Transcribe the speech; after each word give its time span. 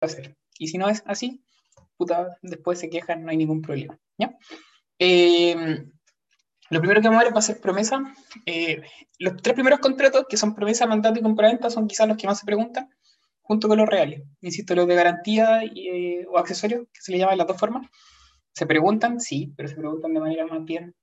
hacer. 0.00 0.36
Y 0.58 0.68
si 0.68 0.78
no 0.78 0.88
es 0.88 1.02
así, 1.06 1.42
puta, 1.96 2.36
después 2.42 2.78
se 2.78 2.90
quejan, 2.90 3.24
no 3.24 3.30
hay 3.30 3.36
ningún 3.36 3.62
problema. 3.62 3.98
Eh, 4.98 5.84
lo 6.70 6.80
primero 6.80 7.00
que 7.00 7.08
vamos 7.08 7.22
a 7.22 7.24
ver 7.24 7.36
va 7.36 7.40
a 7.40 7.60
promesa. 7.60 8.02
Eh, 8.44 8.82
los 9.18 9.36
tres 9.36 9.54
primeros 9.54 9.78
contratos, 9.78 10.26
que 10.28 10.36
son 10.36 10.54
promesa, 10.54 10.86
mandato 10.86 11.18
y 11.18 11.22
compraventa, 11.22 11.70
son 11.70 11.86
quizás 11.86 12.08
los 12.08 12.16
que 12.16 12.26
más 12.26 12.40
se 12.40 12.46
preguntan, 12.46 12.90
junto 13.42 13.68
con 13.68 13.78
los 13.78 13.88
reales. 13.88 14.22
Insisto, 14.40 14.74
los 14.74 14.88
de 14.88 14.94
garantía 14.94 15.62
eh, 15.62 16.26
o 16.28 16.38
accesorios, 16.38 16.86
que 16.92 17.00
se 17.00 17.12
le 17.12 17.18
llama 17.18 17.32
de 17.32 17.38
las 17.38 17.46
dos 17.46 17.58
formas, 17.58 17.88
se 18.52 18.66
preguntan, 18.66 19.20
sí, 19.20 19.52
pero 19.56 19.68
se 19.68 19.76
preguntan 19.76 20.14
de 20.14 20.20
manera 20.20 20.46
más 20.46 20.64
bien 20.64 20.94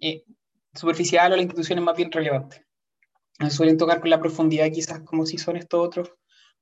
eh, 0.00 0.24
superficial 0.72 1.32
o 1.32 1.36
la 1.36 1.42
institución 1.42 1.78
es 1.78 1.84
más 1.84 1.96
bien 1.96 2.10
relevante. 2.10 2.64
No 3.40 3.50
suelen 3.50 3.76
tocar 3.76 4.00
con 4.00 4.10
la 4.10 4.20
profundidad 4.20 4.70
quizás 4.72 5.00
como 5.00 5.26
si 5.26 5.36
son 5.36 5.56
estos 5.56 5.84
otros 5.84 6.12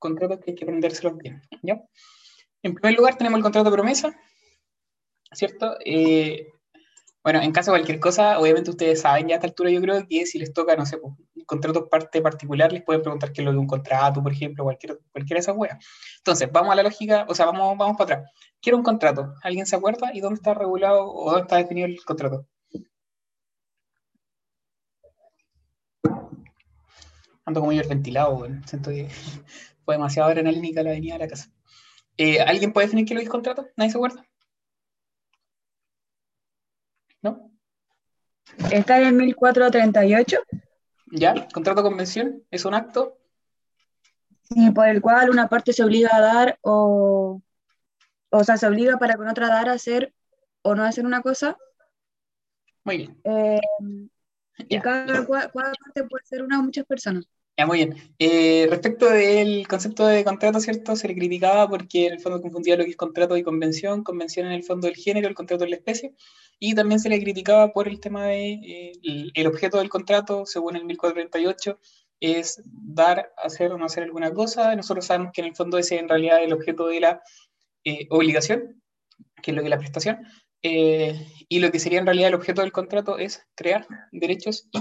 contratos 0.03 0.41
que 0.41 0.51
hay 0.51 0.55
que 0.57 0.65
aprendérselos 0.65 1.17
bien. 1.17 1.41
¿ya? 1.63 1.81
En 2.63 2.75
primer 2.75 2.99
lugar 2.99 3.17
tenemos 3.17 3.39
el 3.39 3.43
contrato 3.45 3.71
de 3.71 3.77
promesa, 3.77 4.15
¿cierto? 5.33 5.77
Bueno, 7.25 7.41
en 7.41 7.53
caso 7.53 7.71
de 7.71 7.79
cualquier 7.79 8.01
cosa, 8.01 8.41
obviamente 8.41 8.71
ustedes 8.71 9.01
saben 9.03 9.29
ya 9.29 9.35
a 9.35 9.39
esta 9.39 9.47
altura, 9.47 9.71
yo 9.71 9.81
creo 9.81 10.05
que 10.09 10.27
si 10.27 10.41
les 10.41 10.53
toca, 10.53 10.75
no 10.75 10.85
sé, 10.85 10.99
pues, 10.99 11.15
un 11.37 11.45
contrato 11.45 11.89
parte 11.89 12.21
particular, 12.21 12.73
les 12.73 12.83
pueden 12.83 13.01
preguntar 13.01 13.33
qué 13.33 13.43
es 13.43 13.45
lo 13.45 13.53
de 13.53 13.59
un 13.59 13.69
contrato, 13.69 14.21
por 14.21 14.33
ejemplo, 14.33 14.65
cualquier, 14.65 14.99
cualquiera 15.13 15.39
de 15.39 15.41
esas 15.43 15.57
weas. 15.57 15.79
Entonces, 16.19 16.51
vamos 16.51 16.73
a 16.73 16.75
la 16.75 16.83
lógica, 16.83 17.25
o 17.29 17.35
sea, 17.35 17.47
vamos, 17.47 17.79
vamos 17.79 17.97
para 17.97 18.15
atrás. 18.17 18.33
Quiero 18.61 18.77
un 18.77 18.83
contrato. 18.83 19.35
¿Alguien 19.45 19.67
se 19.67 19.77
acuerda? 19.77 20.11
¿Y 20.13 20.21
dónde 20.21 20.37
está 20.39 20.53
regulado 20.55 21.09
o 21.09 21.31
dónde 21.31 21.43
está 21.43 21.57
definido 21.59 21.87
el 21.87 22.05
contrato? 22.05 22.47
Ando 27.45 27.61
como 27.61 27.73
yo 27.73 27.83
ventilado, 27.89 28.37
bueno. 28.37 28.63
siento 28.67 28.91
que 28.91 29.09
fue 29.85 29.95
demasiado 29.95 30.29
adrenalínica 30.29 30.83
la 30.83 30.91
avenida 30.91 31.15
de 31.15 31.21
la 31.21 31.29
casa. 31.29 31.51
Eh, 32.17 32.41
¿Alguien 32.41 32.73
puede 32.73 32.87
definir 32.87 33.07
qué 33.07 33.15
es 33.15 33.17
lo 33.17 33.21
del 33.21 33.31
contrato? 33.31 33.69
¿Nadie 33.77 33.91
se 33.91 33.97
acuerda? 33.97 34.25
¿no? 37.23 37.51
Está 38.71 39.01
en 39.01 39.07
el 39.07 39.13
1438. 39.15 40.39
Ya, 41.13 41.49
contrato 41.49 41.83
de 41.83 41.89
convención, 41.89 42.43
es 42.51 42.65
un 42.65 42.75
acto. 42.75 43.19
Sí, 44.43 44.71
por 44.73 44.89
el 44.89 45.01
cual 45.01 45.31
una 45.31 45.49
parte 45.49 45.73
se 45.73 45.85
obliga 45.85 46.11
a 46.13 46.21
dar 46.21 46.59
o, 46.63 47.41
o 48.31 48.45
sea, 48.45 48.57
se 48.57 48.67
obliga 48.67 48.99
para 48.99 49.17
con 49.17 49.29
otra 49.29 49.49
dar 49.49 49.69
a 49.69 49.73
hacer 49.73 50.13
o 50.63 50.75
no 50.75 50.83
hacer 50.83 51.07
una 51.07 51.23
cosa. 51.23 51.57
Muy 52.85 52.97
bien. 52.99 53.21
Eh, 53.25 53.61
y 54.69 54.81
cada, 54.81 55.27
parte 55.27 56.05
puede 56.05 56.25
ser 56.25 56.43
una 56.43 56.59
o 56.59 56.63
muchas 56.63 56.85
personas. 56.85 57.27
Ya, 57.63 57.67
muy 57.67 57.79
bien. 57.79 57.95
Eh, 58.19 58.67
respecto 58.69 59.09
del 59.09 59.69
concepto 59.69 60.05
de 60.05 60.25
contrato, 60.25 60.59
¿cierto? 60.59 60.97
Se 60.97 61.07
le 61.07 61.15
criticaba 61.15 61.69
porque 61.69 62.07
en 62.07 62.15
el 62.15 62.19
fondo 62.19 62.41
confundía 62.41 62.77
lo 62.77 62.83
que 62.83 62.91
es 62.91 62.97
contrato 62.97 63.37
y 63.37 63.45
convención, 63.45 64.03
convención 64.03 64.47
en 64.47 64.53
el 64.55 64.65
fondo 64.65 64.89
del 64.89 64.97
género, 64.97 65.29
el 65.29 65.37
contrato 65.37 65.63
de 65.63 65.71
la 65.71 65.77
especie, 65.77 66.13
y 66.59 66.75
también 66.75 66.99
se 66.99 67.09
le 67.09 67.21
criticaba 67.21 67.73
por 67.73 67.87
el 67.87 68.01
tema 68.01 68.27
de 68.27 68.55
eh, 68.55 68.93
el, 69.33 69.47
objeto 69.47 69.79
del 69.79 69.91
contrato, 69.91 70.45
según 70.45 70.75
el 70.75 70.85
1438, 70.87 71.79
es 72.19 72.61
dar, 72.65 73.33
hacer 73.37 73.71
o 73.71 73.79
no 73.79 73.85
hacer 73.85 74.03
alguna 74.03 74.35
cosa. 74.35 74.75
Nosotros 74.75 75.07
sabemos 75.07 75.31
que 75.33 75.43
en 75.43 75.47
el 75.47 75.55
fondo 75.55 75.79
ese 75.79 76.01
en 76.01 76.09
realidad 76.09 76.43
el 76.43 76.55
objeto 76.55 76.89
de 76.89 76.99
la 76.99 77.23
eh, 77.85 78.09
obligación, 78.11 78.83
que 79.41 79.53
es 79.53 79.57
lo 79.57 79.63
que 79.63 79.67
es 79.67 79.71
la 79.71 79.79
prestación, 79.79 80.19
y 80.65 81.61
lo 81.61 81.71
que 81.71 81.79
sería 81.79 82.01
en 82.01 82.07
realidad 82.07 82.31
el 82.31 82.35
objeto 82.35 82.63
del 82.63 82.73
contrato 82.73 83.19
es 83.19 83.47
crear 83.55 83.87
derechos 84.11 84.69
y 84.73 84.81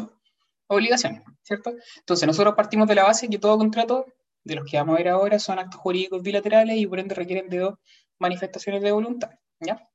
obligaciones, 0.72 1.23
¿cierto? 1.44 1.73
Entonces, 1.97 2.27
nosotros 2.27 2.55
partimos 2.55 2.88
de 2.88 2.95
la 2.95 3.03
base 3.03 3.30
que 3.30 3.38
todo 3.38 3.58
contrato, 3.58 4.05
de 4.44 4.55
los 4.55 4.66
que 4.66 4.78
vamos 4.78 4.95
a 4.95 4.97
ver 4.97 5.09
ahora, 5.09 5.39
son 5.39 5.59
actos 5.59 5.80
jurídicos 5.80 6.22
bilaterales 6.22 6.78
y 6.78 6.88
por 6.88 7.00
ende 7.00 7.13
requieren 7.13 7.50
de 7.50 7.59
dos 7.59 7.75
manifestaciones 8.19 8.81
de 8.81 8.91
voluntad, 8.91 9.31
¿ya? 9.59 9.88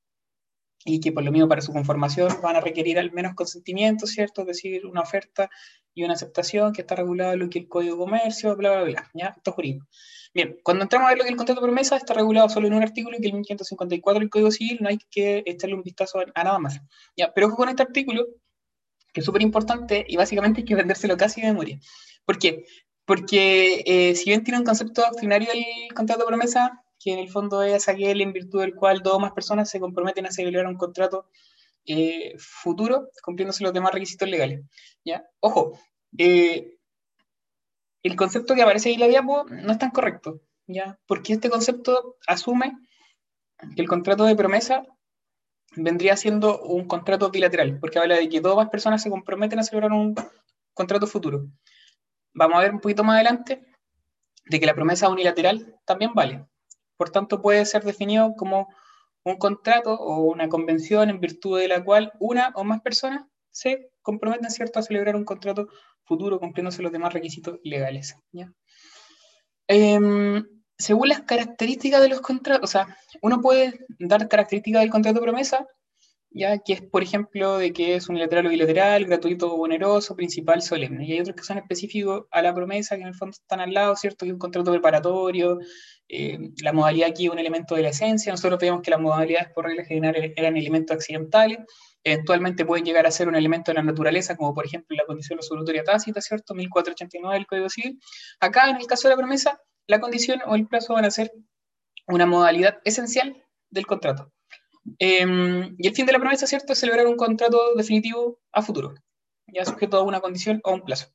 Y 0.84 1.00
que 1.00 1.10
por 1.10 1.24
lo 1.24 1.32
mismo 1.32 1.48
para 1.48 1.62
su 1.62 1.72
conformación 1.72 2.28
van 2.42 2.56
a 2.56 2.60
requerir 2.60 2.98
al 2.98 3.10
menos 3.10 3.34
consentimiento, 3.34 4.06
¿cierto? 4.06 4.42
Es 4.42 4.48
decir, 4.48 4.86
una 4.86 5.00
oferta 5.00 5.50
y 5.94 6.04
una 6.04 6.14
aceptación 6.14 6.72
que 6.72 6.82
está 6.82 6.94
regulada 6.94 7.32
en 7.32 7.40
lo 7.40 7.48
que 7.48 7.60
el 7.60 7.68
Código 7.68 7.94
de 7.96 7.98
Comercio, 7.98 8.54
bla, 8.54 8.70
bla, 8.70 8.84
bla, 8.84 9.10
¿ya? 9.14 9.28
Actos 9.28 9.54
jurídicos. 9.54 9.88
Bien, 10.34 10.58
cuando 10.62 10.82
entramos 10.82 11.06
a 11.06 11.08
ver 11.08 11.18
lo 11.18 11.24
que 11.24 11.30
el 11.30 11.36
contrato 11.36 11.62
de 11.62 11.66
promesa, 11.66 11.96
está 11.96 12.12
regulado 12.12 12.50
solo 12.50 12.66
en 12.66 12.74
un 12.74 12.82
artículo, 12.82 13.16
que 13.16 13.26
es 13.26 13.32
el 13.32 13.38
1554 13.38 14.20
del 14.20 14.28
Código 14.28 14.50
Civil, 14.50 14.78
no 14.82 14.90
hay 14.90 14.98
que 15.10 15.42
echarle 15.46 15.74
un 15.74 15.82
vistazo 15.82 16.18
a, 16.20 16.44
nada 16.44 16.58
más. 16.58 16.78
¿ya? 17.16 17.32
Pero 17.32 17.46
ojo 17.46 17.56
con 17.56 17.70
este 17.70 17.82
artículo, 17.82 18.26
que 19.16 19.20
es 19.20 19.24
súper 19.24 19.40
importante 19.40 20.04
y 20.06 20.16
básicamente 20.18 20.60
hay 20.60 20.66
que 20.66 20.74
vendérselo 20.74 21.16
casi 21.16 21.40
de 21.40 21.46
memoria. 21.46 21.80
¿Por 22.26 22.38
qué? 22.38 22.66
Porque 23.06 23.82
eh, 23.86 24.14
si 24.14 24.28
bien 24.28 24.44
tiene 24.44 24.58
un 24.58 24.66
concepto 24.66 25.00
doctrinario 25.00 25.48
el 25.54 25.94
contrato 25.94 26.20
de 26.20 26.26
promesa, 26.26 26.84
que 27.00 27.14
en 27.14 27.20
el 27.20 27.30
fondo 27.30 27.62
es 27.62 27.88
aquel 27.88 28.20
en 28.20 28.34
virtud 28.34 28.60
del 28.60 28.74
cual 28.74 29.02
dos 29.02 29.14
o 29.14 29.18
más 29.18 29.32
personas 29.32 29.70
se 29.70 29.80
comprometen 29.80 30.26
a 30.26 30.30
celebrar 30.30 30.66
un 30.66 30.76
contrato 30.76 31.30
eh, 31.86 32.34
futuro, 32.38 33.08
cumpliéndose 33.22 33.64
los 33.64 33.72
demás 33.72 33.94
requisitos 33.94 34.28
legales. 34.28 34.60
¿ya? 35.02 35.24
Ojo, 35.40 35.78
eh, 36.18 36.76
el 38.02 38.16
concepto 38.16 38.54
que 38.54 38.60
aparece 38.60 38.90
ahí 38.90 38.96
en 38.96 39.00
la 39.00 39.08
diapo 39.08 39.44
no 39.44 39.72
es 39.72 39.78
tan 39.78 39.92
correcto, 39.92 40.42
¿ya? 40.66 40.98
porque 41.06 41.32
este 41.32 41.48
concepto 41.48 42.18
asume 42.26 42.76
que 43.74 43.80
el 43.80 43.88
contrato 43.88 44.24
de 44.24 44.36
promesa 44.36 44.82
vendría 45.74 46.16
siendo 46.16 46.62
un 46.62 46.86
contrato 46.86 47.30
bilateral, 47.30 47.78
porque 47.80 47.98
habla 47.98 48.16
de 48.16 48.28
que 48.28 48.40
todas 48.40 48.56
las 48.56 48.70
personas 48.70 49.02
se 49.02 49.10
comprometen 49.10 49.58
a 49.58 49.62
celebrar 49.62 49.92
un 49.92 50.14
contrato 50.74 51.06
futuro. 51.06 51.46
Vamos 52.34 52.58
a 52.58 52.62
ver 52.62 52.72
un 52.72 52.80
poquito 52.80 53.02
más 53.02 53.16
adelante 53.16 53.64
de 54.46 54.60
que 54.60 54.66
la 54.66 54.74
promesa 54.74 55.08
unilateral 55.08 55.74
también 55.84 56.12
vale. 56.14 56.46
Por 56.96 57.10
tanto, 57.10 57.42
puede 57.42 57.64
ser 57.64 57.82
definido 57.82 58.34
como 58.36 58.68
un 59.24 59.36
contrato 59.36 59.94
o 59.94 60.20
una 60.20 60.48
convención 60.48 61.10
en 61.10 61.20
virtud 61.20 61.58
de 61.58 61.68
la 61.68 61.82
cual 61.82 62.12
una 62.20 62.52
o 62.54 62.62
más 62.62 62.80
personas 62.80 63.26
se 63.50 63.90
comprometen 64.02 64.50
¿cierto? 64.50 64.78
a 64.78 64.82
celebrar 64.82 65.16
un 65.16 65.24
contrato 65.24 65.68
futuro 66.04 66.38
cumpliéndose 66.38 66.82
los 66.82 66.92
demás 66.92 67.12
requisitos 67.12 67.58
legales. 67.64 68.16
Em, 69.66 70.46
según 70.78 71.08
las 71.08 71.22
características 71.22 72.02
de 72.02 72.08
los 72.08 72.20
contratos, 72.20 72.68
o 72.68 72.72
sea, 72.72 72.96
uno 73.22 73.40
puede 73.40 73.86
dar 73.98 74.28
características 74.28 74.82
del 74.82 74.90
contrato 74.90 75.20
de 75.20 75.24
promesa, 75.24 75.66
ya 76.30 76.58
que 76.58 76.74
es, 76.74 76.82
por 76.82 77.02
ejemplo, 77.02 77.56
de 77.56 77.72
que 77.72 77.94
es 77.94 78.08
unilateral 78.10 78.46
o 78.46 78.50
bilateral, 78.50 79.06
gratuito 79.06 79.52
o 79.54 79.62
oneroso, 79.62 80.14
principal, 80.14 80.60
solemne. 80.60 81.06
Y 81.06 81.12
hay 81.12 81.20
otros 81.20 81.34
que 81.34 81.42
son 81.42 81.56
específicos 81.56 82.26
a 82.30 82.42
la 82.42 82.54
promesa, 82.54 82.96
que 82.96 83.02
en 83.02 83.08
el 83.08 83.14
fondo 83.14 83.30
están 83.30 83.60
al 83.60 83.72
lado, 83.72 83.96
¿cierto? 83.96 84.26
Que 84.26 84.32
un 84.32 84.38
contrato 84.38 84.70
preparatorio, 84.70 85.58
eh, 86.08 86.38
la 86.62 86.74
modalidad 86.74 87.08
aquí 87.08 87.26
es 87.26 87.32
un 87.32 87.38
elemento 87.38 87.74
de 87.74 87.82
la 87.82 87.88
esencia. 87.88 88.32
Nosotros 88.32 88.60
vemos 88.60 88.82
que 88.82 88.90
las 88.90 89.00
modalidades 89.00 89.48
por 89.54 89.64
regla 89.64 89.84
general 89.84 90.32
eran 90.36 90.56
elementos 90.58 90.94
accidentales. 90.94 91.58
Eventualmente 92.04 92.66
pueden 92.66 92.84
llegar 92.84 93.06
a 93.06 93.10
ser 93.10 93.28
un 93.28 93.34
elemento 93.34 93.72
de 93.72 93.76
la 93.76 93.82
naturaleza, 93.82 94.36
como 94.36 94.52
por 94.52 94.66
ejemplo 94.66 94.94
la 94.96 95.06
condición 95.06 95.38
resolutoria 95.38 95.84
tácita, 95.84 96.20
¿cierto? 96.20 96.54
1489 96.54 97.34
del 97.34 97.46
Código 97.46 97.70
Civil. 97.70 97.98
Acá, 98.40 98.68
en 98.68 98.76
el 98.76 98.86
caso 98.86 99.08
de 99.08 99.14
la 99.14 99.18
promesa, 99.18 99.58
la 99.86 100.00
condición 100.00 100.40
o 100.46 100.54
el 100.54 100.66
plazo 100.66 100.94
van 100.94 101.04
a 101.04 101.10
ser 101.10 101.32
una 102.08 102.26
modalidad 102.26 102.78
esencial 102.84 103.42
del 103.70 103.86
contrato. 103.86 104.32
Em, 104.98 105.74
y 105.78 105.86
el 105.88 105.94
fin 105.94 106.06
de 106.06 106.12
la 106.12 106.20
promesa, 106.20 106.46
¿cierto?, 106.46 106.72
es 106.72 106.78
celebrar 106.78 107.06
un 107.06 107.16
contrato 107.16 107.74
definitivo 107.74 108.38
a 108.52 108.62
futuro, 108.62 108.94
ya 109.48 109.64
sujeto 109.64 109.96
a 109.96 110.02
una 110.02 110.20
condición 110.20 110.60
o 110.64 110.72
un 110.72 110.82
plazo. 110.82 111.08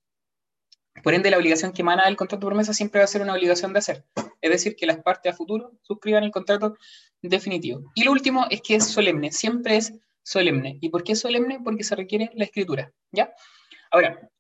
Por 1.03 1.13
ende, 1.13 1.31
la 1.31 1.37
obligación 1.37 1.71
que 1.71 1.81
emana 1.81 2.05
del 2.05 2.17
contrato 2.17 2.45
de 2.45 2.49
promesa 2.49 2.73
siempre 2.73 2.99
va 2.99 3.05
a 3.05 3.07
ser 3.07 3.21
una 3.21 3.33
obligación 3.33 3.71
de 3.71 3.79
hacer, 3.79 4.05
es 4.41 4.51
decir, 4.51 4.75
que 4.75 4.85
las 4.85 4.97
partes 4.97 5.33
a 5.33 5.35
futuro 5.35 5.71
suscriban 5.81 6.23
el 6.23 6.31
contrato 6.31 6.75
definitivo. 7.21 7.91
Y 7.95 8.03
lo 8.03 8.11
último 8.11 8.45
es 8.49 8.61
que 8.61 8.75
es 8.75 8.85
solemne, 8.87 9.31
siempre 9.31 9.77
es 9.77 9.93
solemne. 10.23 10.77
¿Y 10.81 10.89
por 10.89 11.03
qué 11.03 11.13
es 11.13 11.19
solemne? 11.19 11.59
Porque 11.63 11.83
se 11.83 11.95
requiere 11.95 12.29
la 12.33 12.43
escritura, 12.43 12.93
¿ya? 13.11 13.33
Ahora, 13.89 14.30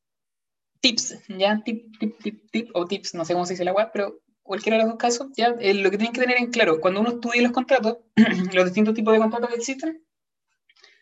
tips, 0.81 1.17
¿ya? 1.29 1.61
Tip, 1.63 1.97
tip, 1.99 2.17
tip, 2.21 2.51
tip, 2.51 2.69
o 2.73 2.85
tips, 2.85 3.13
no 3.13 3.23
sé 3.23 3.33
cómo 3.33 3.45
se 3.45 3.53
dice 3.53 3.63
la 3.63 3.73
web, 3.73 3.89
pero 3.93 4.19
cualquiera 4.41 4.77
de 4.77 4.83
los 4.83 4.91
dos 4.91 4.99
casos, 4.99 5.27
¿ya? 5.35 5.55
Eh, 5.59 5.73
lo 5.75 5.89
que 5.89 5.97
tienen 5.97 6.13
que 6.13 6.21
tener 6.21 6.37
en 6.37 6.51
claro, 6.51 6.81
cuando 6.81 6.99
uno 6.99 7.11
estudia 7.11 7.41
los 7.41 7.51
contratos, 7.51 7.99
los 8.53 8.65
distintos 8.65 8.93
tipos 8.93 9.13
de 9.13 9.19
contratos 9.19 9.49
que 9.49 9.55
existen, 9.55 10.03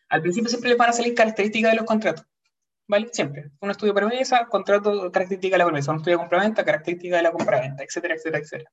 al 0.10 0.22
principio 0.22 0.50
siempre 0.50 0.70
le 0.72 0.76
van 0.76 0.90
a 0.90 0.94
salir 0.94 1.16
características 1.16 1.72
de 1.72 1.78
los 1.78 1.86
contratos, 1.86 2.26
¿vale? 2.88 3.10
Siempre. 3.12 3.52
Un 3.62 3.72
estudio 3.72 3.94
promesa, 3.94 4.46
contrato, 4.48 5.12
característica 5.12 5.56
de 5.56 5.60
la 5.60 5.66
promesa, 5.66 5.92
un 5.92 5.98
estudio 5.98 6.18
de 6.18 6.22
compraventa, 6.24 6.66
característica 6.66 7.18
de 7.18 7.24
la 7.24 7.32
compraventa, 7.32 7.84
etcétera, 7.84 8.16
etcétera, 8.16 8.40
etcétera. 8.40 8.72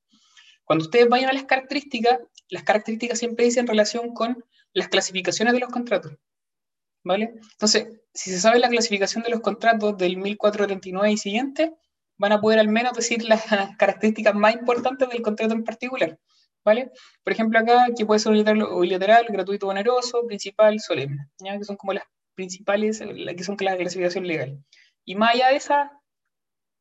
Cuando 0.65 0.85
ustedes 0.85 1.09
vayan 1.09 1.31
a 1.31 1.33
las 1.33 1.45
características, 1.45 2.19
las 2.49 2.65
características 2.65 3.19
siempre 3.19 3.45
dicen 3.45 3.67
relación 3.67 4.13
con 4.13 4.45
las 4.73 4.89
clasificaciones 4.89 5.55
de 5.55 5.61
los 5.61 5.71
contratos. 5.71 6.19
¿vale? 7.07 7.35
Entonces, 7.53 7.87
si 8.17 8.31
se 8.31 8.41
sabe 8.41 8.59
la 8.59 8.69
clasificación 8.69 9.23
de 9.23 9.31
los 9.31 9.41
contratos 9.41 9.97
del 9.97 10.17
1439 10.17 11.13
y 11.13 11.17
siguiente, 11.19 11.75
van 12.19 12.33
a 12.33 12.41
poder 12.41 12.59
al 12.59 12.69
menos 12.69 12.95
decir 12.95 13.25
las 13.25 13.45
características 13.79 14.35
más 14.35 14.55
importantes 14.55 15.09
del 15.11 15.23
contrato 15.23 15.53
en 15.55 15.65
particular, 15.65 16.19
¿vale? 16.65 16.91
Por 17.23 17.33
ejemplo, 17.33 17.59
acá, 17.59 17.89
que 17.97 18.07
puede 18.07 18.21
ser 18.21 18.33
bilateral, 18.33 19.27
gratuito, 19.29 19.69
oneroso, 19.69 20.27
principal, 20.27 20.81
solemne, 20.81 21.29
¿ya? 21.39 21.59
Que 21.59 21.65
son 21.65 21.77
como 21.77 21.93
las 21.93 22.05
principales, 22.35 23.01
que 23.01 23.45
son 23.45 23.57
la 23.61 23.77
clasificación 23.77 24.27
legal. 24.27 24.59
Y 25.05 25.15
más 25.15 25.35
allá 25.35 25.49
de 25.49 25.57
esa 25.57 25.93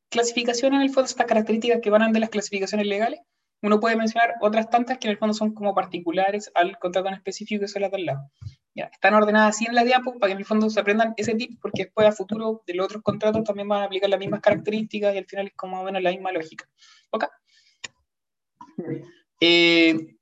clasificación, 0.09 0.73
en 0.73 0.81
el 0.81 0.89
fondo, 0.89 1.07
estas 1.07 1.27
características 1.27 1.81
que 1.81 1.89
van 1.89 2.13
de 2.13 2.19
las 2.21 2.29
clasificaciones 2.29 2.87
legales, 2.87 3.19
uno 3.61 3.79
puede 3.79 3.95
mencionar 3.95 4.35
otras 4.41 4.69
tantas 4.69 4.99
que 4.99 5.07
en 5.07 5.11
el 5.11 5.17
fondo 5.17 5.33
son 5.33 5.53
como 5.53 5.73
particulares 5.73 6.51
al 6.55 6.77
contrato 6.77 7.07
en 7.09 7.15
específico 7.15 7.61
que 7.61 7.67
son 7.67 7.81
las 7.81 7.91
del 7.91 8.05
lado. 8.05 8.29
Están 8.75 9.13
ordenadas 9.13 9.55
así 9.55 9.65
en 9.65 9.73
la 9.73 9.85
diapo 9.85 10.19
para 10.19 10.27
que 10.27 10.33
en 10.33 10.39
el 10.39 10.45
fondo 10.45 10.69
se 10.69 10.79
aprendan 10.79 11.13
ese 11.15 11.35
tip, 11.35 11.59
porque 11.61 11.85
después 11.85 12.07
a 12.07 12.11
futuro 12.11 12.61
de 12.67 12.73
los 12.73 12.85
otros 12.85 13.01
contratos 13.01 13.43
también 13.43 13.69
van 13.69 13.81
a 13.81 13.85
aplicar 13.85 14.09
las 14.09 14.19
mismas 14.19 14.41
características 14.41 15.15
y 15.15 15.17
al 15.17 15.25
final 15.25 15.47
es 15.47 15.53
como 15.55 15.81
menos 15.83 16.01
la 16.01 16.11
misma 16.11 16.33
lógica. 16.33 16.67
¿Ok? 17.11 17.25
Eh, 19.39 20.17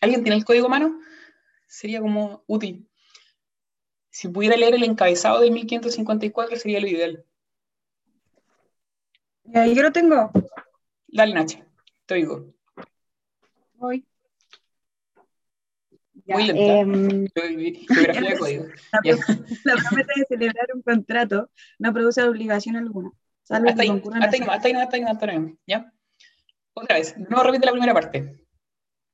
¿alguien 0.00 0.22
tiene 0.22 0.36
el 0.36 0.44
código 0.44 0.66
a 0.66 0.70
mano? 0.70 1.00
Sería 1.66 2.00
como 2.00 2.42
útil. 2.48 2.88
Si 4.10 4.28
pudiera 4.28 4.56
leer 4.56 4.74
el 4.74 4.82
encabezado 4.82 5.40
del 5.40 5.52
1554 5.52 6.56
sería 6.56 6.80
lo 6.80 6.88
ideal. 6.88 7.24
yo 9.44 9.82
lo 9.82 9.92
tengo. 9.92 10.32
Dale, 11.06 11.34
Nacha, 11.34 11.64
te 12.06 12.14
oigo. 12.14 12.52
Voy. 13.74 14.04
Muy 16.30 16.46
lenta. 16.46 16.62
Em, 16.62 17.26
Geografía 17.88 18.30
de 18.30 18.38
código. 18.38 18.64
La, 19.64 19.74
la, 19.74 19.82
promesa 19.82 20.12
de 20.16 20.24
celebrar 20.28 20.66
un 20.74 20.82
contrato 20.82 21.50
no 21.78 21.92
produce 21.92 22.22
obligación 22.22 22.76
alguna. 22.76 23.10
Salvo 23.42 23.68
hasta, 23.68 23.82
ahí, 23.82 23.88
hasta, 23.88 24.36
ahí, 24.36 24.42
hasta, 24.48 24.68
ahí, 24.68 24.74
hasta 24.74 24.96
ahí, 24.96 25.02
hasta 25.02 25.26
ahí, 25.26 25.54
¿ya? 25.66 25.92
Otra 26.72 26.96
vez, 26.96 27.16
no 27.18 27.42
repite 27.42 27.66
la 27.66 27.72
primera 27.72 27.94
parte. 27.94 28.46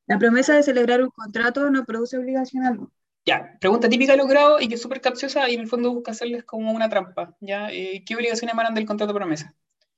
La 0.06 0.18
promesa 0.18 0.54
de 0.54 0.62
celebrar 0.62 1.02
un 1.02 1.10
contrato 1.10 1.70
no 1.70 1.84
produce 1.84 2.18
obligación 2.18 2.64
alguna. 2.64 2.90
Ya, 3.24 3.56
pregunta 3.60 3.88
típica 3.88 4.12
de 4.12 4.18
los 4.18 4.28
grados 4.28 4.62
y 4.62 4.68
que 4.68 4.76
es 4.76 4.82
súper 4.82 5.00
capciosa 5.00 5.48
y 5.50 5.54
en 5.54 5.60
el 5.62 5.66
fondo 5.66 5.92
busca 5.92 6.12
hacerles 6.12 6.44
como 6.44 6.70
una 6.70 6.88
trampa. 6.88 7.36
¿ya? 7.40 7.70
Eh, 7.72 8.04
¿Qué 8.06 8.14
obligaciones 8.14 8.52
emanan 8.52 8.74
del 8.74 8.86
contrato 8.86 9.12
de 9.12 9.18
promesa? 9.18 9.54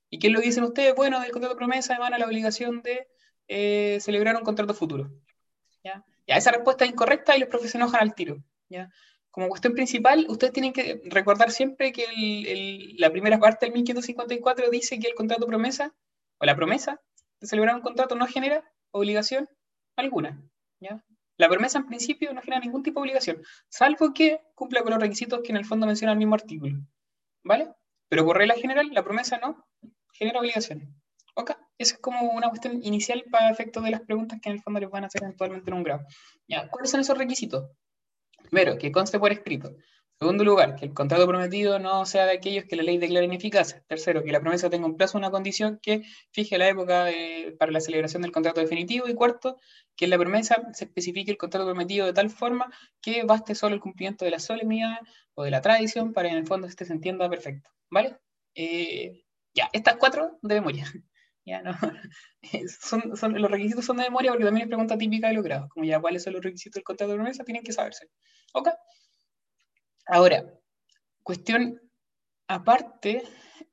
¿Y 0.09 0.17
qué 0.17 0.27
es 0.27 0.33
lo 0.33 0.39
que 0.39 0.47
dicen 0.47 0.63
ustedes? 0.63 0.95
Bueno, 0.95 1.19
del 1.19 1.31
contrato 1.31 1.53
de 1.53 1.59
promesa 1.59 1.95
emana 1.95 2.17
la 2.17 2.25
obligación 2.25 2.81
de 2.81 3.07
eh, 3.47 3.99
celebrar 4.01 4.35
un 4.35 4.43
contrato 4.43 4.73
futuro. 4.73 5.11
¿ya? 5.83 6.03
Esa 6.37 6.51
respuesta 6.51 6.85
es 6.85 6.91
incorrecta 6.91 7.35
y 7.35 7.39
los 7.39 7.49
profesores 7.49 7.75
enojan 7.75 8.01
al 8.01 8.15
tiro. 8.15 8.43
¿ya? 8.69 8.89
Como 9.31 9.47
cuestión 9.47 9.73
principal, 9.73 10.25
ustedes 10.29 10.53
tienen 10.53 10.73
que 10.73 11.01
recordar 11.05 11.51
siempre 11.51 11.91
que 11.91 12.95
la 12.97 13.11
primera 13.11 13.39
parte 13.39 13.65
del 13.65 13.73
1554 13.73 14.69
dice 14.69 14.99
que 14.99 15.07
el 15.07 15.15
contrato 15.15 15.45
promesa, 15.45 15.93
o 16.39 16.45
la 16.45 16.55
promesa 16.55 17.01
de 17.39 17.47
celebrar 17.47 17.75
un 17.75 17.81
contrato 17.81 18.15
no 18.15 18.25
genera 18.27 18.63
obligación 18.91 19.47
alguna. 19.95 20.41
¿ya? 20.79 21.03
La 21.37 21.47
promesa 21.47 21.77
en 21.77 21.85
principio 21.85 22.33
no 22.33 22.41
genera 22.41 22.59
ningún 22.59 22.83
tipo 22.83 22.99
de 22.99 23.03
obligación, 23.03 23.41
salvo 23.69 24.13
que 24.13 24.41
cumpla 24.55 24.81
con 24.81 24.91
los 24.91 25.01
requisitos 25.01 25.41
que 25.43 25.51
en 25.51 25.57
el 25.57 25.65
fondo 25.65 25.85
menciona 25.85 26.11
el 26.11 26.19
mismo 26.19 26.35
artículo. 26.35 26.77
¿Vale? 27.43 27.73
Pero 28.09 28.25
por 28.25 28.37
regla 28.37 28.55
general, 28.55 28.89
la 28.91 29.03
promesa 29.03 29.37
no 29.37 29.65
genera 30.11 30.39
obligación. 30.39 31.01
¿Ok? 31.35 31.51
Es 31.79 31.97
como 31.97 32.31
una 32.33 32.49
cuestión 32.49 32.83
inicial 32.83 33.23
para 33.31 33.49
efectos 33.49 33.83
de 33.83 33.89
las 33.89 34.01
preguntas 34.01 34.39
que 34.41 34.49
en 34.49 34.57
el 34.57 34.61
fondo 34.61 34.79
les 34.79 34.89
van 34.89 35.05
a 35.05 35.07
hacer 35.07 35.23
eventualmente 35.23 35.71
en 35.71 35.77
un 35.77 35.83
grado. 35.83 36.05
¿Ya? 36.47 36.67
¿Cuáles 36.69 36.91
son 36.91 36.99
esos 36.99 37.17
requisitos? 37.17 37.71
Primero, 38.43 38.77
que 38.77 38.91
conste 38.91 39.17
por 39.17 39.31
escrito. 39.31 39.73
Segundo 40.21 40.43
lugar, 40.43 40.75
que 40.75 40.85
el 40.85 40.93
contrato 40.93 41.25
prometido 41.25 41.79
no 41.79 42.05
sea 42.05 42.25
de 42.25 42.33
aquellos 42.33 42.65
que 42.65 42.75
la 42.75 42.83
ley 42.83 42.97
declara 42.97 43.25
ineficaces. 43.25 43.81
Tercero, 43.87 44.21
que 44.21 44.33
la 44.33 44.41
promesa 44.41 44.69
tenga 44.69 44.85
un 44.85 44.97
plazo 44.97 45.17
una 45.17 45.31
condición 45.31 45.79
que 45.81 46.03
fije 46.31 46.57
la 46.57 46.67
época 46.67 47.09
eh, 47.09 47.55
para 47.57 47.71
la 47.71 47.79
celebración 47.79 48.21
del 48.23 48.33
contrato 48.33 48.59
definitivo. 48.59 49.07
Y 49.07 49.13
cuarto, 49.13 49.55
que 49.95 50.05
en 50.05 50.11
la 50.11 50.17
promesa 50.17 50.61
se 50.73 50.83
especifique 50.83 51.31
el 51.31 51.37
contrato 51.37 51.65
prometido 51.65 52.05
de 52.05 52.11
tal 52.11 52.29
forma 52.29 52.69
que 53.01 53.23
baste 53.23 53.55
solo 53.55 53.75
el 53.75 53.81
cumplimiento 53.81 54.25
de 54.25 54.31
la 54.31 54.39
solemnidad 54.39 54.97
o 55.35 55.43
de 55.43 55.51
la 55.51 55.61
tradición 55.61 56.11
para 56.11 56.27
que 56.27 56.33
en 56.33 56.39
el 56.39 56.47
fondo 56.47 56.67
este 56.67 56.83
se 56.83 56.91
entienda 56.91 57.29
perfecto. 57.29 57.69
¿Vale? 57.89 58.17
Eh, 58.55 59.23
ya, 59.53 59.69
estas 59.71 59.95
cuatro 59.95 60.37
de 60.41 60.55
memoria. 60.55 60.91
Son, 62.81 63.17
son, 63.17 63.41
los 63.41 63.51
requisitos 63.51 63.85
son 63.85 63.97
de 63.97 64.03
memoria 64.03 64.31
porque 64.31 64.45
también 64.45 64.63
es 64.63 64.69
pregunta 64.69 64.97
típica 64.97 65.27
de 65.27 65.33
los 65.33 65.43
grados. 65.43 65.69
Como 65.69 65.85
ya 65.85 65.99
cuáles 65.99 66.23
son 66.23 66.33
los 66.33 66.43
requisitos 66.43 66.75
del 66.75 66.83
contrato 66.83 67.11
de 67.11 67.17
promesa, 67.17 67.43
tienen 67.43 67.63
que 67.63 67.73
saberse. 67.73 68.07
¿Ok? 68.53 68.69
Ahora, 70.07 70.45
cuestión 71.23 71.79
aparte 72.47 73.23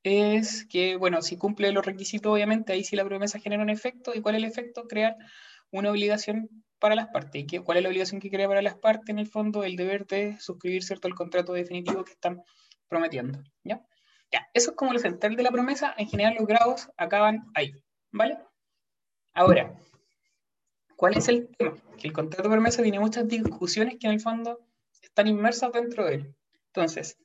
es 0.02 0.66
que, 0.66 0.96
bueno, 0.96 1.22
si 1.22 1.36
cumple 1.36 1.72
los 1.72 1.84
requisitos, 1.84 2.32
obviamente, 2.32 2.72
ahí 2.72 2.84
sí 2.84 2.96
la 2.96 3.04
promesa 3.04 3.40
genera 3.40 3.62
un 3.62 3.70
efecto. 3.70 4.12
¿Y 4.14 4.20
cuál 4.20 4.36
es 4.36 4.42
el 4.42 4.48
efecto? 4.48 4.86
Crear 4.88 5.16
una 5.70 5.90
obligación 5.90 6.48
para 6.78 6.94
las 6.94 7.08
partes. 7.08 7.42
¿Y 7.42 7.46
qué, 7.46 7.60
cuál 7.60 7.78
es 7.78 7.82
la 7.82 7.88
obligación 7.88 8.20
que 8.20 8.30
crea 8.30 8.48
para 8.48 8.62
las 8.62 8.76
partes? 8.76 9.08
En 9.08 9.18
el 9.18 9.26
fondo, 9.26 9.64
el 9.64 9.76
deber 9.76 10.06
de 10.06 10.38
suscribir, 10.40 10.84
¿cierto?, 10.84 11.08
el 11.08 11.14
contrato 11.14 11.52
definitivo 11.52 12.04
que 12.04 12.12
están 12.12 12.42
prometiendo, 12.88 13.42
¿ya? 13.64 13.80
Eso 14.52 14.70
es 14.70 14.76
como 14.76 14.92
lo 14.92 14.98
central 14.98 15.36
de 15.36 15.42
la 15.42 15.50
promesa. 15.50 15.94
En 15.96 16.08
general, 16.08 16.34
los 16.38 16.46
grados 16.46 16.88
acaban 16.96 17.44
ahí, 17.54 17.72
¿vale? 18.10 18.38
Ahora, 19.34 19.78
¿cuál 20.96 21.16
es 21.16 21.28
el 21.28 21.48
tema? 21.56 21.76
Que 21.98 22.08
el 22.08 22.14
contrato 22.14 22.48
de 22.48 22.54
promesa 22.54 22.82
tiene 22.82 22.98
muchas 22.98 23.28
discusiones 23.28 23.96
que 23.98 24.06
en 24.06 24.14
el 24.14 24.20
fondo 24.20 24.66
están 25.02 25.26
inmersas 25.26 25.72
dentro 25.72 26.06
de 26.06 26.14
él. 26.14 26.34
Entonces, 26.68 27.18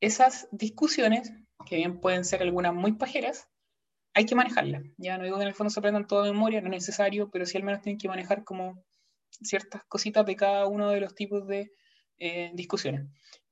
esas 0.00 0.48
discusiones, 0.52 1.32
que 1.66 1.76
bien 1.76 2.00
pueden 2.00 2.24
ser 2.24 2.42
algunas 2.42 2.74
muy 2.74 2.92
pajeras, 2.92 3.48
hay 4.14 4.26
que 4.26 4.34
manejarlas. 4.34 4.82
Ya 4.96 5.18
no 5.18 5.24
digo 5.24 5.36
que 5.36 5.42
en 5.42 5.48
el 5.48 5.54
fondo 5.54 5.70
se 5.70 5.80
aprendan 5.80 6.06
todo 6.06 6.24
de 6.24 6.32
memoria, 6.32 6.60
no 6.60 6.68
es 6.68 6.72
necesario, 6.72 7.30
pero 7.30 7.46
sí 7.46 7.56
al 7.56 7.62
menos 7.62 7.82
tienen 7.82 7.98
que 7.98 8.08
manejar 8.08 8.44
como 8.44 8.82
ciertas 9.30 9.84
cositas 9.84 10.26
de 10.26 10.36
cada 10.36 10.66
uno 10.66 10.90
de 10.90 11.00
los 11.00 11.14
tipos 11.14 11.46
de 11.46 11.72
eh, 12.18 12.50
discusiones. 12.54 13.06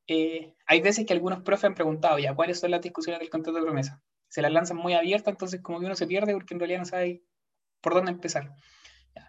Eh, 0.09 0.55
hay 0.67 0.81
veces 0.81 1.07
que 1.07 1.13
algunos 1.13 1.43
profes 1.43 1.67
han 1.67 1.75
preguntado 1.75 2.19
ya 2.19 2.35
cuáles 2.35 2.59
son 2.59 2.73
las 2.73 2.83
discusiones 2.83 3.21
del 3.21 3.31
contrato 3.31 3.59
de 3.59 3.65
promesa. 3.65 4.03
Se 4.29 4.43
las 4.43 4.53
lanzan 4.53 4.79
muy 4.79 4.95
abiertas, 4.95 5.33
entonces 5.33 5.63
como 5.63 5.79
que 5.79 5.87
uno 5.87 5.95
se 5.95 6.07
pierde 6.07 6.33
porque 6.33 6.55
en 6.55 6.61
realidad 6.61 6.81
no 6.81 6.87
sabe 6.87 7.23
por 7.81 7.95
dónde 7.95 8.11
empezar 8.11 8.55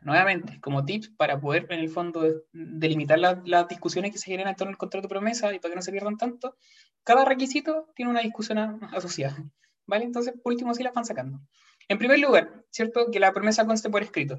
nuevamente, 0.02 0.60
como 0.62 0.86
tips 0.86 1.10
para 1.10 1.40
poder 1.40 1.68
en 1.70 1.80
el 1.80 1.90
fondo 1.90 2.24
delimitar 2.52 3.20
las 3.20 3.68
discusiones 3.68 4.12
que 4.12 4.18
se 4.18 4.32
generan 4.32 4.52
en 4.52 4.56
torno 4.56 4.72
al 4.72 4.78
contrato 4.78 5.08
de 5.08 5.10
promesa 5.10 5.54
y 5.54 5.60
para 5.60 5.72
que 5.72 5.76
no 5.76 5.82
se 5.82 5.92
pierdan 5.92 6.18
tanto, 6.18 6.56
cada 7.04 7.26
requisito 7.26 7.92
tiene 7.96 8.12
una 8.12 8.22
discusión 8.22 8.58
asociada. 8.94 9.38
¿Vale? 9.86 10.06
Entonces, 10.06 10.36
por 10.44 10.54
último, 10.54 10.74
sí 10.76 10.84
las 10.84 10.94
van 10.94 11.06
sacando. 11.06 11.40
En 11.88 11.98
primer 11.98 12.20
lugar, 12.20 12.64
¿cierto? 12.70 13.10
Que 13.12 13.20
la 13.20 13.34
promesa 13.34 13.66
conste 13.66 13.90
por 13.90 14.04
escrito. 14.04 14.38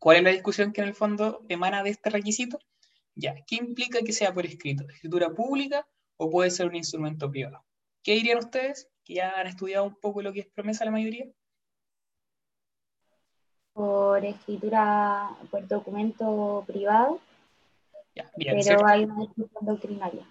¿Cuál 0.00 0.16
es 0.16 0.22
la 0.24 0.30
discusión 0.30 0.72
que 0.72 0.80
en 0.80 0.88
el 0.88 0.94
fondo 0.94 1.46
emana 1.48 1.84
de 1.84 1.90
este 1.90 2.10
requisito? 2.10 2.58
Ya, 3.16 3.34
¿qué 3.46 3.56
implica 3.56 4.00
que 4.02 4.12
sea 4.12 4.32
por 4.32 4.46
escrito? 4.46 4.84
¿Escritura 4.88 5.30
pública 5.30 5.88
o 6.16 6.30
puede 6.30 6.50
ser 6.50 6.68
un 6.68 6.76
instrumento 6.76 7.30
privado? 7.30 7.64
¿Qué 8.02 8.12
dirían 8.12 8.38
ustedes? 8.38 8.88
Que 9.04 9.14
ya 9.14 9.32
han 9.40 9.48
estudiado 9.48 9.84
un 9.84 9.96
poco 9.96 10.22
lo 10.22 10.32
que 10.32 10.40
es 10.40 10.46
promesa 10.46 10.84
la 10.84 10.92
mayoría 10.92 11.26
por 13.76 14.24
escritura, 14.24 15.36
por 15.50 15.68
documento 15.68 16.64
privado, 16.66 17.20
ya, 18.14 18.30
bien, 18.34 18.56
pero 18.64 18.86
hay 18.86 19.04
una 19.04 19.20
discusión 19.20 19.66
doctrinaria. 19.66 20.26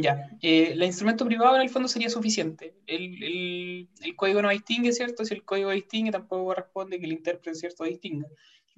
Ya, 0.00 0.30
eh, 0.40 0.72
el 0.72 0.82
instrumento 0.82 1.26
privado 1.26 1.56
en 1.56 1.62
el 1.62 1.68
fondo 1.68 1.86
sería 1.86 2.08
suficiente. 2.08 2.74
El, 2.86 3.22
el, 3.22 3.88
el, 4.00 4.16
código 4.16 4.40
no 4.40 4.48
distingue, 4.48 4.92
¿cierto? 4.92 5.22
Si 5.26 5.34
el 5.34 5.44
código 5.44 5.70
distingue, 5.70 6.10
tampoco 6.10 6.46
corresponde 6.46 6.98
que 6.98 7.04
el 7.04 7.12
intérprete, 7.12 7.54
¿cierto?, 7.54 7.84
distinga, 7.84 8.26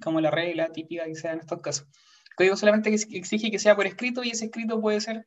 como 0.03 0.19
la 0.19 0.29
regla 0.29 0.73
típica 0.73 1.05
que 1.05 1.15
sea 1.15 1.31
en 1.31 1.39
estos 1.39 1.61
casos. 1.61 1.87
Código 2.39 2.55
solamente 2.55 2.89
exige 2.93 3.51
que 3.51 3.59
sea 3.59 3.75
por 3.75 3.85
escrito 3.85 4.23
y 4.23 4.29
ese 4.29 4.45
escrito 4.45 4.79
puede 4.79 5.01
ser 5.01 5.25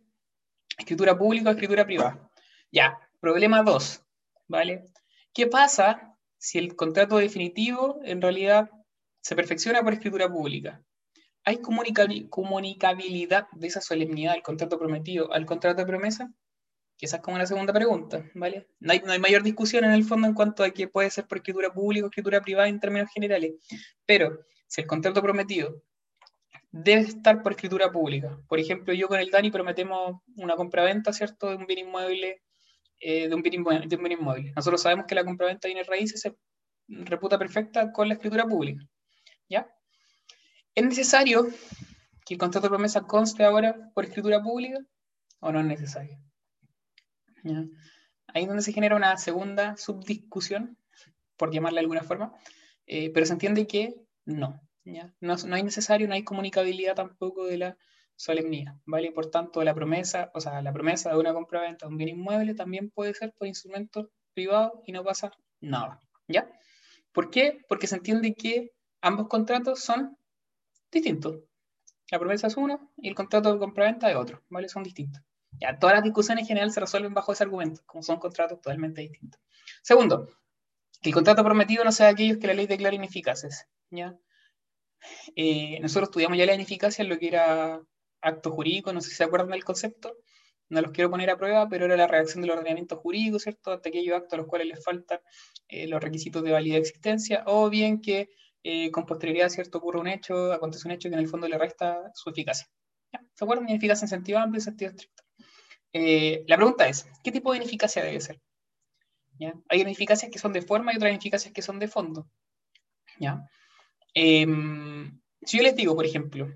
escritura 0.79 1.19
pública 1.19 1.51
o 1.51 1.53
escritura 1.53 1.85
privada. 1.85 2.31
Ya, 2.71 2.99
problema 3.21 3.63
2, 3.63 4.03
¿vale? 4.49 4.87
¿Qué 5.35 5.47
pasa 5.47 6.17
si 6.39 6.57
el 6.57 6.75
contrato 6.75 7.19
definitivo 7.19 8.01
en 8.03 8.23
realidad 8.23 8.71
se 9.21 9.37
perfecciona 9.37 9.83
por 9.83 9.93
escritura 9.93 10.27
pública. 10.27 10.83
¿Hay 11.45 11.59
comunicabilidad 11.61 13.47
de 13.53 13.67
esa 13.67 13.83
solemnidad 13.83 14.33
del 14.33 14.43
contrato 14.43 14.79
prometido 14.79 15.31
al 15.35 15.45
contrato 15.45 15.83
de 15.83 15.87
promesa? 15.87 16.33
Es 16.99 17.15
como 17.19 17.37
la 17.37 17.47
segunda 17.47 17.75
pregunta, 17.75 18.25
¿vale? 18.33 18.69
No 18.81 18.91
hay, 18.91 19.01
no 19.01 19.13
hay, 19.13 19.19
mayor 19.19 19.43
discusión 19.43 19.85
en 19.85 19.91
el 19.91 20.05
fondo 20.05 20.29
en 20.29 20.33
cuanto 20.33 20.65
a 20.65 20.71
que 20.71 20.89
puede 20.89 21.11
ser 21.11 21.27
por 21.27 21.37
escritura 21.37 21.71
pública 21.75 22.07
o 22.07 22.09
escritura 22.09 22.41
privada 22.41 22.69
en 22.69 22.81
términos 22.81 23.11
generales. 23.13 23.53
Pero 24.07 24.47
si 24.67 24.81
el 24.81 24.87
contrato 24.87 25.21
prometido 25.21 25.83
debe 26.73 27.03
estar 27.03 27.43
por 27.43 27.53
escritura 27.53 27.93
pública, 27.93 28.39
por 28.49 28.59
ejemplo, 28.59 28.95
yo 28.95 29.07
con 29.07 29.21
el 29.21 29.31
Dani 29.31 29.51
prometemos 29.51 30.23
una 30.37 30.57
compra-venta, 30.57 31.13
¿cierto?, 31.13 31.51
de 31.51 31.57
un 31.57 31.67
bien 31.67 31.81
inmueble 31.81 32.43
eh, 33.05 33.29
de, 33.29 33.35
un 33.35 33.43
bien 33.43 33.65
inmueble, 34.13 34.53
Nosotros 34.55 34.81
sabemos 34.81 35.07
que 35.07 35.17
la 35.17 35.25
compraventa 35.25 35.67
de 35.67 35.75
bienes 35.75 35.89
raíces 35.89 36.21
se 36.21 36.37
reputa 36.87 37.37
perfecta 37.37 37.91
con 37.91 38.07
la 38.07 38.15
escritura 38.15 38.45
pública. 38.45 38.87
¿Ya? 39.49 39.69
¿Es 40.73 40.85
necesario 40.85 41.49
que 42.25 42.35
el 42.35 42.39
contrato 42.39 42.69
de 42.69 42.71
promesa 42.71 43.03
conste 43.03 43.43
ahora 43.43 43.91
por 43.93 44.05
escritura 44.05 44.41
pública 44.41 44.79
o 45.41 45.51
no 45.51 45.59
es 45.59 45.67
necesario? 45.67 46.17
Ahí 48.29 48.43
es 48.43 48.47
donde 48.47 48.63
se 48.63 48.73
genera 48.73 48.95
una 48.95 49.17
segunda 49.17 49.77
subdiscusión, 49.77 50.79
por 51.37 51.53
llamarla 51.53 51.81
de 51.81 51.85
alguna 51.85 52.05
forma, 52.05 52.33
eh, 52.87 53.11
pero 53.13 53.27
se 53.27 53.33
entiende 53.33 53.67
que 53.67 53.97
no, 54.25 54.61
no. 54.85 55.37
No 55.37 55.55
hay 55.55 55.63
necesario, 55.63 56.09
no 56.09 56.15
hay 56.15 56.25
comunicabilidad 56.25 56.95
tampoco 56.95 57.47
de 57.47 57.59
la 57.59 57.77
solemnidad, 58.17 58.75
¿vale? 58.85 59.13
Por 59.13 59.31
tanto, 59.31 59.63
la 59.65 59.75
promesa, 59.75 60.31
o 60.35 60.41
sea, 60.41 60.63
la 60.63 60.73
promesa 60.73 61.11
de 61.11 61.19
una 61.19 61.33
compra-venta 61.33 61.87
de 61.87 61.93
un 61.93 61.99
bien 61.99 62.11
inmueble 62.11 62.55
también 62.55 62.91
puede 62.91 63.15
ser 63.15 63.33
por 63.33 63.49
instrumento 63.49 64.11
privado 64.35 64.83
y 64.87 64.93
no 64.93 65.03
pasa 65.03 65.33
nada, 65.61 66.01
¿ya? 66.29 66.51
¿Por 67.13 67.31
qué? 67.31 67.65
Porque 67.69 67.87
se 67.87 67.97
entiende 67.97 68.35
que 68.35 68.73
ambos 69.01 69.29
contratos 69.29 69.81
son 69.81 70.17
distintos. 70.91 71.41
La 72.11 72.19
promesa 72.19 72.47
es 72.47 72.57
uno 72.57 72.93
y 72.97 73.09
el 73.09 73.15
contrato 73.15 73.53
de 73.53 73.59
compraventa 73.59 74.11
es 74.11 74.17
otro, 74.17 74.43
¿vale? 74.51 74.69
Son 74.69 74.83
distintos. 74.83 75.23
Ya, 75.61 75.79
todas 75.79 75.97
las 75.97 76.05
discusiones 76.05 76.43
en 76.43 76.49
general 76.49 76.73
se 76.73 76.81
resuelven 76.81 77.15
bajo 77.15 77.33
ese 77.33 77.45
argumento, 77.45 77.83
como 77.87 78.03
son 78.03 78.19
contratos 78.19 78.61
totalmente 78.61 79.03
distintos. 79.03 79.41
Segundo, 79.83 80.29
que 81.01 81.11
el 81.11 81.15
contrato 81.15 81.45
prometido 81.45 81.85
no 81.85 81.93
sea 81.93 82.09
aquellos 82.09 82.39
que 82.39 82.47
la 82.47 82.55
ley 82.55 82.67
declara 82.67 82.95
ineficaces. 82.95 83.67
¿ya? 83.91 84.17
Eh, 85.37 85.79
nosotros 85.81 86.09
estudiamos 86.09 86.39
ya 86.39 86.47
la 86.47 86.55
ineficacia 86.55 87.03
en 87.03 87.09
lo 87.09 87.19
que 87.19 87.29
era 87.29 87.81
acto 88.21 88.51
jurídico, 88.51 88.93
no 88.93 89.01
sé 89.01 89.11
si 89.11 89.17
se 89.17 89.25
acuerdan 89.25 89.51
del 89.51 89.65
concepto, 89.65 90.17
no 90.69 90.81
los 90.81 90.93
quiero 90.93 91.11
poner 91.11 91.31
a 91.31 91.37
prueba, 91.37 91.69
pero 91.69 91.85
era 91.85 91.97
la 91.97 92.07
redacción 92.07 92.41
del 92.43 92.53
ordenamiento 92.53 92.97
jurídico, 92.97 93.39
¿cierto? 93.39 93.73
Ante 93.73 93.91
aquellos 93.91 94.17
actos 94.17 94.35
a 94.35 94.37
los 94.39 94.47
cuales 94.47 94.69
les 94.69 94.83
faltan 94.83 95.21
eh, 95.69 95.87
los 95.87 96.01
requisitos 96.01 96.43
de 96.43 96.53
validez 96.53 96.75
de 96.75 96.81
existencia, 96.81 97.43
o 97.47 97.69
bien 97.69 98.01
que 98.01 98.31
eh, 98.63 98.91
con 98.91 99.05
posterioridad, 99.05 99.49
¿cierto? 99.49 99.79
Ocurre 99.79 100.01
un 100.01 100.09
hecho, 100.09 100.53
acontece 100.53 100.87
un 100.87 100.93
hecho 100.93 101.09
que 101.09 101.15
en 101.15 101.21
el 101.21 101.29
fondo 101.29 101.49
le 101.49 101.59
resta 101.59 102.11
su 102.15 102.31
eficacia. 102.31 102.69
¿Se 103.35 103.45
acuerdan? 103.45 103.69
Ineficacia 103.69 104.07
en 104.07 104.09
sentido 104.09 104.39
amplio 104.39 104.61
y 104.61 104.63
sentido 104.63 104.91
estricto. 104.91 105.23
La 106.47 106.57
pregunta 106.57 106.89
es, 106.89 107.07
¿qué 107.23 107.31
tipo 107.31 107.51
de 107.51 107.59
ineficacia 107.59 108.03
debe 108.03 108.21
ser? 108.21 108.41
Hay 109.69 109.81
ineficacias 109.81 110.31
que 110.31 110.39
son 110.39 110.53
de 110.53 110.63
forma 110.63 110.93
y 110.93 110.97
otras 110.97 111.11
ineficacias 111.11 111.53
que 111.53 111.61
son 111.61 111.79
de 111.79 111.89
fondo. 111.89 112.29
¿ya? 113.19 113.49
Em, 114.15 115.21
si 115.43 115.57
yo 115.59 115.63
les 115.63 115.77
digo, 115.77 115.95
por 115.95 116.05
ejemplo, 116.05 116.49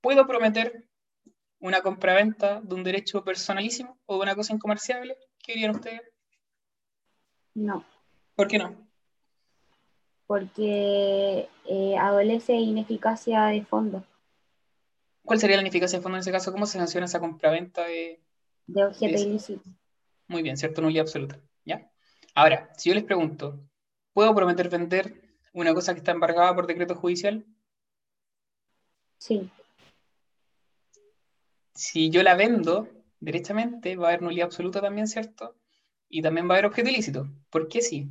¿puedo 0.00 0.26
prometer 0.26 0.88
una 1.60 1.82
compraventa 1.82 2.60
de 2.60 2.74
un 2.74 2.84
derecho 2.84 3.24
personalísimo 3.24 3.98
o 4.06 4.16
de 4.16 4.22
una 4.22 4.34
cosa 4.34 4.54
incomerciable? 4.54 5.16
¿Qué 5.42 5.52
dirían 5.52 5.74
ustedes? 5.74 6.02
No. 7.54 7.84
¿Por 8.34 8.48
qué 8.48 8.58
no? 8.58 8.88
Porque 10.26 11.48
eh, 11.64 11.96
adolece 11.98 12.54
ineficacia 12.54 13.46
de 13.46 13.64
fondo. 13.64 14.04
¿Cuál 15.24 15.40
sería 15.40 15.56
la 15.56 15.62
ineficacia 15.62 15.98
de 15.98 16.02
fondo 16.02 16.16
en 16.16 16.20
ese 16.20 16.32
caso? 16.32 16.52
¿Cómo 16.52 16.66
se 16.66 16.78
sanciona 16.78 17.06
esa 17.06 17.20
compraventa 17.20 17.84
de, 17.84 18.22
de 18.66 18.84
objeto 18.84 19.20
ilícito? 19.20 19.68
Muy 20.26 20.42
bien, 20.42 20.56
¿cierto? 20.56 20.80
Nulidad 20.80 21.02
absoluta. 21.02 21.40
¿Ya? 21.64 21.90
Ahora, 22.34 22.70
si 22.76 22.88
yo 22.88 22.94
les 22.94 23.04
pregunto, 23.04 23.60
¿puedo 24.12 24.34
prometer 24.34 24.68
vender 24.68 25.27
una 25.52 25.74
cosa 25.74 25.92
que 25.94 25.98
está 25.98 26.12
embargada 26.12 26.54
por 26.54 26.66
decreto 26.66 26.94
judicial? 26.94 27.44
Sí. 29.18 29.50
Si 31.74 32.10
yo 32.10 32.22
la 32.22 32.34
vendo 32.34 32.88
derechamente, 33.20 33.96
va 33.96 34.06
a 34.06 34.08
haber 34.10 34.22
nulidad 34.22 34.46
absoluta 34.46 34.80
también, 34.80 35.06
¿cierto? 35.06 35.54
Y 36.08 36.22
también 36.22 36.48
va 36.48 36.54
a 36.54 36.58
haber 36.58 36.66
objeto 36.66 36.88
ilícito. 36.88 37.28
¿Por 37.50 37.68
qué 37.68 37.82
sí? 37.82 38.08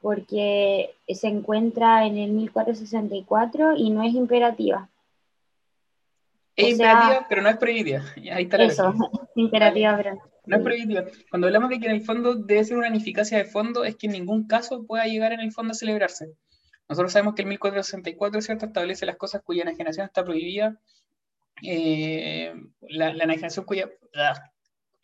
Porque 0.00 0.94
se 1.08 1.28
encuentra 1.28 2.06
en 2.06 2.18
el 2.18 2.32
1464 2.32 3.76
y 3.76 3.90
no 3.90 4.02
es 4.02 4.14
imperativa. 4.14 4.88
Es 6.56 6.70
imperativa, 6.70 7.26
pero 7.28 7.42
no 7.42 7.48
es 7.48 7.56
prohibitiva. 7.56 8.02
Ahí 8.32 8.44
está 8.44 8.58
la 8.58 8.64
Eso, 8.64 8.94
imperativa, 9.36 9.96
pero 9.96 10.31
no 10.46 10.56
es 10.56 10.62
prohibitiva. 10.62 11.04
Cuando 11.30 11.46
hablamos 11.46 11.70
de 11.70 11.78
que 11.78 11.86
en 11.86 11.92
el 11.92 12.02
fondo 12.02 12.34
debe 12.34 12.64
ser 12.64 12.76
una 12.76 12.88
ineficacia 12.88 13.38
de 13.38 13.44
fondo, 13.44 13.84
es 13.84 13.96
que 13.96 14.06
en 14.06 14.12
ningún 14.12 14.46
caso 14.46 14.84
pueda 14.84 15.04
llegar 15.04 15.32
en 15.32 15.40
el 15.40 15.52
fondo 15.52 15.72
a 15.72 15.74
celebrarse. 15.74 16.32
Nosotros 16.88 17.12
sabemos 17.12 17.34
que 17.34 17.42
el 17.42 17.48
1464, 17.48 18.40
¿cierto?, 18.42 18.66
establece 18.66 19.06
las 19.06 19.16
cosas 19.16 19.42
cuya 19.42 19.62
enajenación 19.62 20.06
está 20.06 20.24
prohibida. 20.24 20.80
Eh, 21.62 22.52
la, 22.80 23.10
enajenación 23.10 23.64
cuya... 23.64 23.90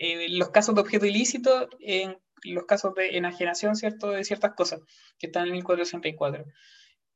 Eh, 0.01 0.29
los 0.31 0.51
casos 0.51 0.75
de 0.75 0.81
objeto 0.81 1.07
ilícito, 1.07 1.69
en 1.81 2.19
los 2.45 2.67
casos 2.67 2.95
de 2.95 3.17
enajenación, 3.17 3.77
¿cierto?, 3.77 4.11
de 4.11 4.25
ciertas 4.25 4.55
cosas 4.55 4.81
que 5.19 5.29
están 5.29 5.43
en 5.45 5.49
el 5.49 5.55
1464. 5.55 6.45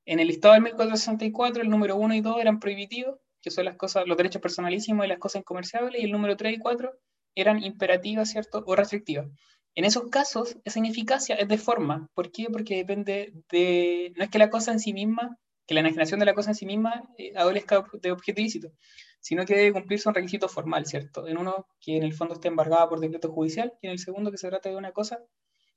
En 0.04 0.20
el 0.20 0.28
listado 0.28 0.54
del 0.54 0.62
1464, 0.62 1.62
el 1.62 1.68
número 1.68 1.96
1 1.96 2.14
y 2.14 2.20
2 2.20 2.40
eran 2.40 2.60
prohibitivos, 2.60 3.18
que 3.40 3.50
son 3.50 3.64
las 3.64 3.76
cosas, 3.76 4.06
los 4.06 4.16
derechos 4.16 4.40
personalísimos 4.40 5.04
y 5.04 5.08
las 5.08 5.18
cosas 5.18 5.40
incomerciables, 5.40 6.00
y 6.00 6.04
el 6.04 6.12
número 6.12 6.36
3 6.36 6.54
y 6.54 6.58
4 6.58 6.92
eran 7.34 7.62
imperativas, 7.62 8.30
¿cierto? 8.30 8.62
O 8.66 8.76
restrictivas. 8.76 9.28
En 9.74 9.84
esos 9.84 10.08
casos, 10.10 10.58
esa 10.64 10.78
ineficacia 10.78 11.34
es 11.36 11.48
de 11.48 11.58
forma. 11.58 12.08
¿Por 12.14 12.30
qué? 12.30 12.46
Porque 12.52 12.76
depende 12.76 13.32
de... 13.50 14.12
No 14.16 14.24
es 14.24 14.30
que 14.30 14.38
la 14.38 14.50
cosa 14.50 14.72
en 14.72 14.80
sí 14.80 14.92
misma, 14.92 15.38
que 15.66 15.74
la 15.74 15.80
enajenación 15.80 16.20
de 16.20 16.26
la 16.26 16.34
cosa 16.34 16.50
en 16.50 16.56
sí 16.56 16.66
misma 16.66 17.08
eh, 17.16 17.32
adolezca 17.36 17.84
de 18.02 18.12
objeto 18.12 18.40
ilícito, 18.40 18.72
sino 19.20 19.46
que 19.46 19.54
debe 19.54 19.72
cumplirse 19.72 20.08
un 20.08 20.14
requisito 20.14 20.48
formal, 20.48 20.84
¿cierto? 20.84 21.26
En 21.26 21.38
uno, 21.38 21.66
que 21.80 21.96
en 21.96 22.02
el 22.02 22.12
fondo 22.12 22.34
esté 22.34 22.48
embargada 22.48 22.88
por 22.88 23.00
decreto 23.00 23.32
judicial, 23.32 23.72
y 23.80 23.86
en 23.86 23.92
el 23.92 23.98
segundo, 23.98 24.30
que 24.30 24.36
se 24.36 24.48
trata 24.48 24.68
de 24.68 24.76
una 24.76 24.92
cosa 24.92 25.20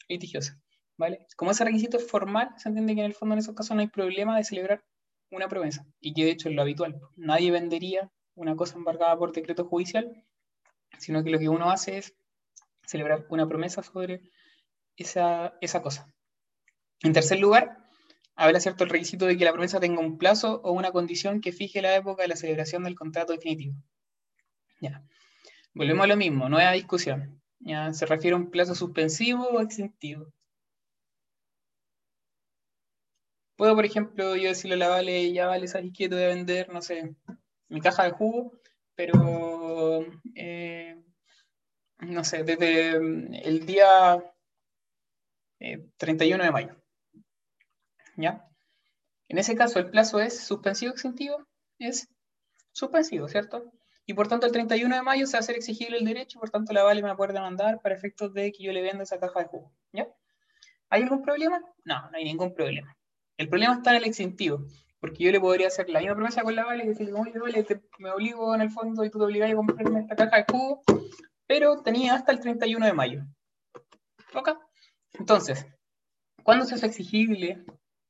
litigiosa, 0.09 0.59
¿vale? 0.97 1.25
Como 1.37 1.51
ese 1.51 1.63
requisito 1.63 1.97
es 1.97 2.07
formal, 2.07 2.49
se 2.57 2.69
entiende 2.69 2.95
que 2.95 3.01
en 3.01 3.05
el 3.05 3.13
fondo 3.13 3.33
en 3.33 3.39
esos 3.39 3.55
casos 3.55 3.75
no 3.75 3.81
hay 3.81 3.87
problema 3.87 4.35
de 4.35 4.43
celebrar 4.43 4.83
una 5.31 5.47
promesa, 5.47 5.85
y 6.01 6.13
que 6.13 6.25
de 6.25 6.31
hecho 6.31 6.49
es 6.49 6.55
lo 6.55 6.63
habitual. 6.63 6.99
Nadie 7.15 7.51
vendería 7.51 8.11
una 8.33 8.55
cosa 8.55 8.77
embargada 8.77 9.17
por 9.17 9.31
decreto 9.31 9.65
judicial 9.65 10.25
sino 10.97 11.23
que 11.23 11.29
lo 11.29 11.39
que 11.39 11.49
uno 11.49 11.69
hace 11.69 11.97
es 11.97 12.13
celebrar 12.85 13.25
una 13.29 13.47
promesa 13.47 13.83
sobre 13.83 14.21
esa, 14.95 15.57
esa 15.61 15.81
cosa. 15.81 16.11
En 17.01 17.13
tercer 17.13 17.39
lugar, 17.39 17.77
habla 18.35 18.59
cierto 18.59 18.83
el 18.83 18.89
requisito 18.89 19.25
de 19.25 19.37
que 19.37 19.45
la 19.45 19.51
promesa 19.51 19.79
tenga 19.79 20.01
un 20.01 20.17
plazo 20.17 20.61
o 20.63 20.71
una 20.71 20.91
condición 20.91 21.41
que 21.41 21.51
fije 21.51 21.81
la 21.81 21.95
época 21.95 22.23
de 22.23 22.29
la 22.29 22.35
celebración 22.35 22.83
del 22.83 22.95
contrato 22.95 23.33
definitivo. 23.33 23.75
Ya. 24.79 25.03
Volvemos 25.73 26.03
a 26.03 26.07
lo 26.07 26.17
mismo, 26.17 26.49
nueva 26.49 26.71
discusión. 26.71 27.41
Ya. 27.59 27.93
¿Se 27.93 28.05
refiere 28.05 28.35
a 28.35 28.39
un 28.39 28.51
plazo 28.51 28.75
suspensivo 28.75 29.47
o 29.47 29.61
extintivo? 29.61 30.31
Puedo, 33.55 33.73
por 33.73 33.85
ejemplo, 33.85 34.35
yo 34.35 34.49
decirle 34.49 34.75
a 34.75 34.77
la 34.79 34.89
Vale, 34.89 35.31
ya 35.31 35.47
Vale, 35.47 35.67
¿sabes 35.67 35.91
qué? 35.95 36.09
Te 36.09 36.15
voy 36.15 36.25
a 36.25 36.27
vender, 36.27 36.69
no 36.69 36.81
sé, 36.81 37.15
mi 37.69 37.79
caja 37.79 38.03
de 38.03 38.11
jugo 38.11 38.59
pero 38.95 40.05
eh, 40.35 41.03
no 41.99 42.23
sé, 42.23 42.43
desde 42.43 42.99
mm, 42.99 43.33
el 43.33 43.65
día 43.65 44.23
31 45.97 46.43
eh, 46.43 46.45
de 46.45 46.51
mayo. 46.51 46.75
¿Ya? 48.17 48.47
En 49.27 49.37
ese 49.37 49.55
caso, 49.55 49.79
el 49.79 49.89
plazo 49.89 50.19
es 50.19 50.45
suspensivo 50.45 50.91
extintivo, 50.91 51.45
es 51.79 52.07
suspensivo, 52.71 53.27
¿cierto? 53.27 53.71
Y 54.05 54.13
por 54.13 54.27
tanto, 54.27 54.45
el 54.45 54.51
31 54.51 54.95
de 54.95 55.01
mayo 55.01 55.25
se 55.25 55.33
va 55.33 55.39
a 55.39 55.41
hacer 55.41 55.55
exigible 55.55 55.97
el 55.97 56.05
derecho, 56.05 56.39
por 56.39 56.49
tanto, 56.49 56.73
la 56.73 56.83
Vale 56.83 57.01
me 57.01 57.15
poder 57.15 57.33
demandar 57.33 57.81
para 57.81 57.95
efectos 57.95 58.33
de 58.33 58.51
que 58.51 58.63
yo 58.63 58.71
le 58.71 58.81
venda 58.81 59.03
esa 59.03 59.19
caja 59.19 59.39
de 59.39 59.47
jugo. 59.47 59.73
¿Ya? 59.91 60.07
¿Hay 60.89 61.01
algún 61.01 61.23
problema? 61.23 61.59
No, 61.83 62.09
no 62.11 62.17
hay 62.17 62.23
ningún 62.23 62.53
problema. 62.53 62.95
El 63.37 63.49
problema 63.49 63.73
está 63.73 63.91
en 63.91 63.97
el 63.97 64.05
extintivo. 64.05 64.65
Porque 65.05 65.23
yo 65.23 65.31
le 65.31 65.39
podría 65.39 65.67
hacer 65.67 65.87
la 65.87 65.99
misma 65.99 66.15
promesa 66.15 66.41
con 66.41 66.55
la 66.55 66.65
Vale 66.65 66.83
y 66.83 66.87
decirle, 66.87 67.13
oye, 67.13 67.37
Vale, 67.37 67.63
me 67.99 68.09
obligo 68.09 68.55
en 68.55 68.61
el 68.61 68.71
fondo 68.71 69.05
y 69.05 69.11
tú 69.11 69.19
te 69.19 69.25
obligas 69.25 69.51
a 69.51 69.55
comprarme 69.55 69.99
esta 69.99 70.15
caja 70.15 70.37
de 70.37 70.45
jugo, 70.51 70.81
pero 71.45 71.83
tenía 71.83 72.15
hasta 72.15 72.31
el 72.31 72.39
31 72.39 72.83
de 72.87 72.93
mayo. 72.93 73.23
¿Ok? 74.33 74.49
Entonces, 75.13 75.67
¿cuándo 76.41 76.65
se 76.65 76.73
hace 76.73 76.87
exigible? 76.87 77.63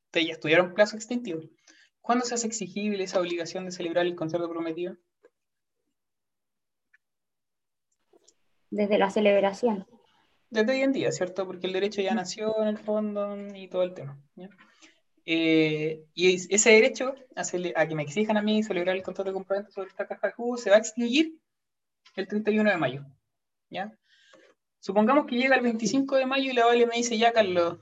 Ustedes 0.05 0.27
ya 0.27 0.33
estudiaron 0.35 0.73
plazo 0.73 0.95
extintivo. 0.95 1.41
¿Cuándo 1.99 2.23
se 2.23 2.35
hace 2.35 2.47
exigible 2.47 3.03
esa 3.03 3.19
obligación 3.19 3.65
de 3.65 3.71
celebrar 3.71 4.05
el 4.05 4.15
concierto 4.15 4.49
prometido? 4.49 4.95
Desde 8.69 8.97
la 8.97 9.09
celebración. 9.09 9.85
Desde 10.49 10.71
hoy 10.71 10.79
en 10.79 10.93
día, 10.93 11.11
¿cierto? 11.11 11.45
Porque 11.45 11.67
el 11.67 11.73
derecho 11.73 12.01
ya 12.01 12.15
nació 12.15 12.61
en 12.61 12.69
el 12.69 12.77
fondo 12.77 13.35
y 13.53 13.67
todo 13.67 13.83
el 13.83 13.93
tema. 13.93 14.17
¿ya? 14.37 14.47
Eh, 15.27 16.05
y 16.13 16.35
ese 16.53 16.69
derecho 16.69 17.15
a, 17.35 17.87
que 17.87 17.95
me 17.95 18.03
exijan 18.03 18.37
a 18.37 18.43
mí 18.43 18.61
celebrar 18.61 18.95
el 18.95 19.01
contrato 19.01 19.31
de 19.31 19.33
compraventa 19.33 19.71
sobre 19.71 19.89
esta 19.89 20.07
caja 20.07 20.27
de 20.27 20.33
jugo 20.33 20.57
se 20.57 20.69
va 20.69 20.75
a 20.75 20.79
extinguir 20.79 21.39
el 22.15 22.27
31 22.27 22.69
de 22.69 22.77
mayo. 22.77 23.05
¿ya? 23.69 23.91
Supongamos 24.79 25.25
que 25.25 25.35
llega 25.35 25.55
el 25.55 25.63
25 25.63 26.15
de 26.15 26.27
mayo 26.27 26.51
y 26.51 26.53
la 26.53 26.65
Vale 26.65 26.85
me 26.85 26.97
dice, 26.97 27.17
ya 27.17 27.33
Carlos, 27.33 27.79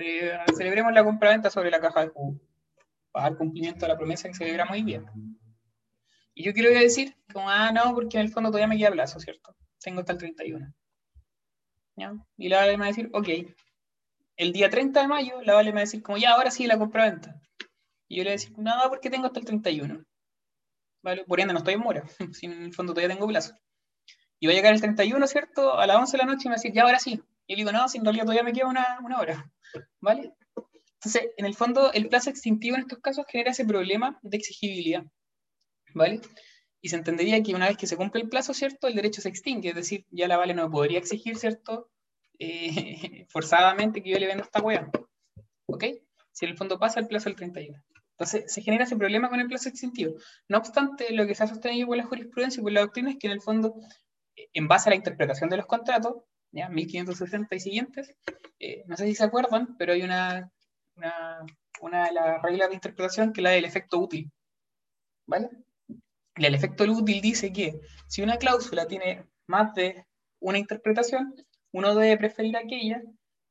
eh, 0.00 0.32
celebremos 0.56 0.92
la 0.94 1.04
compraventa 1.04 1.50
sobre 1.50 1.70
la 1.70 1.80
caja 1.80 2.06
de 2.06 2.08
jugo. 2.08 2.40
Para 3.10 3.28
dar 3.28 3.38
cumplimiento 3.38 3.84
a 3.84 3.88
la 3.88 3.98
promesa 3.98 4.28
que 4.28 4.34
celebra 4.34 4.64
muy 4.64 4.82
bien. 4.82 5.04
Y 6.34 6.44
yo 6.44 6.54
quiero 6.54 6.70
decir, 6.70 7.14
como, 7.30 7.50
ah, 7.50 7.70
no, 7.70 7.94
porque 7.94 8.16
en 8.16 8.22
el 8.22 8.32
fondo 8.32 8.48
todavía 8.48 8.66
me 8.66 8.78
queda 8.78 8.90
plazo, 8.90 9.20
¿cierto? 9.20 9.54
Tengo 9.78 10.00
hasta 10.00 10.12
el 10.12 10.18
31. 10.18 10.72
¿ya? 11.96 12.14
Y 12.38 12.48
la 12.48 12.60
Vale 12.60 12.72
me 12.72 12.78
va 12.78 12.84
a 12.86 12.88
decir, 12.88 13.10
ok, 13.12 13.28
el 14.36 14.52
día 14.52 14.70
30 14.70 15.00
de 15.00 15.08
mayo, 15.08 15.42
la 15.42 15.54
Vale 15.54 15.70
me 15.70 15.76
va 15.76 15.80
a 15.80 15.84
decir 15.84 16.02
como, 16.02 16.18
ya, 16.18 16.32
ahora 16.32 16.50
sí 16.50 16.66
la 16.66 16.78
compra-venta. 16.78 17.40
Y 18.08 18.16
yo 18.16 18.24
le 18.24 18.30
voy 18.30 18.32
a 18.32 18.38
decir, 18.38 18.58
no, 18.58 18.72
porque 18.88 19.10
tengo 19.10 19.26
hasta 19.26 19.40
el 19.40 19.46
31. 19.46 20.04
¿Vale? 21.02 21.24
Por 21.24 21.40
ende, 21.40 21.52
no 21.52 21.58
estoy 21.58 21.74
en 21.74 21.80
mora, 21.80 22.04
en 22.42 22.52
el 22.64 22.74
fondo 22.74 22.94
todavía 22.94 23.14
tengo 23.14 23.26
plazo. 23.28 23.54
Y 24.38 24.46
va 24.46 24.52
a 24.52 24.56
llegar 24.56 24.74
el 24.74 24.80
31, 24.80 25.26
¿cierto? 25.26 25.78
A 25.78 25.86
las 25.86 25.96
11 25.96 26.16
de 26.16 26.18
la 26.18 26.26
noche 26.26 26.42
y 26.44 26.48
me 26.48 26.50
va 26.50 26.54
a 26.54 26.58
decir, 26.58 26.72
ya, 26.72 26.82
ahora 26.82 26.98
sí. 26.98 27.20
Y 27.46 27.54
yo 27.54 27.56
digo, 27.56 27.72
no, 27.72 27.88
si 27.88 27.98
en 27.98 28.04
realidad 28.04 28.24
todavía 28.24 28.42
me 28.42 28.52
queda 28.52 28.66
una, 28.66 28.98
una 29.04 29.20
hora. 29.20 29.52
¿Vale? 30.00 30.32
Entonces, 30.94 31.30
en 31.36 31.46
el 31.46 31.54
fondo, 31.54 31.92
el 31.92 32.08
plazo 32.08 32.30
extintivo 32.30 32.76
en 32.76 32.82
estos 32.82 32.98
casos 32.98 33.24
genera 33.28 33.52
ese 33.52 33.64
problema 33.64 34.18
de 34.22 34.36
exigibilidad. 34.36 35.04
¿Vale? 35.94 36.20
Y 36.80 36.88
se 36.88 36.96
entendería 36.96 37.40
que 37.42 37.54
una 37.54 37.68
vez 37.68 37.76
que 37.76 37.86
se 37.86 37.96
cumple 37.96 38.22
el 38.22 38.28
plazo, 38.28 38.52
¿cierto? 38.52 38.88
El 38.88 38.96
derecho 38.96 39.20
se 39.20 39.28
extingue, 39.28 39.68
es 39.68 39.76
decir, 39.76 40.06
ya 40.10 40.26
la 40.26 40.36
Vale 40.36 40.54
no 40.54 40.68
podría 40.70 40.98
exigir, 40.98 41.36
¿cierto? 41.36 41.91
Eh, 42.42 43.26
forzadamente 43.28 44.02
que 44.02 44.10
yo 44.10 44.18
le 44.18 44.26
venda 44.26 44.44
esta 44.44 44.60
wea. 44.60 44.90
¿Ok? 45.66 45.84
si 46.34 46.46
en 46.46 46.52
el 46.52 46.56
fondo 46.56 46.78
pasa 46.78 46.98
el 46.98 47.06
plazo 47.06 47.28
del 47.28 47.36
31. 47.36 47.78
Entonces, 48.12 48.52
se 48.52 48.62
genera 48.62 48.84
ese 48.84 48.96
problema 48.96 49.28
con 49.28 49.38
el 49.38 49.48
plazo 49.48 49.68
extintivo. 49.68 50.14
No 50.48 50.58
obstante, 50.58 51.12
lo 51.12 51.26
que 51.26 51.34
se 51.34 51.44
ha 51.44 51.46
sostenido 51.46 51.86
por 51.86 51.96
la 51.96 52.04
jurisprudencia 52.04 52.60
y 52.60 52.62
por 52.62 52.72
la 52.72 52.80
doctrina 52.80 53.10
es 53.10 53.18
que 53.18 53.26
en 53.26 53.34
el 53.34 53.42
fondo, 53.42 53.74
en 54.34 54.66
base 54.66 54.88
a 54.88 54.90
la 54.90 54.96
interpretación 54.96 55.50
de 55.50 55.58
los 55.58 55.66
contratos, 55.66 56.24
¿ya? 56.52 56.68
1560 56.70 57.54
y 57.54 57.60
siguientes, 57.60 58.14
eh, 58.58 58.84
no 58.86 58.96
sé 58.96 59.06
si 59.06 59.14
se 59.14 59.24
acuerdan, 59.24 59.76
pero 59.76 59.92
hay 59.92 60.02
una, 60.02 60.50
una, 60.96 61.44
una 61.80 62.06
de 62.06 62.12
las 62.12 62.42
reglas 62.42 62.70
de 62.70 62.76
interpretación 62.76 63.32
que 63.32 63.40
es 63.40 63.44
la 63.44 63.50
del 63.50 63.64
efecto 63.64 63.98
útil. 63.98 64.30
¿Vale? 65.26 65.50
Y 66.36 66.46
el 66.46 66.54
efecto 66.54 66.84
útil 66.84 67.20
dice 67.20 67.52
que 67.52 67.78
si 68.08 68.22
una 68.22 68.38
cláusula 68.38 68.86
tiene 68.86 69.26
más 69.46 69.74
de 69.74 70.06
una 70.40 70.58
interpretación, 70.58 71.34
uno 71.72 71.94
debe 71.94 72.16
preferir 72.18 72.56
aquella 72.56 73.02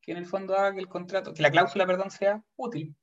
que 0.02 0.12
en 0.12 0.18
el 0.18 0.26
fondo 0.26 0.56
haga 0.56 0.74
que 0.74 0.80
el 0.80 0.88
contrato, 0.88 1.34
que 1.34 1.42
la 1.42 1.52
cláusula, 1.52 1.86
perdón, 1.86 2.12
sea 2.12 2.44
útil. 2.56 2.96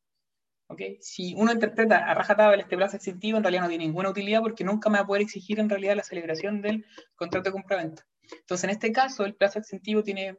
¿Okay? 0.70 0.98
Si 1.00 1.34
uno 1.34 1.52
interpreta 1.52 1.96
a 1.98 2.14
rajatabla 2.14 2.60
este 2.60 2.76
plazo 2.76 2.96
extintivo, 2.96 3.38
en 3.38 3.44
realidad 3.44 3.62
no 3.62 3.68
tiene 3.68 3.86
ninguna 3.86 4.10
utilidad 4.10 4.42
porque 4.42 4.64
nunca 4.64 4.90
me 4.90 4.98
va 4.98 5.04
a 5.04 5.06
poder 5.06 5.22
exigir 5.22 5.60
en 5.60 5.70
realidad 5.70 5.96
la 5.96 6.02
celebración 6.02 6.60
del 6.60 6.84
contrato 7.14 7.48
de 7.48 7.52
compraventa. 7.52 8.06
Entonces, 8.30 8.64
en 8.64 8.70
este 8.70 8.92
caso, 8.92 9.24
el 9.24 9.34
plazo 9.34 9.58
extintivo 9.58 10.02
tiene 10.02 10.36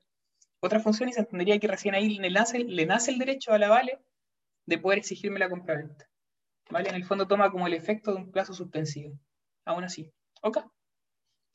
otra 0.59 0.79
función 0.79 1.09
y 1.09 1.13
se 1.13 1.21
entendería 1.21 1.59
que 1.59 1.67
recién 1.67 1.95
ahí 1.95 2.17
le 2.19 2.29
nace, 2.29 3.11
el 3.11 3.17
derecho 3.17 3.53
a 3.53 3.57
la 3.57 3.69
Vale 3.69 3.99
de 4.65 4.77
poder 4.77 4.99
exigirme 4.99 5.39
la 5.39 5.49
compraventa. 5.49 6.07
¿Vale? 6.69 6.89
En 6.89 6.95
el 6.95 7.05
fondo 7.05 7.27
toma 7.27 7.49
como 7.49 7.65
el 7.65 7.73
efecto 7.73 8.11
de 8.11 8.17
un 8.17 8.31
plazo 8.31 8.53
suspensivo. 8.53 9.17
Aún 9.65 9.83
así. 9.83 10.11
¿Ok? 10.43 10.59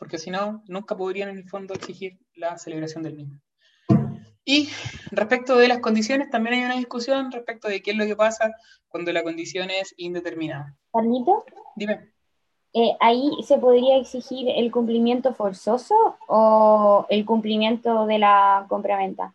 Porque 0.05 0.19
si 0.19 0.31
no, 0.31 0.63
nunca 0.67 0.95
podrían 0.95 1.31
en 1.31 1.39
el 1.39 1.49
fondo 1.49 1.73
exigir 1.73 2.19
la 2.35 2.59
celebración 2.59 3.03
del 3.05 3.17
mismo. 3.17 3.41
Y 4.45 4.69
respecto 5.11 5.57
de 5.57 5.67
las 5.67 5.79
condiciones, 5.79 6.29
también 6.29 6.57
hay 6.57 6.65
una 6.67 6.77
discusión 6.77 7.33
respecto 7.33 7.69
de 7.69 7.81
qué 7.81 7.93
es 7.93 7.97
lo 7.97 8.05
que 8.05 8.15
pasa 8.15 8.53
cuando 8.87 9.15
la 9.15 9.23
condición 9.23 9.71
es 9.71 9.95
indeterminada. 9.97 10.77
Carlito, 10.93 11.47
Dime. 11.75 12.13
eh, 12.75 12.95
¿ahí 13.01 13.31
se 13.49 13.57
podría 13.57 13.97
exigir 13.97 14.47
el 14.55 14.71
cumplimiento 14.71 15.33
forzoso 15.33 16.19
o 16.29 17.07
el 17.09 17.25
cumplimiento 17.25 18.05
de 18.05 18.19
la 18.19 18.67
compraventa? 18.69 19.35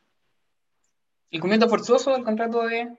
El 1.31 1.39
cumplimiento 1.39 1.67
forzoso 1.67 2.13
del 2.13 2.23
contrato 2.23 2.67
de 2.67 2.95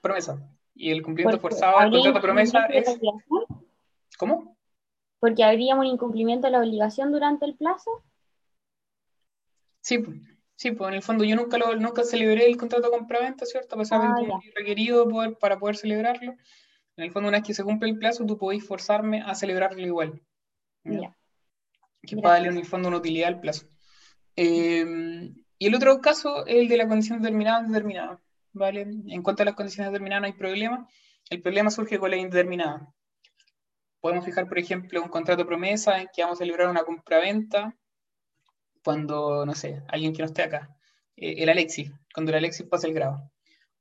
promesa. 0.00 0.44
Y 0.74 0.90
el 0.90 1.04
cumplimiento 1.04 1.40
forzado 1.40 1.78
del 1.82 1.92
contrato 1.92 2.14
de 2.14 2.20
promesa 2.20 2.66
es. 2.66 2.98
¿Cómo? 4.18 4.56
Porque 5.20 5.44
habría 5.44 5.76
un 5.76 5.86
incumplimiento 5.86 6.46
de 6.46 6.52
la 6.52 6.60
obligación 6.60 7.12
durante 7.12 7.44
el 7.44 7.54
plazo. 7.54 8.02
Sí, 9.82 9.98
pues, 9.98 10.16
sí, 10.56 10.72
pues 10.72 10.88
en 10.88 10.94
el 10.94 11.02
fondo 11.02 11.24
yo 11.24 11.36
nunca, 11.36 11.56
lo, 11.58 11.74
nunca 11.76 12.02
celebré 12.04 12.46
el 12.46 12.56
contrato 12.56 12.90
de 12.90 12.98
compraventa, 12.98 13.46
¿cierto? 13.46 13.76
A 13.76 13.78
pesar 13.78 14.00
Ah, 14.02 14.14
de 14.18 14.26
que 14.26 14.52
requerido 14.54 15.08
poder- 15.08 15.36
para 15.38 15.58
poder 15.58 15.76
celebrarlo. 15.76 16.32
En 16.96 17.04
el 17.04 17.12
fondo, 17.12 17.28
una 17.28 17.38
vez 17.38 17.46
que 17.46 17.54
se 17.54 17.64
cumple 17.64 17.88
el 17.90 17.98
plazo, 17.98 18.26
tú 18.26 18.36
podéis 18.36 18.66
forzarme 18.66 19.22
a 19.22 19.34
celebrarlo 19.34 19.80
igual. 19.80 20.20
¿ya? 20.84 21.16
Que 22.02 22.16
Gracias. 22.16 22.22
para 22.22 22.34
darle 22.34 22.48
en 22.48 22.56
el 22.58 22.64
fondo 22.66 22.88
una 22.88 22.96
utilidad 22.98 23.28
al 23.28 23.40
plazo. 23.40 23.66
Eh, 24.36 25.30
y 25.58 25.66
el 25.66 25.74
otro 25.74 26.00
caso 26.00 26.46
es 26.46 26.56
el 26.56 26.68
de 26.68 26.76
la 26.78 26.88
condición 26.88 27.20
determinada 27.20 27.60
indeterminada. 27.60 28.20
¿vale? 28.52 28.80
En 28.80 29.22
cuanto 29.22 29.42
a 29.42 29.46
las 29.46 29.54
condiciones 29.54 29.92
determinadas 29.92 30.22
no 30.22 30.26
hay 30.26 30.32
problema. 30.32 30.88
El 31.28 31.40
problema 31.40 31.70
surge 31.70 31.98
con 31.98 32.10
la 32.10 32.16
indeterminada. 32.16 32.92
Podemos 34.00 34.24
fijar, 34.24 34.48
por 34.48 34.58
ejemplo, 34.58 35.02
un 35.02 35.08
contrato 35.08 35.46
promesa 35.46 36.00
en 36.00 36.08
que 36.12 36.22
vamos 36.22 36.38
a 36.38 36.44
celebrar 36.44 36.68
una 36.68 36.84
compraventa 36.84 37.76
cuando, 38.82 39.44
no 39.44 39.54
sé, 39.54 39.82
alguien 39.88 40.12
que 40.12 40.22
no 40.22 40.26
esté 40.26 40.42
acá, 40.42 40.74
eh, 41.16 41.34
el 41.38 41.48
Alexis, 41.48 41.92
cuando 42.14 42.32
el 42.32 42.38
Alexis 42.38 42.66
pase 42.66 42.88
el 42.88 42.94
grado. 42.94 43.30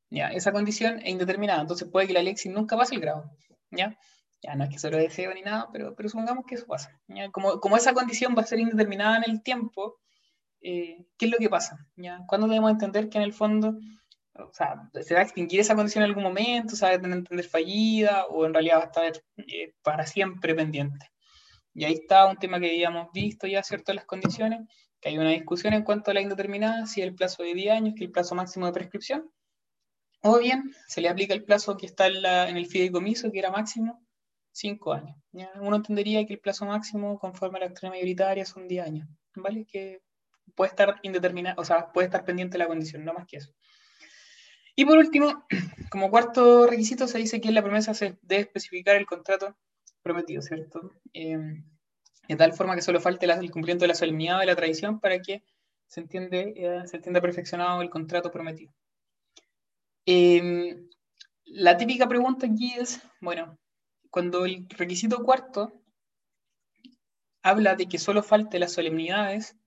¿ya? 0.09 0.29
Esa 0.29 0.51
condición 0.51 0.99
es 0.99 1.09
indeterminada, 1.09 1.61
entonces 1.61 1.87
puede 1.89 2.07
que 2.07 2.13
el 2.13 2.17
Alexis 2.17 2.51
nunca 2.51 2.77
pase 2.77 2.95
el 2.95 3.01
grado. 3.01 3.31
¿ya? 3.71 3.97
Ya 4.41 4.55
no 4.55 4.63
es 4.65 4.69
que 4.69 4.79
se 4.79 4.91
lo 4.91 4.97
deseo 4.97 5.33
ni 5.33 5.41
nada, 5.41 5.69
pero, 5.71 5.95
pero 5.95 6.09
supongamos 6.09 6.45
que 6.45 6.55
eso 6.55 6.65
pasa. 6.65 6.99
¿ya? 7.07 7.31
Como, 7.31 7.59
como 7.59 7.77
esa 7.77 7.93
condición 7.93 8.35
va 8.37 8.41
a 8.41 8.45
ser 8.45 8.59
indeterminada 8.59 9.17
en 9.17 9.31
el 9.31 9.41
tiempo, 9.41 9.99
eh, 10.61 11.05
¿qué 11.17 11.25
es 11.25 11.31
lo 11.31 11.37
que 11.37 11.49
pasa? 11.49 11.87
¿ya? 11.95 12.19
¿Cuándo 12.27 12.47
debemos 12.47 12.71
entender 12.71 13.09
que 13.09 13.17
en 13.17 13.23
el 13.23 13.33
fondo 13.33 13.77
o 14.47 14.53
sea, 14.53 14.89
se 15.01 15.13
va 15.13 15.21
a 15.21 15.23
extinguir 15.23 15.59
esa 15.59 15.75
condición 15.75 16.03
en 16.03 16.09
algún 16.09 16.23
momento, 16.23 16.75
se 16.75 16.85
va 16.85 16.91
a 16.91 16.95
entender 16.95 17.45
fallida 17.45 18.25
o 18.27 18.45
en 18.45 18.53
realidad 18.53 18.77
va 18.77 18.83
a 18.83 18.85
estar 18.85 19.23
eh, 19.37 19.73
para 19.81 20.05
siempre 20.05 20.55
pendiente? 20.55 21.07
Y 21.73 21.85
ahí 21.85 21.93
está 21.93 22.25
un 22.25 22.37
tema 22.37 22.59
que 22.59 22.69
habíamos 22.69 23.11
visto 23.13 23.47
ya, 23.47 23.63
¿cierto? 23.63 23.93
Las 23.93 24.05
condiciones, 24.05 24.61
que 24.99 25.09
hay 25.09 25.17
una 25.17 25.29
discusión 25.29 25.73
en 25.73 25.83
cuanto 25.83 26.11
a 26.11 26.13
la 26.13 26.21
indeterminada, 26.21 26.85
si 26.85 27.01
el 27.01 27.15
plazo 27.15 27.43
de 27.43 27.53
10 27.53 27.71
años, 27.73 27.93
que 27.97 28.03
el 28.05 28.11
plazo 28.11 28.35
máximo 28.35 28.65
de 28.65 28.73
prescripción, 28.73 29.31
o 30.21 30.39
bien 30.39 30.73
se 30.87 31.01
le 31.01 31.09
aplica 31.09 31.33
el 31.33 31.43
plazo 31.45 31.77
que 31.77 31.85
está 31.85 32.07
en, 32.07 32.57
el 32.57 32.65
fideicomiso, 32.65 33.31
que 33.31 33.39
era 33.39 33.51
máximo 33.51 34.05
5 34.51 34.93
años. 34.93 35.15
Uno 35.61 35.77
entendería 35.77 36.25
que 36.25 36.33
el 36.33 36.39
plazo 36.39 36.65
máximo, 36.65 37.17
conforme 37.19 37.57
a 37.57 37.61
la 37.61 37.67
doctrina 37.67 37.91
mayoritaria, 37.91 38.45
son 38.45 38.67
10 38.67 38.85
años, 38.85 39.07
¿vale? 39.35 39.65
Que 39.65 40.01
puede 40.55 40.71
estar 40.71 40.99
indeterminado, 41.03 41.61
o 41.61 41.65
sea, 41.65 41.91
puede 41.93 42.07
estar 42.07 42.25
pendiente 42.25 42.57
la 42.57 42.67
condición, 42.67 43.05
no 43.05 43.13
más 43.13 43.25
que 43.27 43.37
eso. 43.37 43.53
Y 44.79 44.85
por 44.85 44.97
último, 44.97 45.45
como 45.91 46.09
cuarto 46.09 46.65
requisito, 46.65 47.05
se 47.05 47.17
dice 47.17 47.41
que 47.41 47.51
la 47.51 47.61
promesa 47.61 47.93
se 47.93 48.17
debe 48.21 48.43
especificar 48.43 48.95
el 48.95 49.05
contrato 49.05 49.57
prometido, 50.01 50.41
¿cierto? 50.41 50.93
Eh, 51.13 51.37
de 52.29 52.35
tal 52.37 52.53
forma 52.53 52.75
que 52.75 52.81
solo 52.81 53.01
falte 53.01 53.25
el 53.25 53.51
cumplimiento 53.51 53.83
de 53.83 53.89
la 53.89 53.95
solemnidad 53.95 54.39
de 54.39 54.45
la 54.45 54.55
tradición 54.55 55.01
para 55.01 55.19
que 55.19 55.43
se, 55.85 56.07
eh, 56.09 56.83
se 56.85 56.95
entienda 56.95 57.19
perfeccionado 57.19 57.81
el 57.81 57.89
contrato 57.89 58.31
prometido. 58.31 58.71
Eh, 60.05 60.77
la 61.43 61.75
típica 61.75 62.07
pregunta 62.07 62.47
aquí 62.47 62.73
es, 62.77 63.01
bueno, 63.19 63.59
cuando 64.09 64.45
el 64.45 64.65
requisito 64.69 65.25
cuarto 65.25 65.73
habla 67.43 67.75
de 67.75 67.87
que 67.87 67.97
solo 67.97 68.23
falte 68.23 68.59
las 68.59 68.71
solemnidades 68.71 69.57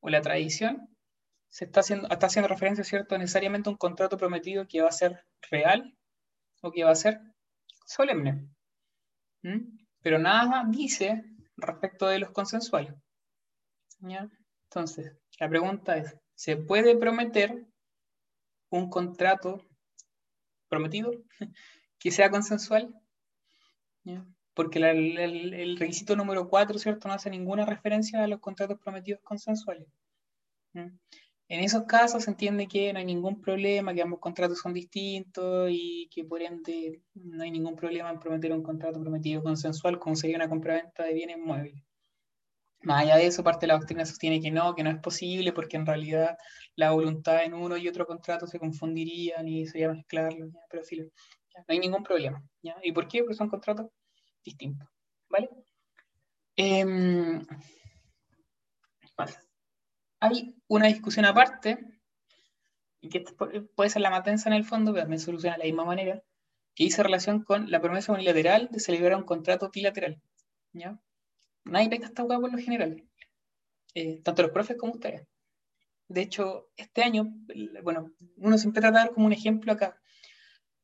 o 0.00 0.10
la 0.10 0.20
tradición, 0.20 0.89
se 1.50 1.64
está 1.64 1.80
haciendo, 1.80 2.08
está 2.08 2.26
haciendo 2.26 2.48
referencia, 2.48 2.84
¿cierto?, 2.84 3.18
necesariamente 3.18 3.68
a 3.68 3.72
un 3.72 3.76
contrato 3.76 4.16
prometido 4.16 4.66
que 4.66 4.80
va 4.80 4.88
a 4.88 4.92
ser 4.92 5.26
real 5.50 5.96
o 6.62 6.70
que 6.70 6.84
va 6.84 6.92
a 6.92 6.94
ser 6.96 7.20
solemne. 7.84 8.48
¿Mm? 9.42 9.78
Pero 10.00 10.18
nada 10.18 10.64
dice 10.68 11.24
respecto 11.56 12.06
de 12.06 12.20
los 12.20 12.30
consensuales. 12.30 12.94
Entonces, 14.00 15.12
la 15.38 15.48
pregunta 15.48 15.96
es, 15.96 16.16
¿se 16.34 16.56
puede 16.56 16.96
prometer 16.96 17.66
un 18.70 18.88
contrato 18.88 19.66
prometido 20.68 21.10
que 21.98 22.12
sea 22.12 22.30
consensual? 22.30 22.94
Porque 24.54 24.78
el, 24.78 25.76
requisito 25.78 26.14
número 26.16 26.48
4, 26.48 26.78
¿cierto? 26.78 27.08
No 27.08 27.14
hace 27.14 27.28
ninguna 27.28 27.66
referencia 27.66 28.22
a 28.22 28.28
los 28.28 28.40
contratos 28.40 28.78
prometidos 28.78 29.20
consensuales. 29.22 29.88
¿Ya? 30.72 30.90
En 31.50 31.58
esos 31.64 31.82
casos 31.82 32.22
se 32.22 32.30
entiende 32.30 32.68
que 32.68 32.92
no 32.92 33.00
hay 33.00 33.04
ningún 33.04 33.40
problema, 33.40 33.92
que 33.92 34.02
ambos 34.02 34.20
contratos 34.20 34.60
son 34.60 34.72
distintos 34.72 35.68
y 35.68 36.08
que 36.08 36.22
por 36.24 36.40
ende 36.40 37.02
no 37.14 37.42
hay 37.42 37.50
ningún 37.50 37.74
problema 37.74 38.08
en 38.08 38.20
prometer 38.20 38.52
un 38.52 38.62
contrato 38.62 39.00
prometido 39.00 39.42
consensual 39.42 39.98
como 39.98 40.14
sería 40.14 40.36
una 40.36 40.48
compraventa 40.48 41.02
de 41.02 41.12
bienes 41.12 41.38
muebles. 41.38 41.82
Más 42.82 43.02
allá 43.02 43.16
de 43.16 43.26
eso, 43.26 43.42
parte 43.42 43.62
de 43.62 43.66
la 43.66 43.78
doctrina 43.78 44.06
sostiene 44.06 44.40
que 44.40 44.52
no, 44.52 44.76
que 44.76 44.84
no 44.84 44.90
es 44.90 45.00
posible 45.00 45.52
porque 45.52 45.76
en 45.76 45.86
realidad 45.86 46.38
la 46.76 46.92
voluntad 46.92 47.42
en 47.42 47.54
uno 47.54 47.76
y 47.76 47.88
otro 47.88 48.06
contrato 48.06 48.46
se 48.46 48.60
confundirían 48.60 49.48
y 49.48 49.66
sería 49.66 49.90
mezclarlo, 49.90 50.46
¿ya? 50.46 50.60
pero 50.70 50.84
sí, 50.84 50.98
¿ya? 50.98 51.58
no 51.58 51.64
hay 51.66 51.80
ningún 51.80 52.04
problema. 52.04 52.40
¿Y 52.84 52.92
por 52.92 53.08
qué? 53.08 53.22
Porque 53.22 53.34
son 53.34 53.48
contratos 53.48 53.88
distintos. 54.44 54.88
¿Vale? 55.28 55.50
Eh, 56.56 56.84
vale 59.16 59.49
hay 60.20 60.54
una 60.68 60.86
discusión 60.86 61.24
aparte, 61.24 61.78
y 63.00 63.08
que 63.08 63.24
puede 63.74 63.90
ser 63.90 64.02
la 64.02 64.10
más 64.10 64.22
tensa 64.22 64.48
en 64.50 64.54
el 64.54 64.64
fondo, 64.64 64.92
pero 64.92 65.04
también 65.04 65.20
soluciona 65.20 65.56
de 65.56 65.60
la 65.60 65.64
misma 65.64 65.84
manera, 65.84 66.22
que 66.74 66.84
dice 66.84 67.02
relación 67.02 67.42
con 67.42 67.70
la 67.70 67.80
promesa 67.80 68.12
unilateral 68.12 68.68
de 68.70 68.80
celebrar 68.80 69.16
un 69.16 69.24
contrato 69.24 69.70
bilateral. 69.70 70.20
¿ya? 70.72 71.00
Nadie 71.64 71.88
pesca 71.88 72.06
esta 72.06 72.24
hueá 72.24 72.38
por 72.38 72.52
lo 72.52 72.58
general, 72.58 73.02
eh, 73.94 74.20
tanto 74.22 74.42
los 74.42 74.52
profes 74.52 74.76
como 74.76 74.92
ustedes. 74.92 75.26
De 76.08 76.22
hecho, 76.22 76.68
este 76.76 77.02
año, 77.02 77.32
bueno, 77.82 78.12
uno 78.36 78.58
siempre 78.58 78.80
trata 78.80 78.98
de 78.98 79.04
dar 79.04 79.14
como 79.14 79.26
un 79.26 79.32
ejemplo 79.32 79.72
acá. 79.72 79.98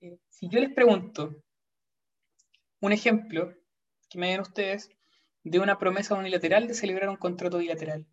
Eh, 0.01 0.18
si 0.29 0.49
yo 0.49 0.61
les 0.61 0.72
pregunto 0.72 1.42
un 2.81 2.92
ejemplo 2.92 3.53
que 4.09 4.18
me 4.18 4.31
den 4.31 4.40
ustedes 4.40 4.88
de 5.42 5.59
una 5.59 5.79
promesa 5.79 6.14
unilateral 6.14 6.68
de 6.68 6.75
celebrar 6.75 7.09
un 7.09 7.16
contrato 7.16 7.59
bilateral, 7.59 8.07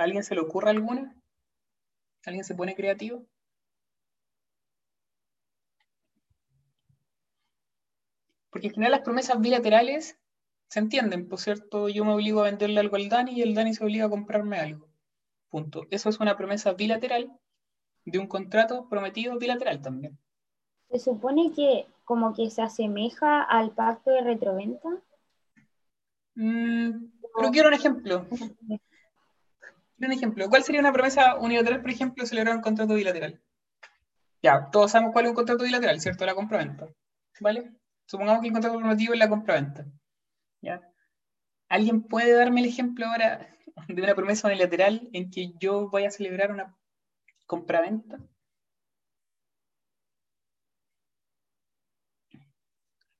¿A 0.00 0.04
alguien 0.04 0.24
se 0.24 0.34
le 0.34 0.40
ocurre 0.40 0.70
alguna? 0.70 1.14
¿Alguien 2.24 2.42
se 2.42 2.54
pone 2.54 2.74
creativo? 2.74 3.26
Porque 8.48 8.68
en 8.68 8.72
general 8.72 8.92
las 8.92 9.02
promesas 9.02 9.38
bilaterales 9.38 10.18
se 10.70 10.78
entienden, 10.78 11.28
por 11.28 11.38
cierto, 11.38 11.90
yo 11.90 12.06
me 12.06 12.14
obligo 12.14 12.40
a 12.40 12.44
venderle 12.44 12.80
algo 12.80 12.96
al 12.96 13.10
Dani 13.10 13.32
y 13.32 13.42
el 13.42 13.54
Dani 13.54 13.74
se 13.74 13.84
obliga 13.84 14.06
a 14.06 14.08
comprarme 14.08 14.58
algo. 14.58 14.88
Punto. 15.50 15.86
Eso 15.90 16.08
es 16.08 16.18
una 16.18 16.34
promesa 16.34 16.72
bilateral 16.72 17.38
de 18.06 18.18
un 18.18 18.26
contrato 18.26 18.88
prometido 18.88 19.38
bilateral 19.38 19.82
también. 19.82 20.18
Se 20.90 20.98
supone 20.98 21.52
que 21.54 21.84
como 22.04 22.34
que 22.34 22.48
se 22.48 22.62
asemeja 22.62 23.42
al 23.42 23.72
pacto 23.72 24.12
de 24.12 24.22
retroventa. 24.22 24.88
Mm, 26.36 27.04
pero 27.36 27.50
quiero 27.52 27.68
un 27.68 27.74
ejemplo. 27.74 28.26
Un 30.00 30.12
ejemplo. 30.12 30.48
¿Cuál 30.48 30.64
sería 30.64 30.80
una 30.80 30.92
promesa 30.92 31.36
unilateral, 31.36 31.82
por 31.82 31.90
ejemplo, 31.90 32.26
celebrar 32.26 32.56
un 32.56 32.62
contrato 32.62 32.94
bilateral? 32.94 33.40
Ya, 34.42 34.70
todos 34.72 34.90
sabemos 34.90 35.12
cuál 35.12 35.26
es 35.26 35.30
un 35.30 35.36
contrato 35.36 35.64
bilateral, 35.64 36.00
¿cierto? 36.00 36.24
La 36.24 36.34
compraventa. 36.34 36.88
¿Vale? 37.40 37.72
Supongamos 38.06 38.40
que 38.40 38.48
el 38.48 38.52
contrato 38.52 38.80
normativo 38.80 39.12
es 39.12 39.18
la 39.18 39.28
compraventa. 39.28 39.84
¿Ya? 40.62 40.80
¿Alguien 41.68 42.02
puede 42.02 42.32
darme 42.32 42.60
el 42.60 42.66
ejemplo 42.66 43.06
ahora 43.06 43.46
de 43.88 44.02
una 44.02 44.14
promesa 44.14 44.48
unilateral 44.48 45.08
en 45.12 45.30
que 45.30 45.52
yo 45.58 45.90
voy 45.90 46.04
a 46.04 46.10
celebrar 46.10 46.50
una 46.50 46.76
compraventa? 47.46 48.18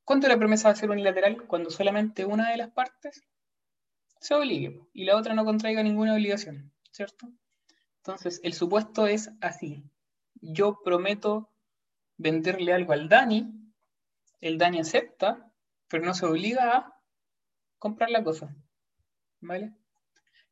¿Cuánto 0.05 0.29
la 0.29 0.39
promesa 0.39 0.69
va 0.69 0.73
a 0.73 0.77
ser 0.77 0.91
unilateral? 0.91 1.47
Cuando 1.47 1.71
solamente 1.71 2.25
una 2.25 2.51
de 2.51 2.57
las 2.57 2.71
partes 2.71 3.23
se 4.21 4.35
obligue 4.35 4.81
y 4.93 5.05
la 5.05 5.17
otra 5.17 5.35
no 5.35 5.45
contraiga 5.45 5.83
ninguna 5.83 6.15
obligación, 6.15 6.73
¿cierto? 6.93 7.29
Entonces, 7.99 8.41
el 8.45 8.53
supuesto 8.53 9.07
es 9.07 9.31
así. 9.41 9.83
Yo 10.41 10.81
prometo 10.83 11.51
venderle 12.17 12.73
algo 12.73 12.93
al 12.93 13.09
Dani, 13.09 13.53
el 14.41 14.59
Dani 14.59 14.81
acepta, 14.81 15.51
pero 15.89 16.05
no 16.05 16.15
se 16.15 16.27
obliga 16.27 16.77
a 16.77 17.01
comprar 17.79 18.11
la 18.11 18.23
cosa. 18.23 18.55
¿Vale? 19.41 19.73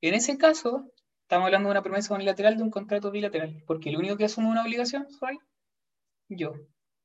En 0.00 0.14
ese 0.14 0.38
caso, 0.38 0.90
estamos 1.22 1.46
hablando 1.46 1.68
de 1.68 1.72
una 1.72 1.82
promesa 1.82 2.14
unilateral 2.14 2.56
de 2.56 2.62
un 2.62 2.70
contrato 2.70 3.10
bilateral, 3.10 3.62
porque 3.66 3.90
el 3.90 3.96
único 3.96 4.16
que 4.16 4.24
asume 4.24 4.48
una 4.48 4.62
obligación 4.62 5.10
soy 5.10 5.38
yo. 6.28 6.54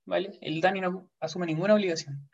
¿Vale? 0.05 0.37
El 0.41 0.61
Dani 0.61 0.81
no 0.81 1.09
asume 1.19 1.45
ninguna 1.45 1.75
obligación. 1.75 2.29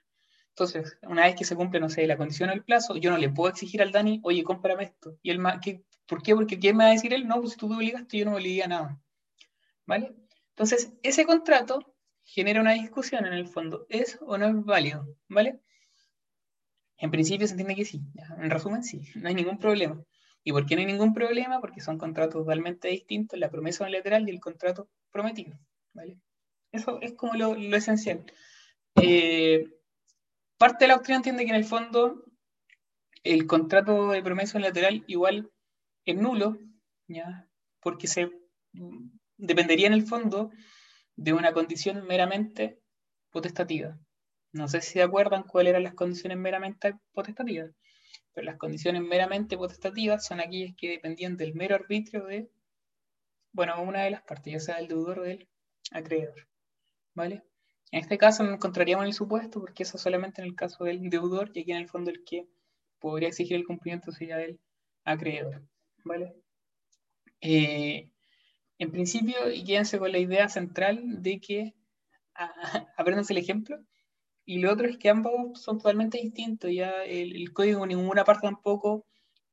Entonces, 0.59 0.97
una 1.03 1.23
vez 1.23 1.35
que 1.35 1.45
se 1.45 1.55
cumple, 1.55 1.79
no 1.79 1.89
sé, 1.89 2.05
la 2.05 2.17
condición 2.17 2.49
o 2.49 2.53
el 2.53 2.65
plazo, 2.65 2.97
yo 2.97 3.11
no 3.11 3.17
le 3.17 3.29
puedo 3.29 3.49
exigir 3.49 3.81
al 3.81 3.93
Dani, 3.93 4.19
oye, 4.23 4.43
cómprame 4.43 4.83
esto. 4.83 5.17
Y 5.21 5.31
él, 5.31 5.39
¿qué, 5.61 5.85
¿Por 6.05 6.21
qué? 6.21 6.35
Porque 6.35 6.59
¿quién 6.59 6.75
me 6.75 6.83
va 6.83 6.89
a 6.89 6.93
decir 6.93 7.13
él? 7.13 7.25
No, 7.25 7.39
pues 7.39 7.53
si 7.53 7.57
tú 7.57 7.69
me 7.69 7.77
obligaste, 7.77 8.17
yo 8.17 8.25
no 8.25 8.31
me 8.31 8.37
obligué 8.37 8.67
nada. 8.67 8.99
¿Vale? 9.85 10.13
Entonces, 10.49 10.91
ese 11.01 11.23
contrato 11.23 11.95
genera 12.25 12.59
una 12.59 12.73
discusión 12.73 13.25
en 13.25 13.31
el 13.31 13.47
fondo. 13.47 13.85
¿Es 13.87 14.19
o 14.21 14.37
no 14.37 14.47
es 14.47 14.65
válido? 14.65 15.07
¿Vale? 15.29 15.61
En 16.97 17.09
principio 17.09 17.47
se 17.47 17.53
entiende 17.53 17.75
que 17.75 17.85
sí. 17.85 18.01
En 18.37 18.49
resumen, 18.49 18.83
sí. 18.83 19.03
No 19.15 19.29
hay 19.29 19.35
ningún 19.35 19.59
problema. 19.59 20.03
¿Y 20.43 20.51
por 20.51 20.65
qué 20.65 20.75
no 20.75 20.81
hay 20.81 20.87
ningún 20.87 21.13
problema? 21.13 21.61
Porque 21.61 21.79
son 21.79 21.97
contratos 21.97 22.41
totalmente 22.41 22.89
distintos, 22.89 23.39
la 23.39 23.49
promesa 23.49 23.85
unilateral 23.85 24.27
y 24.27 24.31
el 24.31 24.41
contrato 24.41 24.89
prometido. 25.09 25.57
¿Vale? 25.93 26.17
Eso 26.73 26.99
es 27.01 27.13
como 27.13 27.35
lo, 27.35 27.55
lo 27.55 27.77
esencial. 27.77 28.25
Eh, 29.01 29.78
parte 30.59 30.83
de 30.83 30.89
la 30.89 30.95
doctrina 30.95 31.17
entiende 31.17 31.45
que 31.45 31.51
en 31.51 31.55
el 31.55 31.65
fondo 31.65 32.25
el 33.23 33.47
contrato 33.47 34.11
de 34.11 34.21
promesa 34.21 34.57
unilateral 34.57 35.03
igual 35.07 35.51
es 36.05 36.15
nulo, 36.15 36.57
¿ya? 37.07 37.47
porque 37.79 38.07
se 38.07 38.29
dependería 39.37 39.87
en 39.87 39.93
el 39.93 40.05
fondo 40.05 40.51
de 41.15 41.33
una 41.33 41.53
condición 41.53 42.05
meramente 42.05 42.79
potestativa. 43.31 43.97
No 44.51 44.67
sé 44.67 44.81
si 44.81 44.93
se 44.93 45.01
acuerdan 45.01 45.43
cuáles 45.43 45.71
eran 45.71 45.83
las 45.83 45.93
condiciones 45.93 46.37
meramente 46.37 46.95
potestativas, 47.13 47.71
pero 48.33 48.45
las 48.45 48.57
condiciones 48.57 49.01
meramente 49.01 49.57
potestativas 49.57 50.25
son 50.25 50.41
aquellas 50.41 50.75
que 50.75 50.89
dependían 50.89 51.37
del 51.37 51.53
mero 51.53 51.75
arbitrio 51.75 52.25
de, 52.25 52.49
bueno, 53.53 53.81
una 53.81 54.03
de 54.03 54.11
las 54.11 54.23
partes, 54.23 54.53
ya 54.53 54.59
sea 54.59 54.79
el 54.79 54.87
deudor 54.87 55.19
o 55.19 55.23
del 55.23 55.47
acreedor. 55.91 56.47
¿Vale? 57.13 57.43
En 57.91 58.01
este 58.01 58.17
caso 58.17 58.43
no 58.43 58.53
encontraríamos 58.53 59.05
el 59.05 59.13
supuesto 59.13 59.59
porque 59.59 59.83
eso 59.83 59.97
solamente 59.97 60.41
en 60.41 60.47
el 60.47 60.55
caso 60.55 60.83
del 60.83 61.09
deudor 61.09 61.51
y 61.53 61.61
aquí 61.61 61.71
en 61.71 61.77
el 61.77 61.87
fondo 61.87 62.11
el 62.11 62.23
que 62.23 62.47
podría 62.99 63.29
exigir 63.29 63.55
el 63.55 63.65
cumplimiento 63.65 64.11
sería 64.11 64.41
el 64.41 64.59
acreedor. 65.05 65.63
¿Vale? 66.03 66.35
Eh, 67.41 68.11
en 68.77 68.91
principio, 68.91 69.51
y 69.51 69.63
quédense 69.63 69.99
con 69.99 70.11
la 70.11 70.19
idea 70.19 70.47
central 70.49 71.21
de 71.21 71.39
que 71.39 71.73
aprendanse 72.97 73.33
el 73.33 73.39
ejemplo. 73.39 73.77
Y 74.45 74.59
lo 74.59 74.71
otro 74.71 74.87
es 74.87 74.97
que 74.97 75.09
ambos 75.09 75.61
son 75.61 75.77
totalmente 75.77 76.17
distintos. 76.17 76.71
Ya 76.71 77.03
el, 77.03 77.51
código 77.53 77.83
en 77.83 77.89
ninguna 77.89 78.23
parte 78.23 78.47
tampoco 78.47 79.05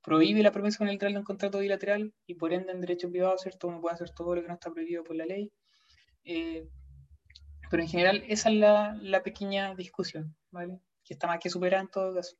prohíbe 0.02 0.42
la 0.42 0.52
promesa 0.52 0.84
unilateral 0.84 1.14
de 1.14 1.18
un 1.18 1.24
contrato 1.24 1.58
bilateral 1.58 2.14
y 2.26 2.34
por 2.34 2.52
ende 2.52 2.72
en 2.72 2.80
derecho 2.80 3.10
privado, 3.10 3.36
¿cierto? 3.38 3.68
Uno 3.68 3.80
puede 3.80 3.94
hacer 3.94 4.10
todo 4.10 4.36
lo 4.36 4.42
que 4.42 4.48
no 4.48 4.54
está 4.54 4.70
prohibido 4.70 5.04
por 5.04 5.16
la 5.16 5.26
ley. 5.26 5.52
Eh, 6.24 6.68
pero 7.70 7.82
en 7.82 7.88
general 7.88 8.24
esa 8.28 8.50
es 8.50 8.56
la, 8.56 9.22
pequeña 9.22 9.74
discusión, 9.74 10.36
¿vale? 10.50 10.80
Que 11.04 11.14
está 11.14 11.26
más 11.26 11.38
que 11.40 11.50
superada 11.50 11.82
en 11.82 11.88
todo 11.88 12.14
caso. 12.14 12.36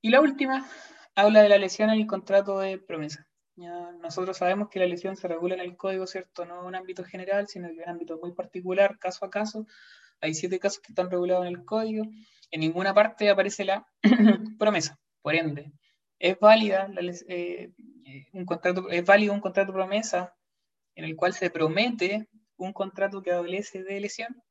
Y 0.00 0.10
la 0.10 0.20
última 0.20 0.68
habla 1.14 1.42
de 1.42 1.48
la 1.48 1.58
lesión 1.58 1.90
en 1.90 2.00
el 2.00 2.06
contrato 2.06 2.58
de 2.60 2.78
promesa. 2.78 3.26
Ya 3.56 3.92
nosotros 4.00 4.36
sabemos 4.36 4.68
que 4.68 4.78
la 4.78 4.86
lesión 4.86 5.16
se 5.16 5.28
regula 5.28 5.54
en 5.54 5.60
el 5.60 5.76
código, 5.76 6.06
¿cierto? 6.06 6.44
No 6.46 6.60
en 6.60 6.66
un 6.66 6.74
ámbito 6.74 7.04
general, 7.04 7.48
sino 7.48 7.68
en 7.68 7.78
un 7.78 7.88
ámbito 7.88 8.18
muy 8.20 8.32
particular, 8.32 8.98
caso 8.98 9.24
a 9.24 9.30
caso. 9.30 9.66
Hay 10.20 10.34
siete 10.34 10.58
casos 10.58 10.80
que 10.80 10.92
están 10.92 11.10
regulados 11.10 11.46
en 11.46 11.52
el 11.52 11.64
código. 11.64 12.04
En 12.50 12.60
ninguna 12.60 12.94
parte 12.94 13.28
aparece 13.28 13.64
la 13.64 13.86
promesa. 14.58 14.98
Por 15.20 15.34
ende, 15.34 15.72
es 16.18 16.38
válida 16.38 16.88
eh, 17.28 17.72
un 18.32 18.44
contrato, 18.44 18.88
es 18.90 19.04
válido 19.04 19.34
un 19.34 19.40
contrato 19.40 19.72
promesa 19.72 20.34
en 20.94 21.04
el 21.04 21.16
cual 21.16 21.32
se 21.32 21.50
promete 21.50 22.28
un 22.64 22.72
contrato 22.72 23.22
que 23.22 23.32
adolece 23.32 23.82
de 23.82 24.00
lesión. 24.00 24.42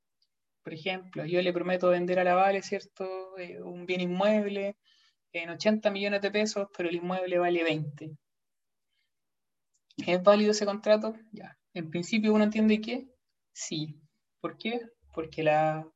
Por 0.63 0.73
ejemplo, 0.73 1.25
yo 1.25 1.41
le 1.41 1.53
prometo 1.53 1.89
vender 1.89 2.19
a 2.19 2.23
la 2.23 2.35
Vale, 2.35 2.61
¿cierto? 2.61 3.37
Eh, 3.37 3.61
un 3.61 3.85
bien 3.85 4.01
inmueble 4.01 4.77
en 5.33 5.49
80 5.49 5.89
millones 5.91 6.21
de 6.21 6.31
pesos, 6.31 6.67
pero 6.75 6.89
el 6.89 6.95
inmueble 6.95 7.39
vale 7.39 7.63
20. 7.63 8.11
¿Es 10.05 10.23
válido 10.23 10.51
ese 10.51 10.65
contrato? 10.65 11.15
Ya. 11.31 11.57
En 11.73 11.89
principio 11.89 12.33
uno 12.33 12.43
entiende 12.43 12.81
que 12.81 13.07
sí. 13.53 13.99
¿Por 14.39 14.57
qué? 14.57 14.81
Porque 15.13 15.43
la, 15.43 15.87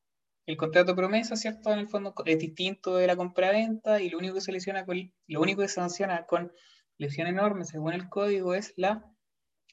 el 0.46 0.58
contrato 0.58 0.96
promesa, 0.96 1.36
¿cierto? 1.36 1.72
En 1.72 1.80
el 1.80 1.88
fondo 1.88 2.14
es 2.26 2.40
distinto 2.40 2.96
de 2.98 3.08
la 3.08 3.16
compra-venta 3.16 4.02
y 4.02 4.10
lo 4.10 4.18
único 4.18 4.36
que 4.36 4.42
se 4.42 4.52
lesiona 4.52 4.86
lo 5.28 5.42
único 5.42 5.62
que 5.62 5.68
sanciona 5.68 6.26
con 6.26 6.52
lesión 6.98 7.28
enorme, 7.28 7.66
según 7.66 7.94
el 7.94 8.10
código, 8.10 8.56
es 8.56 8.74
la 8.78 9.04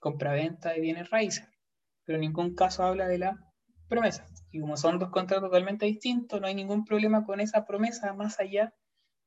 compra-venta 0.01 0.71
de 0.71 0.81
bienes 0.81 1.11
raíces 1.11 1.52
pero 2.05 2.17
en 2.17 2.23
ningún 2.23 2.55
caso 2.55 2.83
habla 2.85 3.07
de 3.07 3.19
la 3.19 3.53
promesa. 3.89 4.27
Y 4.51 4.61
como 4.61 4.77
son 4.77 4.99
dos 4.99 5.11
contratos 5.11 5.49
totalmente 5.49 5.87
distintos, 5.87 6.41
no 6.41 6.47
hay 6.47 6.55
ningún 6.55 6.85
problema 6.85 7.25
con 7.25 7.41
esa 7.41 7.65
promesa, 7.65 8.13
más 8.15 8.41
allá 8.41 8.75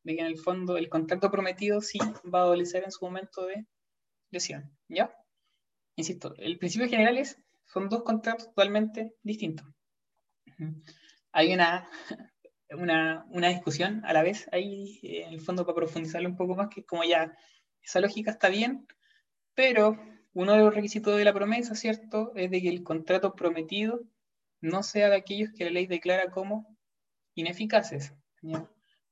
de 0.04 0.16
que 0.16 0.22
en 0.22 0.28
el 0.28 0.38
fondo 0.38 0.78
el 0.78 0.90
contrato 0.90 1.32
prometido 1.32 1.82
sí 1.82 2.00
va 2.34 2.40
a 2.40 2.44
adolecer 2.44 2.84
en 2.84 2.92
su 2.92 3.06
momento 3.06 3.46
de 3.46 3.66
lesión. 4.32 4.72
¿Ya? 4.88 5.14
Insisto, 5.96 6.36
el 6.38 6.58
principio 6.58 6.90
general 6.90 7.18
es, 7.18 7.42
son 7.66 7.90
dos 7.90 8.04
contratos 8.04 8.48
totalmente 8.48 9.16
distintos. 9.24 9.68
Hay 11.32 11.54
una, 11.54 11.90
una, 12.70 13.26
una 13.30 13.50
discusión 13.50 14.04
a 14.06 14.14
la 14.14 14.24
vez 14.24 14.48
ahí, 14.52 15.00
en 15.02 15.34
el 15.34 15.42
fondo, 15.42 15.66
para 15.66 15.76
profundizarlo 15.76 16.30
un 16.30 16.38
poco 16.38 16.56
más, 16.56 16.70
que 16.70 16.84
como 16.84 17.04
ya 17.04 17.36
esa 17.82 18.00
lógica 18.00 18.32
está 18.32 18.50
bien, 18.50 18.88
pero 19.54 19.98
uno 20.36 20.52
de 20.52 20.60
los 20.60 20.76
requisitos 20.76 21.18
de 21.18 21.24
la 21.24 21.34
promesa, 21.34 21.76
¿cierto?, 21.76 22.34
es 22.36 22.52
de 22.52 22.62
que 22.62 22.68
el 22.68 22.84
contrato 22.84 23.36
prometido 23.36 24.02
no 24.62 24.84
sea 24.84 25.10
de 25.10 25.16
aquellos 25.16 25.52
que 25.54 25.64
la 25.64 25.72
ley 25.72 25.88
declara 25.88 26.30
como 26.30 26.78
ineficaces. 27.36 28.14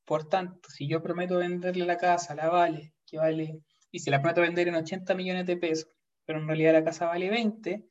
Por 0.04 0.28
tanto, 0.28 0.70
si 0.70 0.86
yo 0.88 1.02
prometo 1.02 1.38
venderle 1.38 1.86
la 1.86 1.98
casa, 1.98 2.36
la 2.36 2.50
vale, 2.50 2.94
que 3.08 3.18
vale, 3.18 3.62
y 3.90 4.00
se 4.00 4.12
la 4.12 4.22
prometo 4.22 4.42
vender 4.42 4.68
en 4.68 4.76
80 4.76 5.16
millones 5.16 5.46
de 5.46 5.56
pesos, 5.56 5.88
pero 6.26 6.40
en 6.40 6.48
realidad 6.48 6.74
la 6.74 6.84
casa 6.84 7.06
vale 7.06 7.30
20, 7.30 7.86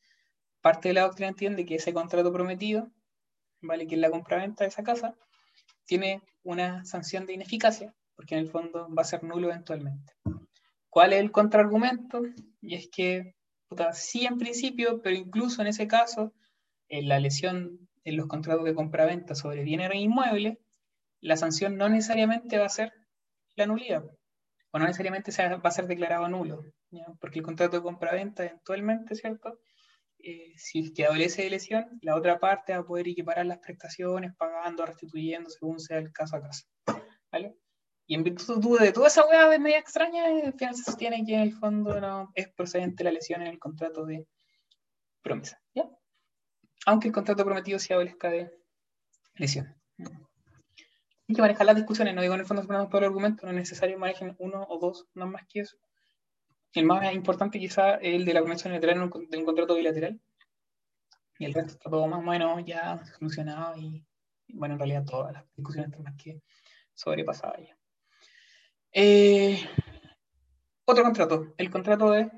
parte 0.61 0.89
de 0.89 0.95
la 0.95 1.03
doctrina 1.03 1.31
entiende 1.31 1.65
que 1.65 1.77
ese 1.77 1.95
contrato 1.95 2.33
prometido, 2.35 2.93
vale, 3.63 3.87
que 3.87 3.95
es 3.95 4.01
la 4.01 4.11
compraventa 4.11 4.65
de 4.65 4.69
esa 4.69 4.83
casa, 4.83 5.17
tiene 5.87 6.21
una 6.43 6.85
sanción 6.85 7.25
de 7.25 7.33
ineficacia, 7.33 7.95
porque 8.15 8.35
en 8.35 8.43
el 8.43 8.51
fondo 8.51 8.89
va 8.95 9.03
a 9.03 9.07
ser 9.07 9.25
nulo 9.25 9.49
eventualmente. 9.49 10.13
¿Cuál 10.93 11.15
es 11.15 11.21
el 11.21 11.33
contraargumento? 11.33 12.21
Y 12.61 12.75
es 12.75 12.91
que, 12.93 13.35
puta, 13.67 13.95
sí 13.95 14.27
en 14.27 14.37
principio, 14.37 15.01
pero 15.01 15.17
incluso 15.17 15.63
en 15.63 15.69
ese 15.69 15.89
caso, 15.89 16.35
en 16.91 17.09
la 17.09 17.19
lesión 17.19 17.89
en 18.05 18.19
los 18.19 18.27
contratos 18.27 18.67
de 18.67 18.75
compraventa 18.75 19.35
sobre 19.35 19.65
bienes 19.65 19.91
e 19.91 19.97
inmuebles, 19.97 20.59
la 21.21 21.39
sanción 21.39 21.79
no 21.79 21.89
necesariamente 21.89 22.59
va 22.59 22.67
a 22.67 22.69
ser 22.69 22.93
la 23.57 23.65
nulidad, 23.65 24.05
o 24.71 24.79
no 24.79 24.85
necesariamente 24.85 25.33
va 25.49 25.61
a 25.63 25.71
ser 25.71 25.87
declarado 25.87 26.29
nulo, 26.29 26.63
porque 27.19 27.39
el 27.39 27.45
contrato 27.47 27.79
de 27.79 27.83
compraventa 27.83 28.45
eventualmente, 28.45 29.15
¿cierto? 29.15 29.61
Eh, 30.19 30.53
si 30.59 30.81
es 30.81 30.93
que 30.93 31.07
adolece 31.07 31.45
de 31.45 31.51
lesión, 31.51 31.87
la 32.03 32.17
otra 32.17 32.39
parte 32.39 32.75
va 32.75 32.81
a 32.81 32.87
poder 32.87 33.09
equiparar 33.09 33.47
las 33.47 33.61
prestaciones, 33.61 34.37
pagando, 34.37 34.85
restituyendo, 34.85 35.49
según 35.49 35.81
sea 35.81 35.97
el 35.97 36.13
caso 36.13 36.37
a 36.37 36.43
caso. 36.43 36.67
¿Vale? 37.33 37.57
Y 38.07 38.15
en 38.15 38.25
virtud 38.25 38.81
de 38.81 38.93
toda 38.93 39.09
esa 39.09 39.27
hueá 39.27 39.49
de 39.49 39.59
media 39.59 39.79
extraña, 39.79 40.25
al 40.25 40.53
final 40.55 40.75
se 40.75 40.85
sostiene 40.85 41.25
que 41.25 41.35
en 41.35 41.41
el 41.41 41.53
fondo 41.53 42.01
no 42.01 42.31
es 42.35 42.49
procedente 42.49 43.05
la 43.05 43.13
lesión 43.13 43.43
en 43.43 43.49
el 43.49 43.59
contrato 43.59 44.05
de 44.05 44.27
promesa. 45.23 45.61
¿ya? 45.75 45.89
aunque 46.87 47.09
el 47.09 47.15
contrato 47.15 47.45
prometido 47.45 47.79
se 47.79 47.95
adolezca 47.95 48.31
de 48.31 48.51
lesión. 49.35 49.75
Hay 49.99 51.35
que 51.35 51.41
manejar 51.41 51.67
las 51.67 51.77
discusiones, 51.77 52.15
no 52.15 52.23
digo 52.23 52.35
en 52.35 52.41
el 52.41 52.47
fondo 52.47 52.67
todo 52.67 52.99
el 52.99 53.05
argumento, 53.05 53.47
no 53.47 53.51
es 53.51 53.57
necesario 53.57 53.99
manejar 53.99 54.35
uno 54.39 54.67
o 54.69 54.79
dos, 54.79 55.07
no 55.15 55.27
más 55.27 55.47
que 55.49 55.61
eso. 55.61 55.77
El 56.75 56.85
más 56.85 57.13
importante 57.15 57.59
quizá 57.59 57.97
es 57.97 58.15
el 58.15 58.25
de 58.25 58.35
la 58.35 58.43
conexión 58.43 58.73
lateral 58.73 59.11
de 59.29 59.39
un 59.39 59.45
contrato 59.45 59.75
bilateral. 59.75 60.21
Y 61.39 61.45
el 61.45 61.55
resto 61.55 61.73
está 61.73 61.91
todo 61.91 62.07
más 62.07 62.21
o 62.21 62.23
menos 62.23 62.63
ya 62.65 63.05
solucionado 63.19 63.77
y, 63.77 64.05
bueno, 64.49 64.75
en 64.75 64.79
realidad 64.79 65.05
todas 65.05 65.33
las 65.33 65.45
discusiones 65.55 65.91
están 65.91 66.05
más 66.05 66.15
que 66.23 66.43
sobrepasadas 66.95 67.61
ya. 67.61 67.77
Eh, 68.93 69.59
otro 70.85 71.05
contrato, 71.05 71.55
el 71.57 71.71
contrato 71.71 72.11
de 72.11 72.31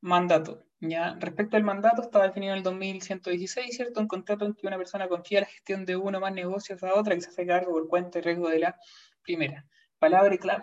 mandato. 0.00 0.64
Ya, 0.80 1.16
respecto 1.18 1.56
al 1.56 1.64
mandato, 1.64 2.02
estaba 2.02 2.26
definido 2.26 2.52
en 2.52 2.58
el 2.58 2.62
2116, 2.62 3.74
¿cierto? 3.74 4.00
Un 4.00 4.06
contrato 4.06 4.44
en 4.44 4.54
que 4.54 4.66
una 4.66 4.76
persona 4.76 5.08
confía 5.08 5.40
la 5.40 5.46
gestión 5.46 5.84
de 5.84 5.96
uno 5.96 6.20
más 6.20 6.32
negocios 6.32 6.82
a 6.84 6.94
otra 6.94 7.16
que 7.16 7.20
se 7.20 7.30
hace 7.30 7.46
cargo 7.46 7.72
por 7.72 7.88
cuenta 7.88 8.18
y 8.18 8.22
riesgo 8.22 8.48
de 8.48 8.60
la 8.60 8.76
primera. 9.22 9.66
Palabra 9.98 10.36
clave, 10.38 10.62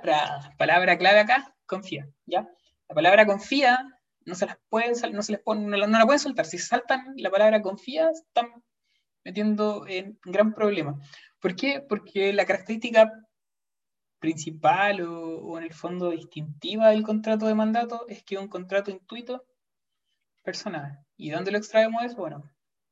palabra 0.58 0.98
clave 0.98 1.20
acá, 1.20 1.54
confía, 1.66 2.08
¿ya? 2.26 2.48
La 2.88 2.96
palabra 2.96 3.26
confía 3.26 3.96
no 4.26 4.36
se 4.36 4.48
las 4.48 4.58
pueden, 4.70 4.94
no 5.14 5.22
se 5.22 5.34
les 5.34 5.42
pone, 5.42 5.66
no, 5.66 5.78
la 5.78 6.06
pueden 6.06 6.20
soltar. 6.20 6.46
Si 6.46 6.58
saltan 6.58 7.14
la 7.16 7.30
palabra 7.30 7.62
confía, 7.62 8.10
están 8.10 8.48
metiendo 9.24 9.86
en 9.88 10.20
gran 10.24 10.54
problema. 10.54 11.00
¿Por 11.40 11.56
qué? 11.56 11.84
Porque 11.88 12.34
la 12.34 12.46
característica 12.46 13.12
principal 14.20 15.02
o, 15.02 15.38
o, 15.40 15.58
en 15.58 15.66
el 15.66 15.74
fondo 15.74 16.12
distintiva 16.12 16.90
del 16.90 17.04
contrato 17.04 17.48
de 17.48 17.56
mandato 17.56 18.06
es 18.08 18.24
que 18.24 18.36
es 18.36 18.42
un 18.42 18.48
contrato 18.48 18.92
intuito 18.92 19.46
personal. 20.44 21.00
¿Y 21.18 21.32
dónde 21.32 21.52
lo 21.52 21.58
extraemos 21.58 22.04
eso? 22.04 22.18
Bueno, 22.18 22.44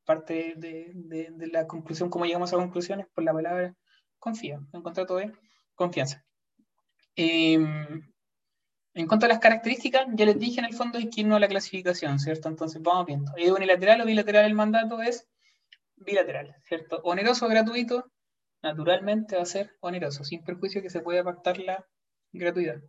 parte 0.04 0.54
de, 0.56 0.92
de, 0.94 1.46
la 1.48 1.66
conclusión, 1.66 2.10
cómo 2.10 2.26
llegamos 2.26 2.52
a 2.52 2.56
conclusiones, 2.56 3.06
por 3.14 3.24
la 3.24 3.32
palabra 3.32 3.74
confía, 4.18 4.60
un 4.72 4.82
contrato 4.82 5.16
de 5.16 5.32
confianza. 5.74 6.24
Em, 7.16 8.02
en 8.94 9.06
cuanto 9.06 9.26
a 9.26 9.28
las 9.28 9.38
características, 9.38 10.06
ya 10.14 10.26
les 10.26 10.38
dije 10.38 10.60
en 10.60 10.66
el 10.66 10.74
fondo 10.74 10.98
es 10.98 11.08
que 11.14 11.24
no 11.24 11.38
la 11.38 11.48
clasificación, 11.48 12.18
¿cierto? 12.18 12.48
Entonces 12.48 12.80
vamos 12.82 13.06
viendo. 13.06 13.32
¿Es 13.36 13.50
unilateral 13.50 14.00
o 14.00 14.06
bilateral 14.06 14.44
el 14.44 14.54
mandato? 14.54 15.02
Es 15.02 15.26
bilateral, 15.96 16.54
¿cierto? 16.64 17.00
Oneroso 17.04 17.48
gratuito, 17.48 18.10
naturalmente 18.64 19.36
va 19.36 19.42
a 19.42 19.46
ser 19.46 19.76
oneroso, 19.80 20.24
sin 20.24 20.42
perjuicio 20.42 20.82
que 20.82 20.90
se 20.90 21.00
pueda 21.00 21.22
pactar 21.22 21.58
la 21.58 21.86
gratuidad. 22.32 22.80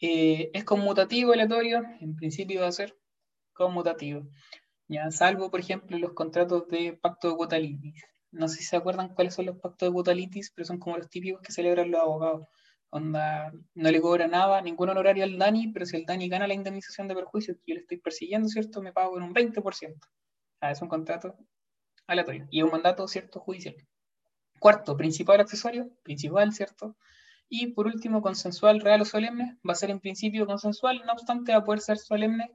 Eh, 0.00 0.50
es 0.52 0.64
conmutativo 0.64 1.32
aleatorio, 1.32 1.82
en 2.00 2.16
principio 2.16 2.60
va 2.60 2.68
a 2.68 2.72
ser 2.72 2.96
conmutativo. 3.54 4.28
Ya, 4.88 5.10
salvo, 5.10 5.50
por 5.50 5.60
ejemplo, 5.60 5.98
los 5.98 6.12
contratos 6.12 6.68
de 6.68 6.98
pacto 7.00 7.30
de 7.30 7.36
cuotalitis. 7.36 8.02
No 8.30 8.48
sé 8.48 8.58
si 8.58 8.64
se 8.64 8.76
acuerdan 8.76 9.14
cuáles 9.14 9.34
son 9.34 9.46
los 9.46 9.58
pactos 9.58 9.88
de 9.88 9.92
cuotalitis, 9.92 10.52
pero 10.54 10.66
son 10.66 10.78
como 10.78 10.98
los 10.98 11.08
típicos 11.08 11.40
que 11.42 11.52
celebran 11.52 11.90
los 11.90 12.00
abogados. 12.02 12.46
Onda, 12.90 13.52
no 13.74 13.90
le 13.90 14.00
cobra 14.00 14.26
nada, 14.28 14.60
ningún 14.62 14.90
honorario 14.90 15.24
al 15.24 15.38
DANI, 15.38 15.72
pero 15.72 15.86
si 15.86 15.96
el 15.96 16.04
DANI 16.06 16.28
gana 16.28 16.46
la 16.46 16.54
indemnización 16.54 17.08
de 17.08 17.14
perjuicios 17.14 17.56
que 17.58 17.72
yo 17.72 17.74
le 17.76 17.80
estoy 17.82 17.98
persiguiendo, 17.98 18.48
¿cierto? 18.48 18.82
Me 18.82 18.92
pago 18.92 19.16
en 19.16 19.22
un 19.24 19.32
20%. 19.34 20.08
Ah, 20.60 20.72
es 20.72 20.82
un 20.82 20.88
contrato 20.88 21.36
aleatorio. 22.06 22.46
Y 22.50 22.62
un 22.62 22.70
mandato, 22.70 23.06
¿cierto? 23.08 23.40
Judicial. 23.40 23.76
Cuarto, 24.60 24.96
principal 24.96 25.40
accesorio, 25.40 25.90
principal, 26.04 26.52
¿cierto? 26.52 26.96
Y 27.48 27.68
por 27.68 27.88
último, 27.88 28.22
consensual, 28.22 28.80
real 28.80 29.00
o 29.00 29.04
solemne. 29.04 29.58
Va 29.68 29.72
a 29.72 29.76
ser 29.76 29.90
en 29.90 29.98
principio 29.98 30.46
consensual, 30.46 31.02
no 31.04 31.12
obstante, 31.14 31.50
va 31.50 31.58
a 31.58 31.64
poder 31.64 31.80
ser 31.80 31.98
solemne 31.98 32.52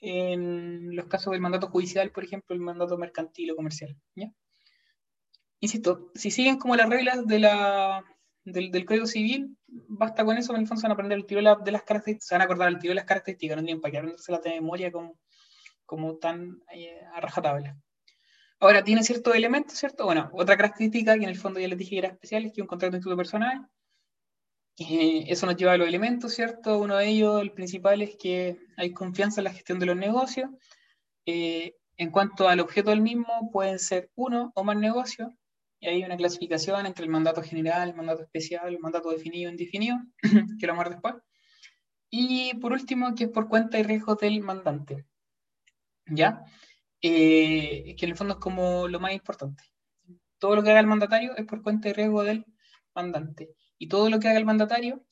en 0.00 0.96
los 0.96 1.06
casos 1.06 1.30
del 1.30 1.40
mandato 1.40 1.68
judicial, 1.68 2.10
por 2.10 2.24
ejemplo, 2.24 2.54
el 2.54 2.60
mandato 2.60 2.98
mercantil 2.98 3.52
o 3.52 3.56
comercial. 3.56 3.96
¿ya? 4.16 4.32
Insisto, 5.60 6.10
si 6.14 6.30
siguen 6.30 6.58
como 6.58 6.76
las 6.76 6.88
reglas 6.90 7.26
de 7.26 7.38
la, 7.38 8.04
del, 8.44 8.84
Código 8.84 9.06
Civil, 9.06 9.56
basta 9.66 10.24
con 10.24 10.36
eso, 10.36 10.54
en 10.54 10.60
el 10.60 10.66
fondo 10.66 10.80
se 10.80 10.86
van 10.86 10.92
a 10.92 10.94
aprender 10.94 11.18
el 11.18 11.26
tiro 11.26 11.40
de, 11.40 11.72
las 11.72 11.82
características, 11.84 12.26
se 12.26 12.34
van 12.34 12.42
a 12.42 12.44
acordar 12.44 12.68
el 12.68 12.78
tiro 12.78 12.90
de 12.90 12.96
las 12.96 13.06
características, 13.06 13.56
no 13.56 13.62
tienen 13.62 13.80
para 13.80 13.92
qué 13.92 13.98
aprenderse 13.98 14.32
la 14.32 14.38
de 14.38 14.50
memoria 14.50 14.92
como, 14.92 15.18
como 15.86 16.16
tan 16.16 16.60
eh, 16.74 17.00
a 17.14 17.20
rajatabla. 17.20 17.78
Ahora, 18.60 18.82
tiene 18.84 19.02
ciertos 19.02 19.34
elementos, 19.34 19.78
¿cierto? 19.78 20.04
Bueno, 20.04 20.30
otra 20.32 20.56
característica 20.56 21.16
que 21.16 21.24
en 21.24 21.30
el 21.30 21.36
fondo 21.36 21.60
ya 21.60 21.68
les 21.68 21.78
dije 21.78 21.90
que 21.90 21.98
era 21.98 22.08
especial 22.08 22.46
es 22.46 22.52
que 22.52 22.62
un 22.62 22.66
contrato 22.66 22.92
de 22.92 22.98
instituto 22.98 23.16
personal 23.16 23.68
eh, 24.76 25.26
eso 25.28 25.46
nos 25.46 25.56
lleva 25.56 25.72
a 25.72 25.76
los 25.76 25.86
elementos, 25.86 26.34
¿cierto? 26.34 26.78
Uno 26.78 26.96
de 26.96 27.08
ellos, 27.08 27.40
el 27.40 27.52
principal, 27.52 28.02
es 28.02 28.16
que 28.16 28.58
hay 28.76 28.92
confianza 28.92 29.40
en 29.40 29.44
la 29.44 29.52
gestión 29.52 29.78
de 29.78 29.86
los 29.86 29.96
negocios. 29.96 30.50
Eh, 31.26 31.76
en 31.96 32.10
cuanto 32.10 32.48
al 32.48 32.60
objeto 32.60 32.90
del 32.90 33.00
mismo, 33.00 33.50
pueden 33.52 33.78
ser 33.78 34.10
uno 34.16 34.52
o 34.54 34.64
más 34.64 34.76
negocios, 34.76 35.30
y 35.78 35.86
hay 35.86 36.02
una 36.02 36.16
clasificación 36.16 36.86
entre 36.86 37.04
el 37.04 37.10
mandato 37.10 37.42
general, 37.42 37.90
el 37.90 37.94
mandato 37.94 38.22
especial, 38.22 38.66
el 38.68 38.80
mandato 38.80 39.10
definido 39.10 39.50
indefinido, 39.50 39.96
que 40.58 40.66
lo 40.66 40.72
vamos 40.72 40.86
a 40.86 40.88
ver 40.88 40.92
después. 40.94 41.14
Y 42.10 42.54
por 42.54 42.72
último, 42.72 43.14
que 43.14 43.24
es 43.24 43.30
por 43.30 43.48
cuenta 43.48 43.78
y 43.78 43.84
riesgo 43.84 44.16
del 44.16 44.40
mandante. 44.40 45.06
¿Ya? 46.06 46.44
Eh, 47.06 47.96
que 47.98 48.06
en 48.06 48.12
el 48.12 48.16
fondo 48.16 48.32
es 48.32 48.40
como 48.40 48.88
lo 48.88 48.98
más 48.98 49.12
importante. 49.12 49.62
Todo 50.38 50.56
lo 50.56 50.62
que 50.62 50.70
haga 50.70 50.80
el 50.80 50.86
mandatario 50.86 51.36
es 51.36 51.44
por 51.44 51.62
cuenta 51.62 51.90
y 51.90 51.92
riesgo 51.92 52.24
del 52.24 52.46
mandante. 52.94 53.50
Y 53.76 53.88
todo 53.88 54.08
lo 54.08 54.18
que 54.18 54.28
haga 54.28 54.38
el 54.38 54.46
mandatario, 54.46 55.04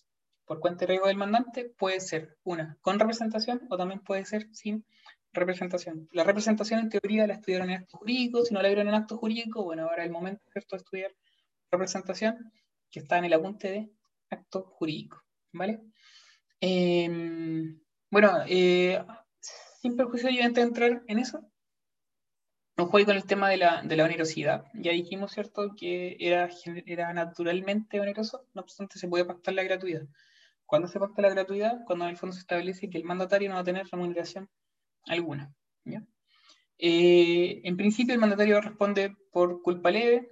por 0.46 0.58
cuenta 0.58 0.84
y 0.84 0.86
riesgo 0.86 1.08
del 1.08 1.18
mandante, 1.18 1.66
puede 1.76 2.00
ser 2.00 2.38
una 2.44 2.78
con 2.80 2.98
representación 2.98 3.66
o 3.68 3.76
también 3.76 4.00
puede 4.00 4.24
ser 4.24 4.48
sin 4.52 4.86
representación. 5.34 6.08
La 6.12 6.24
representación 6.24 6.80
en 6.80 6.88
teoría 6.88 7.26
la 7.26 7.34
estudiaron 7.34 7.68
en 7.68 7.82
acto 7.82 7.98
jurídico, 7.98 8.42
si 8.42 8.54
no 8.54 8.62
la 8.62 8.68
vieron 8.68 8.88
en 8.88 8.94
acto 8.94 9.18
jurídico, 9.18 9.62
bueno, 9.62 9.82
ahora 9.82 10.02
es 10.02 10.06
el 10.06 10.12
momento 10.12 10.42
de 10.54 10.76
estudiar 10.78 11.14
representación, 11.70 12.52
que 12.90 13.00
está 13.00 13.18
en 13.18 13.26
el 13.26 13.34
apunte 13.34 13.70
de 13.70 13.90
acto 14.30 14.64
jurídico, 14.64 15.22
¿vale? 15.52 15.82
Em, 16.58 17.78
bueno, 18.10 18.32
eh, 18.48 19.04
sin 19.82 19.94
perjuicio 19.94 20.30
yo 20.30 20.42
antes 20.42 20.64
de 20.64 20.68
entrar 20.68 21.02
en 21.06 21.18
eso, 21.18 21.51
no 22.76 22.86
juegue 22.86 23.06
con 23.06 23.16
el 23.16 23.24
tema 23.26 23.50
de 23.50 23.58
la, 23.58 23.82
de 23.82 23.96
la 23.96 24.04
onerosidad. 24.04 24.64
Ya 24.74 24.92
dijimos, 24.92 25.32
¿cierto?, 25.32 25.74
que 25.76 26.16
era, 26.18 26.48
era 26.86 27.12
naturalmente 27.12 28.00
oneroso, 28.00 28.46
no 28.54 28.62
obstante 28.62 28.98
se 28.98 29.08
puede 29.08 29.24
pactar 29.24 29.54
la 29.54 29.62
gratuidad. 29.62 30.02
¿Cuándo 30.66 30.88
se 30.88 30.98
pacta 30.98 31.22
la 31.22 31.28
gratuidad? 31.28 31.84
Cuando 31.86 32.06
en 32.06 32.12
el 32.12 32.16
fondo 32.16 32.32
se 32.32 32.40
establece 32.40 32.88
que 32.88 32.98
el 32.98 33.04
mandatario 33.04 33.48
no 33.48 33.56
va 33.56 33.60
a 33.60 33.64
tener 33.64 33.86
remuneración 33.90 34.48
alguna. 35.06 35.52
Eh, 36.78 37.60
en 37.62 37.76
principio 37.76 38.14
el 38.14 38.20
mandatario 38.20 38.60
responde 38.60 39.14
por 39.30 39.62
culpa 39.62 39.90
leve, 39.90 40.28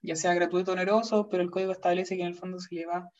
ya 0.00 0.16
sea 0.16 0.32
gratuito 0.32 0.70
o 0.70 0.74
oneroso, 0.74 1.28
pero 1.28 1.42
el 1.42 1.50
código 1.50 1.72
establece 1.72 2.16
que 2.16 2.22
en 2.22 2.28
el 2.28 2.34
fondo 2.34 2.58
se 2.58 2.74
le 2.74 2.86
va 2.86 2.98
a 2.98 3.10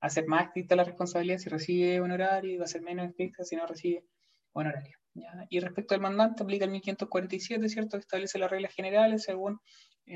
hacer 0.00 0.26
más 0.26 0.46
estricta 0.46 0.76
la 0.76 0.84
responsabilidad 0.84 1.38
si 1.38 1.48
recibe 1.48 2.00
honorario 2.00 2.52
y 2.52 2.58
va 2.58 2.64
a 2.64 2.68
ser 2.68 2.82
menos 2.82 3.08
estricta 3.08 3.42
si 3.42 3.56
no 3.56 3.66
recibe 3.66 4.04
honorario. 4.52 4.98
Y 5.48 5.60
respecto 5.60 5.94
al 5.94 6.00
mandante, 6.00 6.42
aplica 6.42 6.64
el 6.64 6.70
1547, 6.70 7.68
¿cierto? 7.68 7.96
Establece 7.96 8.38
las 8.38 8.50
reglas 8.50 8.74
generales 8.74 9.22
según 9.24 9.60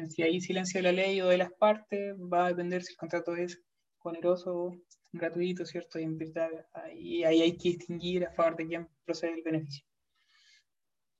si 0.08 0.22
hay 0.22 0.40
silencio 0.40 0.78
de 0.78 0.84
la 0.84 0.92
ley 0.92 1.20
o 1.20 1.28
de 1.28 1.38
las 1.38 1.52
partes, 1.52 2.14
va 2.16 2.46
a 2.46 2.48
depender 2.48 2.82
si 2.82 2.92
el 2.92 2.96
contrato 2.96 3.36
es 3.36 3.60
oneroso 3.98 4.54
o 4.54 4.76
gratuito, 5.12 5.66
¿cierto? 5.66 5.98
Y, 5.98 7.24
ahí 7.24 7.42
hay 7.42 7.56
que 7.56 7.70
distinguir 7.70 8.26
a 8.26 8.32
favor 8.32 8.56
de 8.56 8.66
quién 8.66 8.88
procede 9.04 9.34
el 9.34 9.42
beneficio. 9.42 9.84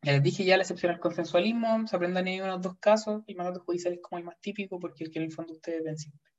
Ya 0.03 0.13
les 0.13 0.23
dije 0.23 0.45
ya 0.45 0.57
la 0.57 0.63
excepción 0.63 0.93
al 0.93 0.99
consensualismo, 0.99 1.87
se 1.87 1.95
aprendan 1.95 2.27
en 2.27 2.43
unos 2.43 2.61
dos 2.61 2.77
casos, 2.79 3.23
el 3.27 3.37
mandato 3.37 3.61
judicial 3.61 3.95
es 3.95 4.01
como 4.01 4.19
el 4.19 4.25
más 4.25 4.41
típico 4.41 4.81
porque 4.81 5.05
es 5.05 5.11
que 5.11 5.19
en 5.21 5.27
el 5.27 5.33
fondo 5.33 5.53
ustedes 5.53 5.85
ven 5.85 5.97
siempre. 5.97 6.33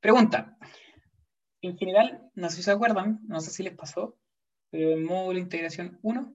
Pregunta. 0.00 0.56
En 1.60 1.76
general, 1.76 2.30
no 2.34 2.48
sé 2.48 2.56
si 2.56 2.62
se 2.62 2.70
acuerdan, 2.70 3.20
no 3.26 3.40
sé 3.40 3.50
si 3.50 3.62
les 3.62 3.74
pasó, 3.74 4.16
pero 4.70 4.92
en 4.92 5.04
módulo 5.04 5.38
integración 5.38 5.98
1, 6.02 6.34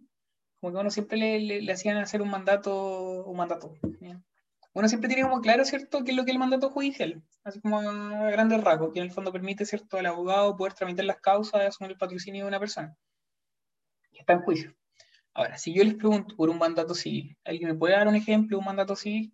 como 0.60 0.74
que 0.74 0.80
uno 0.80 0.91
siempre 0.91 1.17
le, 1.17 1.62
le, 1.62 1.72
hacían 1.74 1.98
hacer 1.98 2.22
un 2.22 2.30
mandato, 2.30 3.26
un 3.26 3.38
mandato. 3.38 3.76
Uno 4.74 4.88
siempre 4.88 5.08
tiene 5.08 5.24
como 5.24 5.41
claro, 5.41 5.65
¿cierto?, 5.65 6.04
qué 6.04 6.12
es 6.12 6.17
lo 6.17 6.26
que 6.26 6.32
es 6.32 6.36
el 6.36 6.39
mandato 6.39 6.69
judicial, 6.69 7.22
así 7.43 7.62
como 7.62 7.80
a 7.80 8.32
grandes 8.32 8.63
rasgos, 8.63 8.91
que 8.91 9.00
en 9.00 9.06
el 9.06 9.12
fondo 9.12 9.32
permite, 9.32 9.65
¿cierto?, 9.65 9.98
al 9.98 10.06
abogado 10.08 10.56
poder 10.56 10.74
tramitar 10.74 11.06
las 11.06 11.19
causas 11.19 11.62
y 11.62 11.65
asumir 11.65 11.91
el 11.91 11.98
patrocinio 11.98 12.43
de 12.43 12.48
una 12.48 12.60
persona 12.60 12.96
que 14.12 14.19
está 14.19 14.34
en 14.34 14.41
juicio. 14.41 14.76
Ahora, 15.34 15.58
si 15.58 15.74
yo 15.74 15.84
les 15.84 15.96
pregunto 15.96 16.36
por 16.36 16.50
un 16.50 16.58
mandato 16.58 16.93
civil, 16.96 17.38
¿alguien 17.43 17.69
me 17.69 17.76
puede 17.76 17.96
dar 17.96 18.08
un 18.08 18.15
ejemplo 18.15 18.58
de 18.58 18.60
un 18.60 18.65
mandato 18.65 18.96
civil? 18.96 19.34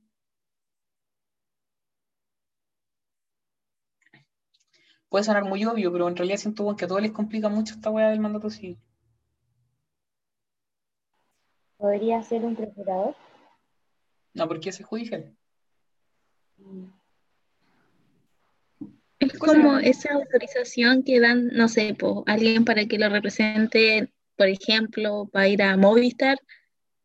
Puede 5.10 5.24
sonar 5.26 5.44
muy 5.44 5.66
obvio, 5.66 5.92
pero 5.92 6.08
en 6.08 6.16
realidad 6.16 6.38
siento 6.38 6.76
que 6.76 6.86
a 6.86 6.88
todos 6.88 7.02
les 7.02 7.12
complica 7.12 7.50
mucho 7.50 7.74
esta 7.76 7.90
weá 7.90 8.10
del 8.10 8.20
mandato 8.20 8.50
civil. 8.50 8.80
¿Podría 11.80 12.22
ser 12.22 12.44
un 12.44 12.58
procurador? 12.58 13.16
No, 14.34 14.48
porque 14.50 14.70
ese 14.70 14.84
es 14.84 14.88
judicial. 14.90 15.34
Es 19.20 19.40
como 19.40 19.78
esa 19.80 20.14
autorización 20.14 21.04
que 21.04 21.22
dan, 21.22 21.48
no 21.54 21.70
sé, 21.70 21.96
pues, 21.98 22.16
alguien 22.26 22.66
para 22.66 22.86
que 22.86 23.00
lo 23.00 23.08
represente, 23.08 24.12
por 24.36 24.48
ejemplo, 24.48 25.30
para 25.32 25.48
ir 25.48 25.62
a 25.64 25.78
Movistar, 25.78 26.38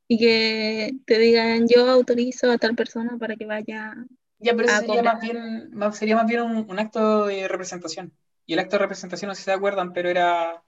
y 0.08 0.18
que 0.18 0.92
te 1.06 1.18
digan 1.18 1.66
yo 1.68 1.88
autorizo 1.88 2.50
a 2.50 2.58
tal 2.58 2.74
persona 2.74 3.16
para 3.16 3.36
que 3.36 3.46
vaya. 3.46 3.94
Ya, 4.40 4.54
pero 4.54 4.64
eso 4.64 4.76
a 4.76 4.80
sería 4.80 4.94
comprar. 4.96 5.14
más 5.14 5.22
bien, 5.22 5.70
más- 5.72 5.96
sería 5.98 6.16
más 6.16 6.26
bien 6.26 6.42
un, 6.42 6.68
un 6.68 6.78
acto 6.80 7.26
de 7.26 7.46
representación. 7.46 8.12
Y 8.44 8.54
el 8.54 8.58
acto 8.58 8.76
de 8.76 8.80
representación, 8.82 9.28
no 9.28 9.34
sé 9.36 9.42
si 9.42 9.44
se 9.44 9.52
acuerdan, 9.52 9.92
pero 9.92 10.08
era, 10.08 10.62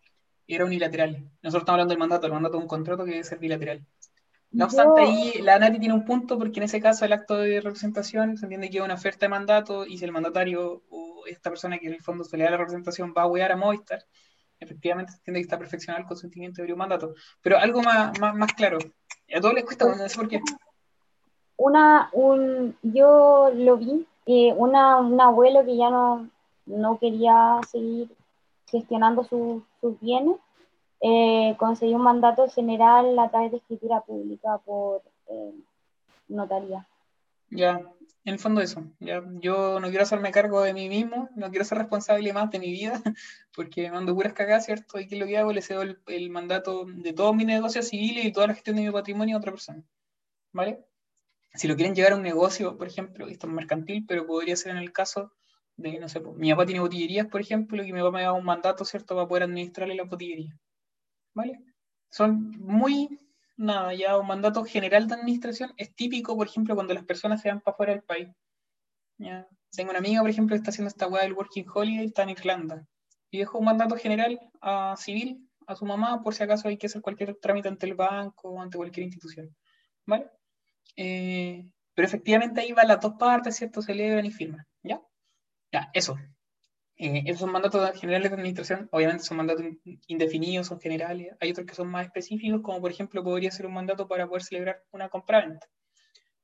era 0.49 0.65
unilateral. 0.65 1.13
Nosotros 1.43 1.63
estamos 1.63 1.69
hablando 1.75 1.93
del 1.93 1.99
mandato, 1.99 2.27
el 2.27 2.33
mandato 2.33 2.57
es 2.57 2.63
un 2.63 2.69
contrato 2.69 3.05
que 3.05 3.13
debe 3.13 3.25
ser 3.25 3.39
bilateral. 3.39 3.85
No 4.53 4.65
obstante, 4.67 5.03
Yo- 5.03 5.09
ahí 5.09 5.43
la 5.43 5.59
Nati 5.59 5.79
tiene 5.79 5.95
un 5.95 6.05
punto 6.05 6.39
porque 6.39 6.61
en 6.61 6.65
ese 6.65 6.81
caso 6.81 7.05
el 7.05 7.13
acto 7.13 7.37
de 7.37 7.61
representación 7.61 8.37
se 8.37 8.47
entiende 8.47 8.71
que 8.71 8.79
es 8.79 8.85
una 8.85 8.95
oferta 8.95 9.27
de 9.27 9.31
mandato 9.31 9.85
y 9.85 9.99
si 9.99 10.05
el 10.05 10.13
mandatario 10.13 10.83
o 10.89 11.25
esta 11.27 11.51
persona 11.51 11.79
que 11.79 11.89
en 11.89 11.95
el 11.95 12.03
fondo 12.03 12.25
se 12.25 12.37
le 12.37 12.45
da 12.45 12.51
la 12.53 12.57
representación 12.59 13.13
va 13.17 13.23
a 13.23 13.27
huear 13.27 13.53
a 13.53 13.57
Movistar, 13.57 14.05
efectivamente 14.61 15.13
se 15.13 15.19
entiende 15.19 15.41
que 15.41 15.43
está 15.45 15.59
perfeccionado 15.59 16.03
el 16.03 16.09
consentimiento 16.09 16.63
de 16.63 16.73
un 16.73 16.79
mandato. 16.79 17.15
Pero 17.43 17.59
algo 17.59 17.83
más, 17.83 18.19
más, 18.21 18.35
más 18.35 18.53
claro. 18.55 18.79
A 19.35 19.41
todos 19.41 19.53
les 19.55 19.65
cuesta, 19.65 19.85
no 19.85 20.09
sé 20.09 20.17
por 20.17 20.29
qué. 20.29 20.41
una, 21.57 22.09
un, 22.13 22.77
yo 22.83 23.51
lo 23.55 23.77
vi, 23.77 24.07
eh, 24.27 24.55
una, 24.57 24.99
un 24.99 25.21
abuelo 25.21 25.65
que 25.65 25.77
ya 25.77 25.91
no, 25.91 26.31
no 26.67 26.99
quería 26.99 27.59
seguir 27.71 28.09
gestionando 28.67 29.25
su- 29.25 29.63
sus 29.81 29.99
bienes, 30.01 30.37
eh, 31.01 31.55
concedió 31.59 31.97
un 31.97 32.03
mandato 32.03 32.49
general 32.49 33.19
a 33.19 33.29
través 33.29 33.51
de 33.53 33.59
escritura 33.59 34.01
pública 34.01 34.59
por 34.59 35.03
eh, 35.29 35.53
notaría. 36.29 36.87
Ya, 37.51 37.81
en 38.25 38.33
el 38.35 38.39
fondo 38.39 38.61
eso. 38.61 38.83
Ya, 38.99 39.23
yo 39.41 39.79
no 39.79 39.89
quiero 39.89 40.03
hacerme 40.03 40.33
cargo 40.33 40.63
de 40.63 40.75
mí 40.75 40.89
mismo, 40.89 41.29
no 41.37 41.51
quiero 41.51 41.65
ser 41.65 41.79
responsable 41.79 42.33
más 42.33 42.51
de 42.51 42.59
mi 42.59 42.73
vida, 42.73 43.01
porque 43.55 43.91
mando 43.91 44.15
puras 44.15 44.33
cagadas, 44.33 44.67
¿cierto? 44.67 44.99
Y 44.99 45.07
que 45.07 45.17
lo 45.17 45.27
que 45.27 45.39
hago, 45.39 45.53
le 45.53 45.63
cedo 45.63 45.83
el, 45.83 46.01
el 46.09 46.31
mandato 46.31 46.85
de 46.87 47.13
todos 47.13 47.37
mis 47.37 47.47
negocios 47.47 47.89
civiles 47.89 48.25
y 48.25 48.33
toda 48.33 48.49
la 48.49 48.55
gestión 48.55 48.77
de 48.77 48.83
mi 48.83 48.91
patrimonio 48.91 49.37
a 49.37 49.39
otra 49.39 49.53
persona. 49.53 49.83
¿Vale? 50.53 50.85
Si 51.55 51.69
lo 51.69 51.77
quieren 51.77 51.95
llevar 51.95 52.13
a 52.13 52.17
un 52.17 52.23
negocio, 52.23 52.77
por 52.77 52.87
ejemplo, 52.89 53.29
esto 53.29 53.47
es 53.47 53.53
mercantil, 53.53 54.05
pero 54.07 54.27
podría 54.27 54.57
ser 54.57 54.73
en 54.73 54.79
el 54.79 54.93
caso 54.93 55.33
de, 55.77 55.99
no 55.99 56.09
sé, 56.09 56.21
mi 56.21 56.51
papá 56.51 56.67
tiene 56.67 56.81
botillerías, 56.81 57.27
por 57.27 57.41
ejemplo, 57.41 57.85
y 57.85 57.93
mi 57.93 58.01
papá 58.01 58.11
me 58.13 58.23
da 58.23 58.33
un 58.33 58.45
mandato, 58.45 58.85
¿cierto?, 58.85 59.15
para 59.15 59.29
poder 59.29 59.45
administrarle 59.45 59.95
la 59.95 60.05
botillería. 60.05 60.59
¿Vale? 61.35 61.61
Son 62.11 62.51
muy 62.59 63.19
nada, 63.57 63.95
ya 63.95 64.19
un 64.19 64.27
mandato 64.27 64.65
general 64.65 65.07
de 65.09 65.15
administración 65.15 65.73
es 65.77 65.95
típico, 65.95 66.37
por 66.37 66.47
ejemplo, 66.47 66.75
cuando 66.75 66.95
las 66.95 67.05
personas 67.05 67.43
se 67.43 67.49
van 67.49 67.61
para 67.61 67.77
fuera 67.77 67.93
del 67.93 68.03
país. 68.03 68.29
¿ya? 69.19 69.47
Tengo 69.71 69.91
una 69.91 69.99
amiga, 69.99 70.21
por 70.21 70.31
ejemplo, 70.31 70.55
que 70.55 70.59
está 70.59 70.71
haciendo 70.71 70.89
esta 70.89 71.09
weá 71.09 71.23
del 71.23 71.35
Working 71.35 71.67
Holiday, 71.73 72.07
está 72.07 72.23
en 72.23 72.31
Irlanda, 72.31 72.87
y 73.31 73.39
dejó 73.39 73.59
un 73.59 73.67
mandato 73.67 73.97
general 73.97 74.41
a 74.61 74.95
civil 74.97 75.43
a 75.67 75.75
su 75.75 75.85
mamá 75.85 76.23
por 76.23 76.35
si 76.35 76.45
acaso 76.45 76.69
hay 76.69 76.79
que 76.79 76.87
hacer 76.87 77.03
cualquier 77.03 77.35
trámite 77.37 77.69
ante 77.69 77.87
el 77.87 77.95
banco 77.95 78.51
o 78.51 78.61
ante 78.61 78.77
cualquier 78.77 79.05
institución. 79.05 79.55
¿Vale? 80.07 80.31
Eh, 80.97 81.69
pero 81.95 82.07
efectivamente 82.07 82.61
ahí 82.61 82.73
van 82.73 82.89
las 82.89 83.01
dos 83.01 83.15
partes, 83.19 83.57
¿cierto? 83.57 83.83
Celebran 83.83 84.25
y 84.25 84.31
firman, 84.31 84.65
¿ya? 84.83 85.01
Ya, 85.73 85.91
eso. 85.95 86.17
Eh, 86.99 87.23
esos 87.27 87.41
son 87.41 87.53
mandatos 87.53 88.01
generales 88.01 88.31
de 88.31 88.37
administración, 88.37 88.89
obviamente 88.93 89.25
son 89.25 89.39
mandatos 89.39 89.65
in- 89.67 90.01
indefinidos, 90.09 90.69
son 90.69 90.81
generales. 90.81 91.37
Hay 91.41 91.51
otros 91.53 91.67
que 91.67 91.75
son 91.75 91.89
más 91.89 92.07
específicos, 92.07 92.63
como 92.63 92.81
por 92.83 92.91
ejemplo 92.93 93.25
podría 93.25 93.51
ser 93.53 93.67
un 93.67 93.75
mandato 93.75 94.09
para 94.09 94.27
poder 94.29 94.43
celebrar 94.45 94.85
una 94.93 95.09
compraventa. 95.11 95.67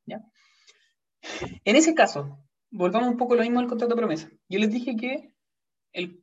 ¿ya? 0.06 0.22
En 1.64 1.76
ese 1.76 1.94
caso, 1.94 2.38
volvamos 2.70 3.08
un 3.08 3.16
poco 3.16 3.34
lo 3.34 3.42
mismo 3.42 3.60
al 3.60 3.66
contrato 3.66 3.94
de 3.94 4.00
promesa. 4.00 4.30
Yo 4.48 4.58
les 4.58 4.70
dije 4.70 4.96
que 4.96 5.32
el 5.92 6.22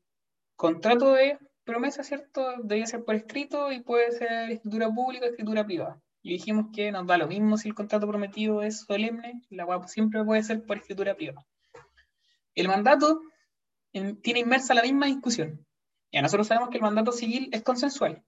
contrato 0.55 1.13
de 1.13 1.39
promesa, 1.65 2.03
¿cierto? 2.03 2.55
Debe 2.63 2.87
ser 2.87 3.05
por 3.05 3.15
escrito 3.15 3.71
y 3.71 3.81
puede 3.81 4.11
ser 4.13 4.51
escritura 4.51 4.89
pública 4.93 5.25
o 5.27 5.29
escritura 5.29 5.65
privada. 5.65 6.01
Y 6.23 6.33
dijimos 6.33 6.67
que 6.73 6.91
nos 6.91 7.07
da 7.07 7.17
lo 7.17 7.27
mismo 7.27 7.57
si 7.57 7.69
el 7.69 7.75
contrato 7.75 8.07
prometido 8.07 8.63
es 8.63 8.81
solemne, 8.81 9.41
la 9.49 9.65
guapa 9.65 9.87
siempre 9.87 10.23
puede 10.25 10.43
ser 10.43 10.65
por 10.65 10.77
escritura 10.77 11.15
privada. 11.15 11.45
El 12.61 12.67
mandato 12.67 13.21
en- 13.93 14.21
tiene 14.21 14.41
inmersa 14.41 14.73
la 14.75 14.83
misma 14.83 15.07
discusión. 15.07 15.65
Ya 16.13 16.21
nosotros 16.21 16.47
sabemos 16.47 16.69
que 16.69 16.77
el 16.77 16.83
mandato 16.83 17.11
civil 17.11 17.49
es 17.51 17.63
consensual, 17.63 18.23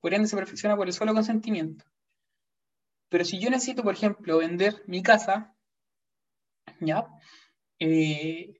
por 0.00 0.14
ende 0.14 0.28
se 0.28 0.36
perfecciona 0.36 0.76
por 0.76 0.88
el 0.88 0.94
solo 0.94 1.14
consentimiento. 1.14 1.84
Pero 3.10 3.24
si 3.24 3.38
yo 3.38 3.48
necesito, 3.48 3.84
por 3.84 3.94
ejemplo, 3.94 4.38
vender 4.38 4.82
mi 4.88 5.04
casa, 5.04 5.54
¿ya? 6.80 7.06
Eh, 7.80 8.54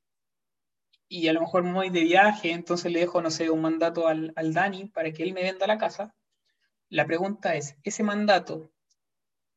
y 1.08 1.28
a 1.28 1.32
lo 1.32 1.40
mejor 1.40 1.62
me 1.62 1.72
voy 1.72 1.90
de 1.90 2.02
viaje, 2.02 2.50
entonces 2.52 2.90
le 2.90 3.00
dejo, 3.00 3.20
no 3.22 3.30
sé, 3.30 3.50
un 3.50 3.60
mandato 3.60 4.08
al, 4.08 4.32
al 4.36 4.52
Dani 4.54 4.86
para 4.88 5.12
que 5.12 5.22
él 5.22 5.32
me 5.32 5.42
venda 5.42 5.66
la 5.66 5.78
casa. 5.78 6.14
La 6.90 7.06
pregunta 7.06 7.56
es, 7.56 7.76
¿ese 7.84 8.02
mandato 8.04 8.72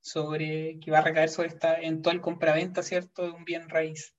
sobre 0.01 0.79
que 0.79 0.91
va 0.91 0.99
a 0.99 1.03
recaer 1.03 1.29
sobre 1.29 1.49
esta 1.49 1.75
eventual 1.77 2.21
compraventa, 2.21 2.83
¿cierto?, 2.83 3.23
de 3.23 3.31
un 3.31 3.45
bien 3.45 3.69
raíz, 3.69 4.15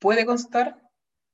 ¿puede 0.00 0.26
constar 0.26 0.82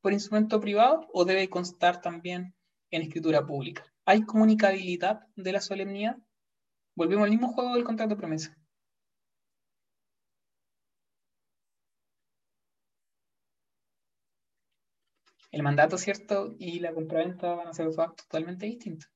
por 0.02 0.12
instrumento 0.12 0.60
privado 0.60 1.08
o 1.12 1.24
debe 1.24 1.48
constar 1.48 2.00
también 2.02 2.54
en 2.90 3.02
escritura 3.02 3.46
pública? 3.46 3.84
¿Hay 4.04 4.24
comunicabilidad 4.24 5.20
de 5.36 5.52
la 5.52 5.60
solemnidad? 5.60 6.18
Volvemos 6.94 7.24
al 7.24 7.30
mismo 7.30 7.52
juego 7.52 7.74
del 7.74 7.84
contrato 7.84 8.10
de 8.10 8.16
promesa. 8.16 8.56
El 15.50 15.62
mandato, 15.62 15.96
¿cierto? 15.96 16.54
Y 16.58 16.80
la 16.80 16.92
compraventa 16.92 17.54
van 17.54 17.68
a 17.68 17.72
ser 17.72 17.86
dos 17.86 17.98
actos 17.98 18.26
totalmente 18.28 18.66
distintos. 18.66 19.10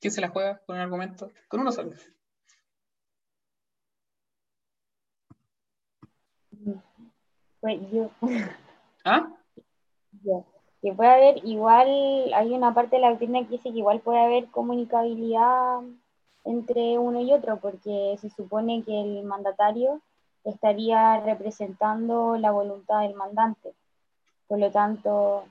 ¿Quién 0.00 0.12
se 0.12 0.20
la 0.20 0.28
juega 0.28 0.62
con 0.66 0.76
un 0.76 0.82
argumento? 0.82 1.32
Con 1.48 1.60
uno 1.60 1.72
solo. 1.72 1.92
Pues 7.60 7.78
yo, 7.90 8.10
¿Ah? 9.04 9.28
yo- 10.24 10.44
que 10.80 10.92
puede 10.92 11.10
haber 11.10 11.44
igual, 11.44 11.88
hay 12.34 12.52
una 12.54 12.72
parte 12.72 12.96
de 12.96 13.02
la 13.02 13.10
doctrina 13.10 13.40
que 13.42 13.56
dice 13.56 13.72
que 13.72 13.78
igual 13.78 13.98
puede 14.00 14.20
haber 14.20 14.46
comunicabilidad 14.46 15.80
entre 16.44 16.98
uno 16.98 17.20
y 17.20 17.32
otro, 17.32 17.56
porque 17.56 18.16
se 18.20 18.30
supone 18.30 18.84
que 18.84 19.00
el 19.00 19.24
mandatario 19.24 20.00
estaría 20.44 21.18
representando 21.20 22.36
la 22.38 22.52
voluntad 22.52 23.00
del 23.02 23.14
mandante. 23.14 23.74
Por 24.46 24.60
lo 24.60 24.70
tanto, 24.70 25.44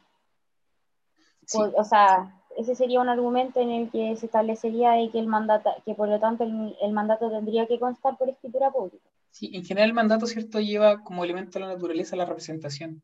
Sí. 1.46 1.60
o 1.76 1.84
sea, 1.84 2.34
ese 2.58 2.74
sería 2.76 3.02
un 3.02 3.10
argumento 3.10 3.60
en 3.60 3.70
el 3.72 3.92
que 3.92 4.16
se 4.16 4.26
establecería 4.28 4.92
de 4.92 5.10
que 5.12 5.20
el 5.20 5.28
mandata, 5.28 5.76
que 5.86 5.94
por 5.94 6.08
lo 6.08 6.20
tanto 6.20 6.46
el, 6.46 6.76
el 6.82 6.92
mandato 6.94 7.30
tendría 7.30 7.68
que 7.68 7.80
constar 7.80 8.18
por 8.18 8.30
escritura 8.30 8.72
pública. 8.72 9.08
Sí, 9.38 9.52
en 9.54 9.64
general 9.64 9.90
el 9.90 9.94
mandato, 9.94 10.26
¿cierto?, 10.26 10.60
lleva 10.60 11.04
como 11.04 11.24
elemento 11.24 11.60
de 11.60 11.66
la 11.66 11.74
naturaleza 11.74 12.16
la 12.16 12.26
representación. 12.26 13.04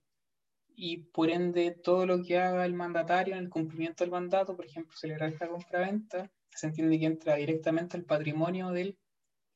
Y 0.76 0.98
por 0.98 1.30
ende, 1.30 1.72
todo 1.72 2.06
lo 2.08 2.24
que 2.24 2.39
haga 2.39 2.65
el 2.65 2.74
mandatario 2.74 3.36
en 3.36 3.41
el 3.43 3.50
cumplimiento 3.50 4.04
del 4.04 4.12
mandato, 4.12 4.56
por 4.56 4.65
ejemplo, 4.65 4.98
celebrar 4.98 5.30
esta 5.32 5.48
compraventa, 5.48 6.32
se 6.50 6.67
entiende 6.67 7.00
que 7.00 7.06
entra 7.08 7.36
directamente 7.36 7.98
al 7.98 8.06
patrimonio 8.06 8.72
del 8.72 8.98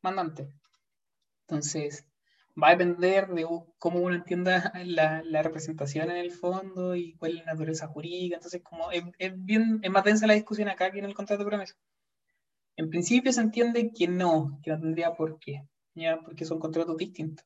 mandante. 0.04 0.50
Entonces, 1.48 2.06
va 2.62 2.70
a 2.70 2.76
depender 2.78 3.28
de 3.30 3.48
cómo 3.80 4.00
uno 4.02 4.16
entienda 4.16 4.72
la, 4.86 5.24
la 5.24 5.44
representación 5.44 6.12
en 6.12 6.18
el 6.18 6.32
fondo 6.32 6.96
y 6.96 7.16
cuál 7.16 7.34
es 7.34 7.46
la 7.46 7.54
naturaleza 7.54 7.88
jurídica. 7.88 8.36
Entonces, 8.38 8.62
como 8.64 8.92
es, 8.92 9.04
es 9.20 9.34
bien, 9.36 9.80
es 9.84 9.92
más 9.92 10.04
densa 10.04 10.28
la 10.28 10.36
discusión 10.36 10.70
acá 10.70 10.92
que 10.92 11.00
en 11.00 11.06
el 11.06 11.16
contrato 11.16 11.44
de 11.44 11.50
promesa. 11.50 11.76
En 12.78 12.90
principio 12.90 13.34
se 13.34 13.42
entiende 13.42 13.92
que 13.94 14.08
no, 14.08 14.58
que 14.64 14.72
no 14.72 14.80
tendría 14.80 15.14
por 15.14 15.38
qué, 15.38 15.64
porque 16.24 16.46
son 16.46 16.60
contratos 16.60 16.98
distintos. 16.98 17.46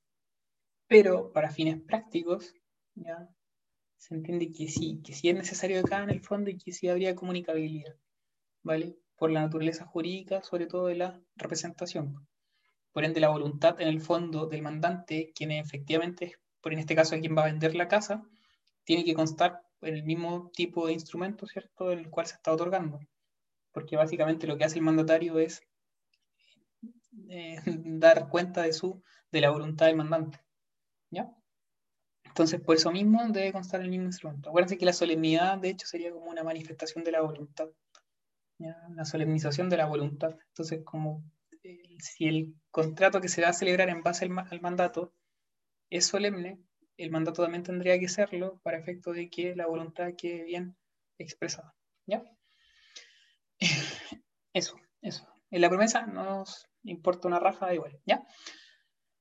Pero 0.88 1.32
para 1.32 1.52
fines 1.52 1.80
prácticos, 1.82 2.54
¿ya? 2.96 3.30
se 3.98 4.16
entiende 4.16 4.52
que 4.52 4.68
sí, 4.68 5.02
que 5.04 5.14
sí 5.14 5.30
es 5.30 5.36
necesario 5.36 5.80
acá 5.80 6.04
en 6.04 6.10
el 6.10 6.22
fondo 6.22 6.50
y 6.50 6.58
que 6.58 6.72
sí 6.72 6.88
habría 6.88 7.16
comunicabilidad, 7.16 7.95
¿vale? 8.64 8.97
Por 9.16 9.32
la 9.32 9.41
naturaleza 9.41 9.86
jurídica, 9.86 10.41
sobre 10.43 10.66
todo 10.66 10.88
de 10.88 10.95
la 10.95 11.22
representación. 11.36 12.28
Por 12.91 13.06
ende, 13.06 13.20
la 13.20 13.30
voluntad 13.30 13.80
en 13.80 13.88
el 13.88 14.02
fondo 14.02 14.47
del 14.47 14.64
mandante, 14.64 15.32
quien 15.36 15.52
efectivamente 15.52 16.36
por 16.62 16.74
en 16.74 16.80
este 16.80 16.95
caso, 16.95 17.20
quien 17.20 17.36
va 17.36 17.43
a 17.43 17.52
vender 17.52 17.76
la 17.76 17.88
casa, 17.88 18.24
tiene 18.84 19.04
que 19.04 19.16
constar 19.16 19.62
en 19.82 19.95
el 19.95 20.04
mismo 20.04 20.52
tipo 20.54 20.88
de 20.88 20.93
instrumento, 20.93 21.47
¿cierto?, 21.47 21.91
el 21.91 22.10
cual 22.10 22.28
se 22.28 22.36
está 22.36 22.54
otorgando. 22.54 22.99
Porque 23.72 23.97
básicamente 23.97 24.47
lo 24.47 24.58
que 24.58 24.64
hace 24.64 24.78
el 24.78 24.86
mandatario 24.86 25.39
es 25.39 25.64
eh, 27.30 27.57
dar 27.66 28.30
cuenta 28.30 28.64
de, 28.64 28.74
su, 28.74 29.01
de 29.32 29.41
la 29.41 29.51
voluntad 29.51 29.88
del 29.88 29.95
mandante. 29.95 30.39
¿Ya? 31.09 31.34
Entonces, 32.24 32.62
por 32.62 32.76
eso 32.76 32.91
mismo 32.91 33.22
debe 33.30 33.51
constar 33.51 33.82
el 33.82 33.89
mismo 33.89 34.05
instrumento. 34.05 34.49
Acuérdense 34.49 34.78
que 34.78 34.86
la 34.86 34.93
solemnidad, 34.93 35.57
de 35.57 35.70
hecho, 35.70 35.86
sería 35.86 36.12
como 36.12 36.30
una 36.30 36.43
manifestación 36.43 37.03
de 37.03 37.12
la 37.12 37.22
voluntad. 37.22 37.70
¿ya? 38.57 38.78
La 38.95 39.05
solemnización 39.05 39.70
de 39.70 39.78
la 39.78 39.86
voluntad. 39.86 40.38
Entonces, 40.49 40.82
como 40.86 41.24
eh, 41.64 41.97
si 41.99 42.28
el 42.28 42.55
contrato 42.72 43.20
que 43.20 43.28
se 43.28 43.41
va 43.41 43.49
a 43.49 43.53
celebrar 43.53 43.89
en 43.89 44.01
base 44.01 44.26
al 44.26 44.62
mandato 44.62 45.14
es 45.89 46.05
solemne, 46.05 46.59
el 46.97 47.12
mandato 47.12 47.43
también 47.43 47.64
tendría 47.64 47.99
que 47.99 48.07
serlo 48.07 48.59
para 48.64 48.78
efecto 48.78 49.12
de 49.12 49.30
que 49.30 49.55
la 49.55 49.68
voluntad 49.68 50.14
quede 50.18 50.43
bien 50.43 50.78
expresada. 51.18 51.76
¿Ya? 52.05 52.24
eso, 54.53 54.78
eso. 55.01 55.28
En 55.49 55.62
la 55.62 55.70
promesa 55.70 56.05
nos 56.05 56.70
importa 56.84 57.27
una 57.27 57.39
raja 57.39 57.73
igual, 57.73 57.99
¿ya? 58.05 58.23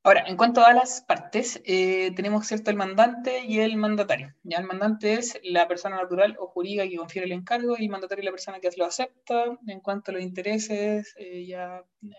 Ahora, 0.03 0.25
en 0.27 0.37
cuanto 0.39 0.65
a 0.65 0.73
las 0.73 1.03
partes, 1.03 1.61
eh, 1.67 2.13
tenemos 2.17 2.47
cierto 2.47 2.71
el 2.71 2.77
mandante 2.77 3.45
y 3.45 3.61
el 3.61 3.77
mandatario. 3.77 4.35
Ya 4.43 4.57
el 4.57 4.65
mandante 4.65 5.13
es 5.15 5.39
la 5.43 5.69
persona 5.69 5.97
natural 5.97 6.37
o 6.41 6.47
jurídica 6.47 6.89
que 6.89 6.97
confiere 6.97 7.27
el 7.27 7.33
encargo 7.33 7.77
y 7.79 7.85
el 7.85 7.91
mandatario 7.91 8.23
es 8.23 8.25
la 8.25 8.31
persona 8.31 8.61
que 8.61 8.71
lo 8.79 8.87
acepta. 8.87 9.45
En 9.67 9.81
cuanto 9.81 10.11
a 10.11 10.15
los 10.15 10.23
intereses, 10.23 11.15
eh, 11.19 11.45
ya 11.47 11.85
eh, 12.03 12.15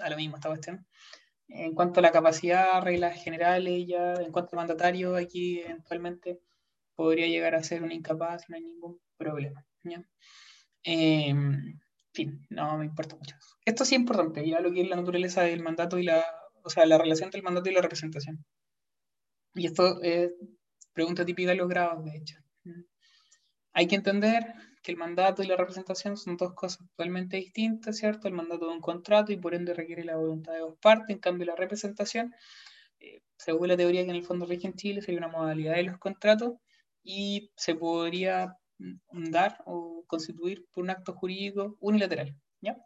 a 0.00 0.10
lo 0.10 0.16
mismo 0.16 0.36
esta 0.36 0.48
cuestión. 0.48 0.84
En 1.48 1.74
cuanto 1.74 2.00
a 2.00 2.02
la 2.02 2.10
capacidad, 2.10 2.82
reglas 2.82 3.22
generales, 3.22 3.86
ya 3.86 4.14
en 4.14 4.32
cuanto 4.32 4.56
al 4.56 4.56
mandatario, 4.56 5.14
aquí 5.14 5.60
eventualmente 5.60 6.40
podría 6.96 7.28
llegar 7.28 7.54
a 7.54 7.62
ser 7.62 7.84
un 7.84 7.92
incapaz, 7.92 8.48
no 8.48 8.56
hay 8.56 8.62
ningún 8.62 9.00
problema. 9.16 9.64
en 10.84 11.80
fin, 12.12 12.46
no 12.50 12.78
me 12.78 12.84
importa 12.84 13.16
mucho. 13.16 13.36
Esto 13.64 13.84
sí 13.84 13.94
es 13.94 14.00
importante, 14.00 14.46
ya 14.48 14.60
lo 14.60 14.72
que 14.72 14.82
es 14.82 14.88
la 14.88 14.96
naturaleza 14.96 15.42
del 15.42 15.62
mandato 15.62 15.98
y 15.98 16.04
la 16.04 16.24
o 16.64 16.70
sea, 16.70 16.86
la 16.86 16.98
relación 16.98 17.26
entre 17.26 17.38
el 17.38 17.44
mandato 17.44 17.68
y 17.70 17.74
la 17.74 17.82
representación. 17.82 18.44
Y 19.54 19.66
esto 19.66 20.00
es 20.02 20.30
pregunta 20.92 21.24
típica 21.24 21.50
de 21.50 21.56
los 21.56 21.68
grados, 21.68 22.04
de 22.04 22.16
hecho. 22.16 22.36
Hay 23.72 23.86
que 23.86 23.96
entender 23.96 24.54
que 24.82 24.92
el 24.92 24.98
mandato 24.98 25.42
y 25.42 25.46
la 25.46 25.56
representación 25.56 26.16
son 26.16 26.36
dos 26.36 26.54
cosas 26.54 26.86
totalmente 26.88 27.36
distintas, 27.36 27.96
¿cierto? 27.96 28.28
El 28.28 28.34
mandato 28.34 28.66
de 28.66 28.72
un 28.72 28.80
contrato 28.80 29.32
y 29.32 29.36
por 29.36 29.54
ende 29.54 29.74
requiere 29.74 30.04
la 30.04 30.16
voluntad 30.16 30.52
de 30.52 30.60
dos 30.60 30.76
partes, 30.80 31.10
en 31.10 31.20
cambio 31.20 31.46
la 31.46 31.56
representación, 31.56 32.34
eh, 33.00 33.22
según 33.36 33.68
la 33.68 33.76
teoría 33.76 34.04
que 34.04 34.10
en 34.10 34.16
el 34.16 34.24
fondo 34.24 34.46
rige 34.46 34.66
en 34.66 34.74
Chile, 34.74 35.02
sería 35.02 35.18
una 35.18 35.28
modalidad 35.28 35.76
de 35.76 35.84
los 35.84 35.98
contratos 35.98 36.54
y 37.02 37.50
se 37.56 37.74
podría 37.74 38.58
dar 39.10 39.62
o 39.66 40.04
constituir 40.06 40.66
por 40.72 40.84
un 40.84 40.90
acto 40.90 41.14
jurídico 41.14 41.76
unilateral, 41.80 42.34
¿ya? 42.60 42.76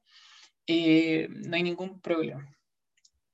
Eh, 0.67 1.29
no 1.31 1.57
hay 1.57 1.63
ningún 1.63 2.01
problema. 2.01 2.53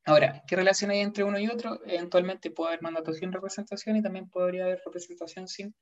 Ahora, 0.04 0.42
¿qué 0.46 0.56
relación 0.56 0.90
hay 0.90 1.00
entre 1.00 1.24
uno 1.24 1.38
y 1.38 1.48
otro? 1.48 1.80
Eventualmente 1.86 2.50
puede 2.50 2.70
haber 2.70 2.82
mandato 2.82 3.12
sin 3.12 3.32
representación 3.32 3.96
y 3.96 4.02
también 4.02 4.28
podría 4.28 4.64
haber 4.64 4.82
representación 4.84 5.46
sin 5.46 5.74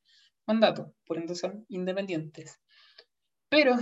mandato, 0.46 0.94
por 1.06 1.16
ende 1.18 1.34
son 1.34 1.64
independientes. 1.68 2.60
Pero 3.48 3.76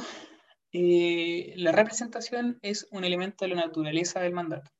eh, 0.72 1.54
la 1.56 1.72
representación 1.72 2.58
es 2.62 2.86
un 2.90 3.04
elemento 3.04 3.44
de 3.44 3.54
la 3.54 3.62
naturaleza 3.62 4.20
del 4.20 4.32
mandato. 4.32 4.70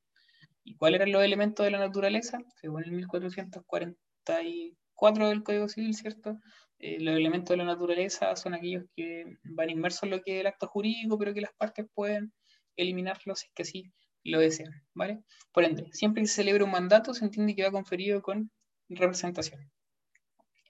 ¿Y 0.63 0.77
cuáles 0.77 1.01
eran 1.01 1.13
los 1.13 1.25
elementos 1.25 1.65
de 1.65 1.73
la 1.73 1.79
naturaleza? 1.79 2.39
Según 2.61 2.85
el 2.85 2.93
1444 2.93 5.29
del 5.29 5.43
Código 5.43 5.69
Civil, 5.69 5.95
¿cierto? 5.95 6.39
Eh, 6.81 7.01
los 7.01 7.17
elementos 7.17 7.51
de 7.51 7.57
la 7.57 7.65
naturaleza 7.65 8.35
son 8.37 8.55
aquellos 8.55 8.85
que 8.95 9.25
van 9.45 9.71
inmersos 9.71 10.05
en 10.05 10.11
lo 10.11 10.23
que 10.23 10.37
es 10.37 10.41
el 10.41 10.47
acto 10.47 10.69
jurídico, 10.69 11.19
pero 11.19 11.35
que 11.35 11.41
las 11.41 11.53
partes 11.55 11.87
pueden 11.93 12.33
eliminarlos 12.77 13.41
si 13.41 13.47
es 13.47 13.53
que 13.55 13.65
sí 13.65 13.93
lo 14.25 14.39
desean, 14.39 14.73
¿vale? 14.95 15.23
Por 15.53 15.65
ende, 15.65 15.89
siempre 15.93 16.23
que 16.23 16.29
se 16.29 16.37
celebra 16.37 16.65
un 16.65 16.71
mandato 16.71 17.15
se 17.15 17.25
entiende 17.25 17.57
que 17.57 17.65
va 17.65 17.73
conferido 17.73 18.23
con 18.23 18.51
representación, 18.89 19.71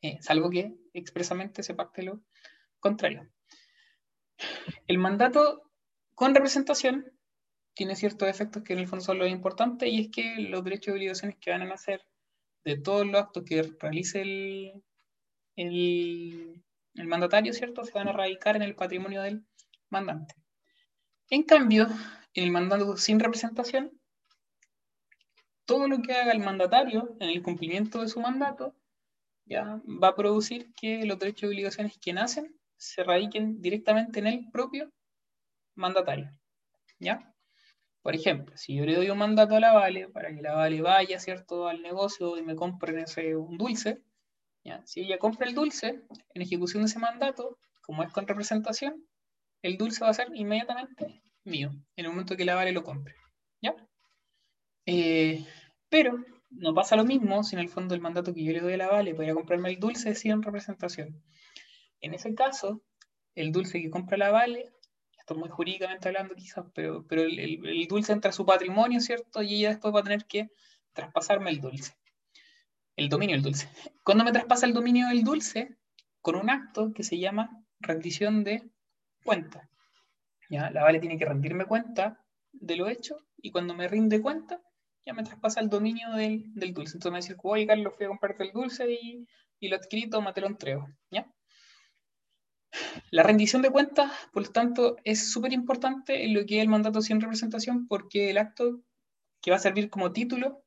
eh, 0.00 0.18
salvo 0.20 0.48
que 0.48 0.74
expresamente 0.94 1.62
se 1.62 1.74
pacte 1.74 2.02
lo 2.02 2.22
contrario. 2.80 3.28
El 4.86 4.98
mandato 4.98 5.70
con 6.14 6.34
representación 6.34 7.12
tiene 7.74 7.96
ciertos 7.96 8.28
efectos 8.28 8.62
que 8.62 8.72
en 8.72 8.78
el 8.80 8.88
fondo 8.88 9.04
son 9.04 9.18
lo 9.18 9.26
importante 9.26 9.88
y 9.88 10.00
es 10.00 10.08
que 10.10 10.36
los 10.38 10.64
derechos 10.64 10.88
y 10.88 10.90
obligaciones 10.92 11.36
que 11.40 11.50
van 11.50 11.62
a 11.62 11.66
nacer 11.66 12.02
de 12.64 12.76
todos 12.76 13.06
los 13.06 13.20
actos 13.20 13.44
que 13.44 13.62
realice 13.80 14.22
el, 14.22 14.82
el, 15.58 16.62
mandatario, 16.94 17.52
¿cierto? 17.52 17.84
Se 17.84 17.92
van 17.92 18.08
a 18.08 18.12
radicar 18.12 18.56
en 18.56 18.62
el 18.62 18.74
patrimonio 18.74 19.22
del 19.22 19.44
mandante. 19.90 20.34
En 21.30 21.42
cambio, 21.42 21.88
en 22.34 22.44
el 22.44 22.50
mandato 22.50 22.96
sin 22.96 23.20
representación, 23.20 23.92
todo 25.64 25.88
lo 25.88 26.00
que 26.00 26.14
haga 26.14 26.32
el 26.32 26.40
mandatario 26.40 27.16
en 27.20 27.28
el 27.28 27.42
cumplimiento 27.42 28.00
de 28.00 28.08
su 28.08 28.20
mandato 28.20 28.74
ya 29.44 29.80
va 30.02 30.08
a 30.08 30.14
producir 30.14 30.72
que 30.74 31.04
los 31.04 31.18
derechos 31.18 31.44
y 31.44 31.46
obligaciones 31.46 31.98
que 31.98 32.12
nacen 32.12 32.54
se 32.76 33.02
radiquen 33.02 33.60
directamente 33.60 34.20
en 34.20 34.26
el 34.28 34.50
propio 34.50 34.92
mandatario. 35.74 36.30
¿Ya? 36.98 37.34
Por 38.02 38.14
ejemplo, 38.14 38.56
si 38.56 38.76
yo 38.76 38.84
le 38.84 38.94
doy 38.94 39.10
un 39.10 39.18
mandato 39.18 39.56
a 39.56 39.60
la 39.60 39.72
Vale 39.72 40.08
para 40.08 40.34
que 40.34 40.40
la 40.40 40.54
Vale 40.54 40.80
vaya, 40.80 41.18
¿cierto?, 41.18 41.68
al 41.68 41.82
negocio 41.82 42.38
y 42.38 42.42
me 42.42 42.56
compre 42.56 43.02
ese, 43.02 43.36
un 43.36 43.58
dulce, 43.58 44.02
si 44.84 45.00
ella 45.00 45.18
compra 45.18 45.46
el 45.46 45.54
dulce, 45.54 46.02
en 46.34 46.42
ejecución 46.42 46.82
de 46.82 46.88
ese 46.88 46.98
mandato, 46.98 47.58
como 47.82 48.02
es 48.02 48.12
con 48.12 48.26
representación, 48.26 49.04
el 49.62 49.76
dulce 49.76 50.04
va 50.04 50.10
a 50.10 50.14
ser 50.14 50.28
inmediatamente 50.34 51.22
mío, 51.44 51.70
en 51.96 52.04
el 52.04 52.10
momento 52.10 52.36
que 52.36 52.44
la 52.44 52.54
Vale 52.54 52.72
lo 52.72 52.84
compre. 52.84 53.14
¿Ya? 53.60 53.74
Eh, 54.86 55.44
pero 55.88 56.18
no 56.50 56.74
pasa 56.74 56.96
lo 56.96 57.04
mismo 57.04 57.42
si 57.42 57.56
en 57.56 57.60
el 57.60 57.68
fondo 57.68 57.94
el 57.94 58.00
mandato 58.00 58.32
que 58.34 58.44
yo 58.44 58.52
le 58.52 58.60
doy 58.60 58.74
a 58.74 58.76
la 58.76 58.88
Vale 58.88 59.14
para 59.14 59.34
comprarme 59.34 59.70
el 59.70 59.80
dulce 59.80 60.14
sin 60.14 60.42
representación. 60.42 61.22
En 62.00 62.14
ese 62.14 62.34
caso, 62.34 62.82
el 63.34 63.52
dulce 63.52 63.80
que 63.80 63.90
compra 63.90 64.16
la 64.16 64.30
Vale, 64.30 64.70
esto 65.18 65.34
es 65.34 65.40
muy 65.40 65.48
jurídicamente 65.48 66.08
hablando 66.08 66.34
quizás, 66.34 66.64
pero, 66.74 67.06
pero 67.06 67.22
el, 67.22 67.38
el, 67.38 67.86
dulce 67.88 68.12
entra 68.12 68.30
a 68.30 68.32
su 68.32 68.46
patrimonio, 68.46 69.00
¿cierto? 69.00 69.42
Y 69.42 69.56
ella 69.56 69.70
después 69.70 69.94
va 69.94 70.00
a 70.00 70.04
tener 70.04 70.24
que 70.26 70.48
traspasarme 70.92 71.50
el 71.50 71.60
dulce. 71.60 71.94
El 72.98 73.08
dominio 73.08 73.36
del 73.36 73.44
dulce. 73.44 73.68
Cuando 74.02 74.24
me 74.24 74.32
traspasa 74.32 74.66
el 74.66 74.72
dominio 74.74 75.06
del 75.06 75.22
dulce, 75.22 75.78
con 76.20 76.34
un 76.34 76.50
acto 76.50 76.92
que 76.92 77.04
se 77.04 77.16
llama 77.16 77.48
rendición 77.78 78.42
de 78.42 78.72
cuenta. 79.24 79.70
¿ya? 80.50 80.68
La 80.72 80.82
Vale 80.82 80.98
tiene 80.98 81.16
que 81.16 81.24
rendirme 81.24 81.64
cuenta 81.64 82.20
de 82.50 82.74
lo 82.74 82.88
hecho 82.88 83.16
y 83.36 83.52
cuando 83.52 83.72
me 83.72 83.86
rinde 83.86 84.20
cuenta, 84.20 84.60
ya 85.06 85.14
me 85.14 85.22
traspasa 85.22 85.60
el 85.60 85.68
dominio 85.68 86.10
del, 86.14 86.52
del 86.54 86.74
dulce. 86.74 86.96
Entonces 86.96 87.12
me 87.12 87.18
dice, 87.18 87.40
oye, 87.40 87.68
Carlos, 87.68 87.94
fui 87.96 88.06
a 88.06 88.08
comprarte 88.08 88.42
el 88.42 88.52
dulce 88.52 88.90
y, 88.90 89.28
y 89.60 89.68
lo 89.68 89.76
adquirí, 89.76 90.10
toma, 90.10 90.34
lo 90.34 90.46
entrego. 90.48 90.88
¿ya? 91.12 91.32
La 93.12 93.22
rendición 93.22 93.62
de 93.62 93.70
cuentas, 93.70 94.10
por 94.32 94.42
lo 94.42 94.50
tanto, 94.50 94.96
es 95.04 95.30
súper 95.30 95.52
importante 95.52 96.24
en 96.24 96.34
lo 96.34 96.44
que 96.44 96.56
es 96.56 96.62
el 96.62 96.68
mandato 96.68 97.00
sin 97.00 97.20
representación 97.20 97.86
porque 97.86 98.30
el 98.30 98.38
acto 98.38 98.80
que 99.40 99.52
va 99.52 99.56
a 99.58 99.60
servir 99.60 99.88
como 99.88 100.12
título 100.12 100.64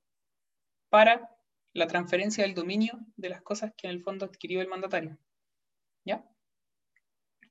para 0.90 1.28
la 1.74 1.88
transferencia 1.88 2.44
del 2.44 2.54
dominio 2.54 3.00
de 3.16 3.30
las 3.30 3.42
cosas 3.42 3.74
que 3.78 3.88
en 3.88 3.94
el 3.94 4.02
fondo 4.02 4.26
adquirió 4.26 4.62
el 4.62 4.68
mandatario. 4.68 5.18
¿Ya? 6.06 6.26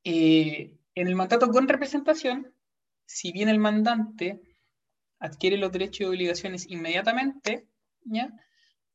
Eh, 0.04 0.78
en 0.94 1.08
el 1.08 1.14
mandato 1.14 1.48
con 1.48 1.68
representación, 1.68 2.54
si 3.06 3.32
bien 3.32 3.48
el 3.48 3.58
mandante 3.58 4.40
adquiere 5.18 5.56
los 5.56 5.72
derechos 5.72 6.00
y 6.00 6.04
obligaciones 6.04 6.68
inmediatamente, 6.68 7.68
¿ya? 8.02 8.32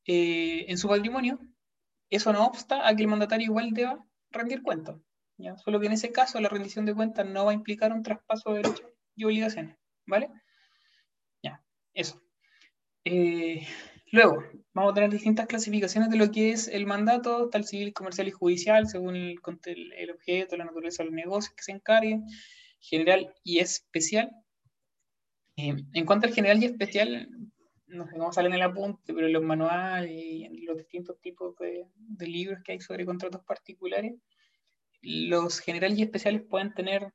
Eh, 0.05 0.65
en 0.67 0.77
su 0.77 0.87
patrimonio, 0.87 1.39
eso 2.09 2.31
no 2.33 2.45
obsta 2.45 2.87
a 2.87 2.95
que 2.95 3.03
el 3.03 3.07
mandatario 3.07 3.45
igual 3.45 3.71
deba 3.71 4.05
rendir 4.31 4.61
cuentas. 4.61 4.97
¿ya? 5.37 5.57
Solo 5.57 5.79
que 5.79 5.87
en 5.87 5.93
ese 5.93 6.11
caso 6.11 6.39
la 6.39 6.49
rendición 6.49 6.85
de 6.85 6.93
cuentas 6.93 7.25
no 7.25 7.45
va 7.45 7.51
a 7.51 7.55
implicar 7.55 7.91
un 7.91 8.03
traspaso 8.03 8.51
de 8.51 8.57
derechos 8.57 8.91
y 9.15 9.23
obligaciones. 9.25 9.77
¿Vale? 10.05 10.29
Ya, 11.43 11.63
eso. 11.93 12.21
Eh, 13.03 13.65
luego, 14.15 14.43
vamos 14.73 14.91
a 14.91 14.95
tener 14.95 15.09
distintas 15.11 15.47
clasificaciones 15.47 16.09
de 16.09 16.17
lo 16.17 16.31
que 16.31 16.51
es 16.51 16.67
el 16.67 16.85
mandato, 16.85 17.49
tal 17.49 17.65
civil, 17.65 17.93
comercial 17.93 18.27
y 18.27 18.31
judicial, 18.31 18.87
según 18.87 19.15
el, 19.15 19.39
el 19.97 20.11
objeto, 20.11 20.57
la 20.57 20.65
naturaleza 20.65 21.03
de 21.03 21.09
los 21.09 21.15
negocios 21.15 21.53
que 21.55 21.63
se 21.63 21.71
encarguen, 21.71 22.25
general 22.79 23.33
y 23.43 23.59
especial. 23.59 24.31
Eh, 25.57 25.75
en 25.93 26.05
cuanto 26.05 26.27
al 26.27 26.33
general 26.33 26.61
y 26.61 26.65
especial, 26.65 27.29
no 27.87 28.07
sé 28.07 28.13
cómo 28.13 28.33
sale 28.33 28.47
en 28.47 28.55
el 28.55 28.61
apunte, 28.61 29.13
pero 29.13 29.27
en 29.27 29.33
los 29.33 29.43
manuales 29.43 30.11
y 30.11 30.43
en 30.45 30.65
los 30.65 30.77
distintos 30.77 31.19
tipos 31.21 31.55
de, 31.57 31.85
de 31.95 32.27
libros 32.27 32.59
que 32.63 32.73
hay 32.73 32.81
sobre 32.81 33.05
contratos 33.05 33.43
particulares, 33.45 34.13
los 35.01 35.59
generales 35.59 35.99
y 35.99 36.03
especiales 36.03 36.41
pueden 36.49 36.73
tener 36.73 37.13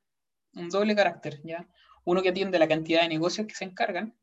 un 0.53 0.69
doble 0.69 0.95
carácter, 0.95 1.41
¿ya? 1.43 1.67
Uno 2.05 2.21
que 2.21 2.29
atiende 2.29 2.57
a 2.57 2.59
la 2.59 2.67
cantidad 2.67 3.01
de 3.01 3.09
negocios 3.09 3.47
que 3.47 3.53
se 3.53 3.65
encargan, 3.65 4.15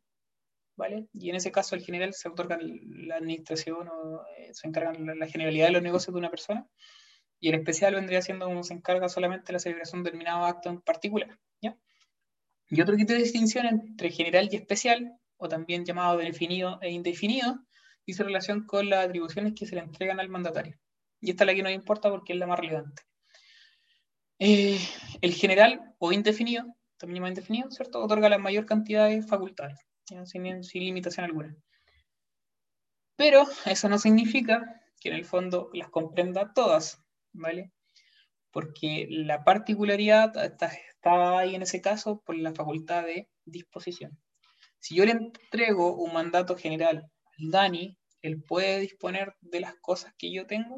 Y 1.12 1.31
en 1.31 1.37
ese 1.37 1.51
caso 1.51 1.74
el 1.74 1.83
general 1.83 2.14
se 2.14 2.29
otorga 2.29 2.59
la 2.61 3.16
administración 3.16 3.89
o 3.89 4.22
eh, 4.37 4.51
se 4.53 4.68
encargan 4.68 5.18
la, 5.18 5.26
generalidad 5.26 5.66
de 5.66 5.72
los 5.72 5.83
negocios 5.83 6.14
de 6.14 6.18
una 6.18 6.31
persona, 6.31 6.66
y 7.41 7.49
el 7.49 7.57
especial 7.57 7.95
vendría 7.95 8.22
siendo 8.22 8.47
como 8.47 8.62
se 8.62 8.74
encarga 8.74 9.09
solamente 9.09 9.53
la 9.53 9.59
celebración 9.59 10.03
de 10.03 10.11
determinado 10.11 10.45
acto 10.45 10.68
en 10.70 10.81
particular, 10.81 11.39
¿ya? 11.61 11.76
Y 12.68 12.81
otro 12.81 12.95
criterio 12.95 13.18
de 13.18 13.24
distinción 13.24 13.66
entre 13.66 14.11
general 14.11 14.49
y 14.53 14.57
especial, 14.57 15.18
o 15.37 15.49
también 15.49 15.85
llamado 15.85 16.18
definido 16.18 16.79
e 16.83 16.91
indefinido, 16.91 17.61
dice 18.07 18.24
relación 18.24 18.66
con 18.66 18.89
las 18.89 19.07
atribuciones 19.07 19.55
que 19.55 19.66
se 19.66 19.76
le 19.76 19.83
entregan 19.83 20.20
al 20.20 20.29
mandatario. 20.29 20.76
Y 21.20 21.31
esta 21.31 21.45
es 21.45 21.47
la 21.47 21.55
que 21.55 21.62
nos 21.62 21.72
importa 21.72 22.11
porque 22.11 22.33
es 22.33 22.39
la 22.39 22.47
más 22.47 22.59
relevante. 22.59 23.03
Eh, 24.39 24.79
el 25.20 25.35
general 25.35 25.95
o 25.99 26.12
indefinido, 26.12 26.64
también 26.99 27.16
llamado 27.16 27.31
indefinido, 27.31 27.70
¿cierto? 27.70 28.03
Otorga 28.03 28.29
la 28.29 28.39
mayor 28.39 28.66
cantidad 28.66 29.09
de 29.09 29.22
facultades 29.22 29.88
sin, 30.25 30.63
limitación 30.73 31.27
alguna. 31.27 31.57
Pero 33.17 33.45
eso 33.67 33.89
no 33.89 33.99
significa 33.99 34.83
que 35.01 35.09
en 35.11 35.17
el 35.17 35.25
fondo 35.25 35.71
las 35.73 35.89
comprenda 35.91 36.53
todas, 36.53 37.03
¿vale? 37.33 37.73
Porque 38.51 39.07
la 39.11 39.45
particularidad, 39.45 40.33
está 40.45 41.39
ahí 41.39 41.55
en 41.55 41.63
ese 41.63 41.81
caso 41.81 42.23
por 42.25 42.37
la 42.37 42.55
facultad 42.55 43.05
de 43.05 43.29
disposición. 43.45 44.19
Si 44.79 44.95
yo 44.95 45.05
le 45.05 45.13
entrego 45.13 45.97
un 45.97 46.13
mandato 46.13 46.57
general 46.57 47.11
al 47.39 47.51
Dani, 47.51 47.99
él 48.23 48.43
puede 48.43 48.81
disponer 48.81 49.37
de 49.41 49.61
las 49.61 49.75
cosas 49.77 50.15
que 50.17 50.33
yo 50.33 50.47
tengo. 50.47 50.77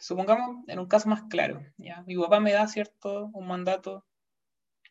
Supongamos 0.00 0.64
en 0.68 0.78
un 0.78 0.86
caso 0.86 1.08
más 1.08 1.24
claro, 1.30 1.62
¿ya? 1.78 2.02
mi 2.06 2.16
papá 2.16 2.38
me 2.40 2.52
da 2.52 2.68
cierto 2.68 3.30
un 3.32 3.46
mandato 3.46 4.04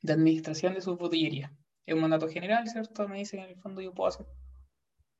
de 0.01 0.13
administración 0.13 0.73
de 0.73 0.81
su 0.81 0.97
botillería. 0.97 1.55
Es 1.85 1.93
un 1.93 2.01
mandato 2.01 2.27
general, 2.27 2.67
¿cierto? 2.67 3.07
Me 3.07 3.19
dice 3.19 3.37
que 3.37 3.43
en 3.43 3.49
el 3.49 3.61
fondo 3.61 3.81
yo 3.81 3.93
puedo 3.93 4.09
hacer 4.09 4.25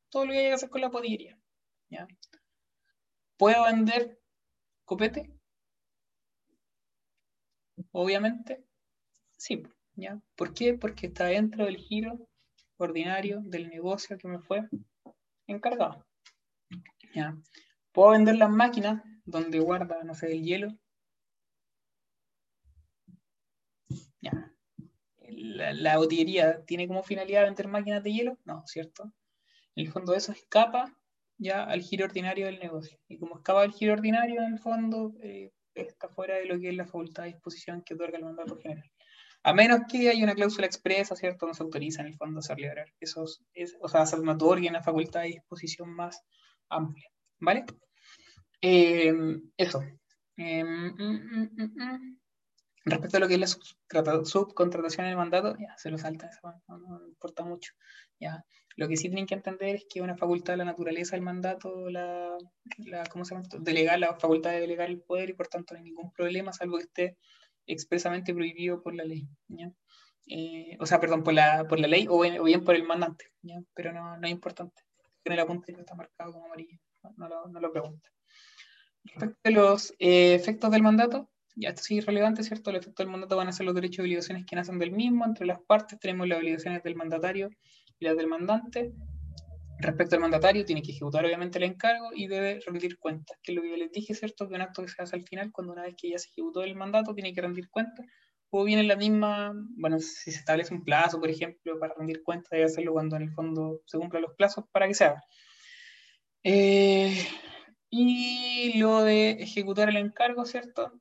todo 0.10 0.26
lo 0.26 0.32
que 0.32 0.40
hay 0.40 0.48
que 0.48 0.54
hacer 0.54 0.70
con 0.70 0.82
la 0.82 0.90
botillería. 0.90 1.38
¿ya? 1.90 2.08
¿Puedo 3.38 3.66
vender 3.66 4.20
copete? 4.86 5.30
Obviamente, 7.92 8.64
sí. 9.38 9.64
¿ya? 9.96 10.20
¿Por 10.36 10.54
qué? 10.54 10.74
Porque 10.74 11.08
está 11.08 11.26
dentro 11.26 11.66
del 11.66 11.78
giro 11.78 12.28
ordinario 12.78 13.42
del 13.44 13.70
negocio 13.70 14.18
que 14.18 14.28
me 14.28 14.40
fue 14.40 14.68
encargado. 15.48 16.06
¿ya? 17.14 17.38
¿Puedo 17.92 18.12
vender 18.12 18.38
las 18.38 18.50
máquinas 18.50 19.04
donde 19.26 19.60
guarda, 19.60 20.04
no 20.04 20.16
sé, 20.16 20.32
el 20.32 20.44
hielo? 20.44 20.70
¿Ya? 24.22 24.55
La, 25.46 25.74
la 25.74 25.98
botillería 25.98 26.64
tiene 26.66 26.88
como 26.88 27.04
finalidad 27.04 27.44
vender 27.44 27.68
máquinas 27.68 28.04
de 28.04 28.14
hielo? 28.14 28.38
No, 28.46 28.64
¿cierto? 28.66 29.04
En 29.76 29.86
el 29.86 29.92
fondo 29.92 30.14
eso 30.14 30.32
escapa 30.32 30.94
ya 31.38 31.64
al 31.64 31.82
giro 31.82 32.06
ordinario 32.06 32.46
del 32.46 32.60
negocio. 32.60 32.98
Y 33.08 33.18
como 33.18 33.38
escapa 33.38 33.62
al 33.62 33.74
giro 33.74 33.94
ordinario, 33.94 34.42
en 34.42 34.54
el 34.54 34.60
fondo, 34.60 35.14
eh, 35.22 35.52
está 35.74 36.10
fuera 36.10 36.36
de 36.36 36.46
lo 36.46 36.60
que 36.60 36.70
es 36.70 36.76
la 36.76 36.86
facultad 36.86 37.24
de 37.24 37.34
disposición 37.34 37.84
que 37.84 37.94
otorga 37.94 38.18
el 38.18 38.26
mandato 38.26 38.58
general. 38.58 38.90
A 39.44 39.54
menos 39.54 39.82
que 39.92 40.10
haya 40.10 40.24
una 40.24 40.34
cláusula 40.34 40.66
expresa, 40.66 41.16
¿cierto? 41.16 41.46
No 41.46 41.54
se 41.54 41.62
autoriza 41.62 42.02
en 42.02 42.08
el 42.08 42.16
fondo 42.16 42.40
hacer 42.40 42.58
liberar. 42.58 42.88
Eso 43.00 43.26
es, 43.54 43.78
o 43.80 43.88
sea, 43.88 44.06
se 44.06 44.18
me 44.18 44.32
otorgue 44.32 44.70
una 44.70 44.82
facultad 44.82 45.22
de 45.22 45.28
disposición 45.28 45.90
más 45.90 46.24
amplia. 46.70 47.10
¿Vale? 47.40 47.66
Eh, 48.62 49.14
eso. 49.58 49.84
Eh, 50.38 50.64
mm, 50.64 50.96
mm, 50.98 51.50
mm, 51.76 52.18
Respecto 52.86 53.18
a 53.18 53.20
lo 53.20 53.28
que 53.28 53.34
es 53.34 53.40
la 53.40 53.48
subcontratación 54.26 55.06
en 55.06 55.12
el 55.12 55.18
mandato, 55.18 55.56
ya 55.58 55.76
se 55.76 55.90
lo 55.90 55.98
salta, 55.98 56.28
eso 56.28 56.54
no, 56.68 57.08
importa 57.08 57.44
mucho. 57.44 57.74
Ya. 58.20 58.46
Lo 58.76 58.88
que 58.88 58.96
sí 58.96 59.08
tienen 59.08 59.26
que 59.26 59.34
entender 59.34 59.76
es 59.76 59.86
que 59.90 60.02
una 60.02 60.16
facultad 60.16 60.54
de 60.54 60.58
la 60.58 60.66
naturaleza 60.66 61.16
del 61.16 61.24
mandato, 61.24 61.90
la, 61.90 62.38
¿cómo 63.10 63.26
se 63.26 63.34
llama? 63.34 63.48
La 63.98 64.16
facultad 64.16 64.52
de 64.52 64.60
delegar 64.60 64.90
el 64.90 65.02
poder 65.02 65.32
y 65.32 65.34
por 65.34 65.48
tanto 65.48 65.74
no 65.74 65.80
hay 65.80 65.84
ningún 65.84 66.12
problema, 66.12 66.54
salvo 66.54 66.78
que 66.78 66.84
esté 66.84 67.18
expresamente 67.66 68.36
prohibido 68.36 68.84
por 68.84 68.94
la 68.94 69.04
ley. 69.04 69.28
Eh, 70.28 70.78
o 70.80 70.86
sea, 70.86 71.00
perdón, 71.00 71.24
por 71.24 71.34
la, 71.34 71.66
por 71.68 71.80
la 71.80 71.88
ley 71.88 72.06
o 72.08 72.22
bien, 72.22 72.40
o 72.40 72.44
bien 72.44 72.64
por 72.64 72.76
el 72.76 72.84
mandante, 72.84 73.32
pero 73.74 73.94
no, 73.94 74.18
no 74.18 74.28
es 74.28 74.32
importante. 74.32 74.84
En 75.24 75.34
el 75.34 75.40
apunte 75.40 75.72
está 75.72 75.96
marcado 75.96 76.34
como 76.34 76.46
amarillo, 76.46 76.78
no, 77.18 77.28
lo, 77.28 77.48
no 77.48 77.60
lo. 77.60 77.72
Respecto 79.04 79.40
a 79.44 79.50
los 79.50 79.92
eh, 79.98 80.36
efectos 80.36 80.70
del 80.70 80.84
mandato, 80.84 81.30
ya 81.56 81.70
esto 81.70 81.82
es 81.90 82.06
relevante, 82.06 82.44
¿cierto? 82.44 82.70
El 82.70 82.78
efecto 82.78 83.04
del 83.04 83.12
mandato 83.12 83.38
van 83.38 83.48
a 83.48 83.52
ser 83.52 83.66
los 83.66 83.76
derechos 83.76 84.00
y 84.00 84.02
obligaciones 84.02 84.46
que 84.46 84.56
nacen 84.56 84.78
del 84.78 84.92
mismo. 84.92 85.26
Entre 85.26 85.46
las 85.46 85.60
partes 85.62 86.00
tenemos 86.00 86.28
las 86.28 86.40
obligaciones 86.40 86.84
del 86.84 86.96
mandatario 86.96 87.50
y 88.00 88.06
las 88.06 88.18
del 88.18 88.28
mandante. 88.28 88.94
Respecto 89.80 90.16
al 90.16 90.22
mandatario, 90.22 90.66
tiene 90.66 90.82
que 90.82 90.92
ejecutar 90.92 91.26
obviamente 91.26 91.58
el 91.58 91.66
encargo 91.66 92.10
y 92.14 92.28
debe 92.28 92.60
rendir 92.66 92.98
cuentas, 92.98 93.38
que 93.42 93.52
es 93.52 93.56
lo 93.56 93.62
que 93.62 93.70
yo 93.70 93.78
les 93.78 93.92
dije, 93.92 94.14
¿cierto? 94.14 94.48
Que 94.48 94.56
un 94.56 94.62
acto 94.62 94.82
que 94.82 94.90
se 94.90 95.02
hace 95.02 95.16
al 95.16 95.24
final, 95.24 95.52
cuando 95.52 95.74
una 95.74 95.84
vez 95.84 95.96
que 95.98 96.10
ya 96.10 96.18
se 96.18 96.30
ejecutó 96.30 96.64
el 96.64 96.76
mandato, 96.76 97.14
tiene 97.14 97.34
que 97.34 97.42
rendir 97.42 97.70
cuentas. 97.70 98.06
O 98.50 98.64
bien 98.64 98.80
en 98.80 98.88
la 98.88 98.96
misma, 98.96 99.54
bueno, 99.78 100.00
si 100.00 100.32
se 100.32 100.40
establece 100.40 100.74
un 100.74 100.84
plazo, 100.84 101.20
por 101.20 101.30
ejemplo, 101.30 101.78
para 101.80 101.94
rendir 101.94 102.24
cuentas, 102.24 102.52
debe 102.52 102.66
hacerlo 102.66 102.94
cuando 102.94 103.18
en 103.18 103.24
el 103.24 103.32
fondo 103.32 103.82
se 103.86 103.98
cumplan 103.98 104.22
los 104.22 104.34
plazos 104.36 104.66
para 104.72 104.88
que 104.88 104.94
se 104.94 105.06
haga. 105.06 105.22
Eh, 106.44 107.18
y 107.90 108.78
lo 108.78 109.04
de 109.04 109.32
ejecutar 109.32 109.90
el 109.90 109.98
encargo, 109.98 110.46
¿cierto? 110.46 110.94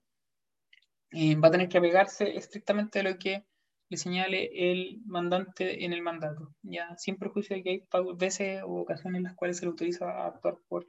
Eh, 1.15 1.37
va 1.37 1.49
a 1.49 1.51
tener 1.53 1.69
que 1.69 1.79
apegarse 1.79 2.37
estrictamente 2.37 2.99
a 3.01 3.05
lo 3.05 3.17
que 3.19 3.45
le 3.89 3.97
señale 3.97 4.51
el 4.53 5.01
mandante 5.07 5.85
en 5.85 5.93
el 5.93 6.03
mandato, 6.03 6.55
ya 6.63 6.97
sin 6.97 7.17
perjuicio 7.17 7.55
de 7.55 7.63
que 7.63 7.71
hay 7.71 7.83
veces 8.17 8.63
o 8.65 8.81
ocasiones 8.81 9.19
en 9.19 9.25
las 9.25 9.35
cuales 9.35 9.59
se 9.59 9.67
le 9.67 9.71
utiliza 9.73 10.11
a 10.11 10.27
actuar 10.27 10.57
por 10.69 10.89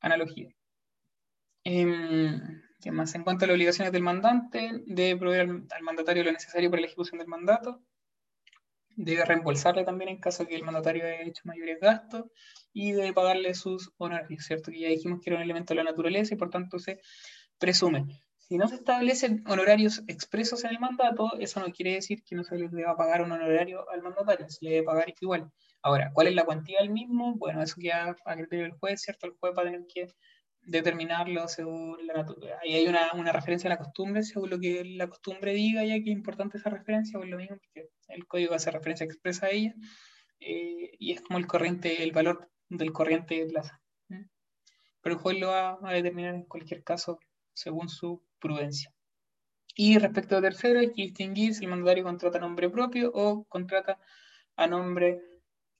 analogía. 0.00 0.48
Eh, 1.64 2.40
¿qué 2.80 2.90
más? 2.90 3.14
En 3.14 3.24
cuanto 3.24 3.44
a 3.44 3.48
las 3.48 3.54
obligaciones 3.54 3.92
del 3.92 4.02
mandante, 4.02 4.82
debe 4.86 5.18
proveer 5.18 5.42
al, 5.42 5.66
al, 5.70 5.82
mandatario 5.82 6.24
lo 6.24 6.32
necesario 6.32 6.70
para 6.70 6.80
la 6.80 6.86
ejecución 6.86 7.18
del 7.18 7.28
mandato, 7.28 7.82
debe 8.96 9.26
reembolsarle 9.26 9.84
también 9.84 10.08
en 10.08 10.20
caso 10.20 10.42
de 10.42 10.48
que 10.48 10.56
el 10.56 10.64
mandatario 10.64 11.04
haya 11.04 11.20
hecho 11.22 11.42
mayores 11.44 11.78
gastos 11.80 12.24
y 12.72 12.92
debe 12.92 13.12
pagarle 13.12 13.54
sus 13.54 13.92
honorarios, 13.98 14.44
¿cierto? 14.44 14.70
Que 14.70 14.80
ya 14.80 14.88
dijimos 14.88 15.20
que 15.20 15.28
era 15.28 15.36
un 15.36 15.42
elemento 15.42 15.74
de 15.74 15.82
la 15.82 15.90
naturaleza 15.90 16.32
y 16.32 16.38
por 16.38 16.48
tanto 16.48 16.78
se 16.78 17.00
presume. 17.58 18.06
Si 18.48 18.58
no 18.58 18.68
se 18.68 18.76
establecen 18.76 19.42
honorarios 19.48 20.04
expresos 20.06 20.62
en 20.62 20.70
el 20.70 20.78
mandato, 20.78 21.32
eso 21.40 21.58
no 21.58 21.72
quiere 21.72 21.94
decir 21.94 22.22
que 22.22 22.36
no 22.36 22.44
se 22.44 22.56
le 22.56 22.68
deba 22.68 22.96
pagar 22.96 23.22
un 23.22 23.32
honorario 23.32 23.90
al 23.90 24.02
mandatario, 24.02 24.48
se 24.48 24.64
le 24.64 24.70
debe 24.70 24.84
pagar 24.84 25.12
igual. 25.20 25.50
Ahora, 25.82 26.12
¿cuál 26.12 26.28
es 26.28 26.34
la 26.36 26.44
cuantía 26.44 26.78
del 26.78 26.90
mismo? 26.90 27.34
Bueno, 27.34 27.60
eso 27.60 27.74
queda 27.80 28.14
a 28.24 28.36
criterio 28.36 28.66
del 28.66 28.78
juez, 28.78 29.02
¿cierto? 29.02 29.26
El 29.26 29.32
juez 29.32 29.52
va 29.58 29.62
a 29.62 29.64
tener 29.64 29.84
que 29.92 30.06
determinarlo 30.62 31.48
según 31.48 31.98
la. 32.06 32.24
Ahí 32.62 32.74
hay 32.74 32.86
una, 32.86 33.12
una, 33.14 33.32
referencia 33.32 33.68
a 33.68 33.74
la 33.74 33.78
costumbre, 33.78 34.22
según 34.22 34.50
lo 34.50 34.60
que 34.60 34.84
la 34.84 35.08
costumbre 35.08 35.52
diga, 35.52 35.84
ya 35.84 35.94
que 35.94 36.10
es 36.10 36.16
importante 36.16 36.58
esa 36.58 36.70
referencia, 36.70 37.18
pues 37.18 37.28
lo 37.28 37.38
mismo, 37.38 37.56
porque 37.56 37.88
el 38.08 38.28
código 38.28 38.54
hace 38.54 38.70
referencia 38.70 39.06
expresa 39.06 39.46
a 39.46 39.50
ella, 39.50 39.74
eh, 40.38 40.92
y 41.00 41.12
es 41.12 41.20
como 41.20 41.40
el 41.40 41.48
corriente, 41.48 42.04
el 42.04 42.12
valor 42.12 42.48
del 42.68 42.92
corriente 42.92 43.34
de 43.34 43.46
plaza. 43.46 43.80
¿eh? 44.10 44.24
Pero 45.00 45.16
el 45.16 45.20
juez 45.20 45.40
lo 45.40 45.48
va 45.48 45.80
a 45.82 45.92
determinar 45.92 46.36
en 46.36 46.44
cualquier 46.44 46.84
caso 46.84 47.18
según 47.52 47.88
su 47.88 48.22
prudencia. 48.40 48.92
Y 49.74 49.98
respecto 49.98 50.36
a 50.36 50.40
tercero, 50.40 50.80
hay 50.80 50.92
que 50.92 51.02
distinguir 51.02 51.54
si 51.54 51.64
el 51.64 51.70
mandatario 51.70 52.04
contrata 52.04 52.38
a 52.38 52.40
nombre 52.40 52.70
propio 52.70 53.10
o 53.12 53.44
contrata 53.44 53.98
a 54.56 54.66
nombre, 54.66 55.20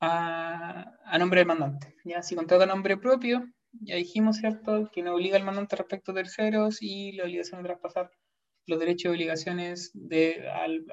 a, 0.00 0.92
a 1.04 1.18
nombre 1.18 1.40
del 1.40 1.48
mandante. 1.48 1.96
¿ya? 2.04 2.22
Si 2.22 2.34
contrata 2.34 2.64
a 2.64 2.66
nombre 2.66 2.98
propio, 2.98 3.46
ya 3.80 3.96
dijimos, 3.96 4.36
¿cierto?, 4.36 4.90
que 4.92 5.02
no 5.02 5.14
obliga 5.14 5.36
al 5.36 5.44
mandante 5.44 5.76
respecto 5.76 6.12
a 6.12 6.14
terceros 6.14 6.82
y 6.82 7.12
la 7.12 7.24
obligación 7.24 7.62
de 7.62 7.68
traspasar 7.68 8.10
los 8.66 8.78
derechos 8.78 9.04
y 9.04 9.14
obligaciones 9.14 9.90
de, 9.94 10.48
al, 10.48 10.84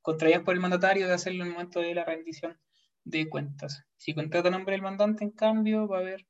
contraídas 0.00 0.42
por 0.42 0.54
el 0.54 0.60
mandatario 0.60 1.06
de 1.06 1.14
hacerlo 1.14 1.42
en 1.42 1.48
el 1.48 1.54
momento 1.54 1.80
de 1.80 1.94
la 1.94 2.04
rendición 2.04 2.58
de 3.04 3.28
cuentas. 3.28 3.84
Si 3.96 4.14
contrata 4.14 4.48
a 4.48 4.52
nombre 4.52 4.72
del 4.72 4.82
mandante, 4.82 5.24
en 5.24 5.32
cambio, 5.32 5.88
va 5.88 5.98
a 5.98 6.00
haber, 6.00 6.26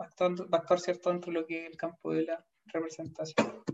va 0.00 0.06
a 0.06 0.28
va 0.28 0.58
a 0.58 0.60
actuar 0.60 0.80
¿cierto?, 0.80 1.10
dentro 1.10 1.32
de 1.32 1.40
lo 1.40 1.46
que 1.46 1.64
es 1.64 1.70
el 1.70 1.76
campo 1.76 2.12
de 2.12 2.24
la 2.24 2.46
representación. 2.66 3.64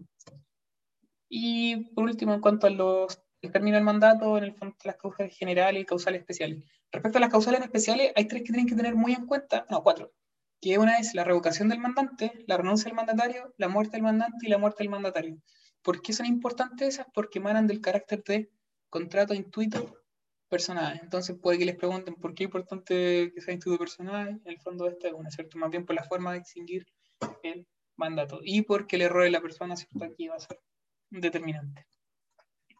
Y 1.28 1.86
por 1.94 2.04
último, 2.04 2.34
en 2.34 2.40
cuanto 2.40 2.66
a 2.66 2.70
los 2.70 3.24
término 3.50 3.76
del 3.76 3.84
mandato, 3.84 4.38
en 4.38 4.44
el 4.44 4.54
fondo 4.54 4.76
las 4.84 4.96
causales 4.96 5.36
generales 5.36 5.82
y 5.82 5.86
causales 5.86 6.20
especiales. 6.20 6.62
Respecto 6.92 7.18
a 7.18 7.20
las 7.20 7.30
causales 7.30 7.60
especiales, 7.62 8.12
hay 8.14 8.26
tres 8.26 8.42
que 8.42 8.52
tienen 8.52 8.66
que 8.66 8.76
tener 8.76 8.94
muy 8.94 9.12
en 9.12 9.26
cuenta, 9.26 9.66
no, 9.70 9.82
cuatro, 9.82 10.12
que 10.60 10.78
una 10.78 10.98
es 10.98 11.14
la 11.14 11.24
revocación 11.24 11.68
del 11.68 11.78
mandante, 11.78 12.44
la 12.46 12.56
renuncia 12.56 12.84
del 12.86 12.94
mandatario, 12.94 13.54
la 13.58 13.68
muerte 13.68 13.92
del 13.92 14.02
mandante 14.02 14.46
y 14.46 14.48
la 14.48 14.58
muerte 14.58 14.82
del 14.82 14.90
mandatario. 14.90 15.38
¿Por 15.82 16.00
qué 16.00 16.12
son 16.12 16.26
importantes 16.26 16.88
esas? 16.88 17.06
Porque 17.12 17.38
emanan 17.38 17.66
del 17.66 17.80
carácter 17.80 18.22
de 18.24 18.50
contrato 18.88 19.34
intuito 19.34 20.00
personal. 20.48 20.98
Entonces 21.02 21.36
puede 21.36 21.58
que 21.58 21.66
les 21.66 21.76
pregunten 21.76 22.14
por 22.14 22.34
qué 22.34 22.44
es 22.44 22.48
importante 22.48 23.32
que 23.34 23.40
sea 23.40 23.54
intuito 23.54 23.78
personal, 23.78 24.28
en 24.28 24.50
el 24.50 24.60
fondo 24.60 24.88
esta 24.88 25.08
es 25.08 25.14
una, 25.14 25.30
¿cierto? 25.30 25.58
Más 25.58 25.70
bien 25.70 25.84
por 25.84 25.96
la 25.96 26.04
forma 26.04 26.32
de 26.32 26.38
extinguir 26.38 26.86
el 27.42 27.66
mandato 27.96 28.40
y 28.42 28.62
porque 28.62 28.96
el 28.96 29.02
error 29.02 29.24
de 29.24 29.30
la 29.30 29.40
persona, 29.40 29.76
¿cierto? 29.76 30.04
Aquí 30.04 30.28
va 30.28 30.36
a 30.36 30.40
ser 30.40 30.60
determinante. 31.20 31.86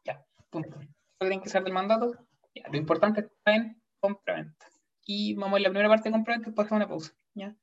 Ya, 0.05 0.25
punto. 0.51 0.79
Tienen 1.19 1.41
que 1.41 1.49
ser 1.49 1.65
del 1.65 1.73
mandato. 1.73 2.13
Ya, 2.55 2.69
lo 2.71 2.77
importante 2.77 3.21
está 3.21 3.55
en 3.55 3.81
compra-venta. 4.01 4.67
Y 5.07 5.35
vamos 5.35 5.59
a 5.59 5.61
la 5.61 5.69
primera 5.69 5.89
parte 5.89 6.09
de 6.09 6.13
compra-venta, 6.13 6.47
después 6.51 6.67
hacemos 6.67 6.85
una 6.85 6.89
pausa. 6.89 7.13
¿ya? 7.35 7.57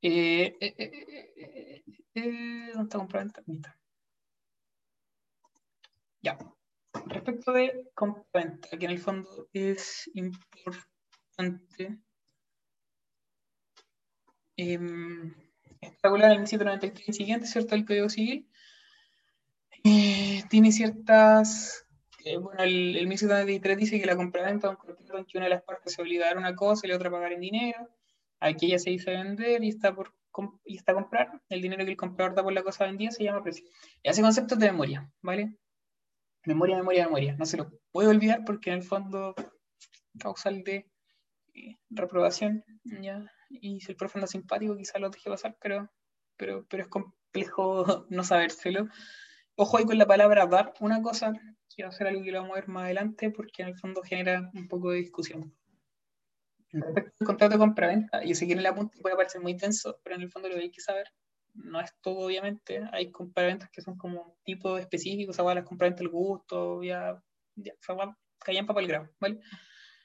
Eh, 0.00 0.56
eh, 0.60 0.74
eh, 0.78 1.84
eh 2.14 2.70
¿Dónde 2.72 2.82
está 2.82 2.98
compra-venta? 2.98 3.44
Ya. 6.20 6.38
Respecto 7.06 7.52
de 7.52 7.90
compra-venta, 7.94 8.76
que 8.78 8.84
en 8.84 8.90
el 8.90 8.98
fondo 8.98 9.48
es 9.52 10.10
importante. 10.14 11.98
Eh, 14.56 14.78
regular 16.02 16.30
el 16.30 16.38
1793 16.38 17.16
siguiente, 17.16 17.46
¿cierto? 17.46 17.74
El 17.74 17.84
Código 17.84 18.08
Civil. 18.08 18.48
Tiene 19.82 20.72
ciertas. 20.72 21.86
Eh, 22.24 22.36
bueno, 22.36 22.62
el, 22.62 22.96
el 22.96 23.06
1793 23.06 23.76
dice 23.76 24.00
que 24.00 24.06
la 24.06 24.16
compraventa 24.16 24.68
de 24.68 24.74
un 24.74 24.76
contrato 24.76 25.18
en 25.18 25.24
que 25.24 25.38
una 25.38 25.46
de 25.46 25.54
las 25.54 25.62
partes 25.62 25.94
se 25.94 26.02
obliga 26.02 26.26
a 26.26 26.28
dar 26.28 26.38
una 26.38 26.54
cosa 26.54 26.86
y 26.86 26.90
la 26.90 26.96
otra 26.96 27.08
a 27.08 27.12
pagar 27.12 27.32
en 27.32 27.40
dinero. 27.40 27.88
Aquí 28.38 28.66
ella 28.66 28.78
se 28.78 28.90
dice 28.90 29.10
vender 29.10 29.62
y 29.64 29.68
está 29.68 29.94
por 29.94 30.14
y 30.64 30.76
está 30.76 30.92
a 30.92 30.94
comprar. 30.94 31.40
El 31.48 31.62
dinero 31.62 31.84
que 31.84 31.90
el 31.90 31.96
comprador 31.96 32.34
da 32.34 32.42
por 32.42 32.52
la 32.52 32.62
cosa 32.62 32.84
vendida 32.84 33.10
se 33.10 33.24
llama 33.24 33.42
precio. 33.42 33.64
Y 34.02 34.08
hace 34.08 34.22
conceptos 34.22 34.58
de 34.58 34.70
memoria, 34.70 35.10
¿vale? 35.20 35.56
Memoria, 36.44 36.76
memoria, 36.76 37.04
memoria. 37.06 37.36
No 37.38 37.46
se 37.46 37.56
lo 37.56 37.70
puedo 37.92 38.10
olvidar 38.10 38.44
porque 38.44 38.70
en 38.70 38.76
el 38.76 38.82
fondo 38.82 39.34
causal 40.18 40.64
de 40.64 40.90
eh, 41.54 41.76
reprobación, 41.90 42.64
¿ya? 42.84 43.24
Y 43.50 43.80
si 43.80 43.92
el 43.92 43.96
profe 43.96 44.18
anda 44.18 44.26
simpático, 44.26 44.76
quizá 44.76 44.98
lo 44.98 45.10
deje 45.10 45.30
pasar, 45.30 45.56
pero, 45.60 45.90
pero, 46.36 46.66
pero 46.68 46.82
es 46.82 46.88
complejo 46.88 48.06
no 48.10 48.24
sabérselo. 48.24 48.88
Ojo 49.62 49.78
ahí 49.78 49.84
con 49.84 49.96
la 49.96 50.06
palabra 50.06 50.44
dar 50.46 50.74
una 50.80 51.00
cosa, 51.02 51.32
que 51.68 51.84
va 51.84 51.90
a 51.90 51.92
ser 51.92 52.08
algo 52.08 52.24
que 52.24 52.32
lo 52.32 52.40
vamos 52.40 52.56
a 52.56 52.60
ver 52.60 52.68
más 52.68 52.82
adelante, 52.82 53.30
porque 53.30 53.62
en 53.62 53.68
el 53.68 53.78
fondo 53.78 54.02
genera 54.02 54.50
un 54.54 54.66
poco 54.66 54.90
de 54.90 54.98
discusión. 54.98 55.54
Respecto 56.72 57.12
al 57.20 57.26
contrato 57.26 57.52
de 57.52 57.58
compra-venta, 57.60 58.24
y 58.24 58.34
sé 58.34 58.48
que 58.48 58.54
en 58.54 58.58
el 58.58 58.66
apunte 58.66 59.00
puede 59.00 59.14
parecer 59.14 59.40
muy 59.40 59.56
tenso, 59.56 60.00
pero 60.02 60.16
en 60.16 60.22
el 60.22 60.32
fondo 60.32 60.48
lo 60.48 60.56
que 60.56 60.62
hay 60.62 60.70
que 60.72 60.80
saber, 60.80 61.06
no 61.54 61.80
es 61.80 61.94
todo 62.00 62.26
obviamente, 62.26 62.82
hay 62.90 63.12
compraventas 63.12 63.70
que 63.70 63.82
son 63.82 63.96
como 63.96 64.36
tipo 64.42 64.78
específicos, 64.78 65.38
o 65.38 65.54
las 65.54 65.64
compraventas 65.64 66.00
del 66.00 66.08
gusto, 66.08 66.82
ya, 66.82 67.22
ya, 67.54 67.74
caían 68.40 68.66
para 68.66 68.80
el 68.80 68.88
grado, 68.88 69.10
¿vale? 69.20 69.38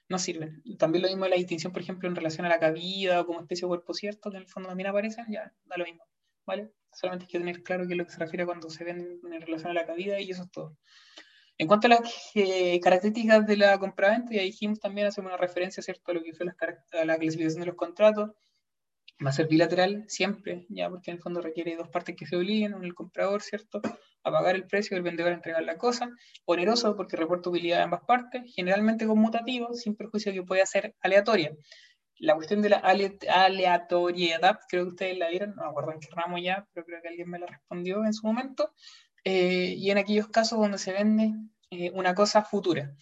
no 0.07 0.19
sirven. 0.19 0.61
También 0.77 1.01
lo 1.01 1.09
mismo 1.09 1.23
de 1.23 1.31
la 1.31 1.35
distinción, 1.35 1.73
por 1.73 1.81
ejemplo, 1.81 2.07
en 2.07 2.15
relación 2.15 2.45
a 2.45 2.49
la 2.49 2.59
cabida 2.59 3.21
o 3.21 3.25
como 3.25 3.39
especie 3.39 3.65
de 3.65 3.69
cuerpo 3.69 3.95
cierto, 3.95 4.29
que 4.29 4.37
en 4.37 4.43
el 4.43 4.49
fondo 4.49 4.69
también 4.69 4.89
aparecen, 4.89 5.25
ya 5.31 5.51
da 5.65 5.77
lo 5.77 5.85
mismo, 5.85 6.03
¿vale? 6.45 6.71
Solamente 6.93 7.25
hay 7.25 7.29
que 7.29 7.39
tener 7.39 7.63
claro 7.63 7.85
qué 7.85 7.93
es 7.93 7.97
lo 7.97 8.05
que 8.05 8.11
se 8.11 8.19
refiere 8.19 8.45
cuando 8.45 8.69
se 8.69 8.83
ven 8.83 9.19
en 9.23 9.41
relación 9.41 9.71
a 9.71 9.73
la 9.73 9.85
cabida 9.85 10.19
y 10.19 10.31
eso 10.31 10.43
es 10.43 10.51
todo. 10.51 10.77
En 11.59 11.67
cuanto 11.67 11.87
a 11.87 11.89
las 11.89 12.31
eh, 12.35 12.79
características 12.79 13.47
de 13.47 13.57
la 13.57 13.79
compraventa, 13.79 14.31
ya 14.31 14.41
dijimos 14.41 14.79
también, 14.79 15.07
hacemos 15.07 15.29
una 15.29 15.37
referencia, 15.37 15.81
¿cierto?, 15.81 16.11
a 16.11 16.13
lo 16.13 16.23
que 16.23 16.33
fue 16.33 16.45
la 16.45 16.53
clasificación 17.17 17.61
de 17.61 17.65
los 17.65 17.75
contratos. 17.75 18.31
Va 19.25 19.31
a 19.31 19.33
ser 19.33 19.47
bilateral 19.47 20.05
siempre, 20.07 20.67
ya 20.69 20.87
porque 20.89 21.09
en 21.09 21.17
el 21.17 21.23
fondo 21.23 21.41
requiere 21.41 21.75
dos 21.75 21.89
partes 21.89 22.15
que 22.15 22.27
se 22.27 22.35
obliguen, 22.35 22.75
el 22.83 22.93
comprador, 22.93 23.41
¿cierto?, 23.41 23.81
a 24.23 24.31
pagar 24.31 24.55
el 24.55 24.67
precio 24.67 24.93
y 24.93 24.97
el 24.97 25.03
vendedor 25.03 25.31
a 25.31 25.35
entregar 25.35 25.63
la 25.63 25.79
cosa. 25.79 26.11
Oneroso 26.45 26.95
porque 26.95 27.17
reporta 27.17 27.49
utilidad 27.49 27.77
de 27.77 27.83
ambas 27.83 28.01
partes, 28.05 28.43
generalmente 28.53 29.07
conmutativo, 29.07 29.73
sin 29.73 29.95
perjuicio 29.95 30.33
que 30.33 30.43
pueda 30.43 30.63
ser 30.67 30.95
aleatoria. 31.01 31.55
La 32.19 32.35
cuestión 32.35 32.61
de 32.61 32.69
la 32.69 32.77
aleatoriedad, 32.77 34.59
creo 34.67 34.85
que 34.85 34.89
ustedes 34.89 35.17
la 35.17 35.29
vieron, 35.29 35.55
no 35.55 35.63
me 35.63 35.69
acuerdo 35.69 35.91
en 35.91 35.99
qué 35.99 36.07
ramo 36.11 36.37
ya, 36.37 36.67
pero 36.73 36.85
creo 36.85 37.01
que 37.01 37.09
alguien 37.09 37.29
me 37.29 37.39
la 37.39 37.45
respondió 37.47 38.03
en 38.05 38.13
su 38.13 38.25
momento. 38.25 38.73
Eh, 39.23 39.75
y 39.77 39.91
en 39.91 39.97
aquellos 39.97 40.27
casos 40.29 40.59
donde 40.59 40.77
se 40.77 40.93
vende 40.93 41.33
eh, 41.69 41.91
una 41.93 42.15
cosa 42.15 42.43
futura. 42.43 42.95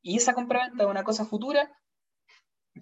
Y 0.00 0.16
esa 0.16 0.32
compraventa 0.32 0.84
de 0.84 0.90
una 0.90 1.04
cosa 1.04 1.24
futura 1.24 1.70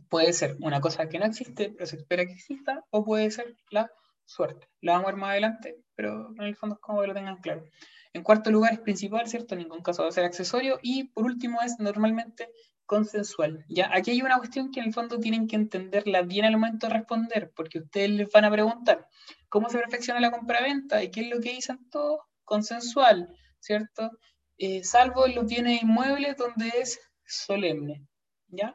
puede 0.08 0.32
ser 0.32 0.56
una 0.60 0.80
cosa 0.80 1.08
que 1.08 1.18
no 1.18 1.26
existe, 1.26 1.70
pero 1.70 1.86
se 1.86 1.96
espera 1.96 2.24
que 2.24 2.32
exista, 2.32 2.84
o 2.90 3.04
puede 3.04 3.30
ser 3.30 3.56
la 3.70 3.90
suerte. 4.24 4.68
La 4.80 4.92
vamos 4.92 5.08
a 5.08 5.10
ver 5.12 5.20
más 5.20 5.30
adelante, 5.30 5.76
pero 5.94 6.30
en 6.36 6.42
el 6.42 6.56
fondo 6.56 6.76
es 6.76 6.80
como 6.80 7.00
que 7.00 7.08
lo 7.08 7.14
tengan 7.14 7.38
claro. 7.38 7.64
En 8.12 8.22
cuarto 8.22 8.50
lugar 8.50 8.72
es 8.72 8.80
principal, 8.80 9.28
¿cierto? 9.28 9.54
En 9.54 9.60
ningún 9.60 9.82
caso 9.82 10.02
va 10.02 10.08
a 10.08 10.12
ser 10.12 10.24
accesorio. 10.24 10.78
Y 10.82 11.04
por 11.12 11.24
último 11.24 11.62
es 11.62 11.78
normalmente 11.78 12.48
consensual. 12.90 13.64
¿ya? 13.68 13.88
Aquí 13.94 14.10
hay 14.10 14.20
una 14.20 14.38
cuestión 14.38 14.72
que 14.72 14.80
en 14.80 14.86
el 14.86 14.92
fondo 14.92 15.20
tienen 15.20 15.46
que 15.46 15.54
entenderla 15.54 16.22
bien 16.22 16.44
al 16.44 16.54
momento 16.54 16.88
de 16.88 16.94
responder, 16.94 17.52
porque 17.54 17.78
ustedes 17.78 18.10
les 18.10 18.28
van 18.32 18.44
a 18.44 18.50
preguntar 18.50 19.06
cómo 19.48 19.70
se 19.70 19.78
perfecciona 19.78 20.18
la 20.18 20.32
compraventa 20.32 21.00
y 21.00 21.12
qué 21.12 21.20
es 21.20 21.30
lo 21.30 21.40
que 21.40 21.52
dicen 21.52 21.88
todos. 21.88 22.18
Consensual, 22.42 23.32
¿cierto? 23.60 24.10
Eh, 24.58 24.82
salvo 24.82 25.24
en 25.24 25.36
los 25.36 25.46
bienes 25.46 25.80
inmuebles 25.84 26.36
donde 26.36 26.68
es 26.80 26.98
solemne. 27.24 28.08
¿ya? 28.48 28.74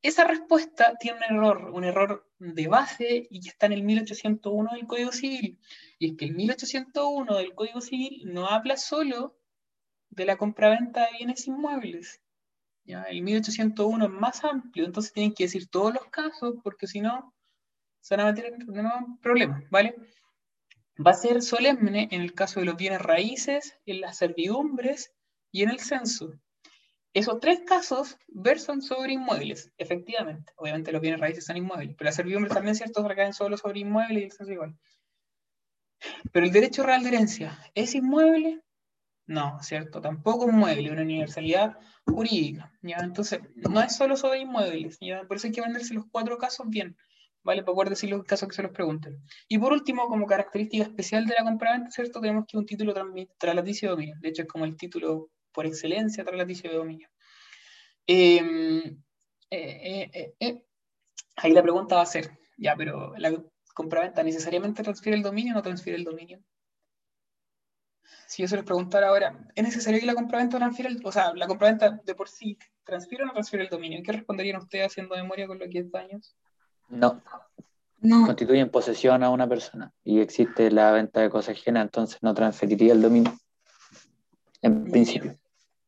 Esa 0.00 0.24
respuesta 0.24 0.94
tiene 0.98 1.18
un 1.18 1.36
error, 1.36 1.70
un 1.74 1.84
error 1.84 2.26
de 2.38 2.68
base 2.68 3.26
y 3.28 3.40
que 3.40 3.50
está 3.50 3.66
en 3.66 3.72
el 3.72 3.82
1801 3.82 4.70
del 4.72 4.86
Código 4.86 5.12
Civil. 5.12 5.60
Y 5.98 6.12
es 6.12 6.16
que 6.16 6.24
el 6.24 6.34
1801 6.34 7.36
del 7.36 7.54
Código 7.54 7.82
Civil 7.82 8.22
no 8.32 8.46
habla 8.46 8.78
solo 8.78 9.38
de 10.08 10.24
la 10.24 10.38
compraventa 10.38 11.02
de 11.02 11.18
bienes 11.18 11.46
inmuebles. 11.46 12.22
¿Ya? 12.86 13.02
El 13.04 13.22
1801 13.22 14.04
es 14.04 14.10
más 14.10 14.44
amplio, 14.44 14.84
entonces 14.84 15.12
tienen 15.12 15.34
que 15.34 15.44
decir 15.44 15.68
todos 15.68 15.92
los 15.92 16.06
casos, 16.06 16.54
porque 16.62 16.86
si 16.86 17.00
no, 17.00 17.34
se 18.00 18.16
van 18.16 18.26
a 18.26 18.32
meter 18.32 18.54
en 18.54 19.18
problemas, 19.18 19.64
¿vale? 19.70 19.96
Va 21.04 21.10
a 21.10 21.14
ser 21.14 21.42
solemne 21.42 22.08
en 22.10 22.22
el 22.22 22.32
caso 22.32 22.60
de 22.60 22.66
los 22.66 22.76
bienes 22.76 23.02
raíces, 23.02 23.76
en 23.84 24.00
las 24.00 24.16
servidumbres 24.16 25.12
y 25.52 25.62
en 25.62 25.70
el 25.70 25.80
censo. 25.80 26.32
Esos 27.12 27.40
tres 27.40 27.60
casos 27.66 28.18
versan 28.28 28.82
sobre 28.82 29.14
inmuebles, 29.14 29.72
efectivamente. 29.78 30.52
Obviamente 30.56 30.92
los 30.92 31.00
bienes 31.00 31.18
raíces 31.20 31.46
son 31.46 31.56
inmuebles, 31.56 31.96
pero 31.96 32.08
las 32.08 32.14
servidumbres 32.14 32.54
también, 32.54 32.76
¿cierto? 32.76 33.06
Recaen 33.06 33.32
solo 33.32 33.56
sobre 33.56 33.80
inmuebles 33.80 34.20
y 34.20 34.24
el 34.24 34.32
censo 34.32 34.52
igual. 34.52 34.78
Pero 36.32 36.46
el 36.46 36.52
derecho 36.52 36.82
real 36.82 37.02
de 37.02 37.08
herencia, 37.08 37.58
¿es 37.74 37.94
inmueble? 37.94 38.62
No, 39.26 39.58
¿cierto? 39.60 40.00
Tampoco 40.00 40.48
inmueble, 40.48 40.92
una 40.92 41.02
universalidad 41.02 41.76
jurídica. 42.04 42.72
¿ya? 42.82 42.98
Entonces, 42.98 43.40
no 43.56 43.82
es 43.82 43.96
solo 43.96 44.16
sobre 44.16 44.40
inmuebles. 44.40 44.98
¿ya? 45.00 45.24
Por 45.24 45.36
eso 45.36 45.48
hay 45.48 45.52
que 45.52 45.60
venderse 45.60 45.94
los 45.94 46.04
cuatro 46.10 46.38
casos 46.38 46.68
bien, 46.68 46.96
¿vale? 47.42 47.62
Para 47.64 47.74
poder 47.74 47.90
decir 47.90 48.10
los 48.10 48.24
casos 48.24 48.48
que 48.48 48.54
se 48.54 48.62
los 48.62 48.70
pregunten. 48.70 49.20
Y 49.48 49.58
por 49.58 49.72
último, 49.72 50.06
como 50.06 50.26
característica 50.26 50.84
especial 50.84 51.26
de 51.26 51.34
la 51.36 51.44
compraventa, 51.44 51.90
¿cierto? 51.90 52.20
Tenemos 52.20 52.44
que 52.46 52.56
un 52.56 52.66
título 52.66 52.94
traslaticio 53.38 53.88
de 53.88 53.94
dominio. 53.94 54.16
De 54.20 54.28
hecho, 54.28 54.42
es 54.42 54.48
como 54.48 54.64
el 54.64 54.76
título 54.76 55.30
por 55.52 55.66
excelencia 55.66 56.24
traslaticio 56.24 56.70
de 56.70 56.76
dominio. 56.76 57.08
Em, 58.06 59.02
eh, 59.50 60.10
eh, 60.12 60.34
eh, 60.38 60.62
ahí 61.36 61.52
la 61.52 61.62
pregunta 61.62 61.96
va 61.96 62.02
a 62.02 62.06
ser, 62.06 62.30
ya, 62.58 62.76
pero 62.76 63.16
la 63.16 63.32
compraventa 63.74 64.22
necesariamente 64.22 64.82
transfiere 64.82 65.16
el 65.16 65.22
dominio 65.22 65.54
o 65.54 65.56
no 65.56 65.62
transfiere 65.62 65.98
el 65.98 66.04
dominio. 66.04 66.40
Si 68.26 68.42
yo 68.42 68.48
se 68.48 68.56
les 68.56 68.64
preguntara 68.64 69.08
ahora, 69.08 69.38
¿es 69.54 69.64
necesario 69.64 70.00
que 70.00 70.06
la 70.06 70.14
compraventa 70.14 70.58
transfiera 70.58 70.90
el, 70.90 71.00
o 71.04 71.12
sea, 71.12 71.32
la 71.34 71.46
compraventa 71.46 72.00
de 72.04 72.14
por 72.14 72.28
sí 72.28 72.58
transfiere 72.84 73.24
o 73.24 73.26
no 73.26 73.32
transfiere 73.32 73.64
el 73.64 73.70
dominio? 73.70 74.02
¿Qué 74.04 74.12
responderían 74.12 74.60
ustedes 74.60 74.86
haciendo 74.86 75.16
memoria 75.16 75.46
con 75.46 75.58
lo 75.58 75.68
que 75.68 75.80
es 75.80 75.90
daños? 75.90 76.36
No. 76.88 77.22
No. 78.00 78.26
Constituyen 78.26 78.70
posesión 78.70 79.22
a 79.22 79.30
una 79.30 79.48
persona 79.48 79.92
y 80.04 80.20
existe 80.20 80.70
la 80.70 80.92
venta 80.92 81.20
de 81.20 81.30
cosas 81.30 81.56
ajenas, 81.56 81.84
entonces 81.84 82.18
no 82.22 82.34
transferiría 82.34 82.92
el 82.92 83.02
dominio. 83.02 83.32
En 84.62 84.84
principio. 84.84 85.38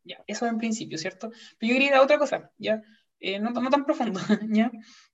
Ya, 0.05 0.23
eso 0.27 0.47
en 0.47 0.59
principio, 0.59 0.97
¿cierto? 0.97 1.31
Pero 1.59 1.73
yo 1.73 1.79
quería 1.79 2.03
otra 2.03 2.19
cosa, 2.19 2.51
¿ya? 2.57 2.83
Eh, 3.21 3.39
no, 3.39 3.53
tan 3.53 3.85
profundo, 3.85 4.21
¿ya? 4.49 4.71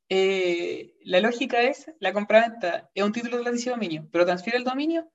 Eh, 0.09 0.95
la 1.05 1.21
lógica 1.21 1.63
es, 1.63 1.91
la 1.99 2.13
compraventa 2.13 2.91
es 2.95 3.03
un 3.03 3.13
título 3.13 3.43
de 3.43 3.51
de 3.51 3.71
dominio, 3.71 4.09
pero 4.13 4.27
¿transfiere 4.27 4.59
el 4.59 4.65
dominio? 4.65 5.11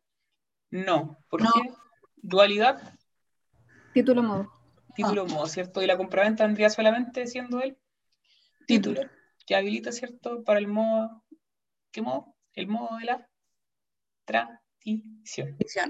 No. 0.71 1.17
¿Por 1.29 1.41
qué? 1.41 1.71
Dualidad. 2.21 2.97
Título 3.93 4.23
modo. 4.23 4.51
Título 4.95 5.25
modo, 5.25 5.47
¿cierto? 5.47 5.81
Y 5.81 5.87
la 5.87 5.97
compraventa 5.97 6.45
vendría 6.45 6.69
solamente 6.69 7.27
siendo 7.27 7.61
el 7.61 7.77
título, 8.67 9.01
que 9.45 9.55
habilita, 9.55 9.91
¿cierto? 9.91 10.43
Para 10.43 10.59
el 10.59 10.67
modo, 10.67 11.23
¿qué 11.91 12.01
modo? 12.01 12.35
El 12.53 12.67
modo 12.67 12.97
de 12.97 13.05
la 13.05 13.29
tradición. 14.25 15.57
Ya. 15.73 15.89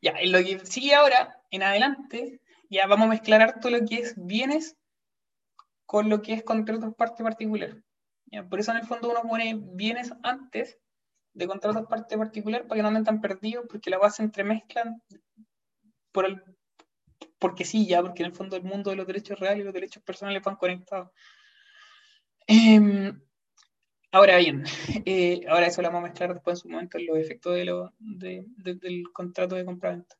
ya, 0.00 0.12
en 0.18 0.32
lo 0.32 0.38
que 0.38 0.64
sigue 0.66 0.94
ahora, 0.94 1.42
en 1.50 1.62
adelante, 1.62 2.40
ya 2.70 2.86
vamos 2.86 3.06
a 3.06 3.10
mezclar 3.10 3.42
harto 3.42 3.70
lo 3.70 3.84
que 3.86 3.96
es 3.96 4.14
bienes 4.16 4.76
con 5.86 6.10
lo 6.10 6.20
que 6.20 6.34
es 6.34 6.42
contratos 6.42 6.94
parte 6.94 7.24
particular. 7.24 7.82
¿ya? 8.26 8.46
Por 8.46 8.60
eso 8.60 8.72
en 8.72 8.78
el 8.78 8.86
fondo 8.86 9.10
uno 9.10 9.22
pone 9.22 9.54
bienes 9.58 10.12
antes 10.22 10.78
de 11.32 11.46
contratos 11.46 11.86
parte 11.86 12.18
particular 12.18 12.66
para 12.66 12.78
que 12.78 12.82
no 12.82 12.88
anden 12.88 13.04
tan 13.04 13.20
perdidos, 13.20 13.66
porque 13.68 13.90
la 13.90 13.98
base 13.98 14.22
entremezclan 14.22 15.02
por 16.12 16.26
el, 16.26 16.42
porque 17.38 17.64
sí, 17.64 17.86
ya, 17.86 18.02
porque 18.02 18.22
en 18.22 18.30
el 18.30 18.34
fondo 18.34 18.56
el 18.56 18.64
mundo 18.64 18.90
de 18.90 18.96
los 18.96 19.06
derechos 19.06 19.38
reales 19.38 19.60
y 19.60 19.64
los 19.64 19.74
derechos 19.74 20.02
personales 20.02 20.42
van 20.42 20.56
conectados. 20.56 21.10
Em, 22.46 23.20
ahora 24.10 24.38
bien, 24.38 24.64
eh, 25.04 25.42
ahora 25.48 25.66
eso 25.66 25.82
lo 25.82 25.88
vamos 25.88 26.04
a 26.04 26.08
mezclar 26.08 26.34
después 26.34 26.58
en 26.58 26.62
su 26.62 26.68
momento 26.68 26.98
en 26.98 27.06
los 27.06 27.18
efectos 27.18 27.54
de 27.54 27.64
lo, 27.64 27.94
del 27.98 29.04
contrato 29.12 29.54
de 29.54 29.64
compra-venta. 29.64 30.16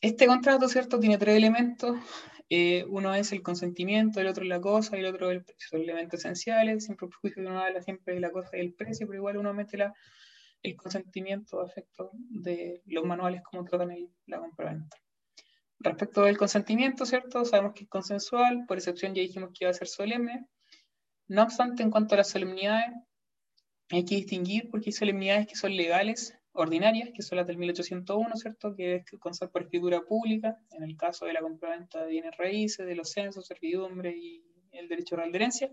Este 0.00 0.26
contrato, 0.26 0.68
¿cierto? 0.68 1.00
Tiene 1.00 1.18
tres 1.18 1.36
elementos. 1.36 1.98
Eh, 2.50 2.84
uno 2.88 3.14
es 3.14 3.32
el 3.32 3.42
consentimiento, 3.42 4.20
el 4.20 4.26
otro 4.26 4.42
es 4.42 4.48
la 4.48 4.60
cosa 4.60 4.96
el 4.96 5.04
otro 5.04 5.30
es 5.30 5.36
el 5.38 5.44
precio. 5.44 5.68
Son 5.70 5.80
elementos 5.80 6.20
esenciales. 6.20 6.84
Siempre 6.84 7.08
prejuicio 7.08 7.42
que 7.42 7.48
uno 7.48 7.60
habla 7.60 7.82
siempre 7.82 8.14
de 8.14 8.20
la 8.20 8.30
cosa 8.30 8.56
y 8.56 8.60
el 8.60 8.74
precio, 8.74 9.06
pero 9.06 9.18
igual 9.18 9.36
uno 9.36 9.52
mete 9.52 9.76
la, 9.76 9.94
el 10.62 10.76
consentimiento 10.76 11.60
a 11.60 11.66
efecto 11.66 12.10
de 12.14 12.82
los 12.86 13.04
manuales 13.04 13.42
como 13.42 13.64
tratan 13.64 13.90
el, 13.92 14.10
la 14.26 14.38
compraventa. 14.38 14.96
Respecto 15.80 16.22
del 16.22 16.38
consentimiento, 16.38 17.06
¿cierto? 17.06 17.44
Sabemos 17.44 17.74
que 17.74 17.84
es 17.84 17.88
consensual, 17.88 18.64
por 18.66 18.78
excepción 18.78 19.14
ya 19.14 19.22
dijimos 19.22 19.50
que 19.50 19.64
iba 19.64 19.70
a 19.70 19.74
ser 19.74 19.86
solemne. 19.86 20.46
No 21.28 21.42
obstante, 21.42 21.82
en 21.82 21.90
cuanto 21.90 22.14
a 22.14 22.18
las 22.18 22.30
solemnidades, 22.30 22.90
hay 23.90 24.04
que 24.04 24.16
distinguir 24.16 24.68
porque 24.70 24.88
hay 24.88 24.92
solemnidades 24.92 25.46
que 25.46 25.56
son 25.56 25.76
legales 25.76 26.37
ordinarias, 26.52 27.10
que 27.14 27.22
son 27.22 27.36
las 27.36 27.46
del 27.46 27.58
1801, 27.58 28.36
¿cierto? 28.36 28.74
Que 28.74 28.96
es 28.96 29.04
constar 29.18 29.50
por 29.50 29.62
escritura 29.62 30.00
pública, 30.00 30.58
en 30.72 30.82
el 30.82 30.96
caso 30.96 31.26
de 31.26 31.32
la 31.32 31.40
compraventa 31.40 32.02
de 32.02 32.10
bienes 32.10 32.36
raíces, 32.36 32.86
de 32.86 32.94
los 32.94 33.10
censos, 33.10 33.46
servidumbre 33.46 34.16
y 34.16 34.42
el 34.72 34.88
derecho 34.88 35.16
real 35.16 35.32
de 35.32 35.38
herencia. 35.38 35.70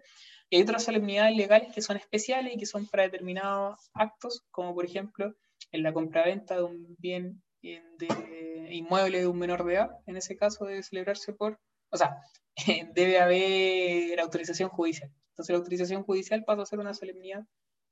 Y 0.49 0.57
hay 0.57 0.61
otras 0.61 0.83
solemnidades 0.83 1.35
legales 1.35 1.73
que 1.73 1.81
son 1.81 1.97
especiales 1.97 2.53
y 2.53 2.57
que 2.57 2.65
son 2.65 2.87
para 2.87 3.03
determinados 3.03 3.89
actos, 3.93 4.43
como 4.51 4.73
por 4.73 4.85
ejemplo 4.85 5.33
en 5.71 5.83
la 5.83 5.93
compraventa 5.93 6.55
de 6.55 6.63
un 6.63 6.95
bien 6.99 7.41
de 7.61 8.67
inmueble 8.71 9.19
de 9.19 9.27
un 9.27 9.37
menor 9.37 9.65
de 9.65 9.73
edad, 9.73 9.89
en 10.05 10.17
ese 10.17 10.35
caso 10.35 10.65
debe 10.65 10.83
celebrarse 10.83 11.33
por, 11.33 11.59
o 11.89 11.97
sea, 11.97 12.17
debe 12.93 13.19
haber 13.19 14.19
autorización 14.19 14.69
judicial. 14.69 15.11
Entonces 15.29 15.53
la 15.53 15.57
autorización 15.57 16.03
judicial 16.03 16.43
pasa 16.45 16.61
a 16.61 16.65
ser 16.65 16.79
una 16.79 16.93
solemnidad 16.93 17.43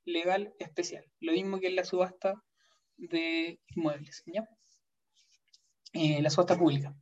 legal 0.05 0.53
especial, 0.59 1.05
lo 1.19 1.31
mismo 1.31 1.59
que 1.59 1.67
en 1.67 1.75
la 1.75 1.85
subasta 1.85 2.41
de 2.97 3.59
inmuebles, 3.75 4.23
¿ya? 4.25 4.47
Eh, 5.93 6.21
la 6.21 6.29
subasta 6.29 6.57
pública. 6.57 6.95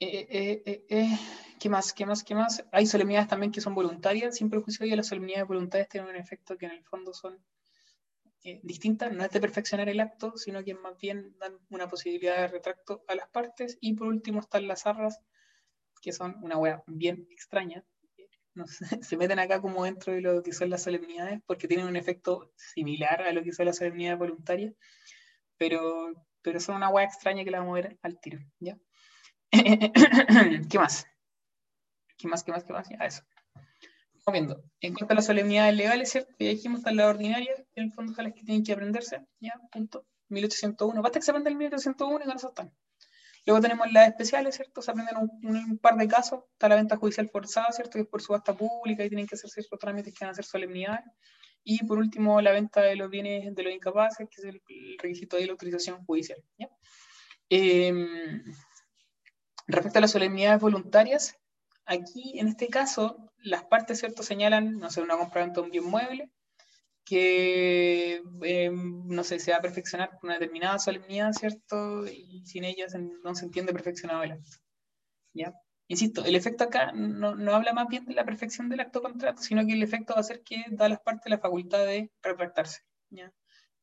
Eh, 0.00 0.62
eh, 0.66 1.18
¿Qué 1.58 1.68
más? 1.70 1.92
¿Qué 1.94 2.04
más? 2.04 2.22
¿Qué 2.22 2.34
más? 2.34 2.64
Hay 2.72 2.86
solemnidades 2.86 3.28
también 3.28 3.52
que 3.52 3.62
son 3.62 3.74
voluntarias, 3.74 4.36
sin 4.36 4.50
perjuicio 4.50 4.86
de 4.86 4.96
las 4.96 5.06
solemnidades 5.06 5.48
voluntarias 5.48 5.88
tienen 5.88 6.10
un 6.10 6.16
efecto 6.16 6.58
que 6.58 6.66
en 6.66 6.72
el 6.72 6.84
fondo 6.84 7.14
son 7.14 7.42
distintas, 8.62 9.10
no 9.10 9.24
es 9.24 9.30
de 9.30 9.40
perfeccionar 9.40 9.88
el 9.88 10.00
acto, 10.00 10.36
sino 10.36 10.62
que 10.62 10.74
más 10.74 10.98
bien 10.98 11.34
dan 11.38 11.58
una 11.70 11.88
posibilidad 11.88 12.36
de 12.36 12.48
retracto 12.48 13.02
a 13.08 13.14
las 13.14 13.28
partes. 13.28 13.78
Y 13.80 13.94
por 13.94 14.08
último 14.08 14.40
están 14.40 14.68
las 14.68 14.86
arras, 14.86 15.18
que 16.02 16.12
son 16.12 16.36
una 16.42 16.58
wea 16.58 16.82
bien 16.86 17.26
extraña. 17.30 17.82
se 19.02 19.16
meten 19.16 19.38
acá 19.38 19.60
como 19.60 19.84
dentro 19.84 20.12
de 20.12 20.20
lo 20.20 20.42
que 20.42 20.52
son 20.52 20.70
las 20.70 20.82
solemnidades, 20.82 21.40
porque 21.46 21.68
tienen 21.68 21.86
un 21.86 21.96
efecto 21.96 22.52
similar 22.56 23.22
a 23.22 23.32
lo 23.32 23.42
que 23.42 23.52
son 23.52 23.66
las 23.66 23.76
solemnidades 23.76 24.18
voluntarias, 24.18 24.74
pero, 25.56 26.12
pero 26.42 26.60
son 26.60 26.76
una 26.76 26.90
wea 26.90 27.04
extraña 27.04 27.44
que 27.44 27.50
la 27.50 27.60
vamos 27.60 27.78
a 27.78 27.82
ver 27.82 27.98
al 28.02 28.20
tiro. 28.20 28.38
¿ya? 28.60 28.78
¿Qué 30.70 30.78
más? 30.78 31.06
¿Qué 32.16 32.28
más? 32.28 32.42
¿Qué 32.42 32.52
más? 32.52 32.64
¿Qué 32.64 32.72
más? 32.72 32.88
Ya, 32.88 32.96
eso 33.04 33.22
viendo. 34.32 34.62
En 34.80 34.94
cuanto 34.94 35.12
a 35.12 35.16
las 35.16 35.26
solemnidades 35.26 35.74
legales, 35.74 36.10
¿cierto? 36.10 36.34
Ya 36.38 36.48
dijimos, 36.48 36.78
están 36.80 36.96
las 36.96 37.06
ordinarias, 37.06 37.62
en 37.74 37.84
el 37.84 37.92
fondo 37.92 38.14
son 38.14 38.24
las 38.24 38.34
que 38.34 38.42
tienen 38.42 38.64
que 38.64 38.72
aprenderse, 38.72 39.20
ya, 39.40 39.60
punto. 39.70 40.06
1801. 40.28 41.02
Basta 41.02 41.18
que 41.18 41.24
se 41.24 41.30
aprenda 41.30 41.50
el 41.50 41.56
1801 41.56 42.24
y 42.24 42.26
con 42.26 42.36
eso 42.36 42.48
están. 42.48 42.72
Luego 43.46 43.60
tenemos 43.60 43.92
las 43.92 44.08
especiales, 44.08 44.56
¿cierto? 44.56 44.80
Se 44.80 44.90
aprenden 44.90 45.16
un, 45.18 45.78
par 45.78 45.96
de 45.96 46.08
casos. 46.08 46.44
Está 46.52 46.68
la 46.68 46.76
venta 46.76 46.96
judicial 46.96 47.28
forzada, 47.28 47.70
¿cierto? 47.72 47.92
Que 47.92 48.00
es 48.00 48.06
por 48.06 48.22
subasta 48.22 48.56
pública 48.56 49.04
y 49.04 49.08
tienen 49.08 49.26
que 49.26 49.34
hacer 49.34 49.50
ciertos 49.50 49.78
trámites 49.78 50.14
que 50.14 50.24
van 50.24 50.32
a 50.32 50.34
ser 50.34 50.44
solemnidades. 50.44 51.04
Y 51.62 51.84
por 51.84 51.98
último, 51.98 52.40
la 52.40 52.52
venta 52.52 52.80
de 52.80 52.96
los 52.96 53.10
bienes 53.10 53.54
de 53.54 53.62
los 53.62 53.72
incapaces, 53.72 54.28
que 54.30 54.40
es 54.40 54.44
el, 54.44 54.62
requisito 54.98 55.36
de 55.36 55.46
la 55.46 55.52
autorización 55.52 56.04
judicial. 56.04 56.42
Em, 57.50 58.42
respecto 59.66 59.98
a 59.98 60.02
las 60.02 60.10
solemnidades 60.10 60.60
voluntarias, 60.60 61.36
aquí, 61.84 62.38
en 62.38 62.48
este 62.48 62.68
caso, 62.68 63.30
las 63.38 63.64
partes, 63.64 64.00
¿cierto? 64.00 64.22
Señalan, 64.22 64.78
no 64.78 64.90
sé, 64.90 65.02
una 65.02 65.18
compra 65.18 65.46
de 65.46 65.60
un 65.60 65.70
bien 65.70 65.84
mueble 65.84 66.30
que, 67.04 68.22
eh, 68.42 68.70
no 68.72 69.24
sé, 69.24 69.38
se 69.38 69.52
va 69.52 69.58
a 69.58 69.62
perfeccionar 69.62 70.10
con 70.10 70.30
una 70.30 70.38
determinada 70.38 70.78
solemnidad, 70.78 71.32
¿cierto? 71.32 72.06
Y 72.06 72.44
sin 72.46 72.64
ella 72.64 72.86
no 73.22 73.34
se 73.34 73.44
entiende 73.44 73.72
perfeccionado 73.72 74.22
el 74.22 74.32
acto. 74.32 74.58
¿Ya? 75.34 75.54
Insisto, 75.88 76.24
el 76.24 76.34
efecto 76.34 76.64
acá 76.64 76.92
no, 76.92 77.34
no, 77.34 77.54
habla 77.54 77.74
más 77.74 77.88
bien 77.88 78.06
de 78.06 78.14
la 78.14 78.24
perfección 78.24 78.68
del 78.68 78.80
acto 78.80 79.02
contrato, 79.02 79.42
sino 79.42 79.66
que 79.66 79.74
el 79.74 79.82
efecto 79.82 80.14
va 80.14 80.20
a 80.20 80.24
ser 80.24 80.42
que 80.42 80.64
da 80.70 80.86
a 80.86 80.88
las 80.88 81.00
partes 81.00 81.30
la 81.30 81.38
facultad 81.38 81.84
de 81.84 82.10
retractarse, 82.22 82.82
¿ya? 83.10 83.32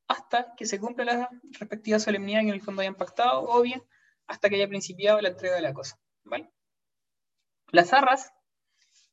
Hasta 0.07 0.55
que 0.57 0.65
se 0.65 0.79
cumpla 0.79 1.05
la 1.05 1.29
respectiva 1.59 1.99
solemnidad 1.99 2.41
que 2.41 2.47
en 2.47 2.53
el 2.55 2.61
fondo 2.61 2.81
hayan 2.81 2.95
pactado, 2.95 3.43
o 3.43 3.61
bien 3.61 3.83
hasta 4.27 4.49
que 4.49 4.55
haya 4.55 4.67
principiado 4.67 5.21
la 5.21 5.29
entrega 5.29 5.55
de 5.55 5.61
la 5.61 5.73
cosa, 5.73 5.99
¿vale? 6.23 6.51
Las 7.71 7.93
arras 7.93 8.31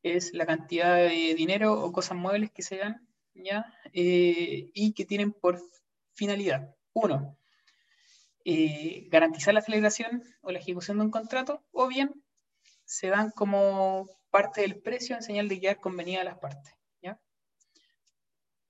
es 0.03 0.33
la 0.33 0.47
cantidad 0.47 0.97
de 0.97 1.35
dinero 1.35 1.75
o 1.75 1.93
cosas 1.93 2.17
muebles 2.17 2.51
que 2.51 2.63
se 2.63 2.79
dan, 2.79 3.08
Eh, 3.93 4.71
y 4.75 4.93
que 4.93 5.05
tienen 5.05 5.33
por 5.33 5.61
finalidad, 6.15 6.75
uno, 6.93 7.39
eh, 8.45 9.07
garantizar 9.11 9.55
la 9.55 9.63
celebración 9.63 10.23
o 10.41 10.51
la 10.51 10.59
ejecución 10.59 10.99
de 10.99 11.05
un 11.05 11.11
contrato, 11.11 11.65
o 11.71 11.87
bien 11.89 12.13
se 12.85 13.09
dan 13.09 13.31
como 13.31 14.09
parte 14.31 14.63
del 14.63 14.81
precio 14.81 15.17
en 15.17 15.23
señal 15.23 15.49
de 15.49 15.61
quedar 15.61 15.81
convenida 15.81 16.23
a 16.23 16.25
las 16.25 16.39
partes. 16.39 16.75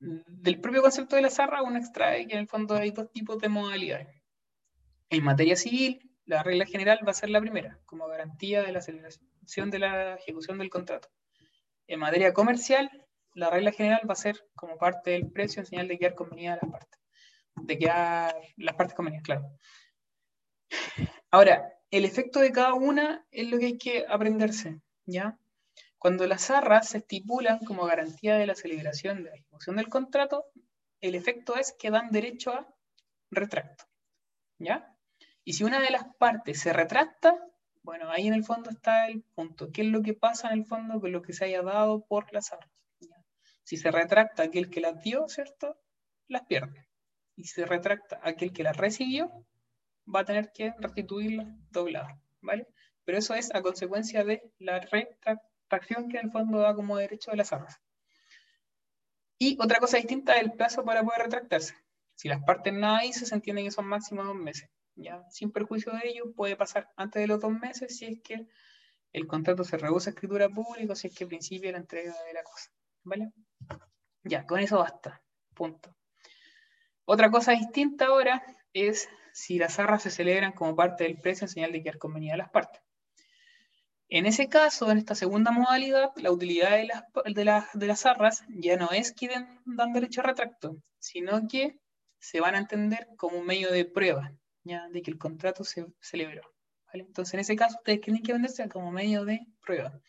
Del 0.01 0.61
propio 0.61 0.81
concepto 0.81 1.17
de 1.17 1.23
la 1.23 1.31
zarra, 1.31 1.63
uno 1.63 1.77
extrae 1.77 2.29
que 2.29 2.35
en 2.35 2.39
el 2.39 2.47
fondo 2.47 2.77
hay 2.77 2.93
dos 2.93 3.11
tipos 3.11 3.39
de 3.39 3.49
modalidades. 3.49 4.07
En 5.11 5.25
materia 5.25 5.57
civil, 5.57 6.09
la 6.25 6.45
regla 6.45 6.67
general 6.67 7.01
va 7.05 7.11
a 7.11 7.15
ser 7.15 7.31
la 7.31 7.41
primera, 7.41 7.81
como 7.85 8.07
garantía 8.07 8.63
de 8.63 8.71
la 8.71 8.81
celebración 8.81 9.71
de 9.71 9.79
la 9.81 10.15
ejecución 10.15 10.59
del 10.59 10.71
contrato. 10.71 11.09
En 11.89 11.99
materia 11.99 12.33
comercial, 12.33 13.08
la 13.39 13.51
regla 13.51 13.71
general 13.71 14.01
va 14.09 14.15
a 14.15 14.17
ser 14.17 14.45
como 14.57 14.77
parte 14.77 15.13
del 15.13 15.31
precio 15.31 15.65
señal 15.65 15.87
de 15.87 15.97
quedar 15.97 16.15
convenida 16.15 16.55
a 16.55 16.59
las 16.61 16.71
partes. 16.71 17.01
De 17.55 17.79
quedar 17.79 18.37
las 18.57 18.75
partes 18.75 18.97
convenidas, 18.97 19.25
claro. 19.25 19.53
Ahora, 21.31 21.73
el 21.91 22.05
efecto 22.05 22.41
de 22.41 22.51
cada 22.51 22.75
una 22.75 23.25
es 23.31 23.49
lo 23.49 23.59
que 23.59 23.67
hay 23.67 23.79
que 23.79 24.05
aprenderse, 24.09 24.81
¿ya? 25.07 25.39
Cuando 25.99 26.27
las 26.27 26.51
arras 26.51 26.89
se 26.89 26.99
estipulan 26.99 27.61
como 27.65 27.87
garantía 27.87 28.37
de 28.37 28.47
la 28.47 28.57
celebración 28.57 29.23
de 29.23 29.31
la 29.31 29.37
ejecución 29.37 29.77
del 29.77 29.89
contrato, 29.89 30.45
el 31.01 31.15
efecto 31.15 31.57
es 31.57 31.75
que 31.79 31.91
dan 31.91 32.11
derecho 32.11 32.53
a 32.53 32.67
retracto, 33.31 33.85
¿ya? 34.59 34.97
Y 35.45 35.53
si 35.53 35.63
una 35.63 35.81
de 35.81 35.91
las 35.91 36.05
partes 36.19 36.61
se 36.61 36.73
retracta, 36.73 37.37
bueno, 37.83 38.11
ahí 38.11 38.27
en 38.27 38.35
el 38.35 38.45
fondo 38.45 38.71
está 38.71 39.07
el 39.07 39.23
punto. 39.23 39.71
¿Qué 39.73 39.83
es 39.83 39.89
lo 39.89 40.03
que 40.03 40.15
pasa 40.15 40.49
en 40.49 40.59
el 40.59 40.67
fondo 40.67 41.01
con 41.01 41.13
lo 41.13 41.23
que 41.23 41.33
se 41.33 41.45
haya 41.45 41.63
dado 41.63 42.05
por 42.05 42.33
las 42.33 42.53
armas? 42.53 42.78
Si 43.69 43.77
se 43.77 43.91
retracta 43.91 44.45
aquel 44.45 44.71
que 44.71 44.81
las 44.81 44.99
dio, 45.03 45.29
¿cierto? 45.29 45.79
Las 46.27 46.47
pierde. 46.47 46.89
Y 47.37 47.45
si 47.45 47.57
se 47.57 47.67
retracta 47.67 48.19
aquel 48.23 48.51
que 48.51 48.63
las 48.63 48.75
recibió, 48.75 49.31
va 50.07 50.21
a 50.21 50.25
tener 50.25 50.53
que 50.55 50.73
restituirlas 50.79 51.49
dobladas, 51.71 52.19
¿vale? 52.41 52.67
Pero 53.05 53.19
eso 53.19 53.35
es 53.35 53.55
a 53.55 53.61
consecuencia 53.61 54.25
de 54.25 54.43
la 54.59 54.81
retractación 54.81 56.09
que 56.09 56.17
en 56.17 56.25
el 56.25 56.33
fondo 56.33 56.61
da 56.61 56.75
como 56.75 56.97
derecho 56.97 57.31
de 57.31 57.37
las 57.37 57.53
armas. 57.53 57.79
Y 59.39 59.59
otra 59.61 59.81
cosa 59.81 59.99
distinta 59.99 60.37
es 60.37 60.45
el 60.45 60.53
plazo 60.53 60.83
para 60.83 61.03
poder 61.03 61.25
retractarse. 61.25 61.75
Si 62.15 62.27
las 62.27 62.43
partes 62.45 62.73
nada 62.73 63.03
dicen, 63.03 63.27
se 63.27 63.35
entiende 63.35 63.65
que 63.65 63.71
son 63.71 63.85
máximo 63.85 64.25
dos 64.25 64.35
meses. 64.35 64.71
¿ya? 64.95 65.23
Sin 65.29 65.53
perjuicio 65.53 65.93
de 65.93 66.09
ello, 66.09 66.33
puede 66.35 66.57
pasar 66.57 66.89
antes 66.97 67.21
de 67.21 67.27
los 67.27 67.39
dos 67.39 67.53
meses 67.53 67.99
si 67.99 68.07
es 68.07 68.23
que 68.23 68.47
el 69.13 69.27
contrato 69.27 69.63
se 69.63 69.77
rehúsa 69.77 70.09
a 70.09 70.15
escritura 70.15 70.49
pública, 70.49 70.95
si 70.95 71.09
es 71.09 71.15
que 71.15 71.27
principia 71.27 71.73
la 71.73 71.79
entrega 71.79 72.15
de 72.25 72.33
la 72.33 72.43
cosa, 72.43 72.71
¿vale? 73.05 73.31
Ya, 74.29 74.47
con 74.47 74.61
eso 74.61 74.79
basta, 74.79 75.23
punto. 75.55 75.95
Otra 77.05 77.31
cosa 77.31 77.53
distinta 77.53 78.07
ahora 78.07 78.43
es 78.73 79.09
si 79.33 79.59
las 79.59 79.79
arras 79.79 80.03
se 80.03 80.11
celebran 80.11 80.53
como 80.53 80.77
parte 80.77 81.05
del 81.05 81.17
precio 81.17 81.47
en 81.47 81.49
señal 81.49 81.73
de 81.73 81.83
que 81.83 81.93
convenida 81.95 82.35
a 82.35 82.39
las 82.39 82.51
partes. 82.51 82.83
En 84.11 84.27
ese 84.27 84.49
caso, 84.49 84.91
en 84.91 84.99
esta 84.99 85.15
segunda 85.15 85.51
modalidad, 85.51 86.11
la 86.17 86.33
utilidad 86.33 86.73
de 86.73 87.45
las, 87.45 87.73
de, 87.75 87.95
ya 88.61 88.77
no 88.77 88.91
es 88.91 89.13
que 89.13 89.29
dan 89.65 89.93
derecho 89.93 90.21
a 90.21 90.25
retracto, 90.25 90.77
sino 90.99 91.47
que 91.47 91.79
se 92.19 92.41
van 92.41 92.55
a 92.55 92.59
entender 92.59 93.07
como 93.17 93.39
un 93.39 93.47
medio 93.47 93.71
de 93.71 93.85
prueba, 93.85 94.33
de 94.65 95.03
que 95.03 95.11
el 95.11 95.19
contrato 95.19 95.63
se 95.65 95.87
celebró. 96.01 96.43
Entonces, 96.93 97.35
en 97.35 97.41
ese 97.41 97.57
caso, 97.57 97.77
ustedes 97.77 98.01
tienen 98.01 98.23
que 98.23 98.33
venderse 98.33 98.69
como 98.69 98.91
medio 98.91 99.25
de 99.25 99.47
prueba. 99.65 100.01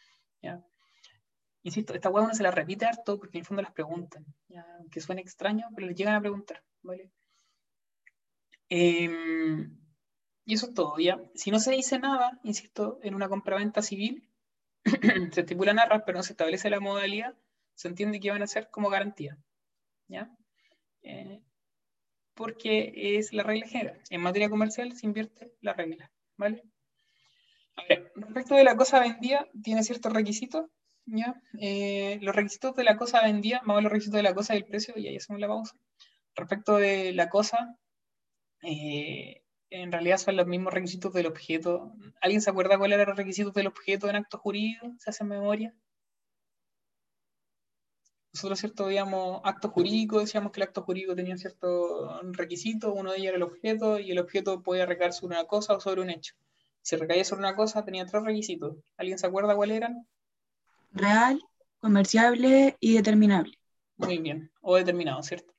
Insisto, 1.63 1.93
esta 1.93 2.09
hueá 2.09 2.23
uno 2.23 2.33
se 2.33 2.43
la 2.43 2.51
repite 2.51 2.85
harto 2.85 3.17
porque 3.19 3.37
en 3.37 3.41
el 3.41 3.45
fondo 3.45 3.61
las 3.61 3.73
preguntan, 3.73 4.25
aunque 4.77 5.01
suene 5.01 5.21
extraño, 5.21 5.67
pero 5.75 5.87
les 5.87 5.95
llegan 5.95 6.15
a 6.15 6.21
preguntar. 6.21 6.63
Em, 8.69 9.77
y 10.45 10.53
eso 10.53 10.67
es 10.67 10.73
todo. 10.73 10.97
¿ya? 10.99 11.19
Si 11.35 11.51
no 11.51 11.59
se 11.59 11.71
dice 11.71 11.99
nada, 11.99 12.39
insisto, 12.43 12.99
en 13.03 13.15
una 13.15 13.27
compraventa 13.27 13.81
civil, 13.81 14.29
se 15.33 15.41
estipulan 15.41 15.79
arras, 15.79 16.03
pero 16.05 16.17
no 16.17 16.23
se 16.23 16.33
establece 16.33 16.69
la 16.69 16.79
modalidad, 16.79 17.35
se 17.75 17.87
entiende 17.89 18.19
que 18.19 18.31
van 18.31 18.41
a 18.41 18.47
ser 18.47 18.69
como 18.69 18.89
garantía. 18.89 19.37
¿ya? 20.07 20.29
Eh, 21.03 21.41
porque 22.33 23.17
es 23.17 23.33
la 23.33 23.43
regla 23.43 23.67
general. 23.67 24.01
En 24.09 24.21
materia 24.21 24.49
comercial 24.49 24.93
se 24.93 25.05
invierte 25.05 25.51
la 25.61 25.73
regla, 25.73 26.11
¿vale? 26.37 26.63
A 27.75 27.83
ver, 27.87 28.11
respecto 28.15 28.55
de 28.55 28.63
la 28.63 28.75
cosa 28.75 28.99
vendida, 28.99 29.47
tiene 29.63 29.83
ciertos 29.83 30.13
requisitos, 30.13 30.65
¿ya? 31.11 31.41
Eh, 31.59 32.19
los 32.21 32.35
requisitos 32.35 32.75
de 32.75 32.83
la 32.83 32.97
cosa 32.97 33.21
vendida, 33.23 33.61
vamos 33.65 33.79
a 33.79 33.81
los 33.83 33.91
requisitos 33.91 34.17
de 34.17 34.23
la 34.23 34.33
cosa 34.33 34.53
y 34.55 34.57
el 34.57 34.65
precio, 34.65 34.93
y 34.97 35.07
ahí 35.07 35.17
hacemos 35.17 35.39
la 35.39 35.47
pausa. 35.47 35.75
Respecto 36.35 36.77
de 36.77 37.13
la 37.13 37.29
cosa, 37.29 37.77
eh, 38.63 39.43
en 39.69 39.91
realidad 39.91 40.17
son 40.17 40.37
los 40.37 40.47
mismos 40.47 40.73
requisitos 40.73 41.13
del 41.13 41.27
objeto. 41.27 41.93
¿Alguien 42.21 42.41
se 42.41 42.49
acuerda 42.49 42.77
cuáles 42.77 42.95
eran 42.95 43.09
los 43.09 43.17
requisitos 43.17 43.53
del 43.53 43.67
objeto 43.67 44.09
en 44.09 44.15
acto 44.17 44.37
jurídico? 44.37 44.93
¿Se 44.99 45.09
hace 45.11 45.23
memoria? 45.23 45.73
nosotros, 48.33 48.59
¿cierto? 48.59 48.85
Veíamos 48.85 49.41
acto 49.43 49.69
jurídico, 49.69 50.19
decíamos 50.19 50.51
que 50.51 50.59
el 50.61 50.67
acto 50.67 50.83
jurídico 50.83 51.15
tenía 51.15 51.37
ciertos 51.37 52.09
requisitos, 52.37 52.93
uno 52.95 53.11
de 53.11 53.17
ellos 53.17 53.29
era 53.29 53.37
el 53.37 53.43
objeto, 53.43 53.99
y 53.99 54.11
el 54.11 54.19
objeto 54.19 54.61
podía 54.63 54.85
recaer 54.85 55.13
sobre 55.13 55.35
una 55.35 55.45
cosa 55.45 55.73
o 55.75 55.79
sobre 55.79 56.01
un 56.01 56.09
hecho. 56.09 56.35
Si 56.81 56.95
recaía 56.95 57.23
sobre 57.25 57.41
una 57.41 57.55
cosa, 57.55 57.83
tenía 57.83 58.05
tres 58.05 58.23
requisitos. 58.23 58.77
¿Alguien 58.97 59.17
se 59.19 59.27
acuerda 59.27 59.55
cuáles 59.55 59.77
eran? 59.77 60.07
Real, 60.91 61.41
comerciable 61.79 62.77
y 62.79 62.95
determinable. 62.95 63.53
Muy 63.97 64.17
bien, 64.17 64.51
o 64.61 64.75
determinado, 64.75 65.21
¿cierto? 65.23 65.53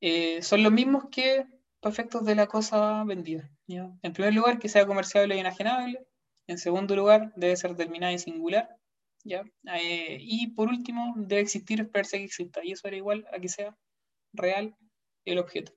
Eh, 0.00 0.42
son 0.42 0.62
los 0.62 0.72
mismos 0.72 1.04
que 1.10 1.44
para 1.80 1.92
efectos 1.92 2.24
de 2.24 2.34
la 2.34 2.46
cosa 2.46 3.04
vendida. 3.04 3.50
En 3.66 4.12
primer 4.12 4.34
lugar, 4.34 4.58
que 4.58 4.68
sea 4.68 4.86
comerciable 4.86 5.36
y 5.36 5.40
enajenable. 5.40 6.06
En 6.46 6.58
segundo 6.58 6.96
lugar, 6.96 7.32
debe 7.36 7.56
ser 7.56 7.76
terminada 7.76 8.12
y 8.12 8.18
singular. 8.18 8.76
¿ya? 9.24 9.44
Eh, 9.74 10.18
y 10.20 10.48
por 10.48 10.68
último, 10.68 11.14
debe 11.16 11.42
existir, 11.42 11.80
esperarse 11.80 12.18
que 12.18 12.24
exista. 12.24 12.60
Y 12.64 12.72
eso 12.72 12.88
era 12.88 12.96
igual 12.96 13.26
a 13.32 13.38
que 13.38 13.48
sea 13.48 13.76
real 14.32 14.74
el 15.24 15.38
objeto. 15.38 15.72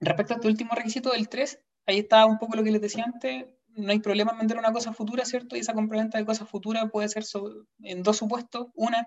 Respecto 0.00 0.34
a 0.34 0.36
este 0.36 0.48
último 0.48 0.74
requisito 0.74 1.12
del 1.12 1.28
3, 1.28 1.60
ahí 1.86 1.98
está 2.00 2.26
un 2.26 2.38
poco 2.38 2.56
lo 2.56 2.64
que 2.64 2.72
les 2.72 2.80
decía 2.80 3.04
antes. 3.04 3.46
No 3.76 3.92
hay 3.92 4.00
problema 4.00 4.32
en 4.32 4.38
vender 4.38 4.58
una 4.58 4.72
cosa 4.72 4.92
futura, 4.92 5.24
¿cierto? 5.24 5.56
Y 5.56 5.60
esa 5.60 5.74
compraventa 5.74 6.18
de 6.18 6.24
cosas 6.24 6.48
futuras 6.48 6.90
puede 6.90 7.08
ser 7.08 7.24
en 7.82 8.02
dos 8.02 8.16
supuestos. 8.16 8.68
Una, 8.74 9.06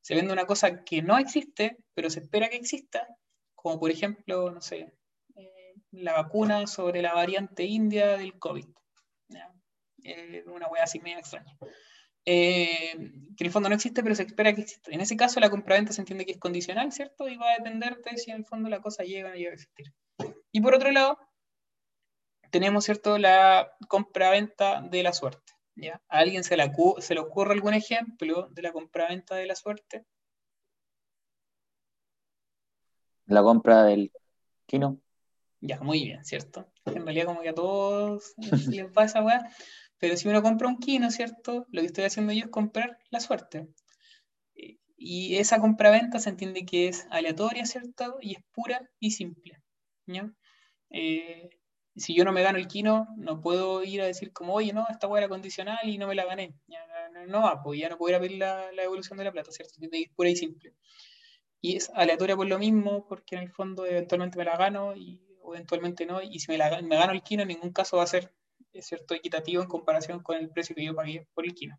se 0.00 0.14
vende 0.14 0.32
una 0.32 0.46
cosa 0.46 0.84
que 0.84 1.02
no 1.02 1.18
existe, 1.18 1.76
pero 1.94 2.10
se 2.10 2.20
espera 2.20 2.48
que 2.48 2.56
exista, 2.56 3.06
como 3.54 3.78
por 3.78 3.90
ejemplo, 3.90 4.50
no 4.50 4.60
sé, 4.60 4.94
eh, 5.36 5.74
la 5.92 6.14
vacuna 6.14 6.66
sobre 6.66 7.02
la 7.02 7.14
variante 7.14 7.64
india 7.64 8.16
del 8.16 8.38
COVID. 8.38 8.66
Eh, 10.02 10.44
una 10.46 10.66
wea 10.68 10.84
así 10.84 10.98
medio 11.00 11.18
extraña. 11.18 11.54
Eh, 12.24 12.92
que 13.36 13.44
en 13.44 13.46
el 13.46 13.50
fondo 13.50 13.68
no 13.68 13.74
existe, 13.74 14.02
pero 14.02 14.14
se 14.14 14.24
espera 14.24 14.54
que 14.54 14.62
exista. 14.62 14.90
En 14.92 15.00
ese 15.00 15.16
caso, 15.16 15.40
la 15.40 15.50
compraventa 15.50 15.92
se 15.92 16.00
entiende 16.00 16.26
que 16.26 16.32
es 16.32 16.38
condicional, 16.38 16.92
¿cierto? 16.92 17.28
Y 17.28 17.36
va 17.36 17.50
a 17.50 17.56
depender 17.56 17.98
de 18.02 18.16
si 18.18 18.30
en 18.30 18.38
el 18.38 18.44
fondo 18.44 18.68
la 18.68 18.80
cosa 18.80 19.04
llega 19.04 19.28
o 19.28 19.32
no 19.32 19.36
llega 19.36 19.50
a 19.50 19.54
existir. 19.54 19.92
Y 20.52 20.60
por 20.60 20.74
otro 20.74 20.90
lado, 20.90 21.18
tenemos, 22.50 22.84
¿cierto?, 22.84 23.18
la 23.18 23.72
compraventa 23.88 24.82
de 24.82 25.02
la 25.02 25.12
suerte. 25.12 25.52
¿ya? 25.76 26.02
¿A 26.08 26.18
alguien 26.18 26.44
se, 26.44 26.56
se 26.98 27.14
le 27.14 27.20
ocurre 27.20 27.54
algún 27.54 27.74
ejemplo 27.74 28.48
de 28.50 28.62
la 28.62 28.72
compraventa 28.72 29.34
de 29.36 29.46
la 29.46 29.56
suerte? 29.56 30.04
La 33.26 33.42
compra 33.42 33.84
del 33.84 34.12
Kino. 34.66 35.00
Ya, 35.60 35.78
muy 35.80 36.04
bien, 36.04 36.24
¿cierto? 36.24 36.72
En 36.86 37.04
realidad 37.04 37.26
como 37.26 37.42
que 37.42 37.50
a 37.50 37.54
todos 37.54 38.34
les 38.70 38.90
pasa, 38.92 39.22
weá. 39.22 39.50
Pero 39.98 40.16
si 40.16 40.28
uno 40.28 40.42
compra 40.42 40.68
un 40.68 40.78
kino, 40.78 41.10
¿cierto? 41.10 41.66
Lo 41.70 41.82
que 41.82 41.86
estoy 41.86 42.04
haciendo 42.04 42.32
yo 42.32 42.44
es 42.44 42.50
comprar 42.50 42.98
la 43.10 43.20
suerte. 43.20 43.68
Y 44.96 45.36
esa 45.36 45.60
compra-venta 45.60 46.18
se 46.18 46.30
entiende 46.30 46.64
que 46.64 46.88
es 46.88 47.06
aleatoria, 47.10 47.66
¿cierto? 47.66 48.16
Y 48.20 48.36
es 48.36 48.42
pura 48.52 48.88
y 48.98 49.10
simple. 49.12 49.62
Eh, 50.90 51.50
si 52.00 52.14
yo 52.14 52.24
no 52.24 52.32
me 52.32 52.42
gano 52.42 52.58
el 52.58 52.66
kino, 52.66 53.08
no 53.16 53.40
puedo 53.40 53.84
ir 53.84 54.00
a 54.00 54.06
decir 54.06 54.32
como, 54.32 54.54
oye, 54.54 54.72
no, 54.72 54.86
esta 54.88 55.06
hueá 55.06 55.20
era 55.20 55.28
condicional 55.28 55.78
y 55.84 55.98
no 55.98 56.06
me 56.06 56.14
la 56.14 56.24
gané. 56.24 56.54
No, 57.28 57.42
va, 57.42 57.62
pues 57.62 57.78
ya 57.78 57.88
no 57.88 57.98
puedo 57.98 58.10
ir 58.10 58.16
a 58.16 58.20
pedir 58.20 58.38
la, 58.38 58.72
la 58.72 58.82
evolución 58.82 59.18
de 59.18 59.24
la 59.24 59.32
plata, 59.32 59.52
¿cierto? 59.52 59.74
Es 59.80 60.08
pura 60.16 60.30
y 60.30 60.36
simple. 60.36 60.74
Y 61.60 61.76
es 61.76 61.90
aleatoria 61.94 62.36
por 62.36 62.46
lo 62.46 62.58
mismo, 62.58 63.06
porque 63.06 63.36
en 63.36 63.42
el 63.42 63.50
fondo 63.50 63.84
eventualmente 63.84 64.38
me 64.38 64.44
la 64.44 64.56
gano 64.56 64.96
y 64.96 65.20
eventualmente 65.46 66.06
no. 66.06 66.22
Y 66.22 66.38
si 66.38 66.50
me, 66.50 66.56
gano 66.56 67.12
el 67.12 67.22
kino, 67.22 67.42
en 67.42 67.48
ningún 67.48 67.72
caso 67.72 67.98
va 67.98 68.04
a 68.04 68.06
ser 68.06 68.32
cierto, 68.80 69.14
equitativo 69.14 69.62
en 69.62 69.68
comparación 69.68 70.22
con 70.22 70.36
el 70.36 70.48
precio 70.50 70.74
que 70.74 70.84
yo 70.84 70.94
pagué 70.94 71.26
por 71.34 71.44
el 71.44 71.54
kilo. 71.54 71.76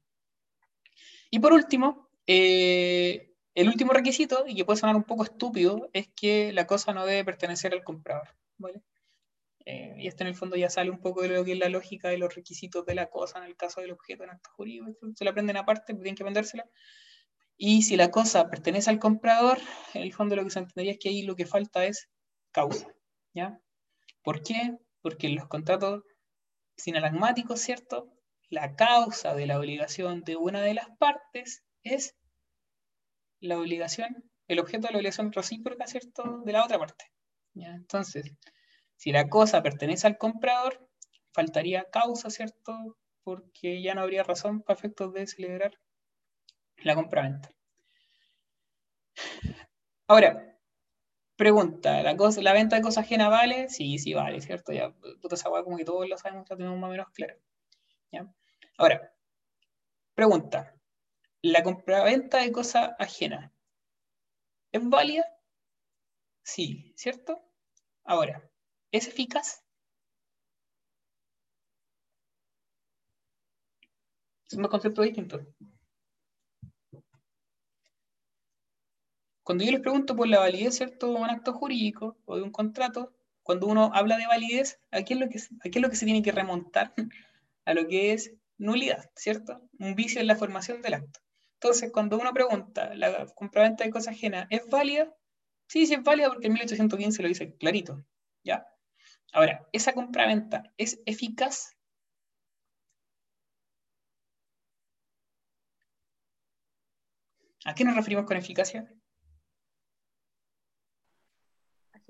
Y 1.32 1.39
por 1.39 1.53
último, 1.53 2.09
eh, 2.28 3.34
el 3.55 3.67
último 3.67 3.93
requisito, 3.93 4.45
y 4.45 4.55
que 4.55 4.65
puede 4.65 4.80
sonar 4.80 4.95
un 4.95 5.03
poco 5.03 5.24
estúpido, 5.24 5.89
es 5.93 6.09
que 6.15 6.53
la 6.53 6.67
cosa 6.67 6.93
no 6.93 7.05
debe 7.05 7.26
pertenecer 7.26 7.74
al 7.74 7.84
comprador. 7.84 8.36
¿vale? 8.57 8.82
Eh, 9.66 9.95
y 9.97 10.07
esto 10.07 10.24
en 10.24 10.30
el 10.30 10.36
fondo 10.36 10.55
ya 10.55 10.70
sale 10.70 10.89
un 10.89 10.99
poco 10.99 11.22
de 11.22 11.30
lo 11.30 11.45
que 11.45 11.53
es 11.53 11.59
la 11.59 11.70
lógica 11.70 12.09
de 12.09 12.18
los 12.18 12.34
requisitos 12.34 12.86
de 12.86 12.95
la 12.95 13.09
cosa 13.09 13.39
en 13.39 13.45
el 13.45 13.55
caso 13.55 13.82
del 13.82 13.91
objeto 13.91 14.24
en 14.24 14.32
acto 14.32 14.49
jurídico. 14.55 14.91
Se 15.16 15.24
lo 15.24 15.32
aprenden 15.32 15.57
aparte, 15.57 15.93
tienen 15.93 16.16
que 16.16 16.24
vendérsela. 16.24 16.66
Y 17.57 17.84
si 17.84 17.95
la 17.95 18.09
cosa 18.09 18.49
pertenece 18.49 18.89
al 18.89 18.99
comprador, 18.99 19.59
en 19.93 20.01
el 20.01 20.14
fondo 20.14 20.36
lo 20.36 20.43
que 20.43 20.49
se 20.49 20.59
entendería 20.59 20.93
es 20.93 20.99
que 20.99 21.09
ahí 21.09 21.22
lo 21.24 21.36
que 21.36 21.45
falta 21.45 21.86
es 21.86 22.09
causa. 22.51 22.88
¿ya? 23.34 23.59
¿Por 24.24 24.43
qué? 24.43 24.78
Porque 25.01 25.28
en 25.28 25.36
los 25.36 25.47
contratos 25.47 26.03
sinalagmático, 26.78 27.57
¿cierto? 27.57 28.12
La 28.49 28.76
causa 28.76 29.34
de 29.36 29.45
la 29.45 29.59
obligación 29.59 30.24
de 30.24 30.36
una 30.36 30.62
de 30.62 30.74
las 30.74 30.89
partes 30.97 31.64
es 31.84 32.16
la 33.39 33.57
obligación, 33.57 34.30
el 34.47 34.59
objeto 34.59 34.88
de 34.88 34.93
la 34.93 34.99
obligación 34.99 35.32
recíproca, 35.32 35.88
¿cierto? 35.88 36.41
De 36.45 36.51
la 36.51 36.64
otra 36.64 36.78
parte. 36.78 37.05
Entonces, 37.55 38.34
si 39.01 39.11
la 39.11 39.29
cosa 39.29 39.63
pertenece 39.63 40.05
al 40.05 40.19
comprador, 40.19 40.87
faltaría 41.33 41.89
causa, 41.89 42.29
¿cierto? 42.29 42.99
Porque 43.23 43.81
ya 43.81 43.95
no 43.95 44.01
habría 44.01 44.21
razón 44.21 44.61
para 44.61 44.77
efectos 44.77 45.11
de 45.11 45.25
celebrar 45.25 45.79
la 46.83 46.93
compraventa. 46.93 47.49
Ahora, 50.07 50.55
Pregunta, 51.35 52.03
¿la, 52.03 52.15
cosa, 52.15 52.43
¿la 52.43 52.53
venta 52.53 52.75
de 52.75 52.83
cosas 52.83 53.05
ajenas 53.05 53.31
vale? 53.31 53.67
Sí, 53.67 53.97
sí 53.97 54.13
vale, 54.13 54.39
¿cierto? 54.41 54.71
Ya, 54.71 54.91
puta 54.91 55.33
esa 55.33 55.49
como 55.49 55.75
que 55.75 55.85
todos 55.85 56.07
lo 56.07 56.15
sabemos, 56.15 56.47
ya 56.47 56.55
tenemos 56.55 56.77
más 56.77 56.89
o 56.89 56.91
menos 56.91 57.09
claro. 57.09 57.35
¿ya? 58.11 58.31
Ahora, 58.77 59.11
pregunta, 60.13 60.75
¿la 61.41 61.63
compraventa 61.63 62.37
de 62.37 62.51
cosas 62.51 62.91
ajenas 62.99 63.51
es 64.71 64.87
válida? 64.87 65.25
Sí, 66.43 66.93
¿cierto? 66.95 67.43
Ahora, 68.03 68.50
¿es 68.91 69.07
eficaz? 69.07 69.63
Son 74.49 74.61
dos 74.61 74.71
conceptos 74.71 75.05
distintos. 75.05 75.41
Cuando 79.43 79.63
yo 79.63 79.71
les 79.71 79.81
pregunto 79.81 80.15
por 80.15 80.27
la 80.27 80.39
validez 80.39 80.75
¿cierto? 80.75 81.07
de 81.07 81.19
un 81.19 81.29
acto 81.29 81.53
jurídico 81.53 82.17
o 82.25 82.35
de 82.35 82.43
un 82.43 82.51
contrato, 82.51 83.13
cuando 83.43 83.67
uno 83.67 83.91
habla 83.93 84.17
de 84.17 84.27
validez, 84.27 84.79
¿a 84.91 85.03
qué 85.03 85.13
es 85.13 85.19
lo 85.19 85.29
que, 85.29 85.37
es 85.37 85.81
lo 85.81 85.89
que 85.89 85.95
se 85.95 86.05
tiene 86.05 86.21
que 86.21 86.31
remontar? 86.31 86.93
A 87.65 87.75
lo 87.75 87.87
que 87.87 88.11
es 88.13 88.33
nulidad, 88.57 89.11
¿cierto? 89.15 89.61
Un 89.77 89.93
vicio 89.93 90.19
en 90.19 90.25
la 90.27 90.35
formación 90.35 90.81
del 90.81 90.95
acto. 90.95 91.19
Entonces, 91.55 91.91
cuando 91.91 92.17
uno 92.17 92.33
pregunta, 92.33 92.95
¿la 92.95 93.27
compraventa 93.35 93.83
de 93.83 93.91
cosas 93.91 94.15
ajenas 94.15 94.47
es 94.49 94.67
válida? 94.67 95.15
Sí, 95.67 95.85
sí 95.85 95.93
es 95.93 96.03
válida 96.03 96.29
porque 96.29 96.47
en 96.47 96.53
1815 96.53 97.21
lo 97.21 97.27
dice 97.27 97.55
clarito, 97.57 98.03
¿ya? 98.43 98.70
Ahora, 99.32 99.67
¿esa 99.71 99.93
compraventa 99.93 100.71
es 100.77 101.01
eficaz? 101.05 101.77
¿A 107.65 107.73
qué 107.75 107.84
nos 107.84 107.95
referimos 107.95 108.25
con 108.25 108.38
eficacia? 108.38 108.88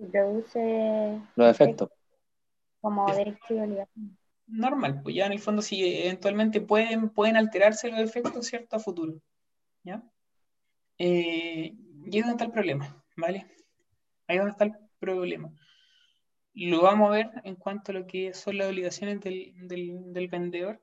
produce 0.09 1.21
los 1.35 1.51
efectos 1.51 1.89
como 2.79 3.05
derecho 3.13 3.53
y 3.53 3.59
obligación. 3.59 4.17
Normal, 4.47 5.01
pues 5.03 5.15
ya 5.15 5.27
en 5.27 5.33
el 5.33 5.39
fondo 5.39 5.61
si 5.61 6.03
eventualmente 6.03 6.59
pueden, 6.59 7.09
pueden 7.09 7.37
alterarse 7.37 7.89
los 7.89 7.99
efectos, 7.99 8.47
¿cierto? 8.47 8.75
A 8.75 8.79
futuro. 8.79 9.21
¿Ya? 9.83 10.03
Eh, 10.97 11.73
y 12.05 12.15
ahí 12.15 12.19
es 12.19 12.25
donde 12.25 12.31
está 12.31 12.45
el 12.45 12.51
problema, 12.51 13.03
¿vale? 13.15 13.45
Ahí 14.27 14.37
es 14.37 14.41
donde 14.41 14.51
está 14.51 14.65
el 14.65 14.75
problema. 14.99 15.51
Lo 16.53 16.81
vamos 16.81 17.09
a 17.09 17.13
ver 17.13 17.29
en 17.43 17.55
cuanto 17.55 17.91
a 17.91 17.95
lo 17.95 18.07
que 18.07 18.33
son 18.33 18.57
las 18.57 18.69
obligaciones 18.69 19.19
del, 19.21 19.53
del 19.67 20.27
vendedor. 20.27 20.81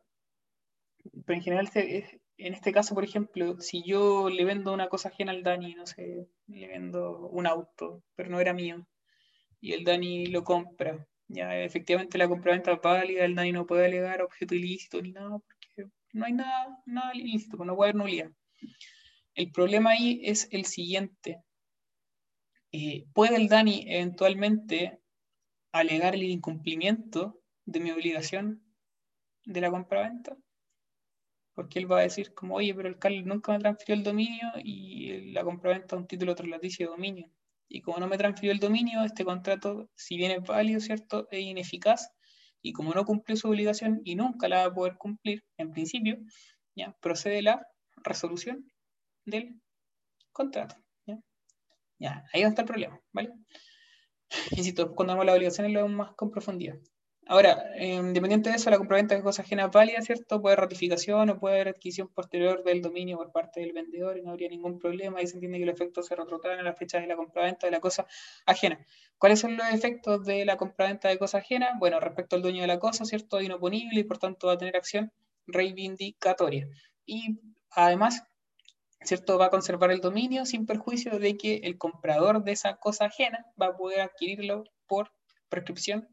Pero 1.24 1.36
en 1.36 1.42
general, 1.42 1.70
en 1.74 2.54
este 2.54 2.72
caso, 2.72 2.94
por 2.94 3.04
ejemplo, 3.04 3.60
si 3.60 3.82
yo 3.82 4.30
le 4.30 4.44
vendo 4.44 4.72
una 4.72 4.88
cosa 4.88 5.08
ajena 5.08 5.32
al 5.32 5.42
Dani, 5.42 5.74
no 5.74 5.86
sé, 5.86 6.26
le 6.46 6.68
vendo 6.68 7.28
un 7.28 7.46
auto, 7.46 8.02
pero 8.14 8.30
no 8.30 8.40
era 8.40 8.52
mío, 8.54 8.86
y 9.60 9.72
el 9.72 9.84
Dani 9.84 10.26
lo 10.26 10.44
compra. 10.44 11.06
Ya 11.28 11.60
efectivamente 11.60 12.16
la 12.16 12.28
compraventa 12.28 12.72
es 12.72 12.80
válida, 12.80 13.24
el 13.24 13.34
Dani 13.34 13.52
no 13.52 13.66
puede 13.66 13.86
alegar 13.86 14.22
objeto 14.22 14.54
ilícito 14.54 15.02
ni 15.02 15.12
nada, 15.12 15.38
porque 15.38 15.90
no 16.12 16.24
hay 16.24 16.32
nada, 16.32 16.78
nada 16.86 17.14
ilícito, 17.14 17.56
pues 17.56 17.66
no 17.66 17.76
puede 17.76 17.90
haber 17.90 18.00
nulidad. 18.00 18.30
El 19.34 19.50
problema 19.52 19.90
ahí 19.90 20.20
es 20.24 20.48
el 20.52 20.64
siguiente. 20.64 21.42
Eh, 22.72 23.04
¿Puede 23.12 23.36
el 23.36 23.48
Dani 23.48 23.84
eventualmente 23.88 24.97
alegar 25.80 26.14
el 26.14 26.24
incumplimiento 26.24 27.40
de 27.64 27.80
mi 27.80 27.90
obligación 27.90 28.62
de 29.44 29.60
la 29.60 29.70
compraventa? 29.70 30.36
Porque 31.54 31.78
él 31.78 31.90
va 31.90 31.98
a 32.00 32.02
decir 32.02 32.34
como, 32.34 32.56
oye, 32.56 32.74
pero 32.74 32.88
el 32.88 32.98
Carlos 32.98 33.24
nunca 33.24 33.52
me 33.52 33.58
transfirió 33.58 33.94
el 33.94 34.04
dominio 34.04 34.48
y 34.62 35.32
la 35.32 35.44
compraventa 35.44 35.96
es 35.96 36.02
un 36.02 36.06
título 36.06 36.34
traslaticio 36.34 36.86
de 36.86 36.92
dominio 36.92 37.30
y 37.68 37.82
como 37.82 37.98
no 37.98 38.08
me 38.08 38.18
transfirió 38.18 38.52
el 38.52 38.60
dominio, 38.60 39.02
este 39.04 39.24
contrato, 39.24 39.90
si 39.94 40.16
bien 40.16 40.30
es 40.32 40.42
válido, 40.42 40.80
¿cierto?, 40.80 41.28
es 41.30 41.40
ineficaz, 41.40 42.10
y 42.62 42.72
como 42.72 42.92
no 42.92 43.04
cumplió 43.04 43.36
su 43.36 43.48
obligación 43.48 44.00
y 44.04 44.16
nunca 44.16 44.48
la 44.48 44.58
va 44.58 44.64
a 44.64 44.74
poder 44.74 44.96
cumplir, 44.96 45.44
en 45.58 45.70
principio, 45.70 46.18
ya 46.74 46.96
procede 47.00 47.42
la 47.42 47.66
resolución 48.02 48.66
del 49.24 49.60
contrato. 50.32 50.76
¿ya? 51.06 51.18
ya 51.98 52.24
ahí 52.32 52.42
va 52.42 52.48
a 52.48 52.50
estar 52.50 52.64
el 52.64 52.68
problema, 52.68 53.00
¿vale? 53.12 53.30
Insisto, 54.56 54.94
cuando 54.94 55.12
hablamos 55.12 55.24
de 55.24 55.26
las 55.26 55.36
obligaciones 55.36 55.72
lo 55.72 55.82
vemos 55.82 55.96
más 55.96 56.14
con 56.14 56.30
profundidad. 56.30 56.78
Ahora, 57.30 57.62
eh, 57.76 58.00
de 58.00 58.50
eso, 58.54 58.70
la 58.70 58.78
compraventa 58.78 59.14
de 59.14 59.22
cosa 59.22 59.42
ajena 59.42 59.66
válida, 59.66 60.00
¿cierto? 60.00 60.40
Puede 60.40 60.54
haber 60.54 60.64
ratificación 60.64 61.28
o 61.28 61.38
puede 61.38 61.56
haber 61.56 61.68
adquisición 61.68 62.08
posterior 62.08 62.64
del 62.64 62.80
dominio 62.80 63.18
por 63.18 63.32
parte 63.32 63.60
del 63.60 63.74
vendedor 63.74 64.16
y 64.16 64.22
no 64.22 64.30
habría 64.30 64.48
ningún 64.48 64.78
problema. 64.78 65.18
Ahí 65.18 65.26
se 65.26 65.34
entiende 65.34 65.58
que 65.58 65.66
los 65.66 65.74
efectos 65.74 66.06
se 66.06 66.16
retrotraen 66.16 66.60
a 66.60 66.62
la 66.62 66.72
fecha 66.72 66.98
de 66.98 67.06
la 67.06 67.16
compraventa 67.16 67.66
de 67.66 67.70
la 67.70 67.80
cosa 67.80 68.06
ajena. 68.46 68.82
¿Cuáles 69.18 69.40
son 69.40 69.58
los 69.58 69.66
efectos 69.68 70.24
de 70.24 70.46
la 70.46 70.56
compraventa 70.56 71.08
de 71.08 71.18
cosa 71.18 71.36
ajena? 71.38 71.72
Bueno, 71.78 72.00
respecto 72.00 72.34
al 72.34 72.40
dueño 72.40 72.62
de 72.62 72.66
la 72.68 72.78
cosa, 72.78 73.04
¿cierto? 73.04 73.42
Inoponible 73.42 74.00
y 74.00 74.04
por 74.04 74.16
tanto 74.16 74.46
va 74.46 74.54
a 74.54 74.58
tener 74.58 74.76
acción 74.76 75.12
reivindicatoria. 75.46 76.66
Y 77.04 77.40
además, 77.72 78.22
¿cierto? 79.02 79.38
Va 79.38 79.46
a 79.46 79.50
conservar 79.50 79.90
el 79.90 80.00
dominio 80.00 80.46
sin 80.46 80.66
perjuicio 80.66 81.18
de 81.18 81.36
que 81.36 81.56
el 81.64 81.78
comprador 81.78 82.42
de 82.44 82.52
esa 82.52 82.76
cosa 82.76 83.06
ajena 83.06 83.46
va 83.60 83.66
a 83.66 83.76
poder 83.76 84.00
adquirirlo 84.00 84.64
por 84.86 85.12
prescripción 85.48 86.08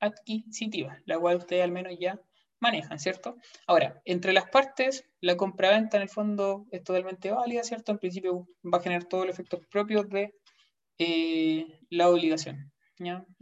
adquisitiva, 0.00 0.98
la 1.06 1.18
cual 1.18 1.36
ustedes 1.38 1.64
al 1.64 1.72
menos 1.72 1.94
ya 1.98 2.20
manejan, 2.60 2.98
¿cierto? 2.98 3.36
Ahora, 3.66 4.00
entre 4.04 4.32
las 4.32 4.48
partes, 4.48 5.04
la 5.20 5.36
compra-venta 5.36 5.96
en 5.96 6.04
el 6.04 6.08
fondo 6.08 6.66
es 6.70 6.82
totalmente 6.82 7.30
válida, 7.30 7.62
¿cierto? 7.62 7.92
En 7.92 7.98
principio 7.98 8.48
va 8.64 8.78
a 8.78 8.82
generar 8.82 9.04
todos 9.04 9.26
los 9.26 9.34
efectos 9.34 9.60
propios 9.70 10.08
de 10.08 10.34
eh, 10.98 11.66
la 11.90 12.08
obligación. 12.08 12.72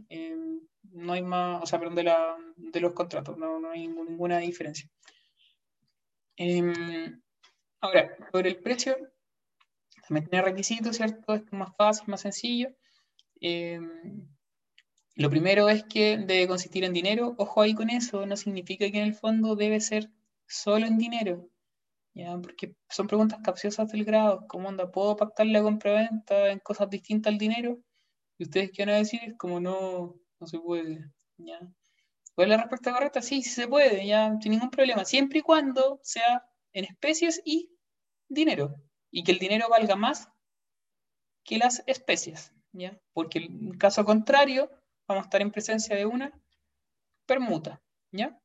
Em, 0.09 0.59
no 0.91 1.13
hay 1.13 1.21
más, 1.21 1.63
o 1.63 1.65
sea, 1.65 1.79
perdón, 1.79 1.95
de, 1.95 2.03
la, 2.03 2.37
de 2.57 2.79
los 2.81 2.93
contratos, 2.93 3.37
no, 3.37 3.59
no 3.59 3.71
hay 3.71 3.87
ninguna 3.87 4.39
diferencia. 4.39 4.89
Em, 6.37 7.21
ahora, 7.85 8.15
por 8.31 8.45
el 8.47 8.57
precio, 8.57 8.97
también 10.07 10.27
tiene 10.27 10.45
requisitos, 10.45 10.97
¿cierto? 10.97 11.33
Es 11.33 11.43
más 11.51 11.75
fácil, 11.75 12.07
más 12.07 12.21
sencillo. 12.21 12.69
Em, 13.41 14.27
lo 15.15 15.29
primero 15.29 15.69
es 15.69 15.83
que 15.83 16.17
debe 16.17 16.47
consistir 16.47 16.83
en 16.83 16.93
dinero. 16.93 17.35
Ojo 17.37 17.61
ahí 17.61 17.73
con 17.73 17.89
eso, 17.89 18.25
no 18.25 18.35
significa 18.35 18.89
que 18.91 18.97
en 18.99 19.05
el 19.05 19.15
fondo 19.15 19.55
debe 19.55 19.79
ser 19.79 20.09
solo 20.47 20.85
en 20.85 20.97
dinero. 20.97 21.49
¿ya? 22.13 22.37
Porque 22.37 22.75
son 22.89 23.07
preguntas 23.07 23.39
capciosas 23.43 23.91
del 23.91 24.05
grado. 24.05 24.45
¿Cómo 24.47 24.69
onda? 24.69 24.91
¿Puedo 24.91 25.15
pactar 25.15 25.47
la 25.47 25.61
compra-venta 25.61 26.49
en 26.49 26.59
cosas 26.59 26.89
distintas 26.89 27.33
al 27.33 27.39
dinero? 27.39 27.79
Y 28.37 28.43
ustedes 28.43 28.71
qué 28.71 28.85
van 28.85 28.95
a 28.95 28.97
decir 28.97 29.21
es 29.23 29.37
como 29.37 29.59
no, 29.59 30.15
no 30.39 30.47
se 30.47 30.59
puede. 30.59 31.11
¿ya? 31.37 31.59
¿Cuál 32.35 32.47
es 32.47 32.57
la 32.57 32.57
respuesta 32.57 32.93
correcta? 32.93 33.21
Sí, 33.21 33.41
sí 33.41 33.49
se 33.49 33.67
puede, 33.67 34.05
ya, 34.05 34.37
sin 34.41 34.51
ningún 34.51 34.69
problema. 34.69 35.05
Siempre 35.05 35.39
y 35.39 35.41
cuando 35.41 35.99
sea 36.03 36.43
en 36.73 36.83
especies 36.83 37.41
y 37.45 37.71
dinero. 38.29 38.75
Y 39.11 39.23
que 39.23 39.31
el 39.31 39.39
dinero 39.39 39.69
valga 39.69 39.95
más 39.95 40.29
que 41.43 41.57
las 41.57 41.83
especies. 41.87 42.53
¿ya? 42.73 42.99
Porque 43.13 43.39
en 43.39 43.77
caso 43.77 44.03
contrario, 44.05 44.69
vamos 45.07 45.23
a 45.23 45.27
estar 45.27 45.41
en 45.41 45.51
presencia 45.51 45.95
de 45.95 46.05
una 46.05 46.31
permuta, 47.25 47.81
¿ya? 48.11 48.39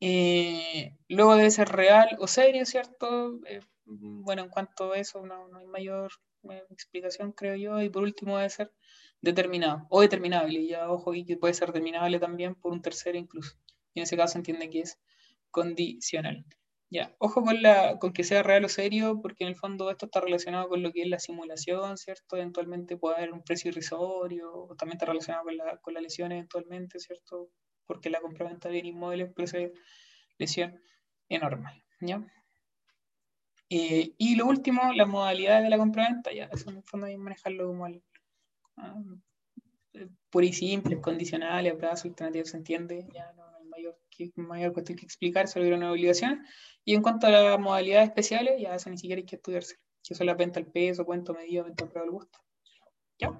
Eh, 0.00 0.98
luego 1.08 1.36
debe 1.36 1.50
ser 1.50 1.68
real 1.68 2.16
o 2.20 2.26
serio, 2.26 2.66
¿cierto? 2.66 3.40
Eh, 3.46 3.60
bueno, 3.86 4.42
en 4.42 4.50
cuanto 4.50 4.92
a 4.92 4.98
eso 4.98 5.24
no, 5.24 5.56
hay 5.56 5.66
mayor 5.66 6.12
eh, 6.50 6.62
explicación, 6.70 7.32
creo 7.32 7.56
yo. 7.56 7.80
Y 7.80 7.88
por 7.88 8.02
último 8.02 8.36
debe 8.36 8.50
ser 8.50 8.72
determinado 9.20 9.86
o 9.90 10.00
determinable. 10.02 10.66
Ya, 10.66 10.90
ojo, 10.90 11.14
y 11.14 11.24
que 11.24 11.36
puede 11.36 11.54
ser 11.54 11.68
determinable 11.68 12.18
también 12.18 12.54
por 12.54 12.72
un 12.72 12.82
tercero 12.82 13.16
incluso. 13.16 13.56
Y 13.94 14.00
en 14.00 14.04
ese 14.04 14.16
caso 14.16 14.36
entiende 14.38 14.68
que 14.68 14.80
es 14.80 14.98
condicional. 15.50 16.44
Ya, 16.94 17.12
ojo 17.18 17.42
con, 17.42 17.60
la, 17.60 17.98
con 17.98 18.12
que 18.12 18.22
sea 18.22 18.44
real 18.44 18.64
o 18.64 18.68
serio, 18.68 19.20
porque 19.20 19.42
en 19.42 19.48
el 19.48 19.56
fondo 19.56 19.90
esto 19.90 20.06
está 20.06 20.20
relacionado 20.20 20.68
con 20.68 20.80
lo 20.80 20.92
que 20.92 21.02
es 21.02 21.08
la 21.08 21.18
simulación, 21.18 21.98
¿cierto? 21.98 22.36
Eventualmente 22.36 22.96
puede 22.96 23.16
haber 23.16 23.32
un 23.32 23.42
precio 23.42 23.70
irrisorio, 23.70 24.52
o 24.54 24.76
también 24.76 24.98
está 24.98 25.06
relacionado 25.06 25.42
con 25.44 25.56
la, 25.56 25.76
con 25.78 25.94
la 25.94 26.00
lesión 26.00 26.30
eventualmente, 26.30 27.00
¿cierto? 27.00 27.50
Porque 27.84 28.10
la 28.10 28.20
compraventa 28.20 28.68
de 28.68 28.78
inmuebles 28.78 29.32
puede 29.34 29.48
ser 29.48 29.72
lesión 30.38 30.80
enorme, 31.28 31.82
¿ya? 32.00 32.24
Eh, 33.70 34.12
y 34.16 34.36
lo 34.36 34.46
último, 34.46 34.92
las 34.94 35.08
modalidades 35.08 35.64
de 35.64 35.70
la 35.70 35.78
compraventa, 35.78 36.32
ya, 36.32 36.44
eso 36.52 36.70
en 36.70 36.76
el 36.76 36.84
fondo 36.84 37.06
hay 37.06 37.14
que 37.14 37.18
manejarlo 37.18 37.66
como 37.66 37.88
el, 37.88 38.04
ah, 38.76 39.02
puro 40.30 40.46
y 40.46 40.52
simple, 40.52 41.00
condicionales, 41.00 41.72
abrazos, 41.72 42.04
alternativos, 42.04 42.50
se 42.50 42.56
entiende, 42.56 43.08
ya 43.12 43.32
no 43.32 43.43
mayor, 43.74 43.98
mayor 44.36 44.72
cuestión 44.72 44.98
que 44.98 45.04
explicar, 45.04 45.48
solo 45.48 45.64
era 45.64 45.76
una 45.76 45.92
obligación. 45.92 46.44
Y 46.84 46.94
en 46.94 47.02
cuanto 47.02 47.26
a 47.26 47.30
las 47.30 47.58
modalidades 47.58 48.08
especiales, 48.08 48.60
ya 48.60 48.74
eso 48.74 48.90
ni 48.90 48.98
siquiera 48.98 49.20
hay 49.20 49.26
que 49.26 49.36
estudiarse. 49.36 49.76
Que 50.02 50.14
eso 50.14 50.22
es 50.22 50.26
la 50.26 50.34
venta 50.34 50.60
al 50.60 50.66
peso, 50.66 51.04
cuento 51.04 51.34
medido, 51.34 51.64
venta 51.64 51.84
al 51.84 51.90
prueba 51.90 52.04
del 52.04 52.12
gusto. 52.12 52.38
¿Ya? 53.18 53.32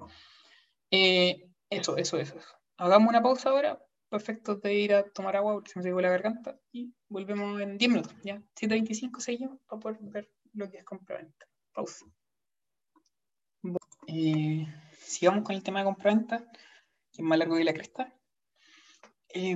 Eh, 0.91 1.49
eso, 1.69 1.97
eso, 1.97 2.17
eso, 2.17 2.35
Hagamos 2.77 3.09
una 3.09 3.21
pausa 3.21 3.49
ahora. 3.49 3.81
Perfecto 4.09 4.55
de 4.55 4.73
ir 4.73 4.93
a 4.93 5.03
tomar 5.03 5.35
agua 5.35 5.53
porque 5.53 5.71
se 5.71 5.79
me 5.79 5.85
llegó 5.85 5.99
la 6.01 6.09
garganta. 6.09 6.59
Y 6.71 6.93
volvemos 7.09 7.59
en 7.61 7.77
10 7.77 7.91
minutos. 7.91 8.15
¿ya? 8.23 8.41
7.25 8.55 9.19
seguimos 9.19 9.59
para 9.67 9.79
poder 9.79 9.97
ver 10.01 10.29
lo 10.53 10.69
que 10.69 10.77
es 10.77 10.85
compraventa. 10.85 11.47
Pausa. 11.73 12.05
Eh, 14.07 14.65
sigamos 14.99 15.43
con 15.43 15.55
el 15.55 15.63
tema 15.63 15.79
de 15.79 15.85
compraventa, 15.85 16.45
que 17.11 17.21
es 17.21 17.23
más 17.23 17.37
largo 17.37 17.57
que 17.57 17.63
la 17.63 17.73
cresta. 17.73 18.13
Eh, 19.37 19.53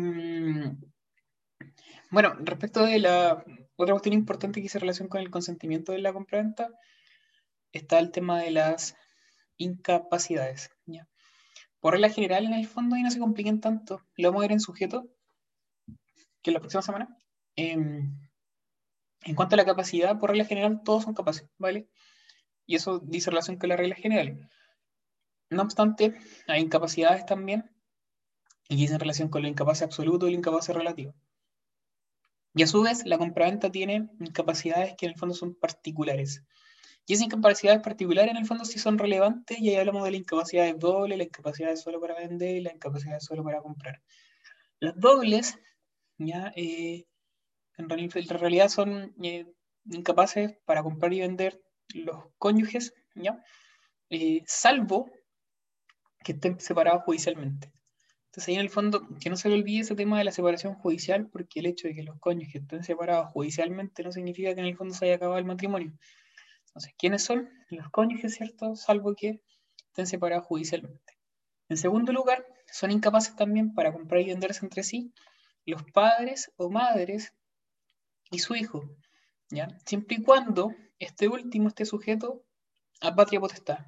bueno, 2.12 2.36
respecto 2.42 2.86
de 2.86 3.00
la 3.00 3.46
otra 3.78 3.94
cuestión 3.94 4.14
importante 4.14 4.60
que 4.60 4.66
hice 4.66 4.78
relación 4.78 5.08
con 5.08 5.22
el 5.22 5.32
consentimiento 5.32 5.94
de 5.94 6.00
la 6.00 6.12
compraventa, 6.12 6.70
está 7.72 7.98
el 8.00 8.12
tema 8.12 8.42
de 8.42 8.52
las 8.52 8.98
incapacidades. 9.56 10.70
Por 11.80 11.94
regla 11.94 12.10
general, 12.10 12.46
en 12.46 12.54
el 12.56 12.68
fondo, 12.68 12.98
y 12.98 13.04
no 13.04 13.10
se 13.10 13.20
compliquen 13.20 13.62
tanto, 13.62 14.06
lo 14.18 14.30
vamos 14.30 14.42
a 14.42 14.48
ver 14.48 14.52
en 14.52 14.60
sujeto, 14.60 15.08
que 16.42 16.52
la 16.52 16.60
próxima 16.60 16.82
semana. 16.82 17.18
Em, 17.56 18.20
en 19.22 19.36
cuanto 19.36 19.56
a 19.56 19.58
la 19.58 19.66
capacidad, 19.66 20.20
por 20.20 20.32
regla 20.32 20.44
general, 20.44 20.82
todos 20.84 21.04
son 21.06 21.14
capaces, 21.14 21.48
¿vale? 21.58 21.88
Y 22.66 22.76
eso 22.76 23.00
dice 23.00 23.30
relación 23.30 23.58
con 23.58 23.70
la 23.70 23.78
regla 23.78 23.96
general. 23.96 24.50
No 25.50 25.62
obstante, 25.62 26.18
hay 26.48 26.62
incapacidades 26.64 27.26
también, 27.26 27.72
y 28.70 28.78
dicen 28.78 29.00
relación 29.00 29.30
con 29.30 29.42
la 29.42 29.50
incapacidad 29.50 29.88
absoluta 29.88 30.28
y 30.28 30.32
la 30.32 30.38
incapacidad 30.38 30.78
relativa. 30.78 31.14
Y 32.54 32.64
a 32.64 32.68
su 32.68 32.82
vez, 32.84 33.06
la 33.06 33.18
compraventa 33.18 33.72
tiene 33.72 34.10
incapacidades 34.20 34.96
que 34.96 35.08
en 35.08 35.14
el 35.14 35.18
fondo 35.18 35.36
son 35.36 35.56
particulares. 35.56 36.44
Y 37.06 37.14
esas 37.14 37.26
incapacidades 37.26 37.82
particulares 37.82 38.32
en 38.32 38.38
el 38.38 38.46
fondo 38.46 38.66
sí 38.66 38.78
son 38.78 39.00
relevantes 39.00 39.60
y 39.60 39.70
ahí 39.70 39.78
hablamos 39.78 40.04
de 40.04 40.12
la 40.12 40.18
incapacidad 40.18 40.66
de 40.66 40.76
doble, 40.76 41.18
la 41.18 41.24
incapacidad 41.24 41.70
de 41.70 41.78
solo 41.78 42.00
para 42.00 42.14
vender 42.14 42.58
y 42.58 42.62
la 42.62 42.72
incapacidad 42.72 43.16
de 43.16 43.22
solo 43.22 43.44
para 43.44 43.62
comprar. 43.62 44.02
Las 44.80 45.00
dobles, 45.00 45.58
ya, 46.20 46.54
eh, 46.56 47.08
en, 47.78 47.90
realidad 47.90 48.70
son 48.70 49.16
eh, 49.24 49.52
incapaces 49.86 50.58
para 50.66 50.84
comprar 50.84 51.12
y 51.14 51.22
vender 51.22 51.60
los 51.96 52.26
cónyuges, 52.38 52.94
ya, 53.16 53.44
eh, 54.12 54.44
salvo 54.46 55.10
que 56.24 56.34
estén 56.34 56.60
separados 56.60 57.04
judicialmente. 57.04 57.72
Entonces 58.40 58.56
en 58.56 58.62
el 58.62 58.70
fondo, 58.70 59.06
que 59.20 59.30
no 59.30 59.36
se 59.36 59.50
le 59.50 59.56
olvide 59.56 59.82
ese 59.82 59.96
tema 59.96 60.18
de 60.18 60.24
la 60.24 60.32
separación 60.32 60.74
judicial, 60.76 61.28
porque 61.28 61.60
el 61.60 61.66
hecho 61.66 61.90
de 61.90 61.94
que 61.94 62.04
los 62.04 62.18
cónyuges 62.20 62.62
estén 62.62 62.86
separados 62.86 63.34
judicialmente 63.34 64.02
no 64.02 64.14
significa 64.14 64.56
que 64.56 64.62
en 64.62 64.68
el 64.68 64.78
fondo 64.78 64.94
se 64.94 65.04
haya 65.04 65.16
acabado 65.16 65.40
el 65.40 65.44
matrimonio. 65.44 65.92
Entonces, 66.68 66.94
¿quiénes 66.98 67.22
son? 67.22 67.50
Los 67.70 67.90
cónyuges, 67.90 68.36
¿cierto? 68.36 68.78
Salvo 68.78 69.14
que 69.14 69.42
estén 69.90 70.08
separados 70.08 70.46
judicialmente. 70.46 71.18
En 71.68 71.76
segundo 71.76 72.14
lugar, 72.14 72.46
son 72.72 72.92
incapaces 72.92 73.36
también 73.36 73.74
para 73.74 73.92
comprar 73.92 74.22
y 74.22 74.28
venderse 74.28 74.66
entre 74.66 74.84
sí 74.84 75.12
los 75.66 75.84
padres 75.92 76.50
o 76.56 76.70
madres 76.70 77.34
y 78.32 78.40
su 78.40 78.56
hijo, 78.56 78.90
¿ya? 79.50 79.68
Siempre 79.86 80.16
y 80.16 80.24
cuando 80.24 80.74
este 80.98 81.28
último 81.28 81.68
esté 81.68 81.84
sujeto 81.84 82.46
a 83.02 83.14
patria 83.14 83.42
potestad 83.42 83.80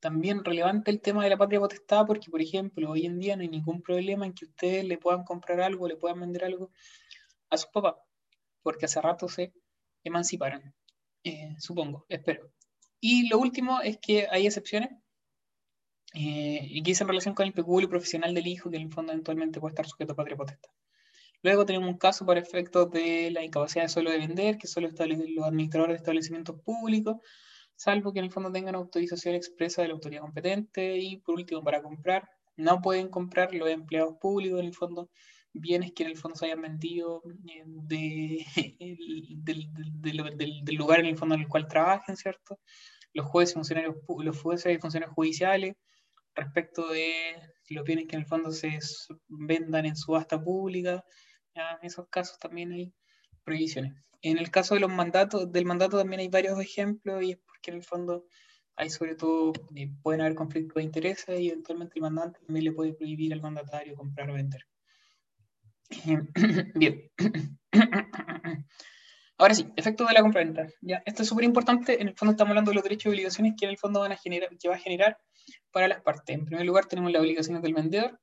también 0.00 0.44
relevante 0.44 0.90
el 0.90 1.00
tema 1.00 1.24
de 1.24 1.30
la 1.30 1.36
patria 1.36 1.60
potestad 1.60 2.06
porque, 2.06 2.30
por 2.30 2.40
ejemplo, 2.40 2.90
hoy 2.90 3.06
en 3.06 3.18
día 3.18 3.36
no 3.36 3.42
hay 3.42 3.48
ningún 3.48 3.82
problema 3.82 4.26
en 4.26 4.32
que 4.32 4.44
ustedes 4.44 4.84
le 4.84 4.98
puedan 4.98 5.24
comprar 5.24 5.60
algo, 5.60 5.88
le 5.88 5.96
puedan 5.96 6.20
vender 6.20 6.44
algo 6.44 6.70
a 7.50 7.56
sus 7.56 7.70
papás, 7.70 7.94
porque 8.62 8.86
hace 8.86 9.00
rato 9.00 9.28
se 9.28 9.52
emanciparon, 10.04 10.74
eh, 11.24 11.56
supongo, 11.58 12.06
espero. 12.08 12.50
Y 13.00 13.28
lo 13.28 13.38
último 13.38 13.80
es 13.80 13.98
que 13.98 14.26
hay 14.30 14.46
excepciones, 14.46 14.90
eh, 16.14 16.60
y 16.62 16.82
que 16.82 16.92
es 16.92 17.00
en 17.00 17.08
relación 17.08 17.34
con 17.34 17.46
el 17.46 17.52
peculio 17.52 17.88
profesional 17.88 18.34
del 18.34 18.46
hijo, 18.46 18.70
que 18.70 18.76
en 18.76 18.82
el 18.82 18.92
fondo 18.92 19.12
eventualmente 19.12 19.60
puede 19.60 19.72
estar 19.72 19.86
sujeto 19.86 20.12
a 20.12 20.16
patria 20.16 20.36
potestad. 20.36 20.70
Luego 21.42 21.64
tenemos 21.64 21.88
un 21.88 21.98
caso 21.98 22.26
para 22.26 22.40
efectos 22.40 22.90
de 22.90 23.30
la 23.30 23.44
incapacidad 23.44 23.84
de 23.84 23.88
solo 23.88 24.10
de 24.10 24.18
vender, 24.18 24.58
que 24.58 24.66
solo 24.66 24.88
los 24.88 25.46
administradores 25.46 25.94
de 25.94 25.98
establecimientos 25.98 26.60
públicos, 26.62 27.18
salvo 27.78 28.12
que 28.12 28.18
en 28.18 28.24
el 28.24 28.32
fondo 28.32 28.50
tengan 28.50 28.74
autorización 28.74 29.36
expresa 29.36 29.82
de 29.82 29.88
la 29.88 29.94
autoridad 29.94 30.22
competente 30.22 30.98
y 30.98 31.18
por 31.18 31.36
último 31.36 31.62
para 31.62 31.80
comprar, 31.80 32.28
no 32.56 32.82
pueden 32.82 33.08
comprar 33.08 33.54
los 33.54 33.70
empleados 33.70 34.16
públicos 34.20 34.58
en 34.58 34.66
el 34.66 34.74
fondo 34.74 35.10
bienes 35.52 35.92
que 35.92 36.02
en 36.02 36.10
el 36.10 36.16
fondo 36.16 36.36
se 36.36 36.46
hayan 36.46 36.60
vendido 36.60 37.22
eh, 37.46 37.62
de, 37.66 38.44
del, 39.44 40.76
lugar 40.76 41.00
en 41.00 41.06
el 41.06 41.16
fondo 41.16 41.36
en 41.36 41.42
el 41.42 41.48
cual 41.48 41.68
trabajen, 41.68 42.16
¿cierto? 42.16 42.58
Los 43.12 43.26
jueces, 43.26 43.54
funcionarios, 43.54 43.96
los 44.08 44.40
jueces 44.40 44.76
y 44.76 44.80
funcionarios 44.80 45.14
judiciales, 45.14 45.76
respecto 46.34 46.88
de 46.88 47.12
los 47.70 47.84
bienes 47.84 48.06
que 48.08 48.16
en 48.16 48.22
el 48.22 48.28
fondo 48.28 48.50
se 48.50 48.78
vendan 49.28 49.86
en 49.86 49.96
subasta 49.96 50.42
pública, 50.42 51.04
en 51.54 51.86
esos 51.86 52.08
casos 52.08 52.38
también 52.40 52.72
hay 52.72 52.92
prohibiciones. 53.44 53.94
En 54.20 54.38
el 54.38 54.50
caso 54.50 54.74
de 54.74 54.80
los 54.80 54.90
mandatos, 54.90 55.50
del 55.52 55.64
mandato 55.64 55.96
también 55.96 56.20
hay 56.20 56.28
varios 56.28 56.60
ejemplos 56.60 57.22
y 57.22 57.32
es 57.32 57.38
porque 57.58 57.70
en 57.72 57.76
el 57.78 57.82
fondo 57.82 58.26
hay 58.76 58.90
sobre 58.90 59.16
todo, 59.16 59.52
eh, 59.74 59.90
pueden 60.02 60.20
haber 60.20 60.36
conflictos 60.36 60.76
de 60.76 60.82
intereses 60.84 61.40
y 61.40 61.48
eventualmente 61.48 61.94
el 61.96 62.02
mandante 62.02 62.38
también 62.46 62.64
le 62.64 62.72
puede 62.72 62.94
prohibir 62.94 63.32
al 63.32 63.42
mandatario 63.42 63.96
comprar 63.96 64.30
o 64.30 64.34
vender. 64.34 64.64
Bien. 66.76 67.10
Ahora 69.36 69.54
sí, 69.54 69.68
efectos 69.76 70.06
de 70.08 70.14
la 70.14 70.20
compra-venta. 70.20 70.66
Ya, 70.80 71.02
esto 71.06 71.22
es 71.22 71.28
súper 71.28 71.44
importante. 71.44 72.00
En 72.00 72.08
el 72.08 72.14
fondo 72.14 72.32
estamos 72.32 72.50
hablando 72.50 72.70
de 72.70 72.76
los 72.76 72.84
derechos 72.84 73.06
y 73.06 73.08
obligaciones 73.14 73.54
que 73.58 73.66
en 73.66 73.70
el 73.70 73.78
fondo 73.78 74.00
van 74.00 74.12
a 74.12 74.16
generar, 74.16 74.50
que 74.58 74.68
va 74.68 74.74
a 74.74 74.78
generar 74.78 75.18
para 75.70 75.88
las 75.88 76.00
partes. 76.02 76.36
En 76.36 76.44
primer 76.44 76.66
lugar 76.66 76.86
tenemos 76.86 77.12
las 77.12 77.20
obligaciones 77.20 77.62
del 77.62 77.74
vendedor. 77.74 78.20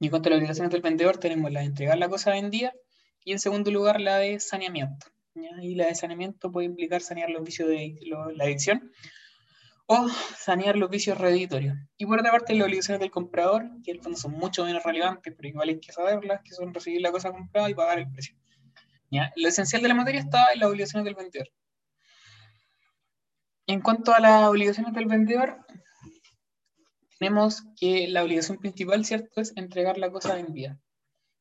Y 0.00 0.06
en 0.06 0.10
cuanto 0.10 0.28
a 0.28 0.30
las 0.30 0.38
obligaciones 0.38 0.70
del 0.70 0.80
vendedor 0.82 1.18
tenemos 1.18 1.50
la 1.50 1.60
de 1.60 1.66
entregar 1.66 1.98
la 1.98 2.08
cosa 2.08 2.30
vendida. 2.30 2.72
Y 3.24 3.32
en 3.32 3.38
segundo 3.38 3.70
lugar 3.70 4.00
la 4.00 4.16
de 4.18 4.40
saneamiento. 4.40 5.06
Y 5.34 5.74
la 5.74 5.86
de 5.86 5.94
saneamiento 5.94 6.50
puede 6.50 6.66
implicar 6.66 7.00
sanear 7.02 7.30
los 7.30 7.44
vicios 7.44 7.68
de 7.68 7.96
la 8.34 8.44
adicción 8.44 8.92
o 9.86 10.08
sanear 10.08 10.76
los 10.76 10.88
vicios 10.90 11.18
reeditorios. 11.18 11.76
Y 11.96 12.06
por 12.06 12.20
otra 12.20 12.30
parte, 12.30 12.54
las 12.54 12.66
obligaciones 12.66 13.00
del 13.00 13.10
comprador, 13.10 13.64
que 13.84 13.90
en 13.90 13.96
el 13.96 14.02
fondo 14.02 14.18
son 14.18 14.32
mucho 14.32 14.64
menos 14.64 14.84
relevantes, 14.84 15.34
pero 15.36 15.48
igual 15.48 15.68
hay 15.68 15.80
que 15.80 15.92
saberlas, 15.92 16.42
que 16.44 16.54
son 16.54 16.72
recibir 16.72 17.00
la 17.00 17.10
cosa 17.10 17.32
comprada 17.32 17.68
y 17.68 17.74
pagar 17.74 17.98
el 17.98 18.10
precio. 18.10 18.36
Lo 19.36 19.48
esencial 19.48 19.82
de 19.82 19.88
la 19.88 19.94
materia 19.94 20.20
está 20.20 20.52
en 20.52 20.60
las 20.60 20.68
obligaciones 20.68 21.04
del 21.04 21.16
vendedor. 21.16 21.48
En 23.66 23.80
cuanto 23.80 24.12
a 24.12 24.20
las 24.20 24.46
obligaciones 24.46 24.94
del 24.94 25.06
vendedor, 25.06 25.58
tenemos 27.18 27.62
que 27.78 28.06
la 28.08 28.22
obligación 28.22 28.58
principal, 28.58 29.04
¿cierto?, 29.04 29.40
es 29.40 29.56
entregar 29.56 29.98
la 29.98 30.10
cosa 30.10 30.34
vendida. 30.34 30.78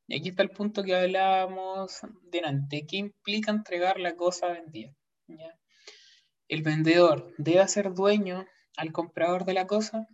Y 0.10 0.18
aquí 0.18 0.30
está 0.30 0.42
el 0.42 0.50
punto 0.50 0.84
que 0.84 0.96
hablábamos 0.96 2.02
delante. 2.24 2.88
¿Qué 2.88 2.98
implica 2.98 3.52
entregar 3.52 4.00
la 4.00 4.16
cosa 4.16 4.48
vendida? 4.48 4.92
El 6.48 6.64
vendedor 6.64 7.32
debe 7.38 7.68
ser 7.68 7.94
dueño 7.94 8.48
al 8.76 8.92
comprador 8.92 9.46
de 9.46 9.54
la 9.54 9.68
cosa 9.68 10.08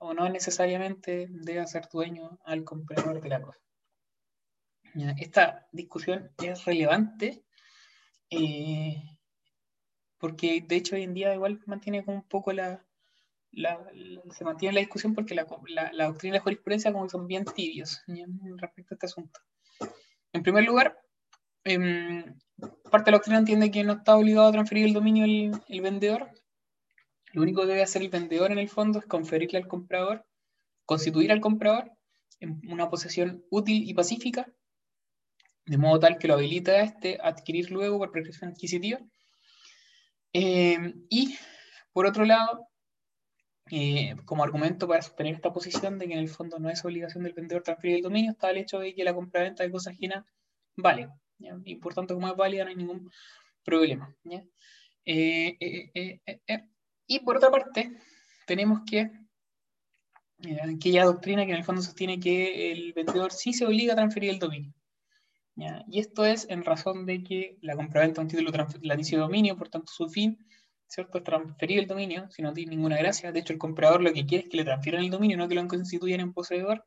o 0.00 0.12
no 0.12 0.28
necesariamente 0.28 1.28
debe 1.30 1.66
ser 1.66 1.88
dueño 1.90 2.38
al 2.44 2.62
comprador 2.64 3.22
de 3.22 3.28
la 3.30 3.40
cosa. 3.40 3.58
Esta 5.18 5.66
discusión 5.72 6.30
es 6.42 6.66
relevante 6.66 7.42
eh, 8.28 9.02
porque 10.18 10.62
de 10.66 10.76
hecho 10.76 10.96
hoy 10.96 11.04
en 11.04 11.14
día 11.14 11.32
igual 11.32 11.62
mantiene 11.64 12.04
como 12.04 12.18
un 12.18 12.28
poco 12.28 12.52
la, 12.52 12.86
se 14.32 14.44
mantiene 14.44 14.74
la 14.74 14.80
discusión 14.80 15.14
porque 15.14 15.34
la, 15.34 15.44
doctrina 15.44 16.36
y 16.36 16.38
la 16.38 16.42
jurisprudencia 16.42 16.92
como 16.92 17.08
son 17.08 17.26
bien 17.26 17.44
tibios 17.44 18.02
respecto 18.56 18.94
a 18.94 18.96
este 18.96 19.06
asunto. 19.06 19.40
En 20.32 20.42
primer 20.42 20.64
lugar, 20.64 20.98
em, 21.64 22.24
parte 22.90 23.06
de 23.06 23.12
la 23.12 23.16
doctrina 23.18 23.38
entiende 23.38 23.70
que 23.70 23.84
no 23.84 23.94
está 23.94 24.16
obligado 24.16 24.48
a 24.48 24.52
transferir 24.52 24.86
el 24.86 24.92
dominio 24.92 25.24
el, 25.24 25.80
vendedor. 25.80 26.30
Lo 27.32 27.42
único 27.42 27.62
que 27.62 27.68
debe 27.68 27.82
hacer 27.82 28.02
el 28.02 28.10
vendedor 28.10 28.52
en 28.52 28.58
el 28.58 28.68
fondo 28.68 28.98
es 28.98 29.06
conferirle 29.06 29.58
al 29.58 29.68
comprador, 29.68 30.24
constituir 30.84 31.32
al 31.32 31.40
comprador 31.40 31.90
en 32.40 32.60
una 32.68 32.88
posesión 32.88 33.44
útil 33.50 33.88
y 33.88 33.94
pacífica 33.94 34.46
de 35.68 35.76
modo 35.76 36.00
tal 36.00 36.18
que 36.18 36.28
lo 36.28 36.34
habilita 36.34 36.72
a 36.72 36.82
este 36.82 37.18
adquirir 37.22 37.70
luego 37.70 37.98
por 37.98 38.10
prescripción 38.10 38.50
adquisitiva. 38.50 39.00
Eh, 40.32 40.94
y 41.10 41.36
por 41.92 42.06
otro 42.06 42.24
lado, 42.24 42.67
eh, 43.70 44.14
como 44.24 44.44
argumento 44.44 44.88
para 44.88 45.02
sostener 45.02 45.34
esta 45.34 45.52
posición 45.52 45.98
de 45.98 46.06
que 46.06 46.14
en 46.14 46.20
el 46.20 46.28
fondo 46.28 46.58
no 46.58 46.70
es 46.70 46.84
obligación 46.84 47.24
del 47.24 47.34
vendedor 47.34 47.62
transferir 47.62 47.96
el 47.96 48.02
dominio, 48.02 48.32
está 48.32 48.50
el 48.50 48.58
hecho 48.58 48.78
de 48.78 48.94
que 48.94 49.04
la 49.04 49.14
compra-venta 49.14 49.62
de 49.62 49.70
cosas 49.70 49.94
ajenas 49.94 50.24
vale. 50.76 51.08
Y 51.64 51.76
por 51.76 51.94
tanto, 51.94 52.14
como 52.14 52.28
es 52.28 52.36
válida, 52.36 52.64
no 52.64 52.70
hay 52.70 52.76
ningún 52.76 53.10
problema. 53.64 54.14
Eh, 55.04 56.20
y 57.06 57.20
por 57.20 57.36
otra 57.36 57.50
parte, 57.50 57.96
tenemos 58.46 58.80
que 58.88 59.10
aquella 60.62 61.04
doctrina 61.04 61.44
que 61.44 61.52
en 61.52 61.58
el 61.58 61.64
fondo 61.64 61.82
sostiene 61.82 62.20
que 62.20 62.72
el 62.72 62.92
vendedor 62.92 63.32
sí 63.32 63.52
se 63.52 63.66
obliga 63.66 63.92
a 63.92 63.96
transferir 63.96 64.30
el 64.30 64.38
dominio. 64.38 64.72
Y 65.88 65.98
esto 65.98 66.24
es 66.24 66.48
en 66.50 66.64
razón 66.64 67.04
de 67.04 67.22
que 67.24 67.58
la 67.62 67.74
compraventa 67.74 68.20
de 68.20 68.26
un 68.26 68.28
título 68.28 68.52
la 68.82 68.96
dice 68.96 69.16
dominio, 69.16 69.56
por 69.56 69.68
tanto 69.68 69.92
su 69.92 70.08
fin, 70.08 70.38
¿cierto? 70.88 71.22
Transferir 71.22 71.78
el 71.78 71.86
dominio, 71.86 72.28
si 72.30 72.42
no 72.42 72.52
tiene 72.52 72.70
ninguna 72.70 72.96
gracia. 72.96 73.32
De 73.32 73.40
hecho, 73.40 73.52
el 73.52 73.58
comprador 73.58 74.02
lo 74.02 74.12
que 74.12 74.26
quiere 74.26 74.44
es 74.44 74.50
que 74.50 74.56
le 74.56 74.64
transfieran 74.64 75.04
el 75.04 75.10
dominio, 75.10 75.36
no 75.36 75.48
que 75.48 75.54
lo 75.54 75.66
constituyan 75.68 76.20
en 76.20 76.32
poseedor. 76.32 76.84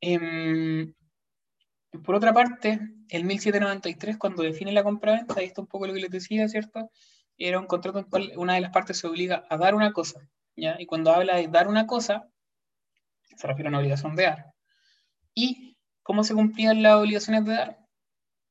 Em, 0.00 0.94
por 2.04 2.14
otra 2.14 2.32
parte, 2.32 2.78
el 3.08 3.24
1793, 3.24 4.16
cuando 4.16 4.42
define 4.42 4.72
la 4.72 4.84
compraventa, 4.84 5.42
y 5.42 5.46
esto 5.46 5.62
es 5.62 5.64
un 5.64 5.68
poco 5.68 5.86
lo 5.86 5.94
que 5.94 6.00
les 6.00 6.10
decía, 6.10 6.48
¿cierto? 6.48 6.90
Era 7.36 7.58
un 7.58 7.66
contrato 7.66 7.98
en 7.98 8.04
el 8.04 8.10
cual 8.10 8.32
una 8.36 8.54
de 8.54 8.60
las 8.60 8.70
partes 8.70 8.98
se 8.98 9.06
obliga 9.08 9.44
a 9.50 9.56
dar 9.56 9.74
una 9.74 9.92
cosa, 9.92 10.20
¿ya? 10.56 10.76
Y 10.78 10.86
cuando 10.86 11.10
habla 11.12 11.36
de 11.36 11.48
dar 11.48 11.68
una 11.68 11.86
cosa, 11.86 12.28
se 13.36 13.46
refiere 13.46 13.68
a 13.68 13.70
una 13.70 13.78
obligación 13.78 14.14
de 14.14 14.24
dar. 14.24 14.46
Y 15.34 15.70
¿Cómo 16.10 16.24
se 16.24 16.34
cumplían 16.34 16.82
las 16.82 16.96
obligaciones 16.96 17.44
de 17.44 17.52
dar? 17.52 17.78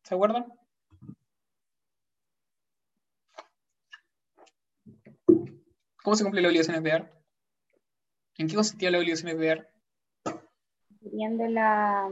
¿Se 0.03 0.15
acuerdan? 0.15 0.45
¿Cómo 6.09 6.17
se 6.17 6.23
cumplen 6.23 6.41
las 6.41 6.49
obligaciones 6.49 6.81
de 6.81 6.89
dar? 6.89 7.13
¿En 8.39 8.47
qué 8.47 8.55
consistían 8.55 8.93
las 8.93 9.01
obligaciones 9.01 9.37
de 9.37 9.47
dar? 9.47 9.69
Viendo 11.01 11.45
la, 11.45 12.09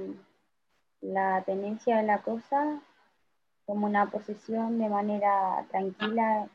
la 1.01 1.43
tenencia 1.47 1.97
de 1.97 2.03
la 2.03 2.21
cosa 2.21 2.79
como 3.65 3.87
una 3.87 4.11
posesión 4.11 4.77
de 4.77 4.87
manera 4.87 5.65
tranquila. 5.71 6.47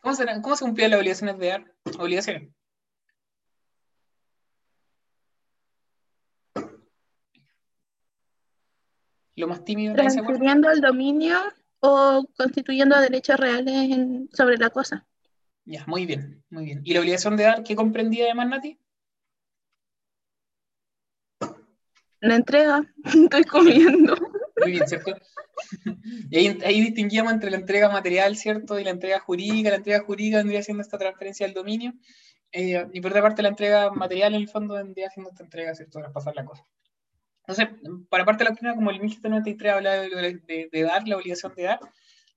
¿Cómo, 0.00 0.14
se, 0.14 0.24
¿Cómo 0.40 0.54
se 0.54 0.64
cumplían 0.64 0.92
las 0.92 1.00
obligaciones 1.00 1.36
de 1.40 1.46
dar? 1.48 1.64
Obligaciones. 1.98 2.48
lo 9.34 9.48
más 9.48 9.64
tímido. 9.64 9.94
Transfiriendo 9.96 10.70
el 10.70 10.80
dominio 10.80 11.38
o 11.80 12.24
constituyendo 12.36 13.00
derechos 13.00 13.36
reales 13.36 13.90
sobre 14.32 14.58
la 14.58 14.70
cosa. 14.70 15.04
Ya, 15.66 15.84
muy 15.86 16.06
bien, 16.06 16.44
muy 16.48 16.64
bien. 16.64 16.80
¿Y 16.84 16.94
la 16.94 17.00
obligación 17.00 17.36
de 17.36 17.42
dar 17.42 17.64
qué 17.64 17.74
comprendía 17.74 18.26
además, 18.26 18.48
Nati? 18.48 18.78
La 22.20 22.36
entrega, 22.36 22.82
estoy 23.04 23.44
comiendo. 23.44 24.16
Muy 24.62 24.72
bien, 24.72 24.88
¿cierto? 24.88 25.14
Y 26.30 26.36
ahí, 26.36 26.80
distinguíamos 26.82 27.32
entre 27.32 27.50
la 27.50 27.56
entrega 27.56 27.88
material, 27.88 28.36
¿cierto? 28.36 28.78
Y 28.78 28.84
la 28.84 28.90
entrega 28.90 29.20
jurídica. 29.20 29.70
La 29.70 29.76
entrega 29.76 30.04
jurídica 30.04 30.36
vendría 30.36 30.62
siendo 30.62 30.82
esta 30.82 30.98
transferencia 30.98 31.46
del 31.46 31.54
dominio. 31.54 31.94
Eh, 32.52 32.86
y 32.92 33.00
por 33.00 33.10
otra 33.10 33.22
parte, 33.22 33.42
la 33.42 33.48
entrega 33.48 33.90
material, 33.90 34.34
en 34.34 34.42
el 34.42 34.48
fondo, 34.48 34.74
vendría 34.74 35.08
siendo 35.10 35.30
esta 35.30 35.42
entrega, 35.42 35.74
¿cierto? 35.74 36.00
pasar 36.12 36.36
la 36.36 36.44
cosa. 36.44 36.62
Entonces, 37.46 37.68
para 38.10 38.24
parte 38.24 38.44
de 38.44 38.44
la 38.44 38.50
doctrina, 38.50 38.74
como 38.74 38.90
el 38.90 39.00
1793 39.00 39.72
habla 39.72 39.92
de, 39.92 40.82
dar, 40.82 41.08
la 41.08 41.16
obligación 41.16 41.54
de 41.54 41.62
dar, 41.62 41.80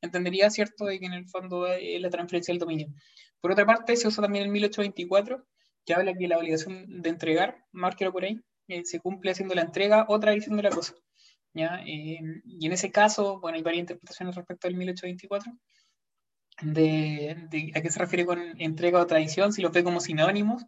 entendería, 0.02 0.50
¿cierto?, 0.50 0.86
de 0.86 1.00
que 1.00 1.06
en 1.06 1.14
el 1.14 1.28
fondo 1.28 1.68
es 1.68 2.02
la 2.02 2.10
transferencia 2.10 2.54
del 2.54 2.60
dominio. 2.60 2.88
Por 3.42 3.52
otra 3.52 3.66
parte, 3.66 3.96
se 3.96 4.08
usa 4.08 4.22
también 4.22 4.46
el 4.46 4.52
1824, 4.52 5.46
que 5.86 5.94
habla 5.94 6.14
que 6.14 6.28
la 6.28 6.38
obligación 6.38 7.02
de 7.02 7.10
entregar, 7.10 7.66
márquelo 7.72 8.12
por 8.12 8.24
ahí, 8.24 8.42
eh, 8.68 8.86
se 8.86 9.00
cumple 9.00 9.32
haciendo 9.32 9.56
la 9.56 9.62
entrega 9.62 10.06
o 10.10 10.20
tradición 10.20 10.58
de 10.58 10.64
la 10.64 10.70
cosa. 10.70 10.94
¿ya? 11.54 11.82
Eh, 11.86 12.20
y 12.46 12.66
en 12.66 12.72
ese 12.72 12.92
caso, 12.92 13.40
bueno, 13.40 13.58
hay 13.58 13.64
varias 13.64 13.82
interpretaciones 13.82 14.36
respecto 14.36 14.68
al 14.68 14.76
1824, 14.76 15.54
de, 16.62 17.48
de, 17.50 17.72
a 17.74 17.82
qué 17.82 17.90
se 17.90 18.00
refiere 18.00 18.26
con 18.26 18.40
entrega 18.62 19.02
o 19.02 19.08
tradición, 19.08 19.54
si 19.54 19.62
lo 19.62 19.72
ve 19.72 19.84
como 19.84 20.02
sinónimos, 20.02 20.66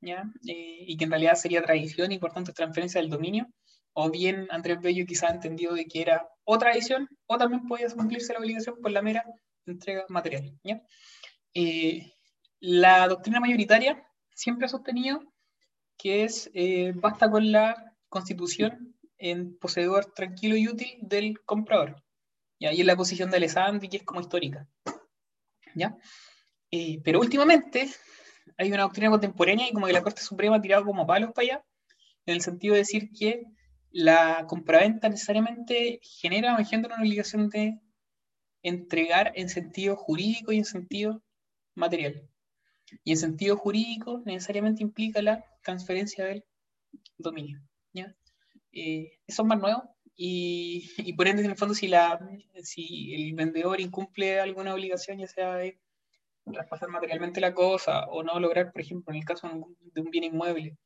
¿ya? 0.00 0.24
Eh, 0.46 0.84
y 0.86 0.96
que 0.96 1.04
en 1.04 1.10
realidad 1.10 1.34
sería 1.34 1.62
tradición 1.62 2.10
y 2.10 2.18
por 2.18 2.32
tanto 2.32 2.52
transferencia 2.52 3.00
del 3.00 3.10
dominio 3.10 3.48
o 3.92 4.10
bien 4.10 4.46
Andrés 4.50 4.80
Bello 4.80 5.04
quizá 5.06 5.28
ha 5.28 5.34
entendido 5.34 5.74
de 5.74 5.86
que 5.86 6.02
era 6.02 6.28
otra 6.50 6.70
tradición, 6.70 7.08
o 7.26 7.38
también 7.38 7.66
podía 7.66 7.88
cumplirse 7.88 8.32
la 8.32 8.40
obligación 8.40 8.76
por 8.80 8.90
la 8.90 9.02
mera 9.02 9.24
entrega 9.66 10.04
material. 10.08 10.58
Eh, 11.54 12.12
la 12.60 13.08
doctrina 13.08 13.40
mayoritaria 13.40 14.04
siempre 14.34 14.66
ha 14.66 14.68
sostenido 14.68 15.20
que 15.96 16.24
es 16.24 16.50
eh, 16.54 16.92
basta 16.94 17.30
con 17.30 17.52
la 17.52 17.94
constitución 18.08 18.96
en 19.18 19.58
poseedor 19.58 20.12
tranquilo 20.14 20.56
y 20.56 20.66
útil 20.66 20.98
del 21.02 21.40
comprador. 21.44 22.02
Y 22.58 22.66
ahí 22.66 22.80
es 22.80 22.86
la 22.86 22.96
posición 22.96 23.30
de 23.30 23.36
Alessandri, 23.36 23.88
que 23.88 23.98
es 23.98 24.02
como 24.02 24.20
histórica. 24.20 24.66
¿ya? 25.74 25.96
Eh, 26.70 27.00
pero 27.04 27.20
últimamente 27.20 27.88
hay 28.56 28.72
una 28.72 28.82
doctrina 28.82 29.10
contemporánea 29.10 29.68
y 29.68 29.72
como 29.72 29.86
que 29.86 29.92
la 29.92 30.02
Corte 30.02 30.22
Suprema 30.22 30.56
ha 30.56 30.60
tirado 30.60 30.84
como 30.84 31.06
palos 31.06 31.32
para 31.32 31.46
allá, 31.46 31.64
en 32.26 32.34
el 32.34 32.40
sentido 32.42 32.74
de 32.74 32.80
decir 32.80 33.10
que 33.12 33.44
la 33.90 34.46
compraventa 34.46 35.08
necesariamente 35.08 36.00
genera 36.02 36.56
o 36.56 36.58
engendra 36.58 36.94
una 36.94 37.02
obligación 37.02 37.48
de 37.48 37.80
entregar 38.62 39.32
en 39.34 39.48
sentido 39.48 39.96
jurídico 39.96 40.52
y 40.52 40.58
en 40.58 40.64
sentido 40.64 41.22
material. 41.74 42.28
Y 43.04 43.12
en 43.12 43.18
sentido 43.18 43.56
jurídico 43.56 44.22
necesariamente 44.24 44.82
implica 44.82 45.22
la 45.22 45.44
transferencia 45.62 46.24
del 46.24 46.44
dominio. 47.18 47.60
¿ya? 47.92 48.14
Eh, 48.72 49.12
eso 49.26 49.42
es 49.42 49.48
más 49.48 49.58
nuevo 49.58 49.82
y, 50.22 50.90
y, 50.98 51.14
por 51.14 51.28
ende, 51.28 51.42
en 51.42 51.50
el 51.50 51.56
fondo, 51.56 51.74
si, 51.74 51.88
la, 51.88 52.20
si 52.62 53.14
el 53.14 53.34
vendedor 53.34 53.80
incumple 53.80 54.38
alguna 54.38 54.74
obligación, 54.74 55.16
ya 55.16 55.26
sea 55.26 55.56
de 55.56 55.80
traspasar 56.44 56.90
materialmente 56.90 57.40
la 57.40 57.54
cosa 57.54 58.04
o 58.04 58.22
no 58.22 58.38
lograr, 58.38 58.70
por 58.70 58.82
ejemplo, 58.82 59.14
en 59.14 59.20
el 59.20 59.24
caso 59.24 59.48
de 59.48 60.00
un 60.02 60.10
bien 60.10 60.24
inmueble, 60.24 60.76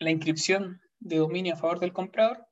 la 0.00 0.10
inscripción 0.10 0.81
de 1.04 1.16
dominio 1.16 1.54
a 1.54 1.56
favor 1.56 1.80
del 1.80 1.92
comprador, 1.92 2.46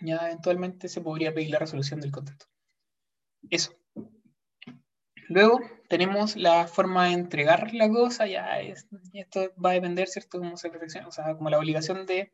ya 0.00 0.16
eventualmente 0.28 0.88
se 0.88 1.00
podría 1.00 1.34
pedir 1.34 1.50
la 1.50 1.58
resolución 1.58 2.00
del 2.00 2.12
contrato. 2.12 2.46
Eso. 3.50 3.72
Luego 5.28 5.60
tenemos 5.88 6.36
la 6.36 6.66
forma 6.66 7.06
de 7.06 7.14
entregar 7.14 7.72
la 7.74 7.88
cosa, 7.88 8.26
ya 8.26 8.60
esto 8.60 9.52
va 9.62 9.70
a 9.70 9.74
depender, 9.74 10.08
¿cierto? 10.08 10.38
Cómo 10.38 10.56
se 10.56 10.68
o 10.68 11.10
sea, 11.10 11.36
como 11.36 11.50
la 11.50 11.58
obligación 11.58 12.06
de 12.06 12.32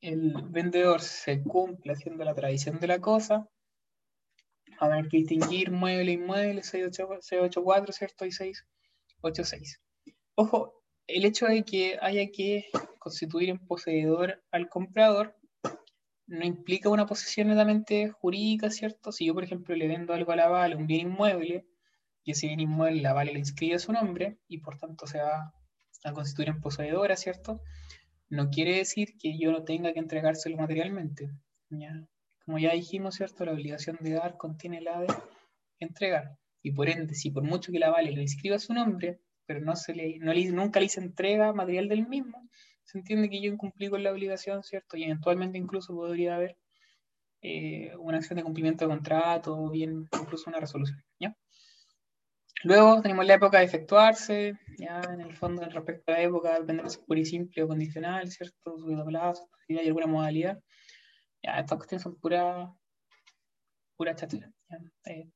el 0.00 0.34
vendedor 0.48 1.00
se 1.00 1.42
cumple 1.42 1.92
haciendo 1.92 2.24
la 2.24 2.34
tradición 2.34 2.80
de 2.80 2.86
la 2.88 3.00
cosa, 3.00 3.48
a 4.80 4.88
ver 4.88 5.08
que 5.08 5.18
distinguir 5.18 5.70
mueble, 5.70 6.12
inmueble, 6.12 6.62
684, 6.62 7.92
¿cierto? 7.92 8.26
Y 8.26 8.32
686. 8.32 9.80
Ojo, 10.34 10.81
el 11.06 11.24
hecho 11.24 11.46
de 11.46 11.64
que 11.64 11.98
haya 12.00 12.30
que 12.30 12.66
constituir 12.98 13.50
en 13.50 13.58
poseedor 13.58 14.42
al 14.50 14.68
comprador 14.68 15.36
no 16.26 16.46
implica 16.46 16.88
una 16.88 17.06
posesión 17.06 17.48
netamente 17.48 18.08
jurídica, 18.10 18.70
¿cierto? 18.70 19.12
Si 19.12 19.26
yo, 19.26 19.34
por 19.34 19.44
ejemplo, 19.44 19.74
le 19.74 19.88
vendo 19.88 20.14
algo 20.14 20.32
a 20.32 20.36
la 20.36 20.48
Vale, 20.48 20.76
un 20.76 20.86
bien 20.86 21.08
inmueble, 21.08 21.66
y 22.24 22.30
ese 22.30 22.46
bien 22.46 22.60
inmueble 22.60 23.02
la 23.02 23.12
Vale 23.12 23.32
le 23.32 23.38
inscribe 23.38 23.74
a 23.74 23.78
su 23.78 23.92
nombre, 23.92 24.38
y 24.48 24.58
por 24.58 24.78
tanto 24.78 25.06
se 25.06 25.18
va 25.18 25.52
a 26.04 26.12
constituir 26.12 26.48
en 26.48 26.60
poseedora, 26.60 27.16
¿cierto? 27.16 27.60
No 28.30 28.48
quiere 28.48 28.76
decir 28.76 29.18
que 29.18 29.38
yo 29.38 29.52
no 29.52 29.64
tenga 29.64 29.92
que 29.92 29.98
entregárselo 29.98 30.56
materialmente. 30.56 31.30
Como 32.46 32.58
ya 32.58 32.72
dijimos, 32.72 33.16
¿cierto? 33.16 33.44
La 33.44 33.52
obligación 33.52 33.98
de 34.00 34.12
dar 34.12 34.36
contiene 34.36 34.80
la 34.80 35.00
de 35.00 35.08
entregar. 35.80 36.38
Y 36.62 36.72
por 36.72 36.88
ende, 36.88 37.14
si 37.14 37.30
por 37.30 37.42
mucho 37.42 37.72
que 37.72 37.78
la 37.78 37.90
Vale 37.90 38.12
le 38.12 38.22
inscriba 38.22 38.56
a 38.56 38.60
su 38.60 38.72
nombre, 38.72 39.20
pero 39.46 39.60
no 39.60 39.76
se 39.76 39.94
le, 39.94 40.18
no 40.18 40.32
le, 40.32 40.50
nunca 40.50 40.80
le 40.80 40.86
hice 40.86 41.00
entrega 41.00 41.52
material 41.52 41.88
del 41.88 42.08
mismo, 42.08 42.48
se 42.84 42.98
entiende 42.98 43.30
que 43.30 43.40
yo 43.40 43.52
incumplí 43.52 43.88
con 43.88 44.02
la 44.02 44.12
obligación, 44.12 44.62
¿cierto? 44.62 44.96
Y 44.96 45.04
eventualmente 45.04 45.58
incluso 45.58 45.94
podría 45.94 46.36
haber 46.36 46.56
eh, 47.42 47.92
una 47.98 48.18
acción 48.18 48.36
de 48.36 48.44
cumplimiento 48.44 48.84
de 48.84 48.90
contrato 48.90 49.56
o 49.58 49.70
bien 49.70 50.08
incluso 50.12 50.50
una 50.50 50.60
resolución, 50.60 51.02
¿ya? 51.18 51.34
Luego 52.64 53.02
tenemos 53.02 53.26
la 53.26 53.34
época 53.34 53.58
de 53.58 53.64
efectuarse, 53.64 54.54
ya 54.78 55.00
en 55.12 55.20
el 55.20 55.34
fondo 55.34 55.64
respecto 55.64 56.12
a 56.12 56.14
la 56.14 56.22
época, 56.22 56.60
depende 56.60 56.84
de 56.84 56.98
pura 57.04 57.20
y 57.20 57.24
simple 57.24 57.62
o 57.64 57.68
condicional, 57.68 58.30
¿cierto? 58.30 58.78
Subido 58.78 59.04
plazo, 59.04 59.48
si 59.66 59.76
hay 59.76 59.88
alguna 59.88 60.06
modalidad. 60.06 60.60
Ya, 61.42 61.58
estas 61.58 61.76
cuestiones 61.78 62.04
son 62.04 62.16
pura, 62.20 62.72
pura 63.96 64.14
chatera. 64.14 64.52
Eh, 65.06 65.28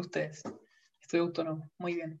ustedes. 0.00 0.42
Estoy 1.00 1.20
autónomo. 1.20 1.70
Muy 1.78 1.94
bien. 1.94 2.20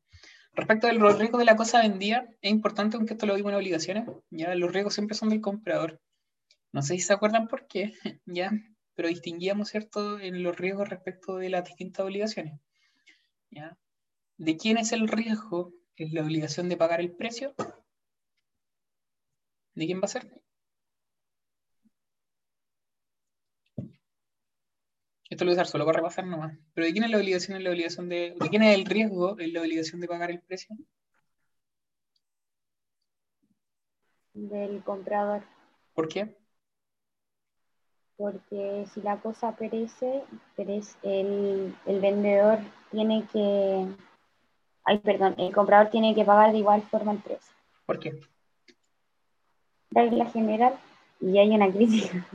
Respecto 0.54 0.86
de 0.86 0.92
los 0.92 1.18
riesgos 1.18 1.38
de 1.38 1.46
la 1.46 1.56
cosa 1.56 1.80
vendida, 1.80 2.28
es 2.42 2.50
importante, 2.50 2.96
aunque 2.96 3.14
esto 3.14 3.26
lo 3.26 3.34
vimos 3.34 3.52
en 3.52 3.58
obligaciones, 3.58 4.06
ya 4.30 4.54
los 4.54 4.72
riesgos 4.72 4.94
siempre 4.94 5.16
son 5.16 5.30
del 5.30 5.40
comprador. 5.40 6.00
No 6.72 6.82
sé 6.82 6.94
si 6.94 7.00
se 7.00 7.12
acuerdan 7.12 7.48
por 7.48 7.66
qué, 7.66 7.92
ya, 8.26 8.50
pero 8.94 9.08
distinguíamos, 9.08 9.68
¿cierto?, 9.68 10.20
en 10.20 10.42
los 10.42 10.56
riesgos 10.56 10.88
respecto 10.88 11.36
de 11.36 11.48
las 11.48 11.64
distintas 11.64 12.04
obligaciones. 12.04 12.60
¿ya? 13.50 13.78
¿De 14.36 14.56
quién 14.56 14.78
es 14.78 14.92
el 14.92 15.08
riesgo? 15.08 15.72
¿Es 15.96 16.12
la 16.12 16.22
obligación 16.22 16.68
de 16.68 16.76
pagar 16.76 17.00
el 17.00 17.12
precio? 17.12 17.54
¿De 19.74 19.86
quién 19.86 20.00
va 20.00 20.04
a 20.04 20.08
ser? 20.08 20.42
Esto 25.32 25.46
lo 25.46 25.52
voy 25.52 25.54
a 25.58 25.62
usar 25.62 25.66
solo 25.66 25.86
para 25.86 25.96
repasar 25.96 26.26
nomás. 26.26 26.58
Pero 26.74 26.86
¿de 26.86 26.92
quién 26.92 27.04
es 27.04 27.10
la 27.10 27.16
obligación? 27.16 27.56
¿Es 27.56 27.64
la 27.64 27.70
obligación 27.70 28.06
de, 28.10 28.34
¿De 28.38 28.48
quién 28.50 28.62
es 28.62 28.74
el 28.76 28.84
riesgo? 28.84 29.38
¿Es 29.38 29.50
la 29.50 29.62
obligación 29.62 29.98
de 30.02 30.06
pagar 30.06 30.30
el 30.30 30.40
precio? 30.40 30.76
Del 34.34 34.84
comprador. 34.84 35.42
¿Por 35.94 36.06
qué? 36.08 36.36
Porque 38.18 38.84
si 38.92 39.00
la 39.00 39.22
cosa 39.22 39.56
perece, 39.56 40.22
perece 40.54 40.98
el, 41.02 41.74
el 41.86 42.00
vendedor 42.02 42.58
tiene 42.90 43.26
que. 43.32 43.86
Ay, 44.84 44.98
perdón, 44.98 45.34
el 45.38 45.54
comprador 45.54 45.88
tiene 45.88 46.14
que 46.14 46.26
pagar 46.26 46.52
de 46.52 46.58
igual 46.58 46.82
forma 46.82 47.12
el 47.12 47.20
precio. 47.20 47.54
¿Por 47.86 47.98
qué? 47.98 48.20
Regla 49.92 50.26
general 50.26 50.78
y 51.22 51.38
hay 51.38 51.48
una 51.54 51.72
crítica. 51.72 52.28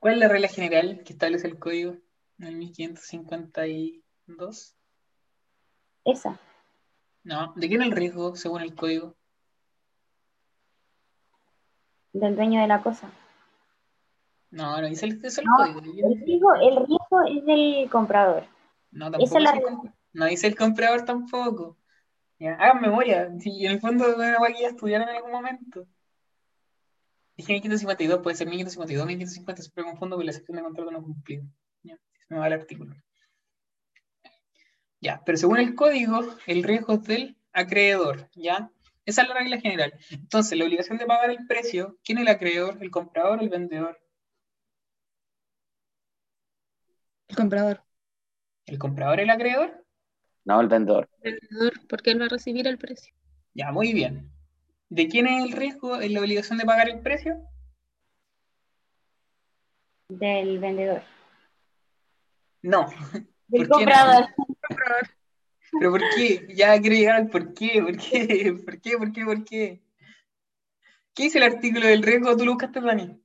¿Cuál 0.00 0.14
es 0.14 0.18
la 0.18 0.28
regla 0.28 0.48
general 0.48 1.04
que 1.04 1.12
establece 1.12 1.46
el 1.46 1.60
código? 1.60 1.96
El 2.38 2.56
1552. 2.56 4.76
Esa. 6.04 6.38
No, 7.22 7.52
¿de 7.56 7.68
quién 7.68 7.82
es 7.82 7.88
el 7.88 7.94
riesgo 7.94 8.36
según 8.36 8.62
el 8.62 8.74
código? 8.74 9.14
Del 12.12 12.36
dueño 12.36 12.60
de 12.60 12.68
la 12.68 12.82
cosa. 12.82 13.10
No, 14.50 14.80
no 14.80 14.86
dice 14.86 15.06
el, 15.06 15.24
es 15.24 15.38
el 15.38 15.46
código. 15.56 15.80
El 15.80 16.20
riesgo, 16.20 16.54
el 16.54 16.76
riesgo 16.86 17.22
es 17.28 17.44
del 17.44 17.90
comprador. 17.90 18.46
No, 18.90 19.10
tampoco 19.10 19.24
dice 19.24 19.38
el, 19.38 19.46
no 20.12 20.26
dice 20.26 20.46
el 20.46 20.56
comprador 20.56 21.04
tampoco. 21.04 21.76
Ya, 22.38 22.54
hagan 22.54 22.82
memoria. 22.82 23.32
Si 23.40 23.64
en 23.64 23.72
el 23.72 23.80
fondo 23.80 24.06
de 24.06 24.14
una 24.14 24.36
ya 24.60 24.68
estudiaron 24.68 25.08
en 25.08 25.16
algún 25.16 25.32
momento. 25.32 25.88
Dije 27.36 27.54
1552, 27.54 28.22
puede 28.22 28.36
ser 28.36 28.46
1552, 28.46 29.06
1550, 29.06 29.62
siempre 29.62 29.84
confundo 29.84 30.14
porque 30.14 30.26
la 30.26 30.32
sección 30.32 30.56
de 30.56 30.62
contrato 30.62 30.92
no 30.92 31.02
cumplido 31.02 31.44
me 32.28 32.38
va 32.38 32.46
el 32.46 32.52
artículo. 32.54 32.94
Ya, 35.00 35.22
pero 35.24 35.36
según 35.36 35.58
el 35.58 35.74
código, 35.74 36.20
el 36.46 36.62
riesgo 36.62 36.94
es 36.94 37.04
del 37.04 37.36
acreedor, 37.52 38.30
¿ya? 38.34 38.70
Esa 39.04 39.22
es 39.22 39.28
la 39.28 39.34
regla 39.34 39.60
general. 39.60 39.92
Entonces, 40.10 40.58
la 40.58 40.64
obligación 40.64 40.96
de 40.96 41.06
pagar 41.06 41.30
el 41.30 41.46
precio, 41.46 41.98
¿quién 42.02 42.18
es 42.18 42.22
el 42.22 42.28
acreedor? 42.28 42.78
¿El 42.80 42.90
comprador 42.90 43.38
o 43.38 43.42
el 43.42 43.50
vendedor? 43.50 44.00
El 47.28 47.36
comprador. 47.36 47.82
¿El 48.66 48.78
comprador 48.78 49.20
el 49.20 49.28
acreedor? 49.28 49.84
No, 50.44 50.60
el 50.60 50.68
vendedor. 50.68 51.08
El 51.20 51.38
vendedor, 51.38 51.72
porque 51.86 52.10
él 52.10 52.20
va 52.20 52.26
a 52.26 52.28
recibir 52.28 52.66
el 52.66 52.78
precio. 52.78 53.14
Ya, 53.52 53.72
muy 53.72 53.92
bien. 53.92 54.30
¿De 54.88 55.08
quién 55.08 55.26
es 55.26 55.44
el 55.44 55.52
riesgo? 55.52 56.00
¿Es 56.00 56.10
la 56.10 56.20
obligación 56.20 56.58
de 56.58 56.64
pagar 56.64 56.88
el 56.88 57.00
precio? 57.00 57.42
Del 60.08 60.58
vendedor. 60.58 61.02
No. 62.64 62.86
Del 63.48 63.68
comprador. 63.68 64.24
¿Pero 65.78 65.90
por 65.90 66.00
qué? 66.16 66.46
Ya 66.54 66.80
quiero 66.80 66.96
llegar 66.96 67.16
al 67.16 67.28
por 67.28 67.52
qué, 67.52 67.82
por 67.82 67.96
qué, 67.98 68.54
por 68.64 68.80
qué, 68.80 68.96
por 68.98 69.12
qué, 69.12 69.24
por 69.24 69.44
qué. 69.44 69.82
¿Qué 71.14 71.22
dice 71.24 71.38
el 71.38 71.44
artículo 71.44 71.86
del 71.86 72.02
riesgo? 72.02 72.36
¿Tú 72.36 72.44
lo 72.44 72.52
buscaste, 72.52 72.80
Dani? 72.80 73.20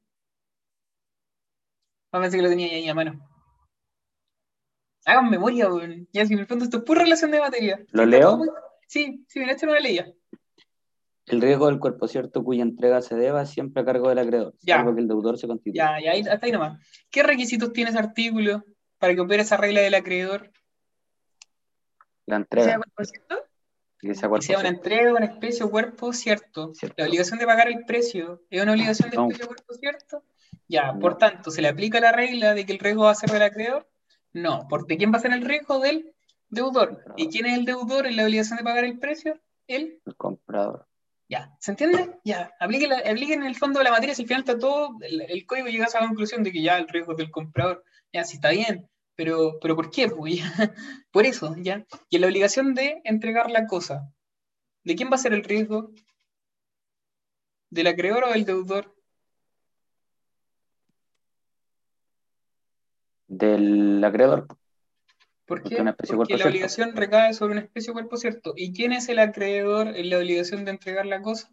Vamos 2.11 2.11
a 2.11 2.19
ver 2.19 2.31
si 2.31 2.41
lo 2.41 2.49
tenía 2.49 2.67
ahí 2.67 2.89
a 2.89 2.93
mano. 2.93 3.25
Hagan 5.05 5.29
memoria, 5.29 5.71
weón. 5.71 6.07
Ya, 6.11 6.25
si 6.25 6.33
en 6.33 6.39
el 6.39 6.47
fondo 6.47 6.65
esto 6.65 6.77
es 6.79 6.83
pura 6.83 7.03
relación 7.03 7.31
de 7.31 7.39
materia. 7.39 7.85
¿Lo 7.91 8.05
leo? 8.05 8.41
Sí, 8.87 9.23
sí, 9.27 9.39
mira, 9.39 9.53
esto 9.53 9.67
no 9.67 9.73
lo 9.73 9.79
leía. 9.79 10.11
El 11.27 11.41
riesgo 11.41 11.67
del 11.67 11.79
cuerpo 11.79 12.07
cierto 12.07 12.43
cuya 12.43 12.63
entrega 12.63 13.01
se 13.01 13.15
deba 13.15 13.45
siempre 13.45 13.83
a 13.83 13.85
cargo 13.85 14.09
del 14.09 14.19
acreedor, 14.19 14.55
Ya. 14.61 14.77
salvo 14.77 14.95
que 14.95 15.01
el 15.01 15.07
deudor 15.07 15.37
se 15.37 15.47
constituya. 15.47 15.97
Ya, 15.99 16.03
ya, 16.03 16.11
ahí, 16.11 16.21
hasta 16.27 16.45
ahí 16.45 16.51
nomás. 16.51 16.79
¿Qué 17.09 17.23
requisitos 17.23 17.71
tiene 17.71 17.91
ese 17.91 17.99
artículo 17.99 18.65
para 18.99 19.15
que 19.15 19.21
opere 19.21 19.41
esa 19.43 19.57
regla 19.57 19.81
del 19.81 19.95
acreedor? 19.95 20.51
La 22.25 22.35
¿Sea 22.35 22.37
entrega, 22.37 22.75
cuerpo 22.77 22.95
que 22.97 23.05
sea 23.05 24.21
Que 24.21 24.27
cuerpo 24.29 24.41
sea 24.41 24.59
una 24.59 24.69
entrega, 24.69 25.13
una 25.13 25.25
especie 25.25 25.65
o 25.65 25.69
cuerpo 25.71 26.13
cierto. 26.13 26.73
Cierto. 26.73 26.95
La 27.01 27.07
obligación 27.07 27.39
de 27.39 27.45
pagar 27.45 27.67
el 27.69 27.85
precio 27.85 28.43
es 28.49 28.61
una 28.61 28.73
obligación 28.73 29.09
de 29.09 29.17
No. 29.17 29.23
especie 29.23 29.45
o 29.45 29.47
cuerpo 29.47 29.73
cierto. 29.73 30.23
Ya, 30.67 30.91
No. 30.93 30.99
por 30.99 31.17
tanto, 31.17 31.49
¿se 31.51 31.61
le 31.61 31.67
aplica 31.69 31.99
la 31.99 32.11
regla 32.11 32.53
de 32.53 32.65
que 32.65 32.73
el 32.73 32.79
riesgo 32.79 33.03
va 33.05 33.11
a 33.11 33.15
ser 33.15 33.31
del 33.31 33.41
acreedor? 33.41 33.89
No, 34.33 34.67
porque 34.69 34.97
¿quién 34.97 35.11
va 35.11 35.17
a 35.17 35.21
ser 35.21 35.33
el 35.33 35.43
riesgo? 35.43 35.79
Del 35.79 36.13
deudor. 36.49 37.03
¿Y 37.17 37.29
quién 37.29 37.47
es 37.47 37.57
el 37.57 37.65
deudor 37.65 38.05
en 38.05 38.15
la 38.15 38.23
obligación 38.25 38.57
de 38.57 38.63
pagar 38.63 38.83
el 38.83 38.99
precio? 38.99 39.39
Él. 39.67 39.99
El 40.05 40.15
comprador. 40.15 40.87
Ya, 41.27 41.55
¿se 41.59 41.71
entiende? 41.71 42.19
Ya, 42.23 42.51
apliquen, 42.59 42.89
la- 42.89 42.99
apliquen 42.99 43.41
en 43.41 43.47
el 43.47 43.55
fondo 43.55 43.79
de 43.79 43.85
la 43.85 43.91
materia, 43.91 44.15
si 44.15 44.23
al 44.23 44.27
final 44.27 44.41
está 44.41 44.57
todo, 44.57 44.97
el, 45.01 45.21
el 45.21 45.45
código 45.45 45.67
llega 45.67 45.85
a 45.85 45.87
esa 45.87 45.99
conclusión 45.99 46.41
de 46.43 46.51
que 46.51 46.61
ya 46.63 46.77
el 46.77 46.87
riesgo 46.87 47.11
es 47.11 47.17
del 47.19 47.29
comprador. 47.31 47.83
Ya, 48.13 48.23
sí 48.23 48.35
está 48.35 48.49
bien, 48.49 48.89
pero, 49.15 49.59
pero 49.61 49.75
¿por 49.75 49.91
qué? 49.91 50.07
Pues, 50.09 50.37
ya, 50.37 50.45
por 51.11 51.25
eso, 51.25 51.55
¿ya? 51.57 51.85
Y 52.09 52.15
en 52.15 52.21
la 52.21 52.27
obligación 52.27 52.73
de 52.73 53.01
entregar 53.03 53.51
la 53.51 53.67
cosa, 53.67 54.11
¿de 54.83 54.95
quién 54.95 55.09
va 55.11 55.15
a 55.15 55.19
ser 55.19 55.33
el 55.33 55.43
riesgo? 55.43 55.91
¿Del 57.69 57.87
acreedor 57.87 58.23
o 58.23 58.29
del 58.29 58.45
deudor? 58.45 58.95
Del 63.27 64.03
acreedor. 64.03 64.47
¿Por 65.45 65.61
Porque 65.61 65.75
qué? 65.75 65.83
Porque 66.15 66.33
la 66.33 66.39
cierto. 66.39 66.47
obligación 66.49 66.95
recae 66.95 67.33
sobre 67.33 67.53
una 67.53 67.61
especie 67.61 67.91
o 67.91 67.93
cuerpo 67.93 68.17
cierto. 68.17 68.53
¿Y 68.55 68.73
quién 68.73 68.91
es 68.91 69.07
el 69.09 69.19
acreedor 69.19 69.87
en 69.95 70.09
la 70.09 70.17
obligación 70.17 70.65
de 70.65 70.71
entregar 70.71 71.05
la 71.05 71.21
cosa? 71.21 71.51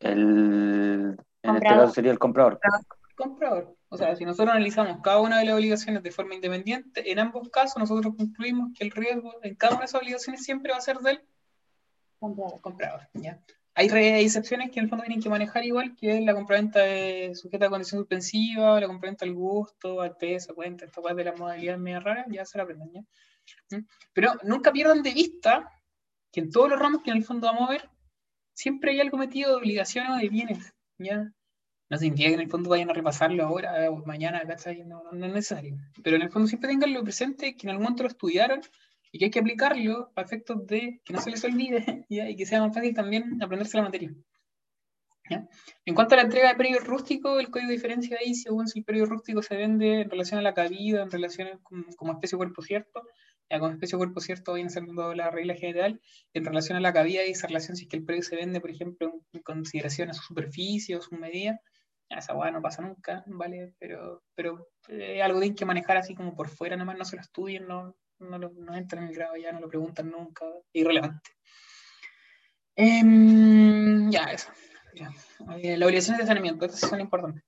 El, 0.00 0.18
en 0.20 1.10
este 1.12 1.48
Comprador. 1.48 1.80
caso 1.82 1.94
sería 1.94 2.10
el 2.12 2.18
comprador. 2.18 2.60
El 2.62 3.01
comprador. 3.22 3.76
O 3.88 3.96
sea, 3.96 4.16
si 4.16 4.24
nosotros 4.24 4.50
analizamos 4.50 5.00
cada 5.02 5.20
una 5.20 5.38
de 5.38 5.44
las 5.44 5.54
obligaciones 5.54 6.02
de 6.02 6.10
forma 6.10 6.34
independiente, 6.34 7.10
en 7.10 7.18
ambos 7.18 7.48
casos 7.50 7.78
nosotros 7.78 8.14
concluimos 8.16 8.70
que 8.76 8.84
el 8.84 8.90
riesgo 8.90 9.34
en 9.42 9.54
cada 9.54 9.74
una 9.74 9.80
de 9.80 9.86
esas 9.86 10.00
obligaciones 10.00 10.42
siempre 10.42 10.72
va 10.72 10.78
a 10.78 10.82
ser 10.82 10.98
del 10.98 11.20
Comprador. 12.60 13.08
¿ya? 13.14 13.42
Hay, 13.74 13.88
excepciones 14.24 14.70
que 14.70 14.78
en 14.78 14.84
el 14.84 14.90
fondo 14.90 15.04
tienen 15.04 15.22
que 15.22 15.28
manejar 15.28 15.64
igual, 15.64 15.96
que 15.96 16.18
es 16.18 16.24
la 16.24 16.34
compraventa 16.34 16.80
sujeta 17.34 17.66
a 17.66 17.70
condición 17.70 18.00
suspensiva, 18.00 18.78
la 18.78 18.86
compraventa 18.86 19.24
al 19.24 19.32
gusto, 19.32 20.00
alteza, 20.00 20.52
cuenta, 20.54 20.84
esta 20.84 21.00
de 21.14 21.24
las 21.24 21.38
modalidades 21.38 21.80
medio 21.80 22.00
raras, 22.00 22.26
ya 22.30 22.44
se 22.44 22.58
la 22.58 22.64
aprenden. 22.64 22.92
¿ya? 22.92 23.78
¿Mm? 23.78 23.86
Pero 24.12 24.32
nunca 24.44 24.72
pierdan 24.72 25.02
de 25.02 25.12
vista 25.12 25.68
que 26.30 26.40
en 26.40 26.50
todos 26.50 26.70
los 26.70 26.78
ramos 26.78 27.02
que 27.02 27.10
en 27.10 27.16
el 27.16 27.24
fondo 27.24 27.46
vamos 27.46 27.68
a 27.68 27.72
ver, 27.72 27.90
siempre 28.54 28.92
hay 28.92 29.00
algo 29.00 29.18
metido 29.18 29.50
de 29.50 29.56
obligaciones 29.56 30.12
o 30.12 30.16
de 30.16 30.28
bienes. 30.28 30.74
¿ya? 30.98 31.32
No 31.92 31.98
significa 31.98 32.30
que 32.30 32.34
en 32.36 32.40
el 32.40 32.48
fondo 32.48 32.70
vayan 32.70 32.88
a 32.88 32.94
repasarlo 32.94 33.44
ahora 33.44 33.90
o 33.90 34.02
mañana, 34.06 34.40
¿cachai? 34.46 34.82
No, 34.82 35.02
no, 35.02 35.12
no 35.12 35.26
es 35.26 35.32
necesario. 35.34 35.76
Pero 36.02 36.16
en 36.16 36.22
el 36.22 36.30
fondo 36.30 36.48
siempre 36.48 36.70
tenganlo 36.70 37.04
presente, 37.04 37.54
que 37.54 37.66
en 37.66 37.72
algún 37.72 37.82
momento 37.82 38.04
lo 38.04 38.08
estudiaron 38.08 38.62
y 39.12 39.18
que 39.18 39.26
hay 39.26 39.30
que 39.30 39.40
aplicarlo 39.40 40.10
a 40.16 40.22
efectos 40.22 40.66
de 40.66 41.02
que 41.04 41.12
no 41.12 41.20
se 41.20 41.30
les 41.30 41.44
olvide 41.44 42.06
¿ya? 42.08 42.30
y 42.30 42.34
que 42.34 42.46
sea 42.46 42.62
más 42.62 42.74
fácil 42.74 42.94
también 42.94 43.42
aprenderse 43.42 43.76
la 43.76 43.82
materia. 43.82 44.10
¿ya? 45.28 45.46
En 45.84 45.94
cuanto 45.94 46.14
a 46.14 46.16
la 46.16 46.22
entrega 46.22 46.48
de 46.48 46.54
predio 46.54 46.80
rústico, 46.80 47.38
el 47.38 47.50
código 47.50 47.70
diferencia 47.70 48.16
ahí 48.18 48.34
según 48.34 48.68
si 48.68 48.78
el 48.78 48.86
predio 48.86 49.04
rústico 49.04 49.42
se 49.42 49.54
vende 49.54 50.00
en 50.00 50.08
relación 50.08 50.40
a 50.40 50.42
la 50.42 50.54
cabida, 50.54 51.02
en 51.02 51.10
relación 51.10 51.58
con, 51.62 51.82
como 51.98 52.12
especie 52.12 52.38
cuerpo 52.38 52.62
cierto, 52.62 53.02
ya 53.50 53.60
con 53.60 53.72
especie 53.72 53.98
cuerpo 53.98 54.20
cierto 54.20 54.54
viene 54.54 54.70
siendo 54.70 55.12
la 55.12 55.30
regla 55.30 55.54
general, 55.56 56.00
en 56.32 56.44
relación 56.46 56.78
a 56.78 56.80
la 56.80 56.94
cabida 56.94 57.26
y 57.26 57.32
esa 57.32 57.48
relación 57.48 57.76
si 57.76 57.84
es 57.84 57.90
que 57.90 57.98
el 57.98 58.04
predio 58.06 58.22
se 58.22 58.36
vende, 58.36 58.62
por 58.62 58.70
ejemplo, 58.70 59.12
en, 59.34 59.42
consideración 59.42 60.08
a 60.08 60.14
su 60.14 60.22
superficie 60.22 60.96
o 60.96 61.02
su 61.02 61.16
medida, 61.16 61.60
esa 62.18 62.34
hueá 62.34 62.50
no 62.50 62.62
pasa 62.62 62.82
nunca, 62.82 63.22
¿vale? 63.26 63.74
Pero, 63.78 64.22
pero 64.34 64.68
eh, 64.88 65.22
algo 65.22 65.40
tienen 65.40 65.56
que 65.56 65.64
manejar 65.64 65.96
así 65.96 66.14
como 66.14 66.34
por 66.34 66.48
fuera, 66.48 66.76
nomás 66.76 66.98
no 66.98 67.04
se 67.04 67.16
lo 67.16 67.22
estudien, 67.22 67.66
no, 67.66 67.96
no, 68.18 68.38
lo, 68.38 68.50
no 68.50 68.74
entran 68.74 69.04
en 69.04 69.10
el 69.10 69.14
grado 69.14 69.36
ya, 69.36 69.52
no 69.52 69.60
lo 69.60 69.68
preguntan 69.68 70.10
nunca, 70.10 70.44
irrelevante. 70.72 71.30
Em, 72.76 74.10
ya, 74.10 74.24
eso. 74.24 74.50
Ya. 74.94 75.10
Eh, 75.62 75.76
las 75.76 75.86
obligaciones 75.86 76.20
de 76.20 76.26
saneamiento, 76.26 76.64
estas 76.64 76.88
son 76.88 77.00
importantes. 77.00 77.42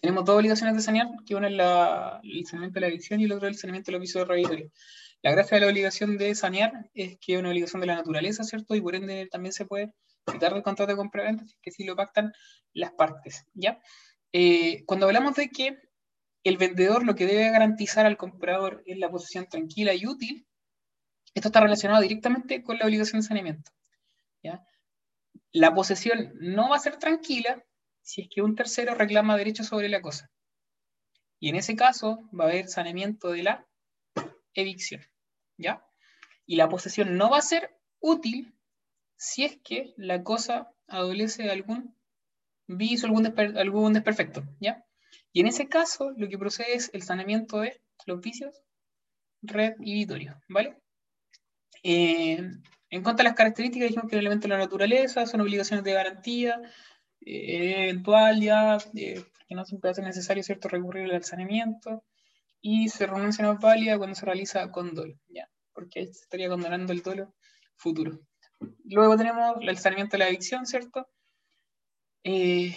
Tenemos 0.00 0.24
dos 0.24 0.36
obligaciones 0.36 0.76
de 0.76 0.82
sanear, 0.82 1.08
que 1.26 1.34
una 1.34 1.48
es 1.48 1.54
la, 1.54 2.20
el 2.22 2.46
saneamiento 2.46 2.74
de 2.74 2.80
la 2.80 2.86
adicción 2.86 3.20
y 3.20 3.26
la 3.26 3.36
otra 3.36 3.48
es 3.48 3.56
el 3.56 3.60
saneamiento 3.60 3.90
de 3.90 3.92
los 3.92 4.00
vicios 4.00 4.26
de 4.26 4.32
revitorio. 4.32 4.70
La 5.22 5.32
gracia 5.32 5.56
de 5.56 5.60
la 5.60 5.70
obligación 5.70 6.16
de 6.16 6.34
sanear 6.34 6.72
es 6.94 7.18
que 7.20 7.34
es 7.34 7.38
una 7.38 7.50
obligación 7.50 7.80
de 7.80 7.86
la 7.88 7.96
naturaleza, 7.96 8.42
¿cierto? 8.42 8.74
Y 8.74 8.80
por 8.80 8.94
ende 8.94 9.28
también 9.30 9.52
se 9.52 9.66
puede 9.66 9.92
quitar 10.26 10.54
del 10.54 10.62
contrato 10.62 10.92
de 10.92 10.96
compra-venta, 10.96 11.44
si 11.44 11.52
es 11.52 11.58
que 11.62 11.70
sí 11.70 11.84
lo 11.84 11.96
pactan 11.96 12.32
las 12.72 12.92
partes, 12.92 13.44
¿ya? 13.54 13.80
Eh, 14.32 14.84
cuando 14.86 15.06
hablamos 15.06 15.34
de 15.34 15.48
que 15.48 15.78
el 16.44 16.56
vendedor 16.56 17.04
lo 17.04 17.14
que 17.14 17.26
debe 17.26 17.50
garantizar 17.50 18.06
al 18.06 18.16
comprador 18.16 18.82
es 18.86 18.98
la 18.98 19.10
posesión 19.10 19.46
tranquila 19.46 19.94
y 19.94 20.06
útil, 20.06 20.46
esto 21.34 21.48
está 21.48 21.60
relacionado 21.60 22.00
directamente 22.00 22.62
con 22.62 22.78
la 22.78 22.86
obligación 22.86 23.20
de 23.20 23.26
saneamiento. 23.26 23.70
¿ya? 24.42 24.64
La 25.52 25.74
posesión 25.74 26.32
no 26.40 26.70
va 26.70 26.76
a 26.76 26.80
ser 26.80 26.96
tranquila 26.96 27.64
si 28.02 28.22
es 28.22 28.28
que 28.28 28.42
un 28.42 28.56
tercero 28.56 28.94
reclama 28.94 29.36
derecho 29.36 29.62
sobre 29.62 29.88
la 29.88 30.00
cosa. 30.00 30.30
Y 31.38 31.48
en 31.48 31.56
ese 31.56 31.76
caso 31.76 32.18
va 32.38 32.44
a 32.44 32.48
haber 32.48 32.68
saneamiento 32.68 33.30
de 33.30 33.42
la 33.42 33.66
evicción. 34.54 35.02
¿ya? 35.56 35.84
Y 36.46 36.56
la 36.56 36.68
posesión 36.68 37.16
no 37.16 37.30
va 37.30 37.38
a 37.38 37.42
ser 37.42 37.76
útil 38.00 38.54
si 39.20 39.44
es 39.44 39.58
que 39.62 39.92
la 39.98 40.22
cosa 40.22 40.72
adolece 40.88 41.42
de 41.42 41.50
algún 41.50 41.94
vicio, 42.66 43.06
algún, 43.06 43.26
desper- 43.26 43.58
algún 43.58 43.92
desperfecto. 43.92 44.42
¿ya? 44.60 44.82
Y 45.30 45.40
en 45.40 45.46
ese 45.46 45.68
caso, 45.68 46.12
lo 46.16 46.26
que 46.30 46.38
procede 46.38 46.72
es 46.74 46.90
el 46.94 47.02
saneamiento 47.02 47.60
de 47.60 47.82
los 48.06 48.20
vicios 48.22 48.62
revitorios, 49.42 50.36
¿vale? 50.48 50.78
Eh, 51.82 52.40
en 52.88 53.02
cuanto 53.02 53.20
a 53.20 53.24
las 53.24 53.34
características, 53.34 53.88
dijimos 53.88 54.08
que 54.08 54.16
el 54.16 54.20
elemento 54.20 54.48
de 54.48 54.54
la 54.54 54.58
naturaleza 54.58 55.26
son 55.26 55.42
obligaciones 55.42 55.84
de 55.84 55.92
garantía, 55.92 56.58
eh, 57.20 57.84
eventual 57.90 58.40
ya, 58.40 58.78
eh, 58.94 59.22
que 59.46 59.54
no 59.54 59.66
siempre 59.66 59.90
hace 59.90 60.00
necesario 60.00 60.42
cierto 60.42 60.68
recurrir 60.68 61.12
al 61.12 61.24
saneamiento, 61.24 62.04
y 62.62 62.88
se 62.88 63.06
renuncia 63.06 63.50
es 63.52 63.58
válida 63.58 63.98
cuando 63.98 64.14
se 64.14 64.24
realiza 64.24 64.70
con 64.72 64.94
dolo, 64.94 65.14
ya, 65.28 65.46
porque 65.74 66.00
ahí 66.00 66.06
se 66.06 66.22
estaría 66.22 66.48
condenando 66.48 66.94
el 66.94 67.02
dolo 67.02 67.34
futuro. 67.76 68.18
Luego 68.84 69.16
tenemos 69.16 69.56
el 69.60 69.78
saneamiento 69.78 70.12
de 70.14 70.18
la 70.18 70.26
adicción, 70.26 70.66
¿cierto? 70.66 71.08
Eh, 72.24 72.76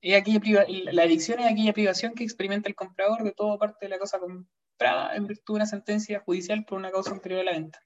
es 0.00 0.16
aquella 0.16 0.64
la 0.92 1.02
adicción 1.02 1.40
es 1.40 1.46
aquella 1.46 1.72
privación 1.72 2.14
que 2.14 2.22
experimenta 2.22 2.68
el 2.68 2.74
comprador 2.74 3.24
de 3.24 3.32
toda 3.32 3.58
parte 3.58 3.86
de 3.86 3.90
la 3.90 3.98
cosa 3.98 4.18
comprada 4.18 5.16
en 5.16 5.26
virtud 5.26 5.54
de 5.54 5.56
una 5.56 5.66
sentencia 5.66 6.20
judicial 6.20 6.64
por 6.64 6.78
una 6.78 6.90
causa 6.90 7.10
anterior 7.10 7.40
a 7.40 7.44
la 7.44 7.52
venta. 7.52 7.80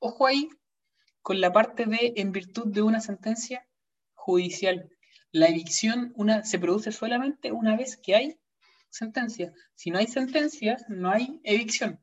Ojo 0.00 0.26
ahí 0.26 0.48
con 1.22 1.40
la 1.40 1.52
parte 1.52 1.86
de 1.86 2.12
en 2.16 2.30
virtud 2.30 2.68
de 2.68 2.82
una 2.82 3.00
sentencia 3.00 3.66
judicial. 4.14 4.88
La 5.32 5.48
evicción 5.48 6.12
una, 6.14 6.44
se 6.44 6.58
produce 6.58 6.92
solamente 6.92 7.50
una 7.50 7.76
vez 7.76 7.96
que 7.96 8.14
hay 8.14 8.38
sentencia. 8.90 9.52
Si 9.74 9.90
no 9.90 9.98
hay 9.98 10.06
sentencia, 10.06 10.76
no 10.88 11.10
hay 11.10 11.40
evicción. 11.42 12.00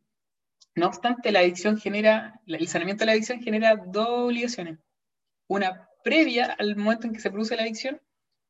No 0.75 0.87
obstante, 0.87 1.31
la 1.31 1.39
adicción 1.39 1.77
genera, 1.77 2.41
el 2.47 2.67
saneamiento 2.67 3.01
de 3.01 3.05
la 3.07 3.11
adicción 3.11 3.41
genera 3.41 3.75
dos 3.75 4.07
obligaciones. 4.09 4.79
Una 5.47 5.87
previa 6.03 6.55
al 6.57 6.75
momento 6.75 7.07
en 7.07 7.13
que 7.13 7.19
se 7.19 7.29
produce 7.29 7.55
la 7.55 7.63
adicción 7.63 8.01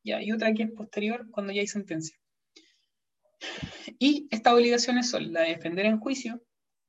y 0.02 0.32
otra 0.32 0.52
que 0.52 0.64
es 0.64 0.70
posterior 0.70 1.30
cuando 1.30 1.52
ya 1.52 1.60
hay 1.60 1.66
sentencia. 1.66 2.18
Y 3.98 4.26
estas 4.30 4.54
obligaciones 4.54 5.10
son 5.10 5.32
la 5.32 5.42
de 5.42 5.50
defender 5.50 5.86
en 5.86 5.98
juicio 5.98 6.42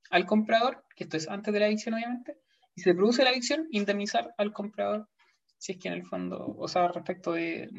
al 0.09 0.25
comprador, 0.25 0.85
que 0.95 1.03
esto 1.03 1.17
es 1.17 1.27
antes 1.27 1.53
de 1.53 1.59
la 1.59 1.65
adicción 1.65 1.95
obviamente, 1.95 2.37
y 2.75 2.81
si 2.81 2.89
se 2.89 2.95
produce 2.95 3.23
la 3.23 3.31
adicción, 3.31 3.67
indemnizar 3.71 4.33
al 4.37 4.53
comprador 4.53 5.09
si 5.57 5.71
es 5.71 5.77
que 5.79 5.87
en 5.87 5.95
el 5.95 6.05
fondo, 6.05 6.55
o 6.57 6.67
sea, 6.67 6.89
respecto 6.89 7.31
de 7.33 7.69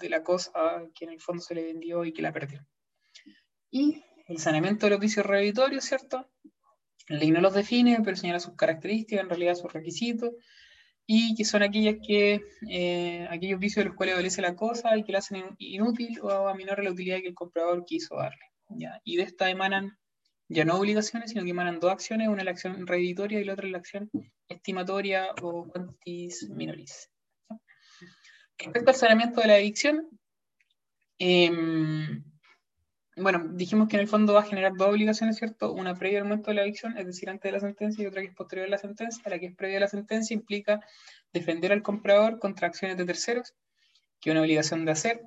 la 0.00 0.22
cosa 0.22 0.52
que 0.94 1.04
en 1.04 1.12
el 1.12 1.20
fondo 1.20 1.42
se 1.42 1.54
le 1.54 1.64
vendió 1.64 2.04
y 2.04 2.12
que 2.12 2.22
la 2.22 2.32
perdió. 2.32 2.66
Y 3.70 4.02
el 4.26 4.38
saneamiento 4.38 4.86
de 4.86 4.90
los 4.90 5.00
vicios 5.00 5.24
revitorios, 5.24 5.84
¿cierto? 5.84 6.28
Ley 7.08 7.30
no 7.30 7.40
los 7.40 7.54
define, 7.54 8.00
pero 8.04 8.16
señala 8.16 8.40
sus 8.40 8.54
características, 8.54 9.24
en 9.24 9.28
realidad 9.28 9.54
sus 9.54 9.72
requisitos, 9.72 10.30
y 11.06 11.34
que 11.34 11.44
son 11.44 11.62
aquellas 11.62 11.96
que, 12.06 12.40
eh, 12.70 13.26
aquellos 13.30 13.58
vicios 13.58 13.84
de 13.84 13.88
los 13.88 13.96
cuales 13.96 14.14
obedece 14.14 14.40
la 14.40 14.54
cosa 14.54 14.96
y 14.96 15.02
que 15.04 15.12
la 15.12 15.18
hacen 15.18 15.38
in- 15.38 15.56
inútil 15.58 16.20
o 16.20 16.30
aminora 16.48 16.82
la 16.82 16.92
utilidad 16.92 17.18
que 17.20 17.28
el 17.28 17.34
comprador 17.34 17.84
quiso 17.84 18.16
darle. 18.16 18.44
¿ya? 18.68 19.00
Y 19.04 19.16
de 19.16 19.24
esta 19.24 19.50
emanan 19.50 19.98
ya 20.48 20.64
no 20.64 20.76
obligaciones, 20.78 21.30
sino 21.30 21.44
que 21.44 21.50
emanan 21.50 21.80
dos 21.80 21.90
acciones, 21.92 22.28
una 22.28 22.38
es 22.42 22.44
la 22.44 22.50
acción 22.52 22.86
reditoria 22.86 23.40
y 23.40 23.44
la 23.44 23.54
otra 23.54 23.66
es 23.66 23.72
la 23.72 23.78
acción 23.78 24.10
estimatoria 24.48 25.30
o 25.42 25.66
quantis 25.68 26.48
minoris. 26.50 27.10
Respecto 28.58 28.90
al 28.90 28.96
saneamiento 28.96 29.40
de 29.40 29.46
la 29.48 29.54
adicción, 29.54 30.08
em, 31.18 32.22
bueno, 33.16 33.46
dijimos 33.52 33.88
que 33.88 33.96
en 33.96 34.02
el 34.02 34.08
fondo 34.08 34.32
va 34.32 34.40
a 34.40 34.44
generar 34.44 34.72
dos 34.74 34.88
obligaciones, 34.88 35.36
¿cierto? 35.36 35.72
Una 35.72 35.94
previa 35.94 36.18
al 36.18 36.24
momento 36.24 36.50
de 36.50 36.54
la 36.54 36.62
adicción, 36.62 36.96
es 36.96 37.06
decir, 37.06 37.28
antes 37.28 37.50
de 37.50 37.52
la 37.52 37.60
sentencia, 37.60 38.02
y 38.02 38.06
otra 38.06 38.22
que 38.22 38.28
es 38.28 38.34
posterior 38.34 38.66
a 38.68 38.70
la 38.70 38.78
sentencia. 38.78 39.22
La 39.28 39.38
que 39.38 39.46
es 39.46 39.54
previa 39.54 39.76
a 39.76 39.80
la 39.80 39.88
sentencia 39.88 40.34
implica 40.34 40.80
defender 41.32 41.72
al 41.72 41.82
comprador 41.82 42.38
contra 42.38 42.68
acciones 42.68 42.96
de 42.96 43.04
terceros, 43.04 43.54
que 44.20 44.30
es 44.30 44.32
una 44.32 44.40
obligación 44.40 44.84
de 44.86 44.92
hacer 44.92 45.20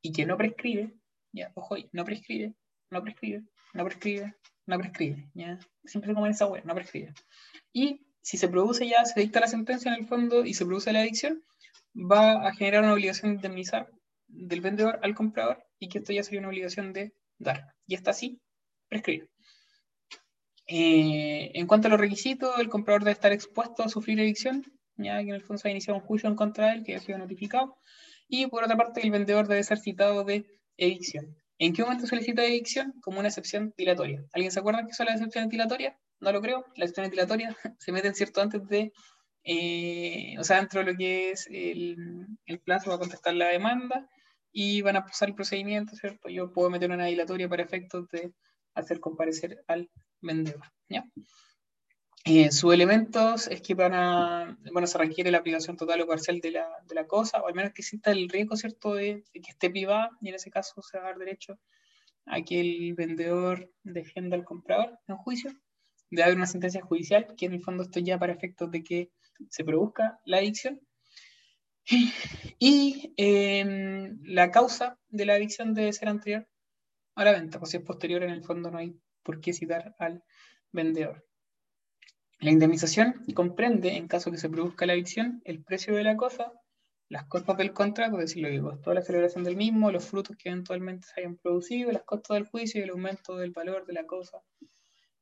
y 0.00 0.12
que 0.12 0.24
no 0.24 0.36
prescribe, 0.38 0.94
ya, 1.32 1.52
ojo 1.54 1.76
no 1.92 2.04
prescribe, 2.04 2.54
no 2.90 3.02
prescribe, 3.02 3.42
no 3.74 3.84
prescribe, 3.84 4.34
no 4.66 4.78
prescribe, 4.78 5.28
ya, 5.34 5.58
siempre 5.84 6.14
como 6.14 6.26
en 6.26 6.32
esa 6.32 6.46
web, 6.46 6.64
no 6.64 6.74
prescribe. 6.74 7.12
Y 7.72 8.06
si 8.22 8.38
se 8.38 8.48
produce 8.48 8.88
ya, 8.88 9.04
se 9.04 9.20
dicta 9.20 9.40
la 9.40 9.48
sentencia 9.48 9.92
en 9.92 10.00
el 10.00 10.06
fondo 10.06 10.44
y 10.44 10.54
se 10.54 10.64
produce 10.64 10.92
la 10.92 11.00
adicción, 11.00 11.42
va 11.94 12.46
a 12.46 12.54
generar 12.54 12.84
una 12.84 12.94
obligación 12.94 13.32
de 13.32 13.36
indemnizar 13.36 13.90
del 14.28 14.60
vendedor 14.60 14.98
al 15.02 15.14
comprador 15.14 15.62
y 15.82 15.88
que 15.88 15.98
esto 15.98 16.12
ya 16.12 16.22
sería 16.22 16.38
una 16.38 16.48
obligación 16.48 16.92
de 16.92 17.12
dar. 17.38 17.74
Y 17.88 17.96
esta 17.96 18.12
sí, 18.12 18.40
prescribe. 18.88 19.28
Eh, 20.68 21.50
en 21.54 21.66
cuanto 21.66 21.88
a 21.88 21.90
los 21.90 21.98
requisitos, 21.98 22.56
el 22.60 22.68
comprador 22.68 23.02
debe 23.02 23.12
estar 23.12 23.32
expuesto 23.32 23.82
a 23.82 23.88
sufrir 23.88 24.20
evicción, 24.20 24.62
ya 24.96 25.16
que 25.16 25.30
en 25.30 25.34
el 25.34 25.42
fondo 25.42 25.58
se 25.60 25.66
ha 25.66 25.70
iniciado 25.72 25.98
un 25.98 26.06
juicio 26.06 26.28
en 26.28 26.36
contra 26.36 26.68
de 26.68 26.74
él 26.74 26.84
que 26.84 26.94
ha 26.94 27.00
sido 27.00 27.18
notificado. 27.18 27.78
Y 28.28 28.46
por 28.46 28.62
otra 28.62 28.76
parte, 28.76 29.02
el 29.02 29.10
vendedor 29.10 29.48
debe 29.48 29.64
ser 29.64 29.78
citado 29.78 30.22
de 30.22 30.46
evicción. 30.76 31.36
¿En 31.58 31.72
qué 31.72 31.82
momento 31.82 32.06
se 32.06 32.14
le 32.14 32.22
cita 32.22 32.42
de 32.42 32.48
evicción? 32.48 32.94
Como 33.00 33.18
una 33.18 33.28
excepción 33.28 33.74
dilatoria. 33.76 34.24
¿Alguien 34.32 34.52
se 34.52 34.60
acuerda 34.60 34.86
que 34.86 34.94
son 34.94 35.06
las 35.06 35.16
excepciones 35.16 35.50
dilatorias? 35.50 35.96
No 36.20 36.30
lo 36.30 36.40
creo. 36.40 36.64
Las 36.76 36.90
excepciones 36.90 37.10
dilatorias 37.10 37.56
se 37.80 37.90
meten 37.90 38.14
cierto 38.14 38.40
antes 38.40 38.68
de, 38.68 38.92
eh, 39.42 40.36
o 40.38 40.44
sea, 40.44 40.58
dentro 40.58 40.84
de 40.84 40.92
lo 40.92 40.96
que 40.96 41.32
es 41.32 41.48
el, 41.50 41.96
el 42.46 42.60
plazo 42.60 42.84
para 42.84 42.98
contestar 42.98 43.34
la 43.34 43.48
demanda 43.48 44.08
y 44.52 44.82
van 44.82 44.96
a 44.96 45.04
pasar 45.04 45.30
el 45.30 45.34
procedimiento, 45.34 45.96
¿cierto? 45.96 46.28
Yo 46.28 46.52
puedo 46.52 46.70
meter 46.70 46.90
una 46.90 47.06
dilatoria 47.06 47.48
para 47.48 47.62
efectos 47.62 48.08
de 48.10 48.32
hacer 48.74 49.00
comparecer 49.00 49.64
al 49.66 49.90
vendedor. 50.20 50.62
¿ya? 50.88 51.04
Eh, 52.24 52.52
sus 52.52 52.72
elementos 52.72 53.48
es 53.48 53.60
que 53.62 53.74
van 53.74 53.94
a, 53.94 54.56
bueno, 54.72 54.86
se 54.86 54.98
requiere 54.98 55.30
la 55.30 55.38
aplicación 55.38 55.76
total 55.76 56.02
o 56.02 56.06
parcial 56.06 56.40
de 56.40 56.52
la, 56.52 56.68
de 56.86 56.94
la 56.94 57.06
cosa, 57.06 57.40
o 57.40 57.48
al 57.48 57.54
menos 57.54 57.72
que 57.72 57.82
exista 57.82 58.12
el 58.12 58.28
riesgo, 58.28 58.56
¿cierto?, 58.56 58.94
de, 58.94 59.24
que 59.32 59.50
esté 59.50 59.70
privada, 59.70 60.10
y 60.20 60.28
en 60.28 60.36
ese 60.36 60.50
caso 60.50 60.80
se 60.82 60.98
va 60.98 61.04
a 61.04 61.06
dar 61.08 61.18
derecho 61.18 61.58
a 62.26 62.40
que 62.42 62.60
el 62.60 62.94
vendedor 62.94 63.72
defienda 63.82 64.36
al 64.36 64.44
comprador 64.44 64.98
en 65.08 65.16
juicio. 65.16 65.50
Debe 66.10 66.24
haber 66.24 66.36
una 66.36 66.46
sentencia 66.46 66.82
judicial, 66.82 67.34
que 67.36 67.46
en 67.46 67.54
el 67.54 67.62
fondo 67.62 67.82
esto 67.82 67.98
ya 67.98 68.18
para 68.18 68.34
efectos 68.34 68.70
de 68.70 68.84
que 68.84 69.10
se 69.48 69.64
produzca 69.64 70.20
la 70.24 70.36
adicción. 70.36 70.80
Y 72.58 73.12
em, 73.16 74.20
la 74.24 74.50
causa 74.50 74.98
de 75.08 75.26
la 75.26 75.34
adicción 75.34 75.74
debe 75.74 75.92
ser 75.92 76.08
anterior 76.08 76.46
a 77.14 77.24
la 77.24 77.32
venta, 77.32 77.58
pues 77.58 77.72
si 77.72 77.76
es 77.78 77.82
posterior, 77.82 78.22
en 78.22 78.30
el 78.30 78.44
fondo 78.44 78.70
no 78.70 78.78
hay 78.78 78.96
por 79.22 79.40
qué 79.40 79.52
citar 79.52 79.94
al 79.98 80.22
vendedor. 80.70 81.26
La 82.38 82.50
indemnización 82.50 83.24
comprende, 83.34 83.96
en 83.96 84.08
caso 84.08 84.30
que 84.30 84.38
se 84.38 84.48
produzca 84.48 84.86
la 84.86 84.94
adicción, 84.94 85.42
el 85.44 85.62
precio 85.62 85.94
de 85.94 86.02
la 86.02 86.16
cosa, 86.16 86.52
las 87.08 87.24
costas 87.26 87.56
del 87.58 87.72
contrato, 87.72 88.18
es 88.18 88.34
decir, 88.34 88.42
lo 88.42 88.94
la 88.94 89.02
celebración 89.02 89.44
del 89.44 89.56
mismo, 89.56 89.92
los 89.92 90.06
frutos 90.06 90.36
que 90.36 90.48
eventualmente 90.48 91.06
se 91.06 91.20
hayan 91.20 91.36
producido, 91.36 91.92
las 91.92 92.04
costas 92.04 92.36
del 92.36 92.46
juicio 92.46 92.80
y 92.80 92.84
el 92.84 92.90
aumento 92.90 93.36
del 93.36 93.50
valor 93.50 93.84
de 93.86 93.92
la 93.92 94.06
cosa 94.06 94.38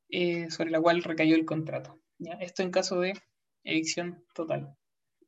eh, 0.09 0.49
sobre 0.49 0.71
la 0.71 0.81
cual 0.81 1.03
recayó 1.03 1.35
el 1.35 1.45
contrato. 1.45 1.99
Esto 2.39 2.63
en 2.63 2.71
caso 2.71 2.99
de 2.99 3.13
evicción 3.63 4.23
total. 4.33 4.75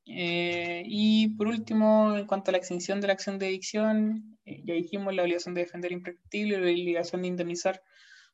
Eh, 0.05 0.83
y 0.85 1.29
por 1.35 1.47
último, 1.47 2.15
en 2.17 2.27
cuanto 2.27 2.51
a 2.51 2.53
la 2.53 2.57
extinción 2.57 2.99
de 2.99 3.07
la 3.07 3.13
acción 3.13 3.39
de 3.39 3.47
evicción, 3.47 4.37
eh, 4.45 4.61
ya 4.65 4.73
dijimos 4.73 5.13
la 5.13 5.23
obligación 5.23 5.55
de 5.55 5.61
defender 5.61 5.91
imprescriptible, 5.91 6.57
la 6.57 6.71
obligación 6.71 7.21
de 7.21 7.29
indemnizar 7.29 7.81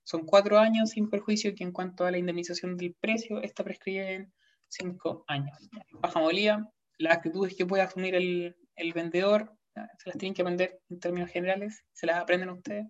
son 0.03 0.25
cuatro 0.25 0.57
años 0.57 0.91
sin 0.91 1.09
perjuicio 1.09 1.53
que 1.53 1.63
en 1.63 1.71
cuanto 1.71 2.05
a 2.05 2.11
la 2.11 2.17
indemnización 2.17 2.77
del 2.77 2.95
precio, 2.99 3.41
esta 3.43 3.63
prescribe 3.63 4.13
en 4.15 4.33
cinco 4.67 5.23
años. 5.27 5.55
Baja 5.91 6.19
molía, 6.19 6.67
las 6.97 7.17
actitudes 7.17 7.55
que 7.55 7.65
puede 7.65 7.83
asumir 7.83 8.15
el, 8.15 8.55
el 8.75 8.93
vendedor, 8.93 9.53
se 9.75 10.09
las 10.09 10.17
tienen 10.17 10.33
que 10.33 10.41
aprender 10.41 10.79
en 10.89 10.99
términos 10.99 11.29
generales, 11.29 11.83
se 11.93 12.07
las 12.07 12.17
aprenden 12.17 12.49
ustedes, 12.49 12.87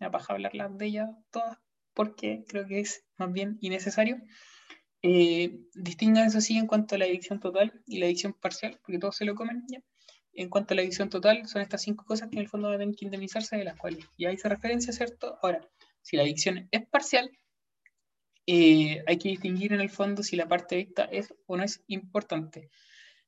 ya 0.00 0.08
baja 0.08 0.32
hablarlas 0.32 0.76
de 0.76 0.86
ellas 0.86 1.10
todas, 1.30 1.58
porque 1.94 2.44
creo 2.48 2.66
que 2.66 2.80
es 2.80 3.04
más 3.16 3.32
bien 3.32 3.58
innecesario. 3.60 4.18
Eh, 5.02 5.60
distingan 5.74 6.26
eso 6.26 6.40
sí 6.40 6.56
en 6.56 6.66
cuanto 6.66 6.94
a 6.94 6.98
la 6.98 7.06
edición 7.06 7.38
total 7.40 7.82
y 7.86 7.98
la 7.98 8.06
edición 8.06 8.32
parcial, 8.32 8.78
porque 8.82 8.98
todos 8.98 9.16
se 9.16 9.24
lo 9.24 9.34
comen 9.34 9.64
ya. 9.68 9.80
En 10.32 10.48
cuanto 10.48 10.74
a 10.74 10.76
la 10.76 10.82
edición 10.82 11.08
total, 11.08 11.46
son 11.48 11.62
estas 11.62 11.82
cinco 11.82 12.04
cosas 12.04 12.28
que 12.28 12.36
en 12.36 12.42
el 12.42 12.48
fondo 12.48 12.70
deben 12.70 12.94
que 12.94 13.04
indemnizarse, 13.04 13.56
de 13.56 13.64
las 13.64 13.76
cuales 13.76 14.04
ya 14.16 14.32
hice 14.32 14.48
referencia, 14.48 14.92
¿cierto? 14.92 15.38
Ahora, 15.42 15.60
si 16.02 16.16
la 16.16 16.22
adicción 16.22 16.68
es 16.70 16.86
parcial, 16.86 17.30
eh, 18.46 19.02
hay 19.06 19.18
que 19.18 19.30
distinguir 19.30 19.72
en 19.72 19.80
el 19.80 19.90
fondo 19.90 20.22
si 20.22 20.36
la 20.36 20.48
parte 20.48 20.76
dicta 20.76 21.04
es 21.04 21.34
o 21.46 21.56
no 21.56 21.64
es 21.64 21.82
importante. 21.88 22.70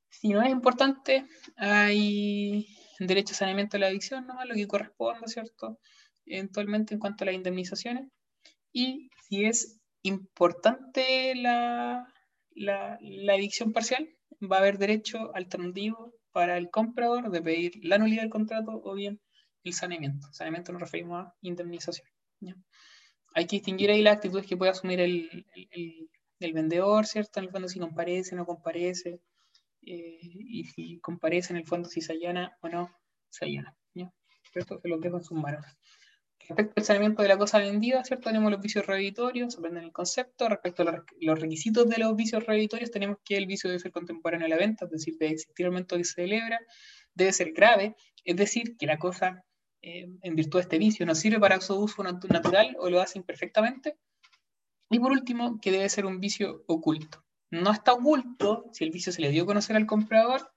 Si 0.09 0.29
no 0.29 0.43
es 0.43 0.51
importante, 0.51 1.27
hay 1.57 2.67
derecho 2.99 3.33
a 3.33 3.37
saneamiento 3.37 3.77
de 3.77 3.81
la 3.81 3.87
adicción, 3.89 4.27
¿no? 4.27 4.45
lo 4.45 4.55
que 4.55 4.67
corresponde, 4.67 5.27
¿cierto? 5.29 5.79
Eventualmente 6.27 6.95
en 6.95 7.01
cuanto 7.01 7.25
a 7.25 7.27
las 7.27 7.35
indemnizaciones. 7.35 8.09
Y 8.73 9.11
si 9.29 9.45
es 9.45 9.80
importante 10.03 11.35
la, 11.35 12.07
la, 12.55 12.99
adicción 13.33 13.73
parcial, 13.73 14.09
va 14.41 14.57
a 14.57 14.61
haber 14.61 14.79
derecho 14.79 15.35
alternativo 15.35 16.15
para 16.33 16.57
el 16.57 16.71
comprador 16.71 17.31
de 17.31 17.43
pedir 17.43 17.73
la 17.83 17.99
nulidad 17.99 18.23
del 18.23 18.31
contrato 18.31 18.81
o 18.85 18.95
bien 18.95 19.21
el 19.65 19.73
saneamiento. 19.73 20.29
Saneamiento 20.33 20.73
nos 20.73 20.83
referimos 20.83 21.27
a 21.27 21.35
indemnización. 21.43 22.09
Hay 23.35 23.47
que 23.47 23.57
distinguir 23.57 23.91
ahí 23.91 24.03
las 24.03 24.17
actitudes 24.17 24.47
que 24.47 24.57
puede 24.57 24.73
asumir 24.73 25.01
el, 25.01 25.47
el, 26.41 26.53
vendedor, 26.53 27.07
¿cierto? 27.07 27.39
En 27.39 27.47
el 27.47 27.51
fondo 27.51 27.69
si 27.69 27.79
comparece, 27.79 28.35
no 28.35 28.47
comparece, 28.47 29.21
eh, 29.83 30.19
y 30.23 30.65
si 30.65 30.99
comparece 31.01 31.53
en 31.53 31.59
el 31.59 31.67
fondo 31.67 31.89
si 31.89 32.01
se 32.01 32.13
allana 32.13 32.57
o 32.63 32.69
no 32.69 32.91
se 33.29 33.45
allana. 33.45 33.77
Esto 34.55 34.81
se 34.81 34.89
lo 34.89 34.99
dejo 34.99 35.17
en 35.19 35.23
sus 35.23 35.39
manos. 35.39 35.65
Respecto 36.51 36.81
al 36.81 36.85
saneamiento 36.85 37.23
de 37.23 37.29
la 37.29 37.39
cosa 37.39 37.59
vendida, 37.59 38.03
¿cierto? 38.03 38.25
Tenemos 38.25 38.51
los 38.51 38.61
vicios 38.61 38.85
reeditorios, 38.85 39.57
aprenden 39.57 39.85
el 39.85 39.93
concepto. 39.93 40.49
Respecto 40.49 40.83
a 40.83 41.05
los 41.21 41.41
requisitos 41.41 41.89
de 41.89 41.99
los 41.99 42.17
vicios 42.17 42.45
reeditorios, 42.45 42.91
tenemos 42.91 43.19
que 43.25 43.37
el 43.37 43.47
vicio 43.47 43.71
debe 43.71 43.79
ser 43.79 43.93
contemporáneo 43.93 44.47
a 44.47 44.49
la 44.49 44.57
venta, 44.57 44.87
es 44.87 44.91
decir, 44.91 45.17
debe 45.17 45.35
existir 45.35 45.67
el 45.67 45.71
momento 45.71 45.97
que 45.97 46.03
se 46.03 46.15
celebra, 46.15 46.59
debe 47.15 47.33
ser 47.33 47.53
grave, 47.53 47.95
es 48.25 48.35
decir, 48.35 48.77
que 48.77 48.87
la 48.87 48.99
cosa, 48.99 49.45
eh, 49.81 50.09
en 50.23 50.35
virtud 50.35 50.59
de 50.59 50.63
este 50.63 50.79
vicio, 50.79 51.07
no 51.07 51.15
sirve 51.15 51.39
para 51.39 51.61
su 51.61 51.79
uso 51.79 52.03
natural 52.03 52.77
o 52.81 52.91
lo 52.91 53.01
hace 53.01 53.21
imperfectamente. 53.21 53.97
Y 54.91 54.99
por 54.99 55.13
último, 55.13 55.61
que 55.61 55.71
debe 55.71 55.89
ser 55.89 56.05
un 56.05 56.19
vicio 56.19 56.65
oculto. 56.67 57.25
No 57.53 57.71
está 57.71 57.93
oculto 57.93 58.65
si 58.73 58.83
el 58.83 58.91
vicio 58.91 59.13
se 59.13 59.23
le 59.23 59.31
dio 59.31 59.45
a 59.45 59.47
conocer 59.47 59.77
al 59.77 59.87
comprador 59.87 60.51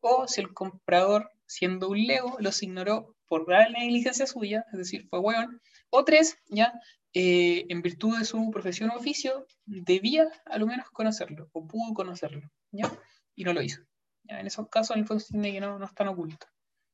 o 0.00 0.26
si 0.26 0.40
el 0.40 0.52
comprador, 0.52 1.30
siendo 1.46 1.88
un 1.88 2.04
lego, 2.04 2.36
los 2.40 2.64
ignoró 2.64 3.15
por 3.28 3.48
la 3.48 3.68
negligencia 3.68 4.26
suya, 4.26 4.64
es 4.72 4.78
decir, 4.78 5.06
fue 5.08 5.18
hueón, 5.18 5.60
o 5.90 6.04
tres, 6.04 6.38
ya, 6.48 6.72
eh, 7.12 7.64
en 7.68 7.82
virtud 7.82 8.18
de 8.18 8.24
su 8.24 8.50
profesión 8.50 8.90
o 8.90 8.96
oficio, 8.96 9.46
debía 9.64 10.28
a 10.44 10.58
lo 10.58 10.66
menos 10.66 10.90
conocerlo, 10.90 11.48
o 11.52 11.66
pudo 11.66 11.94
conocerlo, 11.94 12.50
¿ya? 12.72 12.90
Y 13.34 13.44
no 13.44 13.52
lo 13.52 13.62
hizo. 13.62 13.82
En 14.28 14.46
esos 14.46 14.68
casos, 14.68 14.96
en 14.96 15.02
el 15.02 15.06
fondo, 15.06 15.20
se 15.20 15.40
que 15.40 15.60
no, 15.60 15.78
no 15.78 15.86
están 15.86 16.08
ocultos. 16.08 16.50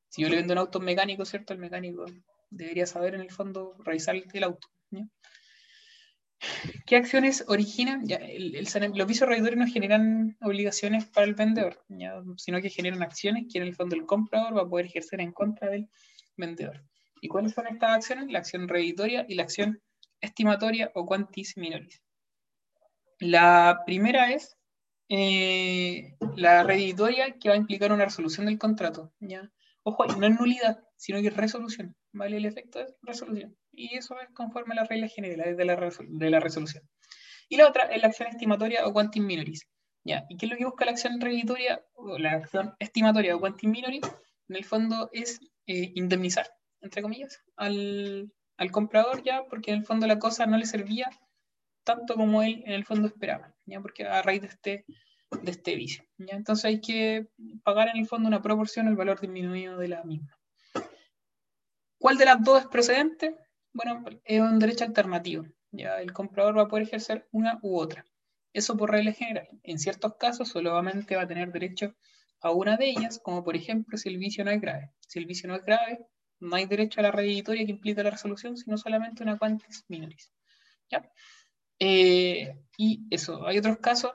Si 0.08 0.22
yo 0.22 0.28
le 0.28 0.36
vendo 0.36 0.52
un 0.52 0.58
auto 0.58 0.80
mecánico, 0.80 1.24
¿cierto? 1.24 1.54
El 1.54 1.58
mecánico 1.58 2.04
debería 2.50 2.86
saber, 2.86 3.14
en 3.14 3.22
el 3.22 3.30
fondo, 3.30 3.76
revisar 3.84 4.14
el 4.14 4.44
auto. 4.44 4.68
¿Qué 6.86 6.96
acciones 6.96 7.44
originan? 7.48 8.04
Los 8.06 9.06
vicios 9.06 9.28
reditores 9.28 9.58
no 9.58 9.66
generan 9.66 10.36
obligaciones 10.40 11.06
para 11.06 11.26
el 11.26 11.34
vendedor, 11.34 11.84
sino 12.36 12.60
que 12.60 12.68
generan 12.68 13.02
acciones 13.02 13.46
que 13.50 13.58
en 13.58 13.64
el 13.64 13.74
fondo 13.74 13.96
el 13.96 14.06
comprador 14.06 14.56
va 14.56 14.62
a 14.62 14.68
poder 14.68 14.86
ejercer 14.86 15.20
en 15.20 15.32
contra 15.32 15.70
del 15.70 15.88
vendedor. 16.42 16.84
¿Y 17.20 17.28
cuáles 17.28 17.52
son 17.52 17.66
estas 17.68 17.96
acciones? 17.96 18.30
La 18.30 18.40
acción 18.40 18.68
reditoria 18.68 19.24
y 19.28 19.36
la 19.36 19.44
acción 19.44 19.80
estimatoria 20.20 20.90
o 20.94 21.06
quantis 21.06 21.56
minoris. 21.56 22.02
La 23.20 23.82
primera 23.86 24.32
es 24.32 24.56
eh, 25.08 26.16
la 26.36 26.64
reditoria 26.64 27.36
que 27.38 27.48
va 27.48 27.54
a 27.54 27.58
implicar 27.58 27.92
una 27.92 28.04
resolución 28.04 28.46
del 28.46 28.58
contrato. 28.58 29.12
¿ya? 29.20 29.48
Ojo, 29.84 30.06
no 30.06 30.26
es 30.26 30.38
nulidad, 30.38 30.82
sino 30.96 31.20
que 31.20 31.28
es 31.28 31.36
resolución. 31.36 31.94
¿vale? 32.12 32.38
El 32.38 32.46
efecto 32.46 32.80
es 32.80 32.94
resolución. 33.02 33.56
Y 33.70 33.96
eso 33.96 34.18
es 34.20 34.28
conforme 34.34 34.74
a 34.74 34.76
las 34.80 34.88
reglas 34.88 35.14
generales 35.14 35.56
de 35.56 35.64
la, 35.64 35.76
de 35.76 36.30
la 36.30 36.40
resolución. 36.40 36.82
Y 37.48 37.56
la 37.56 37.68
otra 37.68 37.84
es 37.84 38.00
la 38.02 38.08
acción 38.08 38.28
estimatoria 38.28 38.86
o 38.86 38.92
quantis 38.92 39.22
minoris. 39.22 39.68
¿ya? 40.04 40.24
¿Y 40.28 40.36
qué 40.36 40.46
es 40.46 40.52
lo 40.52 40.58
que 40.58 40.64
busca 40.64 40.84
la 40.84 40.92
acción 40.92 41.20
reditoria 41.20 41.84
o 41.94 42.18
la 42.18 42.32
acción 42.32 42.74
estimatoria 42.80 43.36
o 43.36 43.40
quantis 43.40 43.70
minoris? 43.70 44.02
En 44.48 44.56
el 44.56 44.64
fondo 44.64 45.08
es 45.12 45.40
eh, 45.66 45.92
indemnizar, 45.94 46.46
entre 46.80 47.02
comillas, 47.02 47.42
al, 47.56 48.32
al, 48.56 48.70
comprador 48.70 49.22
ya, 49.22 49.44
porque 49.48 49.70
en 49.70 49.78
el 49.78 49.84
fondo 49.84 50.06
la 50.06 50.18
cosa 50.18 50.46
no 50.46 50.58
le 50.58 50.66
servía 50.66 51.08
tanto 51.84 52.14
como 52.14 52.42
él 52.42 52.62
en 52.66 52.72
el 52.72 52.84
fondo 52.84 53.08
esperaba, 53.08 53.54
ya, 53.66 53.80
porque 53.80 54.04
a 54.04 54.22
raíz 54.22 54.42
de 54.42 54.48
este, 54.48 54.84
de 55.42 55.50
este 55.50 55.74
vicio. 55.74 56.04
¿ya? 56.18 56.36
Entonces 56.36 56.64
hay 56.64 56.80
que 56.80 57.28
pagar 57.64 57.88
en 57.88 57.98
el 57.98 58.06
fondo 58.06 58.28
una 58.28 58.42
proporción 58.42 58.88
al 58.88 58.96
valor 58.96 59.20
disminuido 59.20 59.78
de 59.78 59.88
la 59.88 60.04
misma. 60.04 60.38
¿Cuál 61.98 62.18
de 62.18 62.24
las 62.24 62.42
dos 62.42 62.62
es 62.62 62.66
procedente? 62.66 63.36
Bueno, 63.72 64.04
es 64.24 64.40
un 64.40 64.58
derecho 64.58 64.84
alternativo. 64.84 65.46
Ya 65.70 66.00
el 66.00 66.12
comprador 66.12 66.58
va 66.58 66.62
a 66.62 66.68
poder 66.68 66.86
ejercer 66.86 67.28
una 67.30 67.58
u 67.62 67.78
otra. 67.78 68.04
Eso 68.52 68.76
por 68.76 68.90
regla 68.90 69.12
general. 69.12 69.48
En 69.62 69.78
ciertos 69.78 70.16
casos 70.16 70.48
solamente 70.48 71.16
va 71.16 71.22
a 71.22 71.26
tener 71.26 71.52
derecho 71.52 71.94
a 72.40 72.50
una 72.50 72.76
de 72.76 72.90
ellas, 72.90 73.20
como 73.22 73.44
por 73.44 73.56
ejemplo 73.56 73.96
si 73.96 74.08
el 74.08 74.18
vicio 74.18 74.44
no 74.44 74.50
es 74.50 74.60
grave. 74.60 74.90
Si 75.12 75.18
el 75.18 75.26
vicio 75.26 75.46
no 75.46 75.56
es 75.56 75.62
grave, 75.62 75.98
no 76.40 76.56
hay 76.56 76.64
derecho 76.64 77.00
a 77.00 77.02
la 77.02 77.10
reditoria 77.10 77.66
que 77.66 77.72
implica 77.72 78.02
la 78.02 78.08
resolución, 78.08 78.56
sino 78.56 78.78
solamente 78.78 79.22
una 79.22 79.36
quantis 79.36 79.84
minoris. 79.88 80.32
¿Ya? 80.90 81.06
Eh, 81.78 82.56
y 82.78 83.06
eso, 83.10 83.46
hay 83.46 83.58
otros 83.58 83.76
casos, 83.76 84.12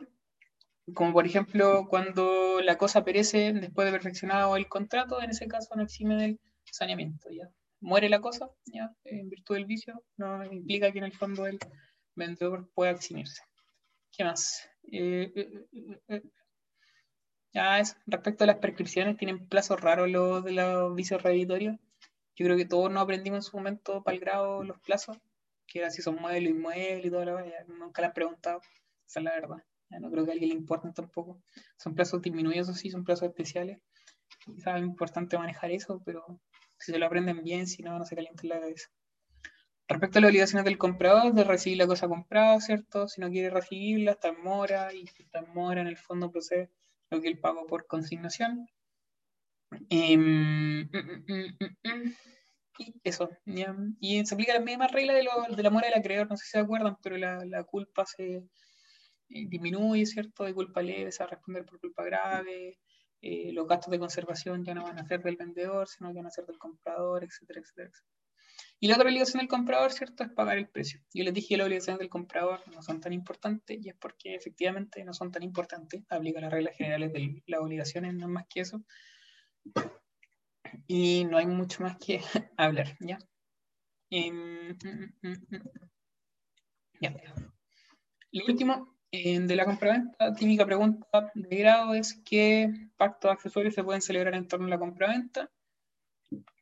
como 0.95 1.13
por 1.13 1.27
ejemplo 1.27 1.85
cuando 1.87 2.61
la 2.61 2.79
cosa 2.79 3.05
perece 3.05 3.53
después 3.53 3.85
de 3.85 3.91
perfeccionado 3.91 4.57
el 4.57 4.67
contrato, 4.67 5.21
en 5.21 5.29
ese 5.29 5.47
caso 5.47 5.75
no 5.75 5.83
exime 5.83 6.15
del 6.15 6.39
saneamiento. 6.63 7.29
¿ya? 7.29 7.47
Muere 7.79 8.09
la 8.09 8.19
cosa, 8.19 8.49
¿ya? 8.65 8.91
en 9.03 9.29
virtud 9.29 9.53
del 9.53 9.65
vicio, 9.65 10.03
no 10.15 10.43
implica 10.51 10.91
que 10.91 10.97
en 10.97 11.05
el 11.05 11.13
fondo 11.13 11.45
el 11.45 11.59
vendedor 12.15 12.71
pueda 12.73 12.89
eximirse. 12.89 13.43
¿Qué 14.11 14.23
más? 14.23 14.67
Eh, 14.91 15.31
eh, 16.07 16.23
respecto 18.05 18.43
a 18.43 18.47
las 18.47 18.57
prescripciones, 18.57 19.17
tienen 19.17 19.47
plazos 19.47 19.81
raros 19.81 20.09
los 20.09 20.43
de 20.43 20.51
los 20.51 20.95
vicios 20.95 21.23
reeditorios. 21.23 21.77
Yo 22.35 22.45
creo 22.45 22.57
que 22.57 22.65
todos 22.65 22.91
nos 22.91 23.03
aprendimos 23.03 23.37
en 23.37 23.41
su 23.41 23.57
momento 23.57 24.03
para 24.03 24.15
el 24.15 24.21
grado 24.21 24.63
los 24.63 24.79
plazos, 24.79 25.17
que 25.65 25.79
era 25.79 25.89
si 25.89 26.01
son 26.01 26.17
muebles, 26.17 26.51
inmuebles 26.51 27.05
y 27.05 27.09
todo 27.09 27.25
lo 27.25 27.39
Nunca 27.67 28.01
le 28.01 28.07
han 28.07 28.13
preguntado, 28.13 28.61
esa 29.07 29.19
es 29.19 29.23
la 29.23 29.31
verdad. 29.31 29.63
No 29.89 30.11
creo 30.11 30.25
que 30.25 30.31
a 30.31 30.33
alguien 30.33 30.49
le 30.49 30.55
importen 30.55 30.93
tampoco. 30.93 31.41
Son 31.77 31.95
plazos 31.95 32.21
disminuidos, 32.21 32.67
sí, 32.77 32.91
son 32.91 33.03
plazos 33.03 33.29
especiales. 33.29 33.79
Quizás 34.45 34.77
es 34.77 34.83
importante 34.83 35.37
manejar 35.37 35.71
eso, 35.71 36.01
pero 36.05 36.39
si 36.77 36.91
se 36.91 36.99
lo 36.99 37.05
aprenden 37.05 37.43
bien, 37.43 37.65
si 37.67 37.81
no, 37.81 37.97
no 37.97 38.05
se 38.05 38.15
calienten 38.15 38.49
la 38.49 38.59
cabeza. 38.59 38.89
Respecto 39.87 40.19
a 40.19 40.21
las 40.21 40.29
obligaciones 40.29 40.65
del 40.65 40.77
comprador, 40.77 41.33
de 41.33 41.43
recibir 41.45 41.77
la 41.77 41.87
cosa 41.87 42.07
comprada, 42.07 42.59
¿cierto? 42.59 43.07
Si 43.07 43.21
no 43.21 43.29
quiere 43.29 43.49
recibirla, 43.49 44.11
está 44.11 44.27
en 44.27 44.43
mora 44.43 44.93
y 44.93 45.05
está 45.05 45.39
en 45.39 45.53
mora, 45.53 45.81
en 45.81 45.87
el 45.87 45.97
fondo 45.97 46.29
procede 46.29 46.69
lo 47.09 47.21
que 47.21 47.27
el 47.27 47.39
pago 47.39 47.65
por 47.65 47.87
consignación. 47.87 48.67
Em, 49.89 50.81
mm, 50.81 50.89
mm, 50.91 51.67
mm, 51.83 52.13
y 52.79 52.93
eso, 53.03 53.29
y 53.99 54.25
se 54.25 54.33
aplica 54.35 54.53
la 54.53 54.59
misma 54.59 54.87
regla 54.87 55.13
de, 55.13 55.23
la 55.23 55.69
mora 55.69 55.87
del 55.87 55.99
acreedor, 55.99 56.29
no 56.29 56.37
sé 56.37 56.45
si 56.45 56.51
se 56.51 56.59
acuerdan, 56.59 56.95
pero 57.01 57.17
la, 57.17 57.63
culpa 57.63 58.05
se 58.05 58.35
eh, 58.35 58.43
disminuye, 59.47 60.05
¿cierto? 60.05 60.43
De 60.45 60.53
culpa 60.53 60.81
leve 60.81 61.11
se 61.11 61.23
va 61.23 61.27
a 61.27 61.31
responder 61.31 61.65
por 61.65 61.79
culpa 61.79 62.03
grave, 62.03 62.77
eh, 63.21 63.51
los 63.51 63.67
gastos 63.67 63.91
de 63.91 63.99
conservación 63.99 64.63
ya 64.63 64.75
no 64.75 64.83
van 64.83 64.99
a 64.99 65.07
ser 65.07 65.23
del 65.23 65.37
vendedor, 65.37 65.87
sino 65.87 66.11
que 66.11 66.17
van 66.17 66.27
a 66.27 66.31
ser 66.31 66.45
del 66.45 66.59
comprador, 66.59 67.23
etcétera, 67.23 67.61
etcétera, 67.61 67.89
Y 68.79 68.87
la 68.87 68.95
otra 68.95 69.09
obligación 69.09 69.39
del 69.39 69.47
comprador, 69.47 69.91
¿cierto?, 69.91 70.23
es 70.23 70.29
pagar 70.29 70.57
el 70.57 70.69
precio. 70.69 71.01
Yo 71.13 71.23
les 71.23 71.33
dije 71.33 71.49
que 71.49 71.57
las 71.57 71.65
obligaciones 71.65 71.99
del 71.99 72.09
comprador 72.09 72.61
no 72.73 72.81
son 72.83 73.01
tan 73.01 73.11
importantes 73.13 73.77
y 73.81 73.89
es 73.89 73.95
porque 73.95 74.35
efectivamente 74.35 75.03
no 75.03 75.13
son 75.13 75.31
tan 75.31 75.43
importantes. 75.43 76.03
Aplica 76.09 76.41
las 76.41 76.51
reglas 76.51 76.75
generales 76.77 77.11
de 77.11 77.41
las 77.47 77.61
obligaciones, 77.61 78.13
no 78.13 78.27
más 78.27 78.45
que 78.47 78.61
eso 78.61 78.83
y 80.87 81.25
no 81.25 81.37
hay 81.37 81.45
mucho 81.45 81.83
más 81.83 81.97
que 81.97 82.21
hablar, 82.57 82.95
¿ya? 82.99 83.19
Em, 84.09 84.69
mm, 84.69 85.13
mm, 85.21 85.33
mm, 85.51 85.69
ya. 87.01 87.13
Lo 88.31 88.45
último 88.45 88.95
de 89.11 89.55
la 89.55 89.65
compraventa, 89.65 90.33
típica 90.33 90.65
pregunta 90.65 91.31
de 91.33 91.55
grado 91.57 91.93
es 91.93 92.21
¿qué 92.25 92.69
pactos 92.97 93.31
accesorios 93.31 93.73
se 93.73 93.83
pueden 93.83 94.01
celebrar 94.01 94.35
en 94.35 94.47
torno 94.47 94.67
a 94.67 94.69
la 94.69 94.79
compraventa? 94.79 95.49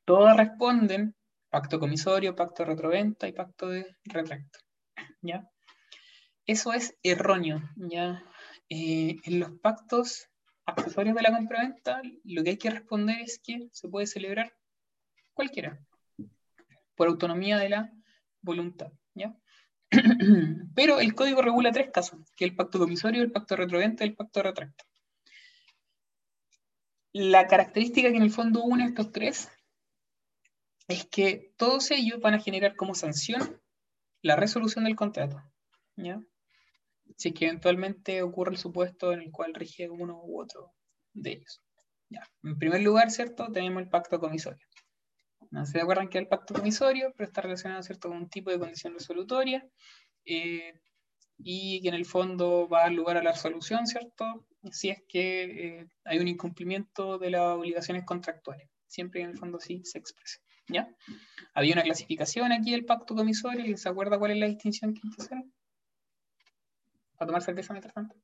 Todas 0.06 0.38
responden 0.38 1.15
pacto 1.56 1.80
comisorio, 1.80 2.36
pacto 2.36 2.64
de 2.64 2.72
retroventa 2.72 3.30
y 3.30 3.32
pacto 3.32 3.70
de 3.70 3.96
retracto, 4.04 4.60
¿ya? 5.22 5.50
Eso 6.46 6.74
es 6.74 6.98
erróneo, 7.02 7.62
¿ya? 7.78 8.22
Eh, 8.68 9.16
en 9.24 9.40
los 9.40 9.52
pactos 9.62 10.28
accesorios 10.66 11.16
de 11.16 11.22
la 11.22 11.32
compraventa, 11.32 12.02
lo 12.26 12.44
que 12.44 12.50
hay 12.50 12.58
que 12.58 12.72
responder 12.72 13.22
es 13.22 13.40
que 13.40 13.70
se 13.72 13.88
puede 13.88 14.06
celebrar 14.06 14.54
cualquiera, 15.34 15.80
por 16.94 17.08
autonomía 17.08 17.58
de 17.58 17.70
la 17.70 17.94
voluntad. 18.42 18.92
¿ya? 19.14 19.34
Pero 20.76 21.00
el 21.00 21.16
código 21.16 21.42
regula 21.42 21.72
tres 21.72 21.90
casos, 21.90 22.20
que 22.36 22.44
el 22.44 22.54
pacto 22.54 22.80
comisorio, 22.80 23.22
el 23.22 23.32
pacto 23.32 23.56
retroventa 23.56 24.04
y 24.04 24.10
el 24.10 24.16
pacto 24.16 24.44
retracto. 24.44 24.84
La 27.14 27.48
característica 27.48 28.12
que 28.12 28.18
en 28.18 28.24
el 28.24 28.32
fondo 28.32 28.62
une 28.62 28.88
estos 28.88 29.14
tres 29.14 29.50
es 30.88 31.06
que 31.06 31.54
todos 31.58 31.92
ellos 31.92 32.20
van 32.20 32.36
a 32.36 32.40
generar 32.40 32.76
como 32.76 32.96
sanción 32.96 33.62
la 34.22 34.36
resolución 34.36 34.86
del 34.86 34.96
contrato. 34.96 35.42
¿ya? 35.96 36.22
si 37.18 37.30
es 37.30 37.36
que 37.36 37.46
eventualmente 37.46 38.22
ocurre 38.22 38.52
el 38.52 38.58
supuesto 38.58 39.14
en 39.14 39.22
el 39.22 39.32
cual 39.32 39.54
rige 39.54 39.90
uno 39.90 40.22
u 40.24 40.42
otro 40.42 40.74
de 41.14 41.34
ellos. 41.34 41.62
Ya. 42.10 42.28
En 42.44 42.58
primer 42.58 42.82
lugar, 42.82 43.12
¿cierto? 43.12 43.52
Tenemos 43.52 43.82
el 43.84 43.90
pacto 43.90 44.20
comisorio. 44.20 44.66
No 45.52 45.66
se 45.66 45.80
acuerdan 45.80 46.10
que 46.10 46.18
el 46.18 46.28
pacto 46.28 46.54
comisorio, 46.54 47.14
pero 47.16 47.28
está 47.28 47.42
relacionado, 47.42 47.84
¿cierto?, 47.84 48.10
con 48.10 48.18
un 48.18 48.30
tipo 48.30 48.52
de 48.52 48.60
condición 48.60 48.94
resolutoria 48.94 49.66
eh, 50.26 50.74
y 51.38 51.82
que 51.82 51.90
en 51.90 51.94
el 51.94 52.06
fondo 52.06 52.68
va 52.68 52.80
a 52.80 52.84
dar 52.84 52.92
lugar 52.92 53.18
a 53.18 53.24
la 53.24 53.32
resolución, 53.32 53.88
¿cierto? 53.88 54.46
Si 54.72 54.90
es 54.90 55.04
que 55.08 55.44
eh, 55.44 55.88
hay 56.04 56.20
un 56.20 56.28
incumplimiento 56.28 57.18
de 57.18 57.30
las 57.32 57.42
obligaciones 57.42 58.04
contractuales. 58.06 58.70
Siempre 58.88 59.22
en 59.22 59.30
el 59.30 59.38
fondo 59.38 59.60
sí 59.60 59.82
se 59.84 60.00
expresa. 60.00 60.40
¿Ya? 60.68 60.90
Había 61.54 61.74
una 61.74 61.84
clasificación 61.84 62.52
aquí 62.52 62.72
del 62.72 62.86
pacto 62.86 63.16
comisorio, 63.16 63.66
¿y 63.66 63.78
se 63.78 63.90
acuerda 63.90 64.18
cuál 64.18 64.32
es 64.32 64.38
la 64.38 64.48
distinción 64.48 64.94
que 64.94 65.02
hacer? 65.18 65.44
a 67.18 67.26
tomar 67.26 67.42
cerveza 67.42 67.74
mientras 67.74 67.94
tanto. 67.94 68.16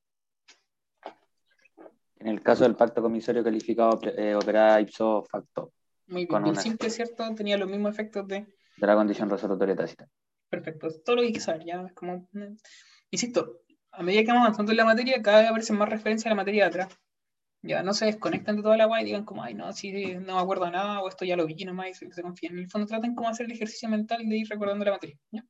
En 2.18 2.28
el 2.28 2.42
caso 2.42 2.64
del 2.64 2.76
pacto 2.76 3.02
comisario 3.02 3.42
calificado, 3.42 3.98
eh, 4.16 4.34
operaba 4.34 4.80
ipso 4.80 5.24
facto. 5.24 5.72
Muy 6.06 6.26
bien, 6.26 6.46
el 6.46 6.56
simple, 6.56 6.90
¿cierto? 6.90 7.34
Tenía 7.34 7.56
los 7.56 7.68
mismos 7.68 7.92
efectos 7.92 8.28
de... 8.28 8.46
De 8.76 8.86
la 8.86 8.94
condición 8.94 9.28
resolutoria 9.28 9.74
tácita. 9.74 10.08
Perfecto, 10.48 10.88
todo 11.04 11.16
lo 11.16 11.22
que 11.22 11.28
hay 11.28 11.32
que 11.32 11.40
saber, 11.40 11.64
ya 11.64 11.82
es 11.82 11.92
como... 11.94 12.28
Insisto, 13.10 13.62
a 13.90 14.02
medida 14.02 14.22
que 14.22 14.28
vamos 14.28 14.42
avanzando 14.42 14.72
en 14.72 14.78
la 14.78 14.84
materia, 14.84 15.22
cada 15.22 15.40
vez 15.40 15.48
aparecen 15.48 15.76
más 15.76 15.88
referencias 15.88 16.26
a 16.26 16.30
la 16.30 16.36
materia 16.36 16.64
de 16.64 16.68
atrás. 16.68 16.98
Ya 17.62 17.82
no 17.82 17.94
se 17.94 18.06
desconectan 18.06 18.56
de 18.56 18.62
toda 18.62 18.76
la 18.76 18.86
guay 18.86 19.02
y 19.02 19.06
digan 19.06 19.24
como, 19.24 19.42
ay, 19.42 19.54
no, 19.54 19.72
sí, 19.72 19.92
no 20.16 20.34
me 20.36 20.42
acuerdo 20.42 20.68
nada, 20.70 21.00
o 21.00 21.08
esto 21.08 21.24
ya 21.24 21.36
lo 21.36 21.46
vi 21.46 21.54
nomás 21.64 22.02
y 22.02 22.10
se, 22.10 22.22
confían. 22.22 22.54
En 22.54 22.60
el 22.60 22.70
fondo 22.70 22.86
traten 22.86 23.14
como 23.14 23.28
hacer 23.28 23.46
el 23.46 23.52
ejercicio 23.52 23.88
mental 23.88 24.28
de 24.28 24.36
ir 24.36 24.48
recordando 24.48 24.84
la 24.84 24.90
materia. 24.92 25.16
¿ya? 25.30 25.44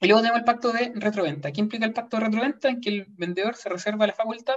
Y 0.00 0.06
luego 0.06 0.20
tenemos 0.20 0.40
el 0.40 0.44
pacto 0.44 0.72
de 0.72 0.92
retroventa. 0.94 1.52
¿Qué 1.52 1.60
implica 1.60 1.86
el 1.86 1.92
pacto 1.92 2.16
de 2.16 2.24
retroventa? 2.24 2.68
En 2.68 2.80
que 2.80 2.88
el 2.90 3.06
vendedor 3.10 3.54
se 3.56 3.68
reserva 3.68 4.06
la 4.06 4.12
facultad 4.12 4.56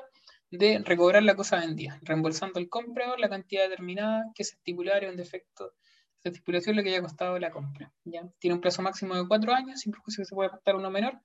de 0.51 0.81
recobrar 0.83 1.23
la 1.23 1.35
cosa 1.35 1.59
vendida, 1.59 1.99
reembolsando 2.03 2.59
al 2.59 2.69
comprador 2.69 3.19
la 3.19 3.29
cantidad 3.29 3.63
determinada 3.63 4.25
que 4.35 4.43
se 4.43 4.55
estipulara 4.55 5.07
en 5.07 5.15
defecto 5.15 5.73
de 6.23 6.29
estipulación 6.29 6.75
lo 6.75 6.83
que 6.83 6.89
haya 6.89 7.01
costado 7.01 7.39
la 7.39 7.51
compra. 7.51 7.91
¿ya? 8.03 8.21
Tiene 8.39 8.55
un 8.55 8.61
plazo 8.61 8.81
máximo 8.81 9.15
de 9.15 9.27
cuatro 9.27 9.53
años, 9.53 9.79
sin 9.79 9.91
perjuicio 9.91 10.21
que 10.21 10.25
se 10.25 10.35
puede 10.35 10.49
pactar 10.49 10.75
uno 10.75 10.91
menor. 10.91 11.19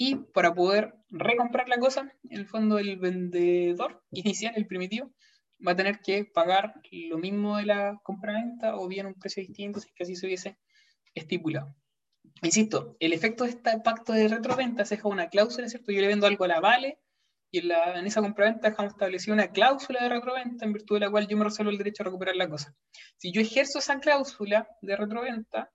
Y 0.00 0.14
para 0.14 0.54
poder 0.54 0.94
recomprar 1.10 1.68
la 1.68 1.78
cosa, 1.78 2.12
en 2.30 2.38
el 2.38 2.46
fondo 2.46 2.78
el 2.78 2.98
vendedor 2.98 4.04
inicial, 4.12 4.54
el 4.56 4.68
primitivo, 4.68 5.12
va 5.66 5.72
a 5.72 5.76
tener 5.76 5.98
que 6.00 6.24
pagar 6.24 6.74
lo 6.92 7.18
mismo 7.18 7.56
de 7.56 7.66
la 7.66 8.00
compra-venta 8.04 8.76
o 8.76 8.86
bien 8.86 9.06
un 9.06 9.14
precio 9.14 9.42
distinto 9.42 9.80
si 9.80 9.88
es 9.88 9.94
que 9.94 10.04
así 10.04 10.14
se 10.14 10.26
hubiese 10.26 10.56
estipulado. 11.14 11.74
Insisto, 12.42 12.96
el 13.00 13.12
efecto 13.12 13.42
de 13.42 13.50
este 13.50 13.80
pacto 13.80 14.12
de 14.12 14.28
retroventa 14.28 14.84
es 14.84 14.90
deja 14.90 15.08
una 15.08 15.28
cláusula, 15.28 15.68
¿cierto? 15.68 15.90
Yo 15.90 16.00
le 16.00 16.06
vendo 16.06 16.28
algo 16.28 16.44
a 16.44 16.48
la 16.48 16.60
Vale 16.60 17.00
y 17.50 17.58
en, 17.58 17.68
la, 17.68 17.98
en 17.98 18.06
esa 18.06 18.20
compraventa 18.20 18.70
dejamos 18.70 18.92
establecida 18.92 19.34
una 19.34 19.50
cláusula 19.50 20.00
de 20.04 20.10
retroventa 20.10 20.64
en 20.64 20.74
virtud 20.74 20.96
de 20.96 21.00
la 21.00 21.10
cual 21.10 21.26
yo 21.26 21.36
me 21.36 21.44
resuelvo 21.44 21.72
el 21.72 21.78
derecho 21.78 22.04
a 22.04 22.06
recuperar 22.06 22.36
la 22.36 22.48
cosa. 22.48 22.72
Si 23.16 23.32
yo 23.32 23.40
ejerzo 23.40 23.80
esa 23.80 23.98
cláusula 23.98 24.68
de 24.80 24.94
retroventa, 24.94 25.72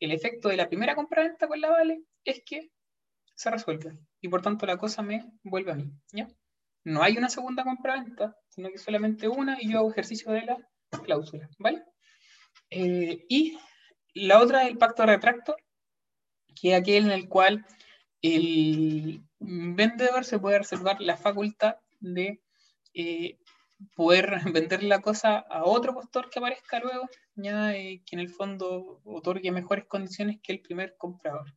el 0.00 0.12
efecto 0.12 0.48
de 0.48 0.56
la 0.56 0.68
primera 0.68 0.94
compraventa 0.94 1.46
con 1.46 1.60
la 1.60 1.68
Vale 1.68 2.00
es 2.24 2.42
que 2.46 2.70
se 3.36 3.50
resuelve 3.50 3.92
y 4.20 4.28
por 4.28 4.42
tanto 4.42 4.66
la 4.66 4.76
cosa 4.76 5.02
me 5.02 5.30
vuelve 5.44 5.72
a 5.72 5.76
mí. 5.76 5.92
¿ya? 6.12 6.26
No 6.84 7.02
hay 7.02 7.16
una 7.16 7.28
segunda 7.28 7.62
compraventa, 7.62 8.36
sino 8.48 8.70
que 8.70 8.78
solamente 8.78 9.28
una 9.28 9.58
y 9.60 9.70
yo 9.70 9.78
hago 9.78 9.90
ejercicio 9.90 10.32
de 10.32 10.42
la 10.42 10.56
cláusula. 11.04 11.48
¿vale? 11.58 11.84
Eh, 12.70 13.24
y 13.28 13.58
la 14.14 14.40
otra 14.40 14.64
es 14.64 14.70
el 14.70 14.78
pacto 14.78 15.02
de 15.02 15.08
retracto, 15.08 15.56
que 16.60 16.72
es 16.72 16.80
aquel 16.80 17.04
en 17.04 17.10
el 17.12 17.28
cual 17.28 17.64
el 18.22 19.22
vendedor 19.38 20.24
se 20.24 20.38
puede 20.38 20.58
reservar 20.58 21.00
la 21.00 21.16
facultad 21.16 21.76
de 22.00 22.40
eh, 22.94 23.38
poder 23.94 24.40
vender 24.52 24.82
la 24.82 25.00
cosa 25.00 25.38
a 25.38 25.64
otro 25.64 25.94
postor 25.94 26.30
que 26.30 26.38
aparezca 26.38 26.80
luego, 26.80 27.08
ya 27.34 27.74
eh, 27.74 28.02
que 28.06 28.16
en 28.16 28.20
el 28.20 28.30
fondo 28.30 29.00
otorgue 29.04 29.52
mejores 29.52 29.84
condiciones 29.86 30.40
que 30.42 30.52
el 30.52 30.60
primer 30.60 30.96
comprador. 30.96 31.54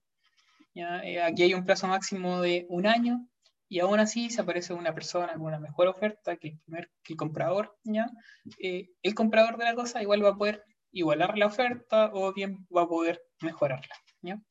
Eh, 0.80 1.22
aquí 1.22 1.44
hay 1.44 1.54
un 1.54 1.66
plazo 1.66 1.88
máximo 1.88 2.42
de 2.42 2.66
un 2.70 2.88
año 2.88 3.28
y 3.68 3.80
aún 3.80 4.00
así 4.00 4.30
se 4.30 4.42
aparece 4.42 4.74
una 4.74 4.94
persona 4.94 5.34
con 5.34 5.44
una 5.44 5.60
mejor 5.60 5.88
oferta 5.88 6.38
que 6.38 6.50
el, 6.50 6.60
primer, 6.60 6.90
que 7.04 7.16
comprador, 7.16 7.78
¿ya? 7.84 8.10
el 8.58 9.16
comprador 9.16 9.58
de 9.58 9.66
la 9.66 9.76
cosa 9.76 10.02
igual 10.02 10.24
va 10.24 10.30
a 10.30 10.38
poder 10.38 10.64
igualar 10.92 11.38
la 11.38 11.46
oferta 11.46 12.10
o 12.14 12.34
bien 12.34 12.66
va 12.76 12.84
a 12.84 12.88
poder 12.88 13.22
mejorarla. 13.42 13.94
¿ya? 14.22 14.42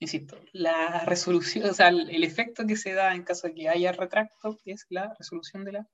insisto, 0.00 0.42
la 0.52 1.04
resolución, 1.04 1.68
o 1.68 1.74
sea, 1.74 1.88
el, 1.88 2.24
efecto 2.24 2.66
que 2.66 2.76
se 2.76 2.94
da 2.94 3.14
en 3.14 3.22
caso 3.22 3.46
de 3.46 3.54
que 3.54 3.68
haya 3.68 3.92
retracto 3.92 4.58
es 4.64 4.86
la 4.88 5.14
resolución 5.18 5.64
de 5.64 5.72
la 5.72 5.86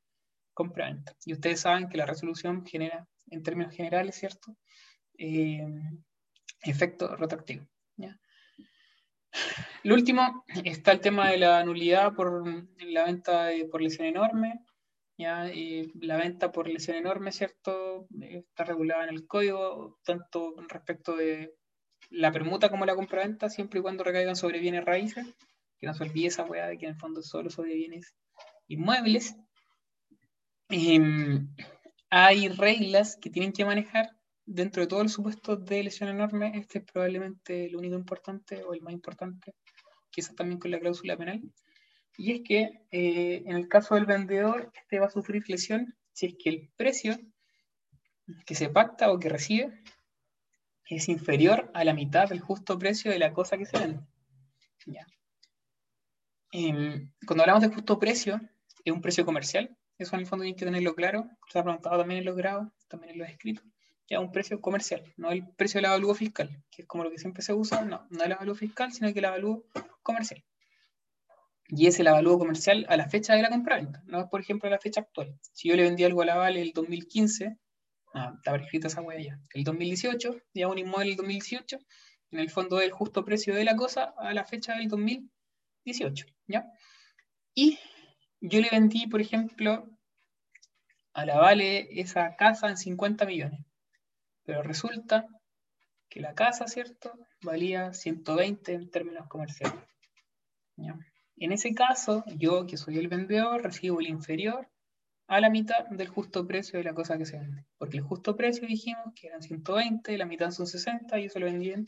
compra-venta. 0.54 1.12
Y 1.24 1.32
ustedes 1.32 1.60
saben 1.60 1.88
que 1.88 1.98
la 1.98 2.06
resolución 2.06 2.64
genera, 2.64 3.06
en 3.30 3.42
términos 3.42 3.74
generales, 3.74 4.14
¿cierto? 4.14 4.56
Eh, 5.18 5.66
efecto 6.62 7.16
retractivo. 7.16 7.66
Lo 9.82 9.94
último 9.94 10.44
está 10.64 10.92
el 10.92 11.00
tema 11.00 11.30
de 11.30 11.38
la 11.38 11.62
nulidad 11.64 12.14
por 12.14 12.44
la 12.78 13.04
venta 13.04 13.48
por 13.70 13.82
lesión 13.82 14.06
enorme. 14.06 14.60
¿ya? 15.18 15.50
la 16.00 16.16
venta 16.16 16.52
por 16.52 16.68
lesión 16.68 16.96
enorme, 16.96 17.32
¿cierto? 17.32 18.06
Está 18.20 18.64
regulada 18.64 19.04
en 19.04 19.10
el 19.10 19.26
código, 19.26 19.98
tanto 20.04 20.54
respecto 20.68 21.16
de 21.16 21.54
la 22.10 22.32
permuta 22.32 22.68
como 22.68 22.86
la 22.86 22.94
compraventa, 22.94 23.48
siempre 23.48 23.80
y 23.80 23.82
cuando 23.82 24.04
recaigan 24.04 24.36
sobre 24.36 24.60
bienes 24.60 24.84
raíces, 24.84 25.26
que 25.78 25.86
no 25.86 25.94
se 25.94 26.04
olvide 26.04 26.28
esa 26.28 26.44
weá 26.44 26.66
de 26.66 26.78
que 26.78 26.86
en 26.86 26.92
el 26.92 26.98
fondo 26.98 27.22
solo 27.22 27.50
sobre 27.50 27.74
bienes 27.74 28.14
inmuebles. 28.68 29.36
Em, 30.68 31.48
hay 32.10 32.48
reglas 32.48 33.16
que 33.16 33.30
tienen 33.30 33.52
que 33.52 33.64
manejar 33.64 34.15
dentro 34.46 34.82
de 34.82 34.86
todo 34.86 35.02
el 35.02 35.10
supuesto 35.10 35.56
de 35.56 35.82
lesión 35.82 36.08
enorme. 36.08 36.52
Este 36.54 36.78
es 36.78 36.84
probablemente 36.84 37.66
el 37.66 37.76
único 37.76 37.96
importante 37.96 38.62
o 38.62 38.72
el 38.72 38.80
más 38.80 38.94
importante, 38.94 39.54
quizás 40.10 40.34
también 40.34 40.58
con 40.58 40.70
la 40.70 40.78
cláusula 40.78 41.16
penal. 41.16 41.42
Y 42.16 42.32
es 42.32 42.40
que 42.44 42.86
eh, 42.90 43.42
en 43.44 43.56
el 43.56 43.68
caso 43.68 43.94
del 43.94 44.06
vendedor, 44.06 44.70
este 44.74 45.00
va 45.00 45.06
a 45.06 45.10
sufrir 45.10 45.42
lesión 45.48 45.94
si 46.12 46.26
es 46.26 46.34
que 46.38 46.48
el 46.48 46.70
precio 46.76 47.18
que 48.46 48.54
se 48.54 48.70
pacta 48.70 49.12
o 49.12 49.18
que 49.18 49.28
recibe 49.28 49.82
es 50.88 51.08
inferior 51.08 51.70
a 51.74 51.84
la 51.84 51.92
mitad 51.92 52.28
del 52.28 52.40
justo 52.40 52.78
precio 52.78 53.10
de 53.10 53.18
la 53.18 53.32
cosa 53.32 53.58
que 53.58 53.66
se 53.66 53.78
vende. 53.78 54.00
Ya. 54.86 55.04
Em, 56.52 57.12
cuando 57.26 57.42
hablamos 57.42 57.62
de 57.62 57.74
justo 57.74 57.98
precio, 57.98 58.40
es 58.84 58.92
un 58.92 59.02
precio 59.02 59.26
comercial. 59.26 59.76
Eso 59.98 60.14
en 60.14 60.20
el 60.20 60.26
fondo 60.26 60.44
hay 60.44 60.54
que 60.54 60.64
tenerlo 60.64 60.94
claro. 60.94 61.28
Se 61.48 61.58
ha 61.58 61.64
preguntado 61.64 61.98
también 61.98 62.20
en 62.20 62.26
los 62.26 62.36
grados, 62.36 62.68
también 62.88 63.12
en 63.12 63.18
los 63.18 63.28
escritos. 63.28 63.64
Ya 64.08 64.20
un 64.20 64.30
precio 64.30 64.60
comercial, 64.60 65.02
no 65.16 65.32
el 65.32 65.48
precio 65.56 65.78
del 65.78 65.86
avalúo 65.86 66.14
fiscal, 66.14 66.62
que 66.70 66.82
es 66.82 66.88
como 66.88 67.02
lo 67.04 67.10
que 67.10 67.18
siempre 67.18 67.42
se 67.42 67.52
usa. 67.54 67.84
No, 67.84 68.06
no 68.10 68.24
el 68.24 68.32
avalúo 68.32 68.54
fiscal, 68.54 68.92
sino 68.92 69.12
que 69.12 69.18
el 69.18 69.24
avalúo 69.24 69.64
comercial. 70.02 70.44
Y 71.68 71.88
es 71.88 71.98
el 71.98 72.06
avalúo 72.06 72.38
comercial 72.38 72.86
a 72.88 72.96
la 72.96 73.08
fecha 73.08 73.34
de 73.34 73.42
la 73.42 73.50
compraventa, 73.50 74.02
no 74.06 74.20
es 74.20 74.26
por 74.28 74.40
ejemplo 74.40 74.68
a 74.68 74.70
la 74.70 74.78
fecha 74.78 75.00
actual. 75.00 75.36
Si 75.52 75.68
yo 75.68 75.74
le 75.74 75.82
vendí 75.82 76.04
algo 76.04 76.22
a 76.22 76.26
la 76.26 76.36
Vale 76.36 76.62
el 76.62 76.72
2015, 76.72 77.56
ah, 78.14 78.34
está 78.36 78.54
escrita 78.54 78.86
esa 78.86 79.02
huella 79.02 79.30
ya. 79.30 79.40
El 79.52 79.64
2018, 79.64 80.36
ya 80.54 80.68
un 80.68 80.78
inmueble 80.78 81.10
el 81.10 81.16
2018, 81.16 81.78
en 82.30 82.38
el 82.38 82.50
fondo 82.50 82.76
del 82.76 82.92
justo 82.92 83.24
precio 83.24 83.54
de 83.54 83.64
la 83.64 83.74
cosa 83.74 84.14
a 84.16 84.32
la 84.32 84.44
fecha 84.44 84.74
del 84.76 84.88
2018, 84.88 86.26
¿ya? 86.46 86.70
Y 87.54 87.78
yo 88.40 88.60
le 88.60 88.68
vendí, 88.70 89.08
por 89.08 89.20
ejemplo, 89.20 89.88
a 91.14 91.26
la 91.26 91.38
Vale 91.38 91.88
esa 92.00 92.36
casa 92.36 92.68
en 92.68 92.76
50 92.76 93.24
millones. 93.26 93.65
Pero 94.46 94.62
resulta 94.62 95.26
que 96.08 96.20
la 96.20 96.34
casa, 96.34 96.66
¿cierto? 96.66 97.12
Valía 97.42 97.92
120 97.92 98.72
en 98.72 98.90
términos 98.90 99.28
comerciales. 99.28 99.78
¿ya? 100.76 100.96
En 101.36 101.52
ese 101.52 101.74
caso, 101.74 102.24
yo, 102.36 102.66
que 102.66 102.76
soy 102.76 102.98
el 102.98 103.08
vendedor, 103.08 103.62
recibo 103.62 104.00
el 104.00 104.08
inferior 104.08 104.68
a 105.26 105.40
la 105.40 105.50
mitad 105.50 105.86
del 105.90 106.08
justo 106.08 106.46
precio 106.46 106.78
de 106.78 106.84
la 106.84 106.94
cosa 106.94 107.18
que 107.18 107.26
se 107.26 107.38
vende. 107.38 107.66
Porque 107.76 107.98
el 107.98 108.04
justo 108.04 108.36
precio 108.36 108.66
dijimos 108.66 109.12
que 109.14 109.26
eran 109.26 109.42
120, 109.42 110.16
la 110.16 110.24
mitad 110.24 110.50
son 110.50 110.66
60 110.66 111.18
y 111.18 111.26
eso 111.26 111.38
lo 111.40 111.46
vendí 111.46 111.72
en 111.72 111.86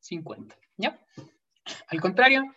50. 0.00 0.56
¿Ya? 0.76 0.98
Al 1.88 2.00
contrario, 2.00 2.54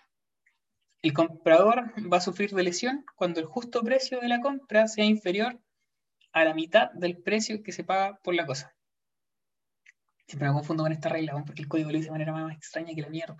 el 1.01 1.13
comprador 1.13 1.91
va 2.11 2.17
a 2.17 2.21
sufrir 2.21 2.51
de 2.51 2.63
lesión 2.63 3.03
cuando 3.15 3.39
el 3.39 3.47
justo 3.47 3.83
precio 3.83 4.19
de 4.19 4.27
la 4.27 4.39
compra 4.39 4.87
sea 4.87 5.05
inferior 5.05 5.59
a 6.31 6.45
la 6.45 6.53
mitad 6.53 6.91
del 6.91 7.17
precio 7.17 7.63
que 7.63 7.71
se 7.71 7.83
paga 7.83 8.19
por 8.23 8.35
la 8.35 8.45
cosa. 8.45 8.73
Siempre 10.31 10.47
me 10.47 10.53
confundo 10.53 10.83
con 10.83 10.93
esta 10.93 11.09
regla, 11.09 11.43
porque 11.45 11.61
el 11.61 11.67
código 11.67 11.91
lo 11.91 11.97
dice 11.97 12.05
de 12.05 12.11
manera 12.11 12.31
más 12.31 12.55
extraña 12.55 12.95
que 12.95 13.01
la 13.01 13.09
mierda 13.09 13.35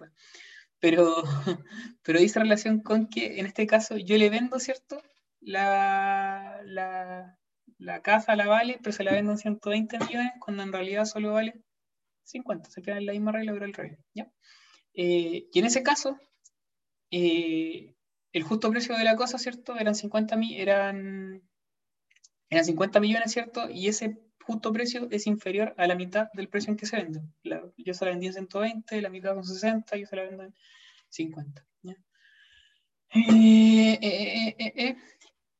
pero, 0.82 1.24
pero 2.04 2.20
dice 2.20 2.40
relación 2.40 2.82
con 2.82 3.08
que 3.08 3.40
en 3.40 3.46
este 3.46 3.66
caso 3.66 3.96
yo 3.96 4.18
le 4.18 4.30
vendo, 4.30 4.60
¿cierto? 4.60 5.02
La, 5.40 6.60
la, 6.66 7.40
la 7.78 8.02
casa 8.02 8.36
la 8.36 8.48
vale, 8.48 8.78
pero 8.84 8.92
se 8.92 9.06
la 9.06 9.14
vendo 9.14 9.32
en 9.32 9.38
120 9.38 10.00
millones, 10.00 10.34
cuando 10.42 10.64
en 10.64 10.74
realidad 10.74 11.06
solo 11.06 11.32
vale 11.32 11.64
50. 12.24 12.70
Se 12.70 12.82
queda 12.82 12.98
en 12.98 13.06
la 13.06 13.14
misma 13.14 13.32
regla, 13.32 13.54
pero 13.54 13.66
el 13.66 13.74
revés. 13.74 14.00
¿ya? 14.14 14.30
Eh, 14.94 15.48
y 15.54 15.60
en 15.60 15.66
ese 15.66 15.82
caso, 15.82 16.20
eh, 17.10 17.96
el 18.34 18.44
justo 18.44 18.70
precio 18.70 18.98
de 18.98 19.06
la 19.06 19.16
cosa, 19.16 19.38
¿cierto? 19.38 19.78
Eran 19.78 19.96
50, 19.96 20.38
eran, 20.56 21.42
eran 22.50 22.66
50 22.66 23.00
millones, 23.00 23.32
¿cierto? 23.32 23.70
Y 23.70 23.88
ese 23.88 24.20
justo 24.46 24.74
precio 24.74 25.08
es 25.12 25.28
inferior 25.28 25.74
a 25.78 25.88
la 25.88 25.96
mitad 25.96 26.28
del 26.34 26.50
precio 26.50 26.72
en 26.72 26.78
que 26.78 26.86
se 26.86 26.98
vende. 26.98 27.22
yo 27.78 27.94
se 27.94 28.06
la 28.06 28.12
vendí 28.12 28.28
en 28.28 28.34
120, 28.34 29.02
la 29.02 29.10
mitad 29.10 29.34
son 29.34 29.46
60, 29.46 29.98
yo 29.98 30.06
se 30.06 30.16
la 30.16 30.24
vendo 30.24 30.44
en 30.44 30.56
50. 31.10 31.66
Eh, 33.14 34.00
eh, 34.02 34.56
eh, 34.58 34.96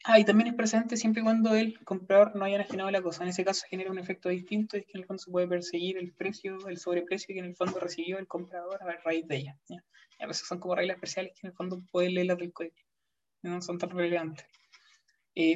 ah, 0.06 0.18
y 0.18 0.24
también 0.24 0.48
es 0.48 0.54
presente 0.54 0.96
siempre 0.96 1.22
y 1.22 1.24
cuando 1.24 1.54
el 1.54 1.84
comprador 1.84 2.34
no 2.36 2.46
haya 2.46 2.56
enajenado 2.56 2.90
la 2.92 3.02
cosa. 3.02 3.24
En 3.24 3.30
ese 3.30 3.44
caso 3.44 3.66
genera 3.70 3.92
un 3.92 4.00
efecto 4.00 4.30
distinto, 4.30 4.78
es 4.78 4.86
que 4.86 4.94
en 4.94 5.02
el 5.02 5.06
fondo 5.06 5.22
se 5.22 5.32
puede 5.32 5.48
perseguir 5.48 5.98
el 5.98 6.14
precio, 6.14 6.68
el 6.68 6.78
sobreprecio 6.78 7.34
que 7.34 7.40
en 7.40 7.46
el 7.46 7.56
fondo 7.56 7.80
recibió 7.80 8.18
el 8.20 8.28
comprador 8.28 8.82
a 8.82 9.02
raíz 9.04 9.28
de 9.28 9.36
ella. 9.36 9.58
A 10.20 10.28
veces 10.28 10.48
son 10.48 10.60
como 10.60 10.76
reglas 10.76 10.96
especiales 10.96 11.34
que 11.34 11.48
en 11.48 11.52
el 11.52 11.56
fondo 11.58 11.84
pueden 11.92 12.14
leerlas 12.14 12.38
del 12.38 12.54
código. 12.54 12.76
No 13.42 13.62
son 13.62 13.78
tan 13.78 13.90
relevantes. 13.90 14.46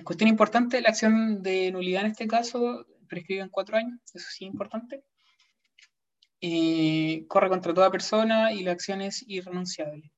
cuestión 0.03 0.27
importante, 0.27 0.81
la 0.81 0.89
acción 0.89 1.41
de 1.43 1.72
nulidad 1.72 2.03
en 2.03 2.11
este 2.11 2.27
caso 2.27 2.85
prescribe 3.06 3.41
en 3.41 3.49
cuatro 3.49 3.77
años, 3.77 3.99
eso 4.14 4.27
sí 4.30 4.45
es 4.45 4.52
importante. 4.52 5.03
Eh, 6.41 7.26
corre 7.27 7.49
contra 7.49 7.73
toda 7.73 7.91
persona 7.91 8.52
y 8.52 8.64
la 8.64 8.72
acción 8.72 9.02
es 9.02 9.23
irrenunciable. 9.27 10.11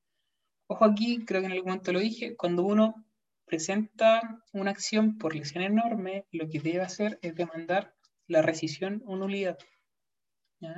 Ojo 0.66 0.84
aquí, 0.84 1.24
creo 1.24 1.40
que 1.40 1.46
en 1.46 1.52
algún 1.52 1.70
momento 1.70 1.92
lo 1.92 2.00
dije, 2.00 2.36
cuando 2.36 2.64
uno 2.64 3.06
presenta 3.46 4.44
una 4.52 4.70
acción 4.70 5.16
por 5.16 5.34
lesión 5.34 5.64
enorme, 5.64 6.26
lo 6.32 6.48
que 6.48 6.60
debe 6.60 6.82
hacer 6.82 7.18
es 7.22 7.34
demandar 7.34 7.94
la 8.26 8.42
rescisión 8.42 9.02
o 9.06 9.16
nulidad. 9.16 9.58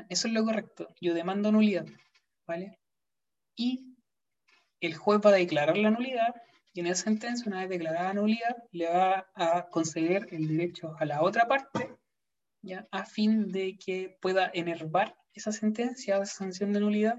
Eso 0.09 0.29
es 0.29 0.35
lo 0.35 0.45
correcto. 0.45 0.95
Yo 1.01 1.15
demando 1.15 1.51
nulidad. 1.51 1.87
¿vale? 2.51 2.81
Y 3.55 3.97
el 4.81 4.97
juez 4.97 5.21
va 5.25 5.31
a 5.31 5.35
declarar 5.35 5.77
la 5.77 5.91
nulidad 5.91 6.35
y 6.73 6.81
en 6.81 6.87
esa 6.87 7.05
sentencia, 7.05 7.49
una 7.49 7.61
vez 7.61 7.69
declarada 7.69 8.09
la 8.09 8.15
nulidad, 8.15 8.57
le 8.71 8.89
va 8.89 9.31
a 9.35 9.69
conceder 9.71 10.29
el 10.31 10.47
derecho 10.47 10.95
a 10.99 11.05
la 11.05 11.23
otra 11.23 11.49
parte 11.49 11.97
¿ya? 12.63 12.87
a 12.93 13.05
fin 13.05 13.51
de 13.51 13.77
que 13.77 14.17
pueda 14.21 14.51
enervar 14.55 15.17
esa 15.35 15.53
sentencia, 15.53 16.17
esa 16.17 16.27
sanción 16.27 16.73
de 16.73 16.81
nulidad, 16.81 17.17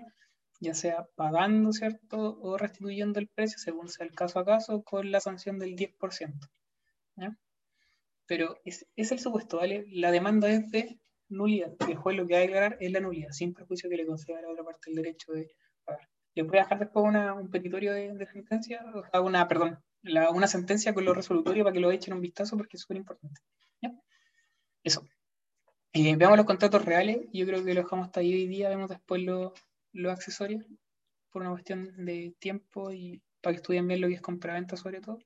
ya 0.60 0.73
sea 0.73 1.07
pagando, 1.15 1.73
¿cierto? 1.73 2.40
O 2.40 2.57
restituyendo 2.57 3.19
el 3.19 3.28
precio, 3.28 3.57
según 3.57 3.90
sea 3.90 4.06
el 4.06 4.14
caso 4.14 4.40
a 4.40 4.45
caso, 4.45 4.84
con 4.84 5.11
la 5.11 5.19
sanción 5.19 5.60
del 5.60 5.76
10%. 5.76 6.49
¿ya? 7.15 7.36
Pero 8.28 8.57
es, 8.64 8.88
es 8.95 9.11
el 9.11 9.19
supuesto, 9.19 9.57
¿vale? 9.57 9.86
La 9.90 10.11
demanda 10.11 10.49
es 10.49 10.69
de 10.72 10.99
nulidad. 11.30 11.73
El 11.90 11.95
juez 11.95 12.15
lo 12.15 12.28
que 12.28 12.34
va 12.34 12.40
a 12.40 12.44
declarar 12.44 12.78
es 12.80 12.91
la 12.91 12.99
nulidad, 12.99 13.32
sin 13.32 13.53
perjuicio 13.53 13.90
que 13.90 13.98
le 13.98 14.06
conceda 14.06 14.40
a 14.40 14.41
la 14.44 14.49
otra 14.49 14.64
parte 14.64 14.90
el 14.91 14.95
derecho 14.95 15.34
de 15.34 15.53
pagar. 15.84 16.07
Les 16.36 16.48
voy 16.48 16.58
a 16.58 16.64
dejar 16.64 16.80
después 16.80 17.06
una, 17.06 17.34
un 17.34 17.49
petitorio 17.49 17.94
de, 17.94 18.14
de 18.14 18.26
sentencia, 18.28 18.84
o 18.95 19.03
sea, 19.10 19.22
una, 19.22 19.48
perdón, 19.48 19.80
una 20.34 20.48
sentencia 20.48 20.94
con 20.94 21.06
lo 21.06 21.14
resolutorio 21.14 21.64
para 21.64 21.74
que 21.74 21.80
lo 21.80 21.91
echen 21.91 22.14
un 22.14 22.22
vistazo 22.22 22.58
porque 22.58 22.78
es 22.78 22.82
súper 22.82 22.98
importante. 22.98 23.41
Eso. 24.84 25.08
Eh, 25.94 26.16
veamos 26.16 26.38
los 26.38 26.48
contratos 26.48 26.84
reales. 26.84 27.28
Yo 27.34 27.45
creo 27.45 27.64
que 27.64 27.74
lo 27.74 27.82
dejamos 27.84 28.08
hasta 28.08 28.22
ahí 28.22 28.34
hoy 28.34 28.48
día. 28.48 28.70
Vemos 28.70 28.90
después 28.90 29.22
los 29.22 30.12
accesorios 30.12 30.66
por 31.30 31.44
una 31.44 31.52
cuestión 31.52 32.06
de 32.06 32.34
tiempo 32.40 32.91
y 32.91 33.22
para 33.41 33.53
que 33.53 33.58
estudien 33.58 33.88
bien 33.88 34.02
lo 34.02 34.08
que 34.08 34.16
es 34.16 34.22
compraventa 34.22 34.76
sobre 34.76 35.02
todo. 35.02 35.20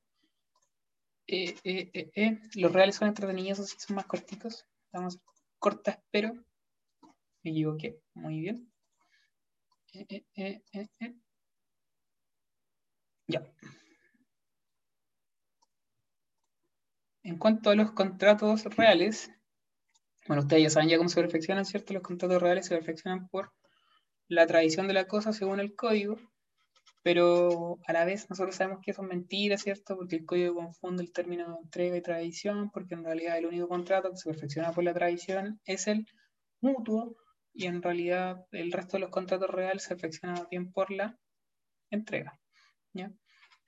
Eh, 1.28 1.56
eh, 1.64 2.40
los 2.56 2.72
reales 2.72 2.96
son 2.96 3.08
entretenidos, 3.08 3.60
así 3.60 3.76
son 3.80 3.96
más 3.96 4.06
cortitos. 4.06 4.66
Vamos 4.92 5.20
corta, 5.58 5.92
espero. 5.92 6.34
Me 7.44 7.52
equivoqué. 7.52 8.00
Muy 8.14 8.40
bien. 8.40 8.72
Ya. 13.28 13.42
En 17.24 17.38
cuanto 17.38 17.72
a 17.72 17.76
los 17.76 17.92
contratos 17.92 18.66
reales, 18.76 19.32
bueno, 20.28 20.44
ustedes 20.44 20.64
ya 20.64 20.70
saben 20.70 20.90
ya 20.90 20.98
cómo 20.98 21.10
se 21.10 21.22
perfeccionan, 21.22 21.66
¿cierto? 21.66 21.94
Los 21.94 22.04
contratos 22.04 22.42
reales 22.42 22.68
se 22.68 22.76
perfeccionan 22.76 23.28
por 23.30 23.52
la 24.28 24.46
tradición 24.48 24.88
de 24.88 24.94
la 24.94 25.08
cosa 25.08 25.34
según 25.34 25.60
el 25.60 25.76
código, 25.76 26.18
pero 27.04 27.80
a 27.88 27.94
la 27.94 28.06
vez 28.06 28.30
nosotros 28.30 28.56
sabemos 28.56 28.82
que 28.84 28.94
son 28.94 29.08
mentiras, 29.08 29.62
¿cierto? 29.62 29.96
Porque 29.96 30.16
el 30.18 30.26
código 30.26 30.56
confunde 30.56 31.04
el 31.04 31.14
término 31.14 31.48
de 31.48 31.60
entrega 31.64 31.98
y 31.98 32.02
tradición, 32.02 32.72
porque 32.72 32.96
en 32.96 33.04
realidad 33.04 33.38
el 33.38 33.46
único 33.46 33.68
contrato 33.68 34.12
que 34.12 34.18
se 34.18 34.30
perfecciona 34.30 34.72
por 34.72 34.84
la 34.84 34.94
tradición 34.94 35.60
es 35.66 35.88
el 35.88 36.08
mutuo, 36.62 37.16
y 37.56 37.66
en 37.66 37.82
realidad 37.82 38.46
el 38.52 38.72
resto 38.72 38.98
de 38.98 39.02
los 39.02 39.10
contratos 39.10 39.50
reales 39.50 39.84
se 39.84 39.96
perfecciona 39.96 40.46
bien 40.52 40.72
por 40.72 40.92
la 40.92 41.18
entrega. 41.90 42.40
¿ya? 42.94 43.12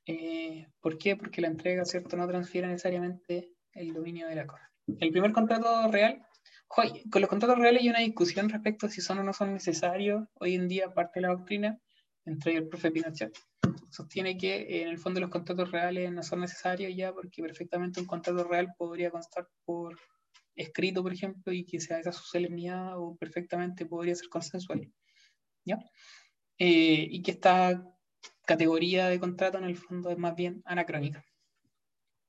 Eh, 0.05 0.67
¿Por 0.79 0.97
qué? 0.97 1.15
Porque 1.15 1.41
la 1.41 1.47
entrega, 1.47 1.85
¿cierto? 1.85 2.17
No 2.17 2.27
transfiere 2.27 2.67
necesariamente 2.67 3.49
el 3.71 3.93
dominio 3.93 4.27
de 4.27 4.35
la 4.35 4.45
cosa. 4.45 4.71
El 4.99 5.11
primer 5.11 5.31
contrato 5.31 5.89
real 5.91 6.21
con 6.67 7.21
los 7.21 7.29
contratos 7.29 7.57
reales 7.57 7.81
hay 7.81 7.89
una 7.89 7.99
discusión 7.99 8.49
respecto 8.49 8.87
a 8.87 8.89
si 8.89 9.01
son 9.01 9.19
o 9.19 9.23
no 9.23 9.33
son 9.33 9.53
necesarios. 9.53 10.27
Hoy 10.33 10.55
en 10.55 10.67
día, 10.67 10.93
parte 10.93 11.19
de 11.19 11.27
la 11.27 11.33
doctrina, 11.33 11.79
entre 12.25 12.55
el 12.55 12.67
profe 12.67 12.91
Pinochet, 12.91 13.33
sostiene 13.89 14.37
que 14.37 14.57
eh, 14.63 14.81
en 14.83 14.89
el 14.89 14.97
fondo 14.97 15.19
los 15.19 15.29
contratos 15.29 15.71
reales 15.71 16.11
no 16.11 16.23
son 16.23 16.41
necesarios 16.41 16.93
ya 16.95 17.13
porque 17.13 17.41
perfectamente 17.41 18.01
un 18.01 18.05
contrato 18.05 18.43
real 18.43 18.73
podría 18.77 19.11
constar 19.11 19.47
por 19.65 19.97
escrito, 20.57 21.01
por 21.03 21.13
ejemplo, 21.13 21.53
y 21.53 21.63
que 21.65 21.79
sea 21.79 21.99
esa 21.99 22.11
su 22.11 22.23
solemnidad 22.23 22.99
o 22.99 23.15
perfectamente 23.15 23.85
podría 23.85 24.15
ser 24.15 24.27
consensual. 24.29 24.91
¿ya? 25.63 25.79
Eh, 26.57 27.07
y 27.09 27.21
que 27.21 27.31
esta 27.31 27.83
categoría 28.45 29.07
de 29.07 29.19
contrato 29.19 29.57
en 29.57 29.65
el 29.65 29.77
fondo 29.77 30.09
es 30.09 30.17
más 30.17 30.35
bien 30.35 30.61
anacrónica. 30.65 31.23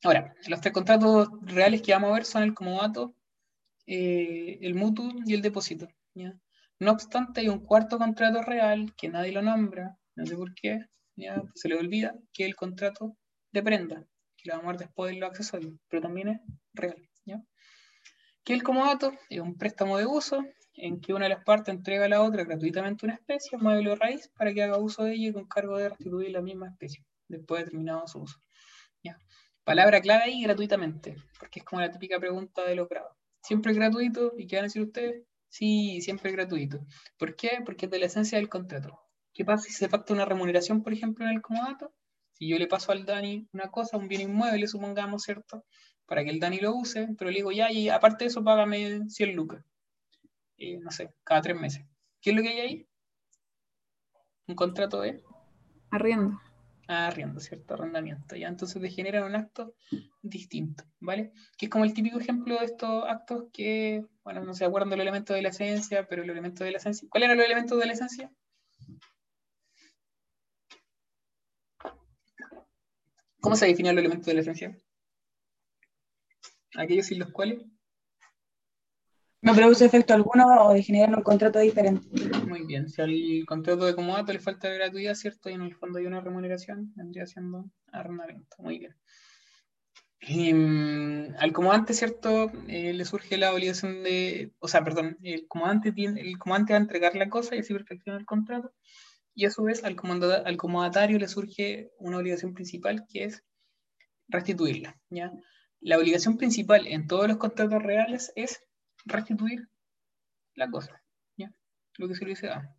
Ahora, 0.04 0.34
los 0.46 0.60
tres 0.60 0.72
contratos 0.72 1.28
reales 1.42 1.82
que 1.82 1.92
vamos 1.92 2.10
a 2.10 2.14
ver 2.14 2.24
son 2.24 2.42
el 2.42 2.54
comodato, 2.54 3.14
eh, 3.86 4.58
el 4.60 4.74
mutuo 4.74 5.10
y 5.24 5.34
el 5.34 5.42
depósito. 5.42 5.88
No 6.80 6.92
obstante, 6.92 7.40
hay 7.40 7.48
un 7.48 7.60
cuarto 7.60 7.98
contrato 7.98 8.42
real 8.42 8.94
que 8.96 9.08
nadie 9.08 9.32
lo 9.32 9.42
nombra, 9.42 9.96
no 10.14 10.26
sé 10.26 10.36
por 10.36 10.54
qué, 10.54 10.84
se 11.54 11.68
le 11.68 11.76
olvida 11.76 12.14
que 12.32 12.44
el 12.44 12.54
contrato 12.54 13.16
de 13.50 13.62
prenda, 13.62 14.04
que 14.36 14.48
lo 14.48 14.56
vamos 14.56 14.68
a 14.68 14.72
ver 14.72 14.80
después 14.80 15.12
de 15.12 15.18
los 15.18 15.30
accesorios, 15.30 15.74
pero 15.88 16.02
también 16.02 16.28
es 16.28 16.40
real. 16.74 17.07
Que 18.48 18.54
el 18.54 18.62
comodato 18.62 19.12
es 19.28 19.40
un 19.40 19.58
préstamo 19.58 19.98
de 19.98 20.06
uso 20.06 20.42
en 20.72 21.02
que 21.02 21.12
una 21.12 21.26
de 21.26 21.34
las 21.34 21.44
partes 21.44 21.74
entrega 21.74 22.06
a 22.06 22.08
la 22.08 22.22
otra 22.22 22.44
gratuitamente 22.44 23.04
una 23.04 23.16
especie, 23.16 23.58
mueble 23.58 23.90
o 23.90 23.94
raíz, 23.94 24.30
para 24.38 24.54
que 24.54 24.62
haga 24.62 24.78
uso 24.78 25.04
de 25.04 25.12
ella 25.12 25.28
y 25.28 25.32
con 25.34 25.46
cargo 25.46 25.76
de 25.76 25.90
restituir 25.90 26.30
la 26.30 26.40
misma 26.40 26.68
especie, 26.68 27.04
después 27.28 27.60
de 27.60 27.70
terminado 27.70 28.06
su 28.06 28.20
uso. 28.20 28.38
¿Ya? 29.04 29.18
Palabra 29.64 30.00
clave 30.00 30.22
ahí, 30.22 30.42
gratuitamente, 30.42 31.14
porque 31.38 31.58
es 31.58 31.66
como 31.66 31.82
la 31.82 31.90
típica 31.90 32.18
pregunta 32.18 32.64
de 32.64 32.74
los 32.74 32.88
grados. 32.88 33.12
¿Siempre 33.42 33.72
es 33.72 33.76
gratuito? 33.76 34.32
¿Y 34.38 34.46
qué 34.46 34.56
van 34.56 34.64
a 34.64 34.68
decir 34.68 34.80
ustedes? 34.80 35.26
Sí, 35.50 36.00
siempre 36.00 36.30
es 36.30 36.36
gratuito. 36.36 36.78
¿Por 37.18 37.36
qué? 37.36 37.60
Porque 37.66 37.84
es 37.84 37.90
de 37.90 37.98
la 37.98 38.06
esencia 38.06 38.38
del 38.38 38.48
contrato. 38.48 38.98
¿Qué 39.34 39.44
pasa 39.44 39.64
si 39.64 39.74
se 39.74 39.90
pacta 39.90 40.14
una 40.14 40.24
remuneración, 40.24 40.82
por 40.82 40.94
ejemplo, 40.94 41.26
en 41.26 41.32
el 41.32 41.42
comodato? 41.42 41.92
Si 42.32 42.48
yo 42.48 42.56
le 42.56 42.66
paso 42.66 42.92
al 42.92 43.04
Dani 43.04 43.46
una 43.52 43.68
cosa, 43.70 43.98
un 43.98 44.08
bien 44.08 44.22
inmueble, 44.22 44.66
supongamos, 44.66 45.24
¿cierto? 45.24 45.66
Para 46.08 46.24
que 46.24 46.30
el 46.30 46.40
Dani 46.40 46.58
lo 46.58 46.74
use, 46.74 47.14
pero 47.18 47.30
le 47.30 47.36
digo, 47.36 47.52
ya, 47.52 47.70
y 47.70 47.90
aparte 47.90 48.24
de 48.24 48.28
eso, 48.30 48.42
págame 48.42 49.08
100 49.10 49.36
lucas. 49.36 49.62
Eh, 50.56 50.78
no 50.78 50.90
sé, 50.90 51.12
cada 51.22 51.42
tres 51.42 51.60
meses. 51.60 51.84
¿Qué 52.22 52.30
es 52.30 52.36
lo 52.36 52.42
que 52.42 52.48
hay 52.48 52.60
ahí? 52.60 52.88
Un 54.46 54.54
contrato 54.54 55.02
de 55.02 55.22
Arriendo. 55.90 56.40
arriendo, 56.88 57.40
¿cierto? 57.40 57.74
Arrendamiento. 57.74 58.36
Ya 58.36 58.48
entonces 58.48 58.80
degenera 58.80 59.26
un 59.26 59.36
acto 59.36 59.74
distinto, 60.22 60.84
¿vale? 60.98 61.32
Que 61.58 61.66
es 61.66 61.70
como 61.70 61.84
el 61.84 61.92
típico 61.92 62.18
ejemplo 62.18 62.58
de 62.58 62.64
estos 62.64 63.04
actos 63.06 63.44
que, 63.52 64.06
bueno, 64.24 64.42
no 64.42 64.54
se 64.54 64.64
acuerdan 64.64 64.88
del 64.88 65.02
elemento 65.02 65.34
de 65.34 65.42
la 65.42 65.50
esencia, 65.50 66.06
pero 66.08 66.22
el 66.22 66.30
elemento 66.30 66.64
de 66.64 66.70
la 66.72 66.78
esencia. 66.78 67.06
¿Cuál 67.10 67.24
era 67.24 67.34
el 67.34 67.40
elemento 67.40 67.76
de 67.76 67.86
la 67.86 67.92
esencia? 67.92 68.32
¿Cómo 73.40 73.54
se 73.56 73.66
define 73.66 73.90
el 73.90 73.98
elemento 73.98 74.30
de 74.30 74.34
la 74.34 74.40
esencia? 74.40 74.76
Aquellos 76.76 77.06
sin 77.06 77.18
los 77.18 77.30
cuales. 77.30 77.64
No 79.40 79.54
produce 79.54 79.84
efecto 79.84 80.14
alguno 80.14 80.44
o 80.64 80.74
degenera 80.74 81.16
un 81.16 81.22
contrato 81.22 81.60
diferente. 81.60 82.08
Muy 82.46 82.66
bien, 82.66 82.88
si 82.88 83.00
al 83.00 83.46
contrato 83.46 83.86
de 83.86 83.94
comodato 83.94 84.32
le 84.32 84.40
falta 84.40 84.68
gratuidad, 84.68 85.14
¿cierto? 85.14 85.48
Y 85.48 85.52
en 85.52 85.62
el 85.62 85.76
fondo 85.76 85.98
hay 85.98 86.06
una 86.06 86.20
remuneración, 86.20 86.92
vendría 86.96 87.24
siendo 87.24 87.70
arrendamiento. 87.92 88.56
Muy 88.58 88.80
bien. 88.80 88.96
Em, 90.20 91.32
al 91.38 91.52
comodante, 91.52 91.94
¿cierto? 91.94 92.50
Eh, 92.66 92.92
le 92.92 93.04
surge 93.04 93.36
la 93.36 93.54
obligación 93.54 94.02
de, 94.02 94.52
o 94.58 94.66
sea, 94.66 94.82
perdón, 94.82 95.16
el 95.22 95.46
comodante, 95.46 95.92
tiene, 95.92 96.20
el 96.20 96.36
comodante 96.38 96.72
va 96.72 96.78
a 96.78 96.82
entregar 96.82 97.14
la 97.14 97.30
cosa 97.30 97.54
y 97.54 97.60
así 97.60 97.72
perfecciona 97.72 98.18
el 98.18 98.26
contrato. 98.26 98.72
Y 99.34 99.44
a 99.44 99.50
su 99.50 99.62
vez 99.62 99.84
al, 99.84 99.96
al 100.44 100.56
comodatario 100.56 101.18
le 101.18 101.28
surge 101.28 101.92
una 101.98 102.18
obligación 102.18 102.54
principal 102.54 103.06
que 103.08 103.24
es 103.24 103.44
restituirla. 104.26 105.00
¿ya? 105.10 105.32
La 105.80 105.98
obligación 105.98 106.36
principal 106.36 106.86
en 106.86 107.06
todos 107.06 107.28
los 107.28 107.36
contratos 107.36 107.82
reales 107.82 108.32
es 108.34 108.62
restituir 109.04 109.68
la 110.54 110.70
cosa, 110.70 111.02
¿ya? 111.36 111.52
lo 111.98 112.08
que 112.08 112.14
se 112.14 112.24
le 112.24 112.30
dice 112.30 112.48
A. 112.48 112.74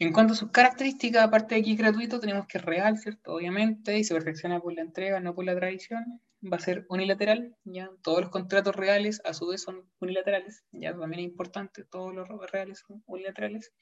En 0.00 0.12
cuanto 0.12 0.32
a 0.32 0.36
sus 0.36 0.52
características, 0.52 1.24
aparte 1.24 1.56
de 1.56 1.62
que 1.64 1.72
es 1.72 1.78
gratuito, 1.78 2.20
tenemos 2.20 2.46
que 2.46 2.58
es 2.58 2.64
real, 2.64 2.98
¿cierto? 2.98 3.34
Obviamente, 3.34 3.98
y 3.98 4.04
se 4.04 4.14
perfecciona 4.14 4.60
por 4.60 4.72
la 4.72 4.82
entrega, 4.82 5.18
no 5.18 5.34
por 5.34 5.44
la 5.44 5.56
tradición. 5.56 6.22
Va 6.40 6.56
a 6.56 6.60
ser 6.60 6.86
unilateral, 6.88 7.56
¿ya? 7.64 7.90
Todos 8.02 8.20
los 8.20 8.30
contratos 8.30 8.76
reales, 8.76 9.20
a 9.24 9.34
su 9.34 9.48
vez, 9.48 9.60
son 9.60 9.90
unilaterales, 9.98 10.64
¿ya? 10.70 10.96
También 10.96 11.20
es 11.20 11.26
importante, 11.26 11.84
todos 11.84 12.14
los 12.14 12.28
reales 12.52 12.84
son 12.86 13.02
unilaterales. 13.06 13.72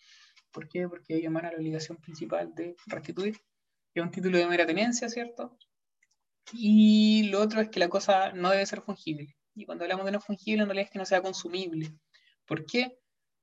¿Por 0.52 0.68
qué? 0.68 0.88
Porque 0.88 1.16
ello 1.16 1.26
emana 1.26 1.50
la 1.50 1.58
obligación 1.58 1.98
principal 1.98 2.54
de 2.54 2.76
restituir. 2.86 3.36
Es 3.92 4.02
un 4.02 4.10
título 4.10 4.38
de 4.38 4.46
mera 4.46 4.64
tenencia, 4.64 5.10
¿cierto? 5.10 5.58
Y 6.52 7.28
lo 7.30 7.40
otro 7.40 7.60
es 7.60 7.68
que 7.68 7.80
la 7.80 7.88
cosa 7.88 8.32
no 8.32 8.50
debe 8.50 8.66
ser 8.66 8.82
fungible. 8.82 9.36
Y 9.54 9.64
cuando 9.64 9.84
hablamos 9.84 10.06
de 10.06 10.12
no 10.12 10.20
fungible, 10.20 10.62
en 10.62 10.68
realidad 10.68 10.86
es 10.86 10.90
que 10.90 10.98
no 10.98 11.06
sea 11.06 11.22
consumible. 11.22 11.92
¿Por 12.46 12.66
qué? 12.66 12.98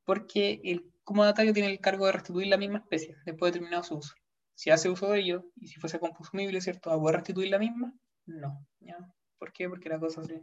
Porque 0.05 0.61
el 0.63 0.91
comodatario 1.03 1.53
tiene 1.53 1.69
el 1.69 1.79
cargo 1.79 2.05
de 2.05 2.13
restituir 2.13 2.47
la 2.47 2.57
misma 2.57 2.79
especie 2.79 3.17
después 3.25 3.51
de 3.51 3.59
terminado 3.59 3.83
su 3.83 3.95
uso. 3.95 4.13
Si 4.55 4.69
hace 4.69 4.89
uso 4.89 5.09
de 5.09 5.19
ello, 5.19 5.45
y 5.55 5.67
si 5.67 5.79
fuese 5.79 5.99
consumible, 5.99 6.61
¿cierto? 6.61 6.89
¿Va 6.89 6.95
a 6.95 6.99
poder 6.99 7.15
restituir 7.17 7.49
la 7.49 7.59
misma? 7.59 7.93
No. 8.25 8.65
¿ya? 8.79 8.97
¿Por 9.37 9.51
qué? 9.51 9.67
Porque 9.67 9.89
la 9.89 9.99
cosa 9.99 10.23
se 10.23 10.41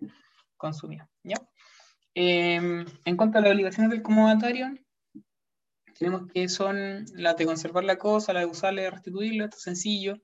consumía. 0.57 1.09
¿ya? 1.23 1.37
Eh, 2.15 2.85
en 3.05 3.16
cuanto 3.16 3.39
a 3.39 3.41
las 3.41 3.53
obligaciones 3.53 3.91
del 3.91 4.03
comodatario, 4.03 4.74
tenemos 5.99 6.32
que 6.32 6.49
son 6.49 7.05
las 7.15 7.37
de 7.37 7.47
conservar 7.47 7.85
la 7.85 7.99
cosa, 7.99 8.32
la 8.32 8.41
de 8.41 8.47
usarla 8.47 8.82
de 8.82 8.91
restituirla, 8.91 9.45
esto 9.45 9.57
es 9.57 9.62
sencillo. 9.62 10.16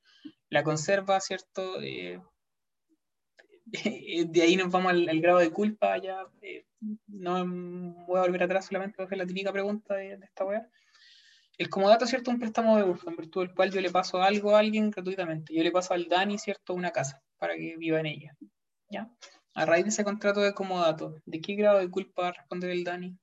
La 0.49 0.63
conserva, 0.63 1.21
¿cierto? 1.21 1.81
Eh, 1.83 2.21
de 4.29 4.43
ahí 4.43 4.57
nos 4.57 4.71
vamos 4.71 4.93
al, 4.93 5.09
al 5.09 5.21
grado 5.21 5.39
de 5.39 5.51
culpa, 5.51 5.99
ya 5.99 6.25
eh, 6.41 6.67
no 7.09 7.45
voy 8.07 8.19
a 8.19 8.23
volver 8.23 8.45
atrás, 8.45 8.67
solamente 8.67 9.01
a 9.01 9.07
hacer 9.07 9.19
la 9.19 9.27
típica 9.27 9.53
pregunta 9.53 9.95
de, 9.95 10.17
de 10.17 10.25
esta 10.25 10.45
weá. 10.45 10.69
El 11.59 11.71
comodato, 11.71 12.07
¿cierto? 12.07 12.31
Un 12.31 12.39
préstamo 12.39 12.77
de 12.77 12.85
uso, 12.85 13.09
en 13.09 13.17
virtud 13.17 13.47
del 13.47 13.55
cual 13.55 13.71
yo 13.71 13.81
le 13.81 13.91
paso 13.91 14.23
algo 14.23 14.55
a 14.55 14.59
alguien 14.59 14.91
gratuitamente. 14.91 15.55
Yo 15.55 15.63
le 15.63 15.73
paso 15.73 15.95
al 15.95 16.07
Dani, 16.07 16.39
¿cierto? 16.39 16.75
Una 16.75 16.91
casa 16.91 17.23
para 17.39 17.55
que 17.57 17.77
viva 17.79 17.99
en 17.99 18.07
ella. 18.07 18.37
¿Ya? 18.91 19.11
A 19.55 19.65
raíz 19.65 19.85
de 19.85 19.89
ese 19.89 20.05
contrato 20.05 20.41
de 20.41 20.53
comodato, 20.53 21.21
¿de 21.25 21.41
qué 21.41 21.55
grado 21.55 21.79
de 21.79 21.91
culpa 21.91 22.23
va 22.23 22.29
a 22.29 22.33
responder 22.33 22.71
el 22.71 22.85
Dani? 22.85 23.19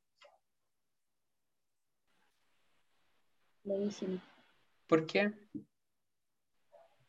Levísimo, 3.64 4.20
¿Por 4.88 5.06
qué? 5.06 5.32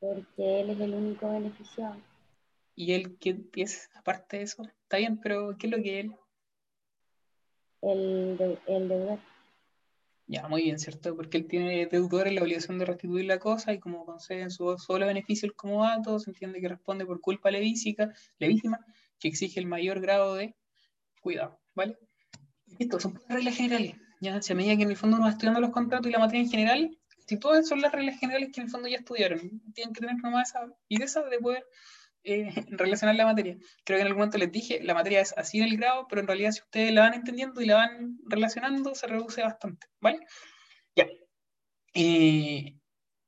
Porque 0.05 0.61
él 0.61 0.71
es 0.71 0.81
el 0.81 0.95
único 0.95 1.31
beneficiado. 1.31 1.97
¿Y 2.77 2.93
él 2.93 3.17
qué 3.19 3.37
es 3.57 3.89
aparte 3.95 4.39
de 4.39 4.43
eso? 4.43 4.63
Está 4.65 4.99
bien, 4.99 5.19
pero 5.21 5.57
¿qué 5.59 5.67
es 5.69 5.73
lo 5.73 5.83
que 5.83 6.01
él? 6.01 6.15
El, 7.83 8.37
de- 8.37 8.59
el 8.67 8.89
deudor. 8.89 9.19
Ya, 10.27 10.49
muy 10.49 10.63
bien, 10.63 10.79
¿cierto? 10.79 11.15
Porque 11.15 11.37
él 11.39 11.47
tiene 11.47 11.87
deudores 11.87 12.33
la 12.33 12.43
obligación 12.43 12.79
de 12.79 12.87
restituir 12.87 13.27
la 13.27 13.39
cosa 13.39 13.73
y 13.75 13.79
como 13.79 14.07
concede 14.07 14.41
en 14.41 14.51
su 14.51 14.77
solo 14.79 15.07
beneficio 15.07 15.47
el 15.47 15.55
comodato, 15.55 16.19
se 16.19 16.31
entiende 16.31 16.61
que 16.61 16.69
responde 16.69 17.05
por 17.05 17.21
culpa 17.21 17.51
levísica, 17.51 18.13
levísima, 18.39 18.81
que 19.19 19.29
exige 19.29 19.61
el 19.61 19.67
mayor 19.67 20.01
grado 20.01 20.35
de 20.35 20.55
cuidado, 21.21 21.61
¿vale? 21.75 21.99
Esto 22.79 22.99
son 22.99 23.21
reglas 23.29 23.55
generales, 23.57 23.97
ya, 24.21 24.41
si 24.41 24.53
a 24.55 24.57
medida 24.57 24.77
que 24.77 24.85
en 24.85 24.91
el 24.91 24.97
fondo 24.97 25.17
uno 25.17 25.27
va 25.27 25.31
estudiando 25.33 25.61
los 25.61 25.71
contratos 25.71 26.09
y 26.09 26.13
la 26.13 26.19
materia 26.19 26.43
en 26.43 26.51
general, 26.51 26.99
si 27.27 27.39
todas 27.39 27.67
son 27.69 27.81
las 27.81 27.93
reglas 27.93 28.19
generales 28.19 28.51
que 28.53 28.61
en 28.61 28.67
el 28.67 28.71
fondo 28.71 28.89
ya 28.89 28.99
estudiaron, 28.99 29.63
tienen 29.75 29.93
que 29.95 30.01
tener 30.01 30.17
nomás 30.17 30.51
esa 30.51 30.67
viveza 30.89 31.23
de 31.23 31.39
poder 31.39 31.67
eh, 32.25 32.51
relacionar 32.69 33.17
la 33.17 33.27
materia. 33.27 33.57
Creo 33.85 33.99
que 33.99 34.03
en 34.03 34.07
algún 34.07 34.21
momento 34.21 34.39
les 34.39 34.53
dije, 34.53 34.81
la 34.83 34.95
materia 34.95 35.21
es 35.21 35.35
así 35.37 35.59
en 35.59 35.65
el 35.65 35.77
grado, 35.77 36.07
pero 36.09 36.21
en 36.21 36.27
realidad 36.27 36.53
si 36.53 36.61
ustedes 36.61 36.93
la 36.93 37.03
van 37.03 37.15
entendiendo 37.15 37.61
y 37.61 37.67
la 37.67 37.77
van 37.77 38.19
relacionando, 38.27 38.95
se 38.95 39.07
reduce 39.07 39.43
bastante, 39.43 39.87
¿vale? 40.01 40.21
Ya. 40.97 41.07
Eh, 41.95 42.79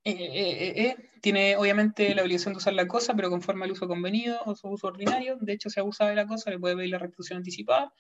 eh, 0.06 0.12
eh, 0.12 0.68
eh, 0.68 0.86
eh, 0.86 1.10
tiene 1.20 1.56
obviamente 1.56 2.14
la 2.14 2.22
obligación 2.22 2.54
de 2.54 2.58
usar 2.58 2.74
la 2.74 2.86
cosa, 2.86 3.14
pero 3.16 3.28
conforme 3.28 3.64
al 3.64 3.72
uso 3.72 3.88
convenido 3.88 4.38
o 4.44 4.54
su 4.54 4.68
uso 4.68 4.86
ordinario. 4.86 5.36
De 5.40 5.52
hecho, 5.52 5.68
si 5.68 5.80
abusa 5.80 6.06
de 6.06 6.14
la 6.14 6.28
cosa, 6.28 6.50
le 6.50 6.60
puede 6.60 6.76
pedir 6.76 6.90
la 6.90 6.98
restitución 6.98 7.38
anticipada. 7.38 7.92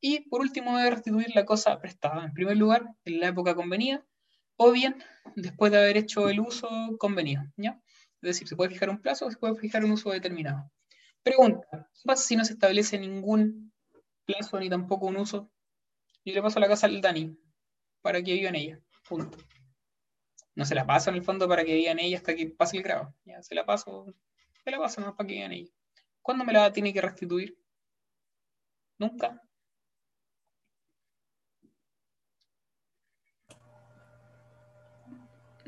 Y 0.00 0.20
por 0.30 0.40
último, 0.40 0.78
debe 0.78 0.92
restituir 0.92 1.26
la 1.34 1.44
cosa 1.44 1.78
prestada. 1.78 2.24
En 2.24 2.32
primer 2.32 2.56
lugar, 2.56 2.86
en 3.04 3.20
la 3.20 3.28
época 3.28 3.54
convenida, 3.54 4.02
o 4.62 4.72
bien 4.72 5.02
después 5.36 5.72
de 5.72 5.78
haber 5.78 5.96
hecho 5.96 6.28
el 6.28 6.38
uso 6.38 6.68
convenido. 6.98 7.42
¿ya? 7.56 7.80
Es 8.20 8.20
decir, 8.20 8.46
se 8.46 8.56
puede 8.56 8.70
fijar 8.70 8.90
un 8.90 9.00
plazo 9.00 9.24
o 9.24 9.30
se 9.30 9.38
puede 9.38 9.56
fijar 9.56 9.82
un 9.86 9.92
uso 9.92 10.10
determinado. 10.10 10.70
Pregunta, 11.22 11.66
¿qué 11.70 12.02
pasa 12.04 12.22
si 12.22 12.36
no 12.36 12.44
se 12.44 12.52
establece 12.52 12.98
ningún 12.98 13.72
plazo 14.26 14.60
ni 14.60 14.68
tampoco 14.68 15.06
un 15.06 15.16
uso? 15.16 15.50
Yo 16.26 16.34
le 16.34 16.42
paso 16.42 16.60
la 16.60 16.68
casa 16.68 16.86
al 16.86 17.00
Dani 17.00 17.34
para 18.02 18.22
que 18.22 18.34
viva 18.34 18.50
en 18.50 18.56
ella. 18.56 18.80
Punto. 19.08 19.38
No 20.54 20.66
se 20.66 20.74
la 20.74 20.86
paso 20.86 21.08
en 21.08 21.16
el 21.16 21.22
fondo 21.22 21.48
para 21.48 21.64
que 21.64 21.74
viva 21.74 21.92
en 21.92 21.98
ella 21.98 22.18
hasta 22.18 22.34
que 22.34 22.46
pase 22.50 22.76
el 22.76 22.82
grado. 22.82 23.14
Ya, 23.24 23.42
se 23.42 23.54
la 23.54 23.64
paso, 23.64 24.14
se 24.62 24.70
la 24.70 24.78
paso 24.78 25.00
más 25.00 25.14
para 25.14 25.26
que 25.26 25.34
viva 25.36 25.46
en 25.46 25.52
ella. 25.52 25.72
¿Cuándo 26.20 26.44
me 26.44 26.52
la 26.52 26.70
tiene 26.70 26.92
que 26.92 27.00
restituir? 27.00 27.56
Nunca. 28.98 29.40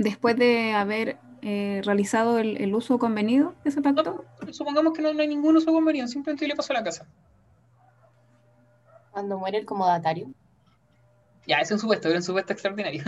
Después 0.02 0.36
de 0.36 0.72
haber 0.72 1.18
eh, 1.42 1.80
realizado 1.84 2.38
el, 2.38 2.56
el 2.60 2.74
uso 2.74 2.98
convenido 2.98 3.54
de 3.62 3.70
ese 3.70 3.80
No, 3.80 3.94
pacto. 3.94 4.24
supongamos 4.50 4.92
que 4.92 5.02
no, 5.02 5.12
no 5.14 5.20
hay 5.22 5.28
ningún 5.28 5.56
uso 5.56 5.72
convenido, 5.72 6.08
simplemente 6.08 6.46
le 6.48 6.56
paso 6.56 6.72
la 6.72 6.82
casa. 6.82 7.06
Cuando 9.12 9.38
muere 9.38 9.58
el 9.58 9.66
comodatario. 9.66 10.32
Ya, 11.46 11.58
es 11.58 11.70
un 11.70 11.78
supuesto, 11.78 12.08
pero 12.08 12.18
un 12.18 12.22
supuesto 12.22 12.52
extraordinario. 12.52 13.02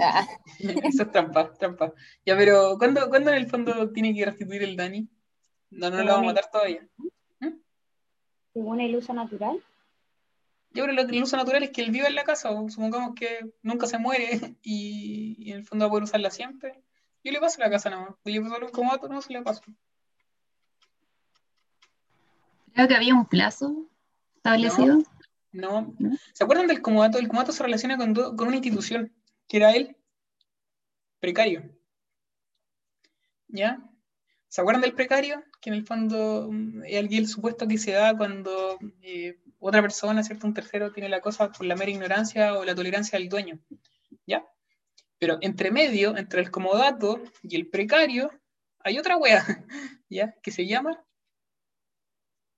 Ah, 0.00 0.26
Eso 0.58 1.02
es 1.02 1.10
trampa, 1.10 1.52
trampa. 1.54 1.92
Ya, 2.24 2.36
pero 2.36 2.76
¿cuándo, 2.78 3.08
¿cuándo 3.08 3.30
en 3.30 3.36
el 3.36 3.48
fondo 3.48 3.90
tiene 3.90 4.14
que 4.14 4.24
restituir 4.24 4.62
el 4.62 4.76
Dani? 4.76 5.08
No, 5.70 5.90
no 5.90 5.98
lo 6.02 6.12
vamos 6.12 6.22
a 6.22 6.26
matar 6.26 6.50
todavía. 6.50 6.86
Según 8.52 8.80
el 8.80 8.94
uso 8.96 9.12
natural, 9.14 9.60
Yo 10.74 10.84
creo 10.84 11.06
que 11.06 11.16
el 11.16 11.22
uso 11.22 11.36
natural 11.36 11.62
es 11.62 11.70
que 11.70 11.82
él 11.82 11.92
viva 11.92 12.08
en 12.08 12.16
la 12.16 12.24
casa, 12.24 12.50
o 12.50 12.68
supongamos 12.68 13.14
que 13.14 13.40
nunca 13.62 13.86
se 13.86 13.98
muere 13.98 14.56
y, 14.62 15.36
y 15.38 15.52
en 15.52 15.58
el 15.58 15.64
fondo 15.64 15.84
va 15.84 15.86
a 15.86 15.90
poder 15.90 16.04
usarla 16.04 16.30
siempre. 16.30 16.82
Yo 17.22 17.32
le 17.32 17.40
paso 17.40 17.60
la 17.60 17.70
casa 17.70 17.88
nomás. 17.88 18.14
Yo 18.24 18.32
le 18.32 18.42
paso 18.42 18.66
un 18.66 18.70
comodato, 18.70 19.08
no 19.08 19.22
se 19.22 19.32
le 19.32 19.42
paso. 19.42 19.62
Creo 22.74 22.88
que 22.88 22.94
había 22.94 23.14
un 23.14 23.26
plazo 23.26 23.88
establecido. 24.36 25.02
No. 25.52 25.94
¿Se 26.32 26.42
acuerdan 26.42 26.66
del 26.66 26.82
comodato? 26.82 27.18
El 27.18 27.28
comodato 27.28 27.52
se 27.52 27.62
relaciona 27.62 27.96
con, 27.96 28.10
una 28.46 28.56
institución, 28.56 29.12
que 29.48 29.58
era 29.58 29.70
el 29.70 29.96
precario. 31.20 31.70
¿Ya? 33.48 33.78
¿Se 34.48 34.60
acuerdan 34.60 34.82
del 34.82 34.94
precario? 34.94 35.44
Que 35.60 35.70
en 35.70 35.76
el 35.76 35.86
fondo 35.86 36.48
mm, 36.50 36.82
es 36.84 36.98
alguien 36.98 37.22
el 37.22 37.28
supuesto 37.28 37.68
que 37.68 37.78
se 37.78 37.92
da 37.92 38.16
cuando 38.16 38.78
eh, 39.00 39.38
otra 39.68 39.80
persona, 39.80 40.22
¿cierto? 40.22 40.46
Un 40.46 40.54
tercero 40.54 40.92
tiene 40.92 41.08
la 41.08 41.20
cosa 41.20 41.50
por 41.50 41.64
la 41.64 41.74
mera 41.74 41.90
ignorancia 41.90 42.58
o 42.58 42.64
la 42.64 42.74
tolerancia 42.74 43.18
del 43.18 43.28
dueño. 43.28 43.58
¿Ya? 44.26 44.46
Pero 45.18 45.38
entre 45.40 45.70
medio, 45.70 46.16
entre 46.16 46.40
el 46.40 46.50
comodato 46.50 47.22
y 47.42 47.56
el 47.56 47.68
precario, 47.68 48.30
hay 48.80 48.98
otra 48.98 49.16
wea, 49.16 49.42
¿ya? 50.10 50.34
Que 50.42 50.50
se 50.50 50.66
llama 50.66 51.02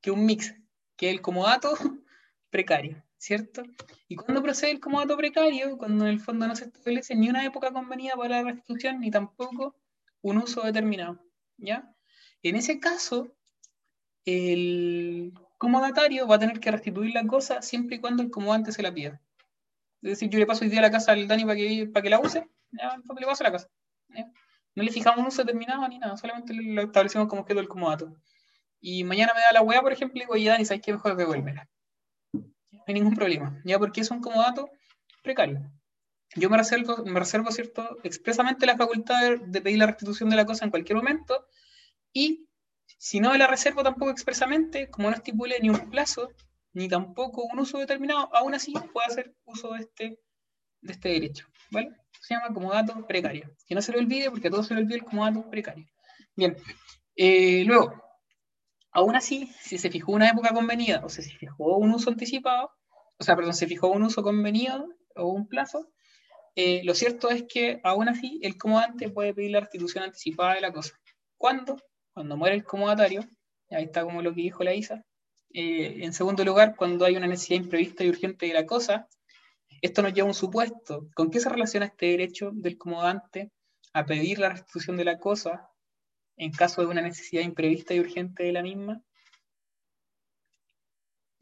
que 0.01 0.11
un 0.11 0.27
mix, 0.27 0.55
que 0.97 1.09
es 1.09 1.15
el 1.15 1.21
comodato 1.21 1.77
precario, 2.51 3.05
¿cierto? 3.19 3.63
¿Y 4.09 4.17
cuándo 4.17 4.43
procede 4.43 4.73
el 4.73 4.81
comodato 4.81 5.17
precario? 5.17 5.79
Cuando 5.79 6.07
en 6.07 6.11
el 6.11 6.21
fondo 6.21 6.49
no 6.49 6.57
se 6.57 6.65
establece 6.65 7.15
ni 7.15 7.29
una 7.29 7.45
época 7.45 7.73
convenida 7.73 8.15
para 8.17 8.43
la 8.43 8.51
restitución, 8.51 8.99
ni 9.01 9.13
tampoco 9.13 9.77
un 10.23 10.39
uso 10.39 10.63
determinado, 10.63 11.25
¿ya? 11.57 11.95
En 12.43 12.57
ese 12.57 12.81
caso, 12.81 13.33
el 14.25 15.33
comodatario 15.59 16.27
va 16.27 16.37
a 16.37 16.39
tener 16.39 16.61
que 16.61 16.71
restituir 16.71 17.15
la 17.15 17.27
cosa 17.27 17.63
siempre 17.63 17.97
y 17.97 18.01
cuando 18.01 18.23
el 18.23 18.31
comodante 18.31 18.73
se 18.73 18.83
la 18.83 18.93
pida. 18.93 19.21
Es 20.03 20.11
decir, 20.11 20.29
yo 20.29 20.39
le 20.39 20.47
paso 20.47 20.65
hoy 20.65 20.71
día 20.71 20.81
la 20.81 20.91
casa 20.91 21.13
al 21.13 21.27
Dani 21.27 21.45
para 21.45 21.57
que, 21.57 21.87
para 21.93 22.03
que 22.03 22.11
la 22.11 22.21
use, 22.21 22.47
ya, 22.73 22.97
le 22.97 23.27
paso 23.27 23.45
la 23.45 23.53
casa. 23.53 23.69
No 24.75 24.83
le 24.83 24.93
fijamos 24.93 25.21
un 25.21 25.27
uso 25.27 25.43
determinado 25.43 25.89
ni 25.89 25.99
nada, 25.99 26.17
solamente 26.17 26.53
lo 26.55 26.83
establecemos 26.83 27.29
como 27.29 27.43
objeto 27.43 27.61
del 27.61 27.69
comodato. 27.69 28.15
Y 28.81 29.05
mañana 29.05 29.33
me 29.35 29.41
da 29.41 29.53
la 29.53 29.63
weá, 29.63 29.81
por 29.81 29.93
ejemplo, 29.93 30.19
y 30.19 30.21
digo, 30.21 30.35
oye, 30.35 30.49
Dani, 30.49 30.65
¿sabes 30.65 30.83
qué? 30.83 30.93
Mejor 30.93 31.17
devuélvela. 31.17 31.69
No 32.33 32.85
hay 32.87 32.95
ningún 32.95 33.15
problema, 33.15 33.61
ya 33.65 33.79
porque 33.79 34.03
es 34.03 34.11
un 34.11 34.21
comodato 34.21 34.71
precario. 35.23 35.71
Yo 36.35 36.51
me 36.51 36.59
reservo, 36.59 37.05
me 37.05 37.19
reservo, 37.19 37.51
¿cierto?, 37.51 37.99
expresamente 38.05 38.67
la 38.67 38.77
facultad 38.77 39.39
de 39.41 39.61
pedir 39.63 39.79
la 39.79 39.87
restitución 39.87 40.29
de 40.29 40.37
la 40.37 40.45
cosa 40.45 40.65
en 40.65 40.71
cualquier 40.71 40.97
momento, 40.97 41.47
y 42.13 42.46
si 42.99 43.21
no 43.21 43.37
la 43.37 43.47
reservo 43.47 43.83
tampoco 43.83 44.11
expresamente, 44.11 44.89
como 44.91 45.11
no 45.11 45.17
estipule 45.17 45.59
ni 45.61 45.71
un 45.71 45.91
plazo, 45.91 46.31
ni 46.73 46.89
tampoco 46.89 47.45
un 47.45 47.59
uso 47.59 47.79
determinado, 47.79 48.35
aún 48.35 48.55
así 48.55 48.73
puedo 48.93 49.07
hacer 49.07 49.35
uso 49.45 49.73
de 49.73 49.81
este, 49.81 50.21
de 50.81 50.93
este 50.93 51.09
derecho, 51.09 51.47
¿vale? 51.71 51.91
Se 52.21 52.35
llama 52.35 52.53
comodato 52.53 53.07
precario. 53.07 53.55
Que 53.67 53.75
no 53.75 53.83
se 53.83 53.93
lo 53.93 53.99
olvide, 53.99 54.31
porque 54.31 54.49
a 54.49 54.51
todos 54.51 54.67
se 54.67 54.75
le 54.75 54.81
olvida 54.81 54.97
el 54.97 55.05
comodato 55.05 55.49
precario. 55.49 55.87
Bien, 56.35 56.57
eh, 57.15 57.65
luego, 57.65 58.03
aún 58.93 59.17
así, 59.17 59.51
si 59.61 59.79
se 59.79 59.91
fijó 59.91 60.13
una 60.13 60.29
época 60.29 60.53
convenida, 60.53 61.03
o 61.05 61.09
sea, 61.09 61.25
si 61.25 61.31
se 61.31 61.39
fijó 61.39 61.77
un 61.79 61.93
uso 61.93 62.11
anticipado, 62.11 62.71
o 63.19 63.25
sea, 63.25 63.37
perdón, 63.37 63.55
se 63.55 63.67
fijó 63.67 63.89
un 63.89 64.03
uso 64.03 64.23
convenido 64.23 64.87
o 65.15 65.29
un 65.29 65.49
plazo, 65.49 65.91
eh, 66.55 66.83
lo 66.85 66.95
cierto 66.95 67.31
es 67.31 67.45
que 67.45 67.81
aún 67.85 68.09
así 68.09 68.39
el 68.43 68.57
comodante 68.57 69.11
puede 69.11 69.35
pedir 69.35 69.51
la 69.51 69.61
restitución 69.61 70.05
anticipada 70.05 70.55
de 70.55 70.63
la 70.63 70.73
cosa. 70.73 70.99
¿Cuándo? 71.37 71.77
Cuando 72.17 72.39
muere 72.39 72.57
el 72.57 72.65
comodatario, 72.65 73.29
ahí 73.69 73.85
está 73.85 74.03
como 74.03 74.23
lo 74.23 74.35
que 74.35 74.41
dijo 74.41 74.65
la 74.65 74.73
Isa. 74.73 75.05
Eh, 75.53 76.03
en 76.03 76.15
segundo 76.15 76.47
lugar, 76.47 76.75
cuando 76.75 77.05
hay 77.05 77.15
una 77.15 77.27
necesidad 77.27 77.61
imprevista 77.61 78.05
y 78.05 78.09
urgente 78.09 78.47
de 78.47 78.55
la 78.55 78.65
cosa, 78.65 79.07
esto 79.83 80.01
nos 80.01 80.15
lleva 80.15 80.25
a 80.25 80.31
un 80.31 80.35
supuesto. 80.35 81.11
¿Con 81.15 81.31
qué 81.31 81.41
se 81.41 81.51
relaciona 81.51 81.85
este 81.85 82.07
derecho 82.07 82.53
del 82.55 82.79
comodante 82.79 83.53
a 83.93 84.07
pedir 84.07 84.39
la 84.39 84.49
restitución 84.49 84.97
de 84.97 85.05
la 85.05 85.19
cosa 85.19 85.69
en 86.39 86.53
caso 86.53 86.81
de 86.81 86.87
una 86.87 87.03
necesidad 87.03 87.43
imprevista 87.43 87.93
y 87.93 88.01
urgente 88.01 88.45
de 88.45 88.53
la 88.53 88.63
misma? 88.63 89.03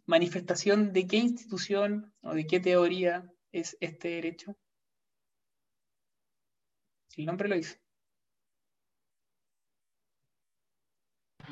¿Manifestación 0.06 0.92
de 0.92 1.06
qué 1.06 1.18
institución 1.18 2.12
o 2.20 2.34
de 2.34 2.48
qué 2.48 2.58
teoría 2.58 3.30
es 3.52 3.76
este 3.78 4.08
derecho? 4.08 4.56
El 7.16 7.26
nombre 7.26 7.48
lo 7.48 7.54
dice. 7.54 7.83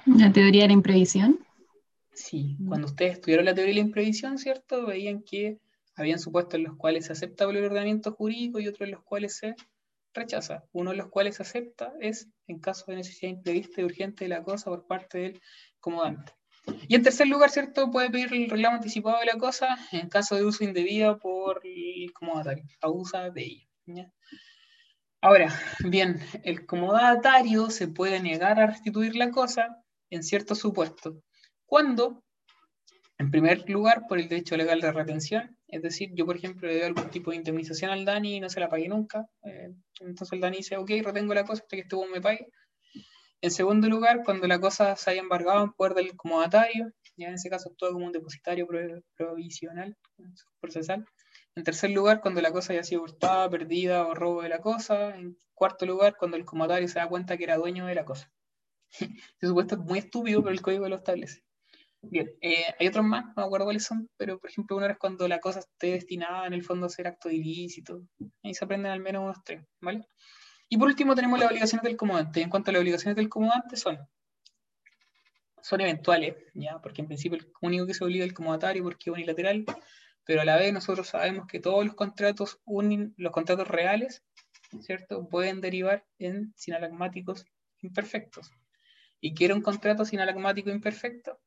La 0.07 0.33
teoría 0.33 0.63
de 0.63 0.69
la 0.69 0.75
imprevisión. 0.75 1.39
Sí, 2.13 2.57
cuando 2.67 2.89
ustedes 2.89 3.15
estudiaron 3.15 3.47
la 3.47 3.55
teoría 3.55 3.75
de 3.75 3.81
la 3.81 3.87
imprevisión, 3.87 4.39
¿cierto? 4.39 4.87
Veían 4.87 5.23
que 5.23 5.59
habían 5.95 6.19
supuestos 6.19 6.55
en 6.55 6.65
los 6.65 6.77
cuales 6.77 7.07
se 7.07 7.13
acepta 7.13 7.45
el 7.45 7.57
ordenamiento 7.57 8.13
jurídico 8.13 8.59
y 8.59 8.69
otros 8.69 8.87
en 8.87 8.93
los 8.93 9.03
cuales 9.03 9.37
se 9.37 9.55
rechaza. 10.13 10.65
Uno 10.73 10.91
de 10.91 10.97
los 10.97 11.09
cuales 11.09 11.37
se 11.37 11.43
acepta 11.43 11.93
es 12.01 12.29
en 12.47 12.59
caso 12.59 12.85
de 12.89 12.97
necesidad 12.97 13.31
imprevista 13.31 13.81
y 13.81 13.85
urgente 13.85 14.25
de 14.25 14.29
la 14.29 14.43
cosa 14.43 14.71
por 14.71 14.87
parte 14.87 15.19
del 15.19 15.41
comodante. 15.81 16.33
Y 16.89 16.95
en 16.95 17.03
tercer 17.03 17.27
lugar, 17.29 17.51
¿cierto? 17.51 17.91
Puede 17.91 18.11
pedir 18.11 18.33
el 18.33 18.51
reclamo 18.51 18.77
anticipado 18.77 19.19
de 19.19 19.27
la 19.27 19.39
cosa 19.39 19.79
en 19.91 20.09
caso 20.09 20.37
de 20.37 20.45
uso 20.45 20.65
indebido 20.65 21.19
por 21.19 21.61
el 21.65 22.13
comodatario, 22.13 22.65
abusa 22.81 23.31
de 23.31 23.43
ella. 23.87 24.13
Ahora, 25.21 25.53
bien, 25.85 26.21
el 26.45 26.67
comodatario 26.67 27.71
se 27.71 27.89
puede 27.89 28.21
negar 28.21 28.61
a 28.61 28.67
restituir 28.67 29.17
la 29.17 29.31
cosa 29.31 29.83
en 30.15 30.23
ciertos 30.23 30.59
supuestos. 30.59 31.17
Cuando, 31.67 32.23
en 33.19 33.31
primer 33.31 33.69
lugar, 33.69 34.07
por 34.09 34.19
el 34.19 34.29
derecho 34.29 34.57
legal 34.57 34.81
de 34.81 34.93
retención, 34.93 35.57
es 35.69 35.83
decir, 35.83 36.11
yo, 36.15 36.27
por 36.27 36.37
ejemplo, 36.37 36.69
le 36.69 36.75
doy 36.75 36.83
algún 36.85 37.11
tipo 37.11 37.31
de 37.31 37.37
indemnización 37.39 37.91
al 37.91 38.05
Dani 38.05 38.37
y 38.37 38.41
no 38.41 38.49
se 38.49 38.61
la 38.61 38.69
pagué 38.69 38.89
nunca, 38.89 39.27
eh, 39.45 39.73
entonces 40.01 40.33
el 40.33 40.41
Dani 40.41 40.59
dice, 40.59 40.77
ok, 40.77 40.91
retengo 41.03 41.35
la 41.35 41.45
cosa 41.45 41.63
hasta 41.63 41.77
que 41.77 41.83
este 41.83 41.97
me 42.13 42.21
pague. 42.21 42.49
En 43.41 43.51
segundo 43.51 43.89
lugar, 43.89 44.23
cuando 44.25 44.47
la 44.47 44.61
cosa 44.61 44.95
se 44.97 45.11
haya 45.11 45.21
embargado 45.21 45.65
en 45.65 45.73
poder 45.73 45.95
del 45.95 46.17
comodatario, 46.17 46.93
ya 47.17 47.29
en 47.29 47.35
ese 47.35 47.51
caso 47.51 47.71
actúa 47.71 47.91
como 47.93 48.07
un 48.07 48.13
depositario 48.13 48.67
pro- 48.67 49.03
provisional, 49.17 49.97
procesal. 50.61 51.05
En 51.55 51.65
tercer 51.65 51.91
lugar, 51.91 52.21
cuando 52.21 52.41
la 52.41 52.53
cosa 52.53 52.73
haya 52.73 52.85
sido 52.85 53.03
hurtada, 53.03 53.51
perdida 53.51 54.07
o 54.07 54.15
robo 54.15 54.43
de 54.43 54.49
la 54.49 54.61
cosa. 54.61 55.15
En 55.17 55.37
cuarto 55.55 55.87
lugar, 55.87 56.17
cuando 56.17 56.37
el 56.37 56.45
comodatario 56.45 56.89
se 56.89 56.99
da 57.01 57.09
cuenta 57.09 57.37
que 57.37 57.45
era 57.45 57.57
dueño 57.57 57.87
de 57.87 57.95
la 57.95 58.05
cosa. 58.05 58.31
Este 59.01 59.47
supuesto 59.47 59.75
es 59.75 59.81
muy 59.81 59.99
estúpido, 59.99 60.43
pero 60.43 60.53
el 60.53 60.63
código 60.63 60.89
lo 60.89 60.97
establece. 60.97 61.43
Bien, 62.03 62.31
eh, 62.41 62.65
hay 62.79 62.89
otros 62.89 63.05
más, 63.05 63.27
no 63.27 63.33
me 63.37 63.43
acuerdo 63.45 63.67
cuáles 63.67 63.85
son, 63.85 64.11
pero 64.17 64.39
por 64.41 64.51
ejemplo, 64.51 64.77
uno 64.77 64.87
es 64.87 64.99
cuando 64.99 65.29
la 65.29 65.39
cosa 65.39 65.61
esté 65.61 65.93
destinada 65.93 66.47
en 66.47 66.53
el 66.53 66.65
fondo 66.65 66.87
a 66.87 66.89
ser 66.89 67.07
acto 67.07 67.31
ilícito. 67.31 68.03
Ahí 68.43 68.55
se 68.55 68.65
aprenden 68.65 68.91
al 68.91 69.01
menos 69.01 69.23
unos 69.23 69.45
tres, 69.45 69.65
¿vale? 69.81 70.07
Y 70.69 70.79
por 70.79 70.89
último 70.89 71.15
tenemos 71.15 71.39
las 71.39 71.51
obligaciones 71.51 71.85
del 71.85 71.97
comodante. 71.97 72.43
En 72.43 72.51
cuanto 72.51 72.71
a 72.71 72.73
las 72.73 72.81
obligaciones 72.81 73.17
del 73.17 73.29
comodante 73.29 73.77
son, 73.77 73.99
son 75.63 75.81
eventuales, 75.81 76.35
¿ya? 76.55 76.81
Porque 76.81 77.03
en 77.03 77.07
principio 77.07 77.39
el 77.39 77.53
único 77.61 77.87
que 77.87 77.95
se 77.95 78.03
obliga 78.05 78.25
es 78.25 78.31
el 78.31 78.35
comodatario 78.35 78.83
porque 78.83 79.11
es 79.11 79.15
unilateral, 79.15 79.65
pero 80.25 80.41
a 80.41 80.45
la 80.45 80.57
vez 80.57 80.73
nosotros 80.73 81.07
sabemos 81.07 81.47
que 81.47 81.61
todos 81.61 81.85
los 81.85 81.95
contratos, 81.95 82.59
uni- 82.65 83.13
los 83.17 83.33
contratos 83.33 83.69
reales, 83.69 84.25
¿cierto? 84.81 85.29
Pueden 85.29 85.61
derivar 85.61 86.05
en 86.19 86.53
sinalagmáticos 86.57 87.45
imperfectos. 87.81 88.51
¿Y 89.25 89.35
qué 89.35 89.45
era 89.45 89.55
un 89.55 89.63
contrato 89.63 90.05
sinalagmático 90.05 90.69
imperfecto? 90.69 91.39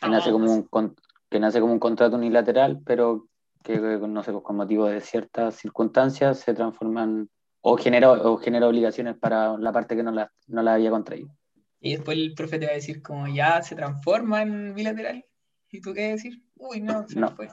Que 0.00 0.08
nace, 0.08 0.30
como 0.30 0.52
un, 0.52 0.96
que 1.28 1.40
nace 1.40 1.60
como 1.60 1.72
un 1.72 1.80
contrato 1.80 2.14
unilateral, 2.14 2.80
pero 2.86 3.26
que, 3.64 3.80
no 3.80 4.22
sé, 4.22 4.32
con 4.32 4.54
motivo 4.54 4.86
de 4.86 5.00
ciertas 5.00 5.56
circunstancias 5.56 6.38
se 6.38 6.54
transforman 6.54 7.28
o 7.60 7.76
genera, 7.76 8.12
o 8.12 8.36
genera 8.36 8.68
obligaciones 8.68 9.16
para 9.18 9.58
la 9.58 9.72
parte 9.72 9.96
que 9.96 10.04
no 10.04 10.12
la, 10.12 10.32
no 10.46 10.62
la 10.62 10.74
había 10.74 10.90
contraído. 10.90 11.34
Y 11.80 11.96
después 11.96 12.16
el 12.16 12.34
profe 12.34 12.60
te 12.60 12.66
va 12.66 12.72
a 12.72 12.76
decir 12.76 13.02
como 13.02 13.26
ya 13.26 13.60
se 13.62 13.74
transforma 13.74 14.42
en 14.42 14.74
bilateral. 14.76 15.24
¿Y 15.72 15.80
tú 15.80 15.92
qué 15.92 16.12
decir? 16.12 16.40
Uy, 16.54 16.80
no, 16.80 17.08
se 17.08 17.18
No. 17.18 17.34
fue. 17.34 17.48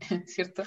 ¿Cierto? 0.26 0.62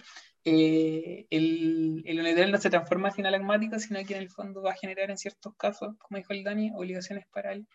Eh, 0.45 1.26
el, 1.30 2.03
unilateral 2.06 2.52
no 2.52 2.57
se 2.57 2.70
transforma 2.70 3.10
en 3.10 3.15
sinalagmático, 3.15 3.80
sino 3.80 4.03
que 4.06 4.15
en 4.15 4.22
el 4.22 4.30
fondo 4.30 4.61
va 4.61 4.72
a 4.72 4.76
generar 4.76 5.10
en 5.10 5.18
ciertos 5.18 5.56
casos, 5.56 5.95
como 5.99 6.18
dijo 6.18 6.34
el 6.34 6.44
Dani, 6.44 6.72
obligaciones 6.76 7.26
para 7.32 7.53
él. 7.53 7.68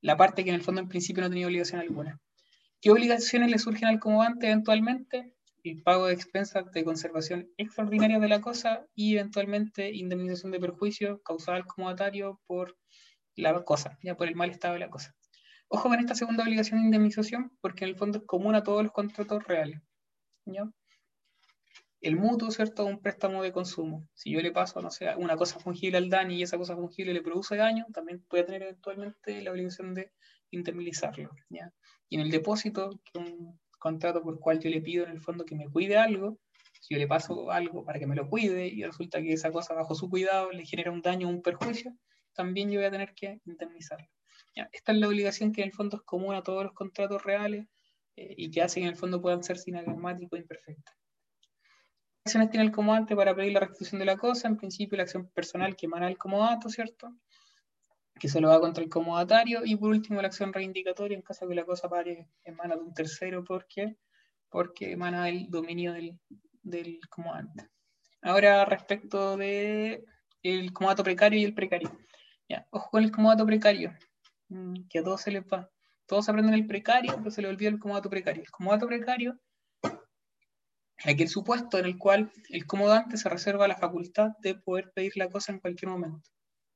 La 0.00 0.16
parte 0.16 0.44
que 0.44 0.50
en 0.50 0.56
el 0.56 0.62
fondo 0.62 0.80
en 0.80 0.88
principio 0.88 1.22
no 1.22 1.28
tenía 1.28 1.46
obligación 1.46 1.80
alguna. 1.80 2.20
¿Qué 2.80 2.90
obligaciones 2.90 3.50
le 3.50 3.58
surgen 3.58 3.88
al 3.88 4.00
comodante 4.00 4.46
eventualmente? 4.46 5.32
El 5.64 5.82
pago 5.82 6.06
de 6.06 6.14
expensas 6.14 6.70
de 6.72 6.84
conservación 6.84 7.50
extraordinaria 7.56 8.18
de 8.18 8.28
la 8.28 8.40
cosa 8.40 8.86
y 8.94 9.16
eventualmente 9.16 9.92
indemnización 9.92 10.52
de 10.52 10.60
perjuicio 10.60 11.20
causada 11.22 11.56
al 11.56 11.66
comodatario 11.66 12.40
por 12.46 12.76
la 13.34 13.64
cosa, 13.64 13.98
ya 14.02 14.16
por 14.16 14.28
el 14.28 14.36
mal 14.36 14.50
estado 14.50 14.74
de 14.74 14.80
la 14.80 14.90
cosa. 14.90 15.14
Ojo 15.68 15.88
con 15.88 15.98
esta 15.98 16.14
segunda 16.14 16.44
obligación 16.44 16.80
de 16.80 16.86
indemnización, 16.86 17.50
porque 17.60 17.84
en 17.84 17.90
el 17.90 17.96
fondo 17.96 18.18
es 18.18 18.24
común 18.24 18.54
a 18.54 18.62
todos 18.62 18.84
los 18.84 18.92
contratos 18.92 19.44
reales. 19.44 19.80
¿ya? 20.44 20.62
El 22.00 22.16
mutuo, 22.16 22.50
¿cierto? 22.50 22.84
Un 22.84 23.00
préstamo 23.00 23.42
de 23.42 23.52
consumo. 23.52 24.06
Si 24.14 24.30
yo 24.30 24.40
le 24.40 24.52
paso, 24.52 24.80
no 24.80 24.90
sé, 24.90 25.14
una 25.16 25.36
cosa 25.36 25.58
fungible 25.58 25.98
al 25.98 26.10
Dani 26.10 26.36
y 26.36 26.42
esa 26.42 26.58
cosa 26.58 26.76
fungible 26.76 27.14
le 27.14 27.22
produce 27.22 27.56
daño, 27.56 27.86
también 27.92 28.22
puede 28.28 28.44
tener 28.44 28.62
eventualmente 28.62 29.40
la 29.42 29.50
obligación 29.52 29.94
de 29.94 30.12
indemnizarlo. 30.50 31.30
Y 32.08 32.16
en 32.16 32.20
el 32.20 32.30
depósito, 32.30 32.90
que 33.04 33.18
un 33.18 33.58
contrato 33.78 34.22
por 34.22 34.34
el 34.34 34.40
cual 34.40 34.60
yo 34.60 34.70
le 34.70 34.80
pido 34.80 35.04
en 35.04 35.10
el 35.10 35.20
fondo 35.20 35.44
que 35.44 35.54
me 35.54 35.68
cuide 35.68 35.96
algo, 35.96 36.38
si 36.80 36.94
yo 36.94 36.98
le 36.98 37.08
paso 37.08 37.50
algo 37.50 37.84
para 37.84 37.98
que 37.98 38.06
me 38.06 38.14
lo 38.14 38.28
cuide 38.28 38.66
y 38.66 38.84
resulta 38.84 39.20
que 39.20 39.32
esa 39.32 39.50
cosa 39.50 39.74
bajo 39.74 39.94
su 39.94 40.08
cuidado 40.08 40.52
le 40.52 40.64
genera 40.64 40.92
un 40.92 41.02
daño 41.02 41.28
o 41.28 41.30
un 41.30 41.42
perjuicio, 41.42 41.96
también 42.32 42.70
yo 42.70 42.78
voy 42.78 42.86
a 42.86 42.90
tener 42.90 43.14
que 43.14 43.40
indemnizarlo. 43.44 44.06
Esta 44.72 44.92
es 44.92 44.98
la 44.98 45.08
obligación 45.08 45.52
que 45.52 45.62
en 45.62 45.68
el 45.68 45.74
fondo 45.74 45.96
es 45.96 46.02
común 46.02 46.34
a 46.34 46.42
todos 46.42 46.64
los 46.64 46.72
contratos 46.72 47.22
reales 47.24 47.66
eh, 48.16 48.34
y 48.36 48.50
que 48.50 48.62
hace 48.62 48.80
que 48.80 48.86
en 48.86 48.92
el 48.92 48.96
fondo 48.96 49.20
puedan 49.20 49.42
ser 49.42 49.58
sinagmáticos 49.58 50.38
e 50.38 50.42
imperfectos. 50.42 50.94
¿Qué 52.26 52.30
acciones 52.30 52.50
tiene 52.50 52.66
el 52.66 52.72
comodante 52.72 53.14
para 53.14 53.36
pedir 53.36 53.52
la 53.52 53.60
restitución 53.60 54.00
de 54.00 54.04
la 54.04 54.16
cosa? 54.16 54.48
En 54.48 54.56
principio, 54.56 54.96
la 54.96 55.04
acción 55.04 55.28
personal 55.28 55.76
que 55.76 55.86
emana 55.86 56.08
el 56.08 56.18
comodato, 56.18 56.68
¿cierto? 56.68 57.14
Que 58.18 58.28
se 58.28 58.40
lo 58.40 58.48
va 58.48 58.58
contra 58.58 58.82
el 58.82 58.90
comodatario. 58.90 59.60
Y 59.64 59.76
por 59.76 59.90
último, 59.90 60.20
la 60.20 60.26
acción 60.26 60.52
reivindicatoria 60.52 61.16
en 61.16 61.22
caso 61.22 61.44
de 61.44 61.50
que 61.50 61.54
la 61.54 61.64
cosa 61.64 61.88
pare 61.88 62.28
en 62.42 62.56
manos 62.56 62.78
de 62.78 62.84
un 62.84 62.94
tercero. 62.94 63.44
¿Por 63.44 63.68
qué? 63.68 63.94
Porque 64.48 64.90
emana 64.90 65.26
del 65.26 65.48
dominio 65.48 65.92
del, 65.92 66.18
del 66.64 66.98
comodante. 67.08 67.68
Ahora, 68.22 68.64
respecto 68.64 69.36
de 69.36 70.04
el 70.42 70.72
comodato 70.72 71.04
precario 71.04 71.38
y 71.38 71.44
el 71.44 71.54
precario. 71.54 71.96
Ya, 72.48 72.66
ojo 72.70 72.90
con 72.90 73.04
el 73.04 73.12
comodato 73.12 73.46
precario, 73.46 73.94
mm, 74.48 74.88
que 74.90 74.98
a 74.98 75.04
todos 75.04 75.20
se 75.20 75.30
les 75.30 75.44
va. 75.44 75.70
Todos 76.06 76.28
aprenden 76.28 76.54
el 76.54 76.66
precario, 76.66 77.14
pero 77.18 77.30
se 77.30 77.40
les 77.40 77.52
olvida 77.52 77.68
el 77.68 77.78
comodato 77.78 78.10
precario. 78.10 78.42
El 78.42 78.50
comodato 78.50 78.88
precario 78.88 79.38
aquel 81.06 81.28
supuesto 81.28 81.78
en 81.78 81.86
el 81.86 81.98
cual 81.98 82.32
el 82.50 82.66
comodante 82.66 83.16
se 83.16 83.28
reserva 83.28 83.68
la 83.68 83.76
facultad 83.76 84.30
de 84.40 84.54
poder 84.54 84.92
pedir 84.94 85.16
la 85.16 85.28
cosa 85.28 85.52
en 85.52 85.60
cualquier 85.60 85.90
momento. 85.90 86.30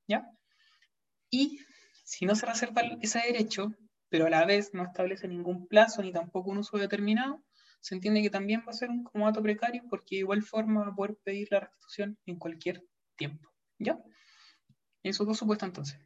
¿Ya? 0.07 0.27
Y 1.31 1.59
si 2.05 2.27
no 2.27 2.35
se 2.35 2.47
reserva 2.47 2.82
ese 3.01 3.20
derecho, 3.20 3.73
pero 4.09 4.27
a 4.27 4.31
la 4.31 4.44
vez 4.44 4.74
no 4.74 4.85
establece 4.85 5.28
ningún 5.28 5.66
plazo 5.69 6.02
ni 6.02 6.12
tampoco 6.12 6.51
un 6.51 6.59
uso 6.59 6.77
determinado, 6.77 7.43
se 7.81 7.94
entiende 7.94 8.23
que 8.23 8.31
también 8.31 8.62
va 8.66 8.70
a 8.70 8.74
ser 8.74 8.90
un 8.90 9.05
comodato 9.05 9.43
precario 9.43 9.82
porque 9.89 10.16
de 10.16 10.20
igual 10.20 10.43
forma 10.43 10.82
va 10.82 10.89
a 10.89 10.94
poder 10.94 11.16
pedir 11.24 11.48
la 11.51 11.61
restitución 11.61 12.19
en 12.27 12.36
cualquier 12.36 12.85
tiempo. 13.16 13.48
¿Ya? 13.78 13.98
Esos 15.02 15.27
dos 15.27 15.39
supuestos 15.39 15.69
entonces. 15.69 15.98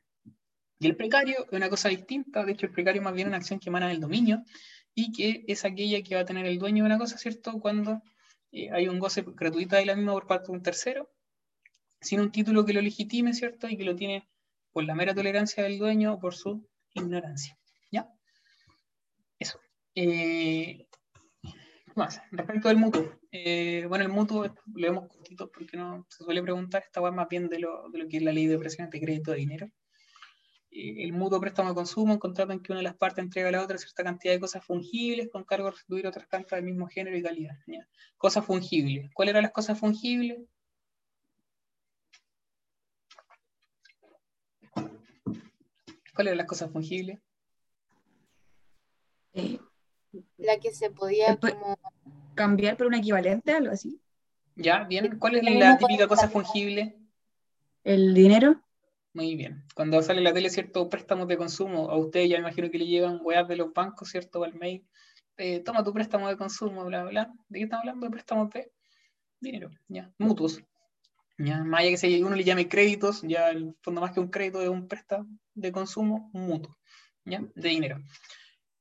Y 0.79 0.87
el 0.87 0.97
precario 0.97 1.47
es 1.47 1.53
una 1.53 1.69
cosa 1.69 1.89
distinta, 1.89 2.45
de 2.45 2.53
hecho 2.53 2.67
el 2.67 2.73
precario 2.73 3.03
más 3.03 3.15
bien 3.15 3.29
una 3.29 3.39
acción 3.39 3.59
que 3.59 3.71
emana 3.71 3.89
del 3.89 4.01
dominio 4.01 4.45
y 4.95 5.13
que 5.13 5.45
es 5.49 5.65
aquella 5.65 6.03
que 6.03 6.15
va 6.15 6.21
a 6.21 6.27
tener 6.27 6.47
el 6.47 6.59
dueño 6.59 6.85
de 6.85 6.89
una 6.89 6.99
cosa, 6.99 7.19
¿cierto? 7.19 7.59
Cuando 7.61 8.03
hay 8.73 8.89
un 8.89 8.99
goce 8.99 9.25
gratuito 9.27 9.77
de 9.77 9.87
la 9.87 9.97
misma 9.97 10.13
por 10.13 10.27
parte 10.27 10.47
de 10.47 10.53
un 10.53 10.63
tercero, 10.63 11.11
sin 12.01 12.21
un 12.21 12.31
título 12.31 12.65
que 12.65 12.73
lo 12.73 12.81
legitime, 12.81 13.33
¿cierto? 13.33 13.69
Y 13.69 13.77
que 13.77 13.85
lo 13.85 13.97
tiene 13.97 14.29
por 14.73 14.85
la 14.85 14.95
mera 14.95 15.15
tolerancia 15.15 15.63
del 15.63 15.79
dueño 15.79 16.15
o 16.15 16.21
por 16.21 16.35
su 16.35 16.69
ignorancia. 16.95 17.59
¿Ya? 17.91 18.09
Eso. 19.39 19.59
Eh, 19.95 20.87
más, 21.95 22.21
respecto 22.31 22.69
del 22.69 22.77
mutuo. 22.77 23.19
Eh, 23.31 23.87
bueno, 23.89 24.05
el 24.05 24.11
mutuo 24.11 24.45
lo 24.47 24.55
vemos 24.75 25.09
cortito 25.09 25.51
porque 25.51 25.77
no 25.77 26.07
se 26.09 26.25
suele 26.25 26.43
preguntar, 26.43 26.83
esta 26.85 27.01
más 27.01 27.29
bien 27.29 27.49
de 27.49 27.61
lo, 27.61 27.89
de 27.91 27.99
lo 27.99 28.09
que 28.09 28.19
es 28.19 28.23
la 28.23 28.33
ley 28.33 28.47
de 28.47 28.57
operaciones 28.57 28.91
de 28.91 29.01
crédito 29.01 29.31
de 29.31 29.39
dinero. 29.39 29.69
El 30.77 31.13
mutuo 31.13 31.41
préstamo 31.41 31.69
de 31.69 31.77
consumo, 31.77 32.15
un 32.15 32.19
contrato 32.19 32.53
en 32.53 32.61
que 32.61 32.73
una 32.73 32.81
de 32.81 32.85
las 32.85 32.97
partes 32.97 33.23
entrega 33.23 33.49
a 33.49 33.53
la 33.53 33.63
otra 33.63 33.79
cierta 33.79 34.03
cantidad 34.03 34.35
de 34.35 34.41
cosas 34.41 34.65
fungibles 34.65 35.29
con 35.31 35.45
cargo 35.45 35.67
de 35.67 35.71
restituir 35.71 36.05
otras 36.09 36.29
tantas 36.29 36.57
del 36.57 36.65
mismo 36.65 36.89
género 36.89 37.17
y 37.17 37.23
calidad. 37.23 37.57
¿ya? 37.69 37.87
Cosas 38.19 38.45
fungibles. 38.45 39.09
¿Cuáles 39.15 39.33
eran 39.33 39.45
las 39.45 39.53
cosas 39.53 39.79
fungibles? 39.79 40.41
¿Cuáles 46.13 46.33
eran 46.33 46.39
las 46.39 46.47
cosas 46.49 46.73
fungibles? 46.73 47.21
Eh, 49.35 49.61
La 50.39 50.59
que 50.59 50.73
se 50.73 50.91
podía 50.91 51.37
como... 51.37 51.79
cambiar 52.35 52.77
por 52.77 52.89
un 52.89 52.95
equivalente, 52.95 53.53
algo 53.53 53.73
así. 53.73 54.01
¿Ya? 54.57 54.83
¿Bien? 54.83 55.21
¿Cuál 55.21 55.37
es 55.37 55.45
la 55.45 55.79
típica 55.79 56.09
cosa 56.09 56.29
fungible? 56.29 56.97
El 57.85 58.13
dinero. 58.13 58.61
Muy 59.15 59.37
bien. 59.37 59.65
Cuando 59.77 60.03
sale 60.03 60.19
en 60.19 60.25
la 60.25 60.33
tele, 60.33 60.51
¿cierto? 60.51 60.89
Préstamos 60.89 61.29
de 61.29 61.37
consumo, 61.37 61.89
a 61.89 61.97
ustedes 61.97 62.29
ya 62.29 62.37
me 62.37 62.41
imagino 62.41 62.69
que 62.69 62.79
le 62.79 62.87
llegan 62.87 63.21
weas 63.23 63.47
de 63.47 63.57
los 63.57 63.73
bancos, 63.73 64.11
¿cierto? 64.11 64.43
Al 64.43 64.55
mail. 64.55 64.85
Eh, 65.37 65.61
toma 65.61 65.85
tu 65.85 65.93
préstamo 65.93 66.29
de 66.29 66.37
consumo, 66.37 66.85
bla, 66.85 67.05
bla. 67.05 67.33
¿De 67.49 67.61
qué 67.61 67.65
estamos 67.65 67.83
hablando? 67.83 68.07
De 68.07 68.11
préstamos 68.11 68.51
de 68.51 68.73
dinero, 69.41 69.71
ya. 69.87 70.13
Mutuos. 70.19 70.61
Ya, 71.39 71.63
más 71.63 71.81
allá 71.81 71.91
que 71.91 71.97
si 71.97 72.23
uno 72.25 72.35
le 72.35 72.43
llame 72.43 72.69
créditos, 72.69 73.23
ya 73.23 73.51
el 73.51 73.77
fondo 73.83 74.01
más 74.01 74.13
que 74.13 74.21
un 74.21 74.29
crédito 74.29 74.61
es 74.61 74.69
un 74.69 74.89
préstamo 74.89 75.29
de 75.55 75.71
consumo, 75.71 76.31
mutuo, 76.33 76.77
¿ya? 77.25 77.41
De 77.55 77.69
dinero. 77.69 77.99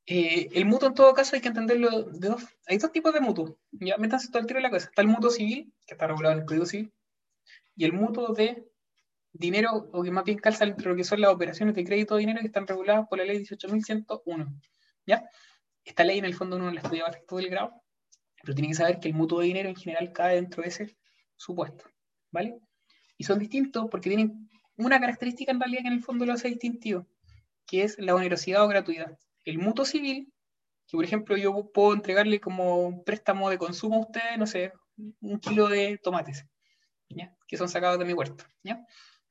Eh, 0.07 0.49
el 0.53 0.65
mutuo 0.65 0.89
en 0.89 0.95
todo 0.95 1.14
caso 1.14 1.35
hay 1.35 1.41
que 1.43 1.47
entenderlo 1.49 2.03
de 2.03 2.27
dos. 2.27 2.43
Hay 2.65 2.80
dos 2.80 2.91
tipos 2.91 3.14
de 3.14 3.22
mutuo. 3.22 3.60
Ya, 3.72 3.97
métanse 3.97 4.30
todo 4.30 4.39
el 4.39 4.47
tiro 4.47 4.57
de 4.57 4.64
la 4.64 4.72
cosa. 4.72 4.88
Está 4.88 5.03
el 5.03 5.07
mutuo 5.07 5.30
civil, 5.30 5.72
que 5.85 5.93
está 5.93 6.07
regulado 6.07 6.34
en 6.34 6.39
el 6.41 6.45
Código 6.45 6.65
Civil, 6.65 6.91
y 7.76 7.85
el 7.85 7.93
mutuo 7.93 8.34
de 8.34 8.68
dinero, 9.34 9.89
o 9.91 10.03
que 10.03 10.11
más 10.11 10.23
bien 10.23 10.38
calza 10.38 10.64
entre 10.64 10.88
lo 10.88 10.95
que 10.95 11.03
son 11.03 11.19
las 11.19 11.31
operaciones 11.31 11.76
de 11.76 11.84
crédito 11.84 12.15
de 12.15 12.22
dinero 12.22 12.39
que 12.39 12.47
están 12.47 12.68
reguladas 12.68 13.07
por 13.07 13.18
la 13.18 13.26
ley 13.26 13.39
18.101. 13.39 14.61
¿Ya? 15.05 15.27
Esta 15.84 16.03
ley 16.03 16.19
en 16.19 16.26
el 16.26 16.35
fondo 16.35 16.55
uno 16.55 16.72
la 16.72 16.81
estudiaba 16.81 17.10
al 17.10 17.15
resto 17.15 17.38
del 17.38 17.49
grado, 17.49 17.73
pero 18.41 18.53
tiene 18.53 18.69
que 18.69 18.76
saber 18.76 18.99
que 18.99 19.10
el 19.10 19.15
mutuo 19.15 19.39
de 19.39 19.47
dinero 19.47 19.69
en 19.69 19.76
general 19.76 20.14
cae 20.14 20.35
dentro 20.35 20.61
de 20.64 20.69
ese 20.69 20.97
supuesto. 21.35 21.85
¿Vale? 22.31 22.57
Y 23.18 23.26
son 23.26 23.39
distintos 23.39 23.88
porque 23.89 24.10
tienen 24.10 24.49
una 24.77 24.99
característica 24.99 25.51
en 25.51 25.60
realidad 25.60 25.81
que 25.81 25.88
en 25.88 25.93
el 25.93 26.03
fondo 26.03 26.26
lo 26.26 26.34
hace 26.34 26.47
distintivo, 26.47 27.07
que 27.68 27.84
es 27.84 27.97
la 27.99 28.15
onerosidad 28.15 28.64
o 28.64 28.68
gratuidad. 28.68 29.18
El 29.45 29.60
mutuo 29.60 29.85
civil, 29.85 30.34
que 30.88 30.97
por 30.97 31.05
ejemplo 31.05 31.38
yo 31.38 31.72
puedo 31.73 31.93
entregarle 31.93 32.39
como 32.39 33.03
préstamo 33.03 33.49
de 33.49 33.57
consumo 33.57 33.97
a 33.97 33.99
ustedes, 33.99 34.38
no 34.38 34.47
sé, 34.47 34.73
un 35.22 35.39
kilo 35.39 35.68
de 35.68 35.97
tomates, 35.97 36.45
¿ya? 37.10 37.35
que 37.47 37.57
son 37.57 37.69
sacados 37.69 37.99
de 37.99 38.05
mi 38.05 38.14
huerto. 38.14 38.45
¿ya? 38.64 38.85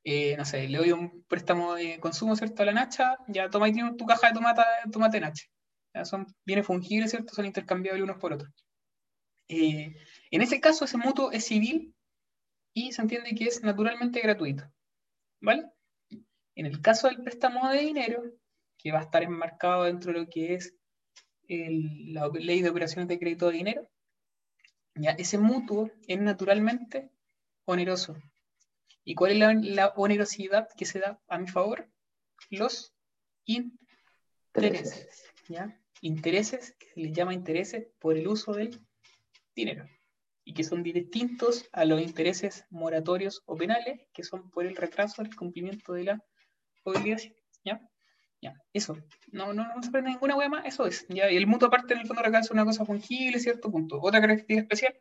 Eh, 0.04 0.36
no 0.36 0.44
sé, 0.44 0.68
le 0.68 0.78
doy 0.78 0.92
un 0.92 1.24
préstamo 1.28 1.74
de 1.74 2.00
consumo, 2.00 2.34
¿cierto? 2.34 2.62
A 2.62 2.66
la 2.66 2.72
Nacha, 2.72 3.16
ya 3.28 3.48
toma 3.50 3.66
ahí 3.66 3.72
tienes 3.72 3.96
tu 3.96 4.04
caja 4.06 4.28
de 4.28 4.34
tomate, 4.34 4.62
tomate 4.90 5.20
Nacha. 5.20 5.46
Ya 5.94 6.04
son 6.04 6.26
bienes 6.44 6.66
fungibles, 6.66 7.10
¿cierto? 7.10 7.34
Son 7.34 7.46
intercambiables 7.46 8.02
unos 8.02 8.18
por 8.18 8.32
otros. 8.32 8.50
Eh, 9.48 9.94
en 10.30 10.42
ese 10.42 10.60
caso, 10.60 10.84
ese 10.84 10.96
mutuo 10.96 11.30
es 11.30 11.44
civil 11.44 11.94
y 12.74 12.92
se 12.92 13.02
entiende 13.02 13.34
que 13.34 13.44
es 13.44 13.62
naturalmente 13.62 14.20
gratuito. 14.20 14.64
¿Vale? 15.40 15.70
En 16.54 16.66
el 16.66 16.80
caso 16.80 17.08
del 17.08 17.22
préstamo 17.22 17.68
de 17.70 17.80
dinero, 17.80 18.22
que 18.78 18.92
va 18.92 19.00
a 19.00 19.02
estar 19.02 19.22
enmarcado 19.22 19.84
dentro 19.84 20.12
de 20.12 20.20
lo 20.20 20.28
que 20.28 20.54
es 20.54 20.74
la 21.48 22.28
ley 22.28 22.62
de 22.62 22.70
operaciones 22.70 23.08
de 23.08 23.18
crédito 23.18 23.48
de 23.48 23.58
dinero, 23.58 23.88
ya, 24.94 25.12
ese 25.12 25.38
mutuo 25.38 25.90
es 26.06 26.20
naturalmente 26.20 27.10
oneroso. 27.64 28.16
¿Y 29.04 29.14
cuál 29.14 29.32
es 29.32 29.38
la, 29.38 29.54
la 29.54 29.88
onerosidad 29.96 30.68
que 30.76 30.84
se 30.84 31.00
da 31.00 31.20
a 31.28 31.38
mi 31.38 31.48
favor? 31.48 31.88
Los 32.50 32.94
intereses. 33.44 35.24
¿ya? 35.48 35.78
Intereses, 36.00 36.76
que 36.78 36.88
se 36.88 37.00
les 37.00 37.12
llama 37.12 37.34
intereses 37.34 37.88
por 37.98 38.16
el 38.16 38.28
uso 38.28 38.52
del 38.52 38.80
dinero. 39.54 39.86
Y 40.44 40.54
que 40.54 40.64
son 40.64 40.82
distintos 40.82 41.68
a 41.72 41.84
los 41.84 42.00
intereses 42.00 42.64
moratorios 42.70 43.42
o 43.46 43.56
penales, 43.56 44.00
que 44.12 44.24
son 44.24 44.50
por 44.50 44.66
el 44.66 44.76
retraso 44.76 45.22
del 45.22 45.34
cumplimiento 45.34 45.92
de 45.92 46.04
la 46.04 46.24
obligación. 46.84 47.34
¿Ya? 47.64 47.80
Ya, 48.40 48.60
eso. 48.72 48.96
No, 49.30 49.52
no, 49.52 49.64
no 49.72 49.82
se 49.82 49.88
aprende 49.88 50.10
ninguna 50.10 50.36
hueá 50.36 50.48
más, 50.48 50.66
eso 50.66 50.86
es. 50.86 51.06
¿ya? 51.08 51.30
Y 51.30 51.36
el 51.36 51.46
mutuo 51.46 51.68
aparte 51.68 51.94
en 51.94 52.00
el 52.00 52.06
fondo 52.06 52.22
recalza 52.22 52.52
una 52.52 52.64
cosa 52.64 52.84
fungible, 52.84 53.38
cierto 53.38 53.70
punto. 53.70 54.00
Otra 54.00 54.20
característica 54.20 54.60
especial 54.62 54.98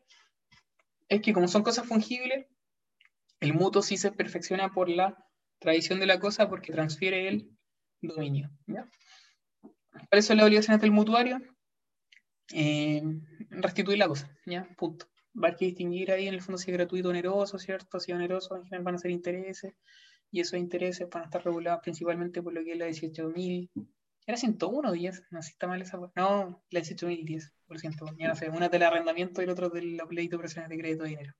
es 1.09 1.21
que 1.21 1.33
como 1.33 1.47
son 1.47 1.63
cosas 1.63 1.87
fungibles, 1.87 2.45
el 3.41 3.53
mutuo 3.53 3.81
sí 3.81 3.97
se 3.97 4.11
perfecciona 4.11 4.71
por 4.71 4.87
la 4.87 5.17
tradición 5.59 5.99
de 5.99 6.05
la 6.05 6.19
cosa 6.19 6.47
porque 6.47 6.71
transfiere 6.71 7.27
el 7.27 7.49
dominio. 8.01 8.49
¿ya? 8.67 8.89
¿Cuáles 10.09 10.25
son 10.25 10.37
las 10.37 10.45
obligaciones 10.45 10.81
del 10.81 10.91
mutuario? 10.91 11.41
Eh, 12.53 13.01
restituir 13.49 13.97
la 13.97 14.07
cosa, 14.07 14.29
¿ya? 14.45 14.67
Punto. 14.77 15.07
Va 15.35 15.47
a 15.47 15.47
haber 15.49 15.57
que 15.57 15.65
distinguir 15.65 16.11
ahí 16.11 16.27
en 16.27 16.33
el 16.33 16.41
fondo 16.41 16.57
si 16.57 16.69
es 16.69 16.77
gratuito 16.77 17.07
o 17.07 17.11
oneroso, 17.11 17.57
¿cierto? 17.57 17.99
Si 17.99 18.11
es 18.11 18.15
oneroso, 18.15 18.55
en 18.55 18.63
general 18.63 18.83
van 18.83 18.95
a 18.95 18.97
ser 18.97 19.11
intereses, 19.11 19.73
y 20.31 20.39
esos 20.39 20.59
intereses 20.59 21.07
van 21.09 21.23
a 21.23 21.25
estar 21.25 21.43
regulados 21.43 21.81
principalmente 21.81 22.41
por 22.41 22.53
lo 22.53 22.63
que 22.63 22.73
es 22.73 22.77
la 22.77 22.87
18.000. 22.87 23.69
¿Era 24.25 24.37
101 24.37 24.91
10? 24.91 25.23
No 25.31 25.41
sé 25.41 25.47
si 25.47 25.53
está 25.53 25.67
mal 25.67 25.81
esa. 25.81 25.97
No, 26.15 26.63
la 26.69 26.79
18.010, 26.79 27.51
por 27.67 27.79
ciento. 27.79 28.05
Ya 28.17 28.29
no 28.29 28.35
sé, 28.35 28.49
una 28.49 28.69
del 28.69 28.83
arrendamiento 28.83 29.41
y 29.41 29.45
el 29.45 29.49
otro 29.49 29.67
es 29.67 29.73
de 29.73 29.81
la 29.83 30.05
ley 30.09 30.27
de 30.27 30.35
operaciones 30.35 30.69
de 30.69 30.77
crédito 30.77 31.03
de 31.03 31.09
dinero. 31.09 31.33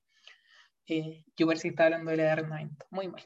Eh, 0.86 1.24
yo 1.36 1.46
parece 1.46 1.62
que 1.62 1.68
estaba 1.70 1.86
hablando 1.86 2.10
de 2.10 2.16
la 2.16 2.22
de 2.24 2.30
arrendamiento. 2.30 2.86
Muy 2.90 3.08
mal. 3.08 3.22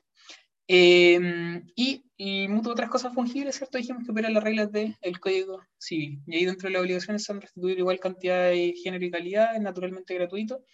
Eh, 0.68 1.62
y, 1.76 2.04
y 2.16 2.48
muchas 2.48 2.72
otras 2.72 2.90
cosas 2.90 3.14
fungibles, 3.14 3.56
¿cierto? 3.56 3.78
Dijimos 3.78 4.04
que 4.04 4.10
operan 4.10 4.34
las 4.34 4.42
reglas 4.42 4.72
del 4.72 5.20
Código 5.20 5.62
Civil. 5.78 6.22
Y 6.26 6.36
ahí 6.36 6.44
dentro 6.44 6.68
de 6.68 6.72
las 6.74 6.82
obligaciones 6.82 7.24
son 7.24 7.40
restituir 7.40 7.78
igual 7.78 8.00
cantidad 8.00 8.48
de 8.50 8.74
género 8.82 9.04
y 9.04 9.10
calidad, 9.10 9.54
es 9.54 9.62
naturalmente 9.62 10.14
gratuito. 10.14 10.64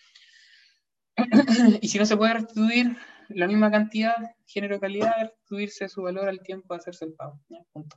y 1.81 1.89
si 1.89 1.99
no 1.99 2.07
se 2.07 2.17
puede 2.17 2.35
restituir 2.35 2.97
la 3.29 3.47
misma 3.47 3.71
cantidad, 3.71 4.17
género 4.47 4.77
y 4.77 4.81
calidad, 4.81 5.15
restituirse 5.21 5.89
su 5.89 6.03
valor 6.03 6.29
al 6.29 6.41
tiempo 6.41 6.75
de 6.75 6.81
hacerse 6.81 7.05
el 7.05 7.15
pago. 7.15 7.41
¿ya? 7.49 7.59
Punto. 7.73 7.97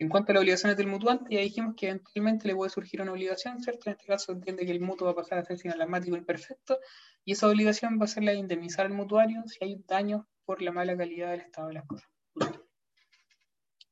En 0.00 0.08
cuanto 0.08 0.30
a 0.30 0.34
las 0.34 0.42
obligaciones 0.42 0.76
del 0.76 0.86
mutuante, 0.86 1.34
ya 1.34 1.40
dijimos 1.40 1.74
que 1.76 1.88
eventualmente 1.88 2.46
le 2.46 2.54
puede 2.54 2.70
surgir 2.70 3.02
una 3.02 3.12
obligación, 3.12 3.60
¿cierto? 3.60 3.90
En 3.90 3.96
este 3.96 4.06
caso 4.06 4.32
entiende 4.32 4.64
que 4.64 4.70
el 4.70 4.80
mutuo 4.80 5.06
va 5.06 5.12
a 5.12 5.16
pasar 5.16 5.38
a 5.38 5.44
ser 5.44 5.58
sinalmático 5.58 6.16
imperfecto 6.16 6.78
y 7.24 7.32
esa 7.32 7.48
obligación 7.48 7.98
va 8.00 8.04
a 8.04 8.08
ser 8.08 8.22
la 8.22 8.32
de 8.32 8.38
indemnizar 8.38 8.86
al 8.86 8.92
mutuario 8.92 9.42
si 9.46 9.64
hay 9.64 9.82
daños 9.88 10.24
por 10.44 10.62
la 10.62 10.70
mala 10.70 10.96
calidad 10.96 11.32
del 11.32 11.40
estado 11.40 11.68
de 11.68 11.74
las 11.74 11.86
cosas. 11.86 12.08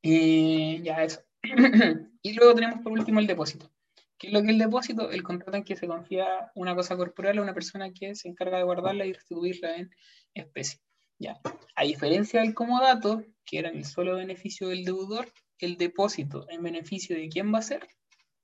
Eh, 0.01 0.79
ya 0.81 1.03
eso. 1.03 1.21
y 2.21 2.33
luego 2.33 2.55
tenemos 2.55 2.81
por 2.81 2.93
último 2.93 3.19
el 3.19 3.27
depósito. 3.27 3.69
¿Qué 4.17 4.27
es 4.27 4.33
lo 4.33 4.39
que 4.39 4.47
es 4.47 4.53
el 4.53 4.59
depósito? 4.59 5.11
El 5.11 5.23
contrato 5.23 5.57
en 5.57 5.63
que 5.63 5.75
se 5.75 5.87
confía 5.87 6.51
una 6.55 6.73
cosa 6.73 6.95
corporal 6.95 7.37
a 7.37 7.41
una 7.41 7.53
persona 7.53 7.91
que 7.91 8.15
se 8.15 8.29
encarga 8.29 8.57
de 8.57 8.63
guardarla 8.63 9.05
y 9.05 9.13
restituirla 9.13 9.75
en 9.75 9.89
especie. 10.33 10.79
Ya. 11.19 11.37
A 11.75 11.83
diferencia 11.83 12.41
del 12.41 12.53
comodato, 12.53 13.23
que 13.45 13.59
era 13.59 13.69
el 13.69 13.85
solo 13.85 14.15
beneficio 14.15 14.69
del 14.69 14.85
deudor, 14.85 15.31
el 15.65 15.77
depósito 15.77 16.49
en 16.49 16.63
beneficio 16.63 17.15
de 17.15 17.29
quién 17.29 17.53
va 17.53 17.59
a 17.59 17.63
ser? 17.63 17.87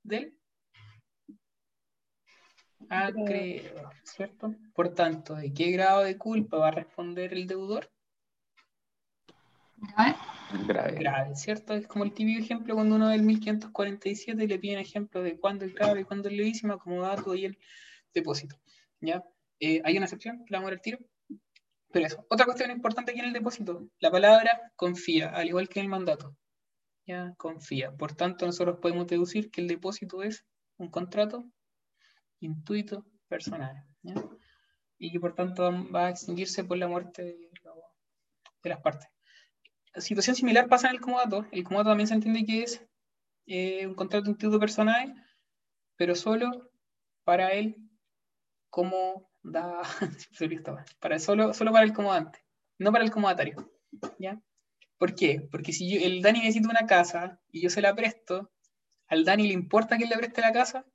Del 0.04 0.38
acreedor, 2.90 3.94
¿cierto? 4.04 4.56
Por 4.74 4.94
tanto, 4.94 5.36
¿de 5.36 5.54
qué 5.54 5.72
grado 5.72 6.04
de 6.04 6.18
culpa 6.18 6.58
va 6.58 6.70
a 6.70 6.72
responder 6.72 7.34
el 7.34 7.48
deudor? 7.48 7.90
Grave. 10.68 10.96
grave, 10.96 11.36
¿cierto? 11.36 11.74
Es 11.74 11.88
como 11.88 12.04
el 12.04 12.14
típico 12.14 12.40
ejemplo 12.40 12.76
cuando 12.76 12.96
uno 12.96 13.10
del 13.10 13.24
1547 13.24 14.48
le 14.48 14.60
piden 14.60 14.80
ejemplo 14.80 15.22
de 15.22 15.38
cuándo 15.38 15.66
es 15.66 15.74
grave 15.74 16.02
y 16.02 16.04
cuándo 16.04 16.30
es 16.30 16.36
levísima, 16.36 16.78
como 16.78 17.02
dato 17.02 17.36
y 17.36 17.46
el 17.46 17.58
depósito. 18.14 18.56
¿ya? 19.02 19.24
Eh, 19.60 19.82
hay 19.84 19.98
una 19.98 20.06
excepción, 20.06 20.46
la 20.50 20.60
vamos 20.60 20.68
a 20.68 20.72
ver 20.72 20.80
al 20.80 20.82
tiro. 20.82 21.00
Pero 21.92 22.08
eso. 22.08 22.26
Otra 22.30 22.46
cuestión 22.46 22.72
importante 22.72 23.12
aquí 23.12 23.20
en 23.20 23.28
el 23.28 23.34
depósito, 23.34 23.88
la 24.00 24.10
palabra 24.10 24.72
confía, 24.76 25.30
al 25.30 25.48
igual 25.48 25.70
que 25.70 25.80
en 25.80 25.86
el 25.86 25.90
mandato. 25.90 26.36
¿Ya? 27.06 27.34
Confía. 27.38 27.92
Por 27.92 28.14
tanto, 28.16 28.46
nosotros 28.46 28.80
podemos 28.82 29.08
deducir 29.08 29.52
que 29.52 29.62
el 29.62 29.68
depósito 29.68 30.24
es 30.24 30.46
un 30.78 30.90
contrato 30.90 31.46
intuito 32.40 33.06
personal. 33.28 33.86
Y 34.98 35.12
que 35.12 35.20
por 35.20 35.34
tanto 35.34 35.72
va 35.94 36.08
a 36.08 36.10
extinguirse 36.10 36.64
por 36.64 36.78
la 36.78 36.88
muerte 36.88 37.24
de, 37.24 37.50
de 38.64 38.70
las 38.70 38.82
partes 38.82 39.14
situación 40.02 40.36
similar 40.36 40.68
pasa 40.68 40.88
en 40.88 40.96
el 40.96 41.02
comodato. 41.02 41.46
El 41.52 41.64
comodato 41.64 41.92
también 41.92 42.08
se 42.08 42.16
entiende 42.16 42.46
que 42.46 42.64
es 42.64 42.86
eh, 43.46 43.86
un 43.86 43.96
contrato 43.96 44.30
intuito 44.30 44.60
personal, 44.60 45.14
pero 45.96 46.16
solo 46.16 46.72
para 47.24 47.52
él 47.52 47.78
como 48.70 49.30
da, 49.44 49.82
solo, 51.20 51.54
solo 51.54 51.72
para 51.72 51.86
el 51.86 51.94
comodante, 51.94 52.44
no 52.80 52.92
para 52.92 53.04
el 53.04 53.12
comodatario. 53.12 53.72
¿ya? 54.18 54.42
¿Por 55.04 55.16
qué? 55.16 55.46
Porque 55.52 55.74
si 55.74 56.02
el 56.02 56.22
Dani 56.22 56.40
necesita 56.40 56.70
una 56.70 56.88
casa 56.88 57.38
y 57.52 57.62
yo 57.62 57.70
se 57.70 57.82
la 57.82 57.94
presto, 57.94 58.54
¿al 59.10 59.26
Dani 59.26 59.48
le 59.48 59.54
importa 59.54 59.98
que 59.98 60.06
le 60.06 60.16
preste 60.16 60.40
la 60.40 60.54
casa? 60.54 60.86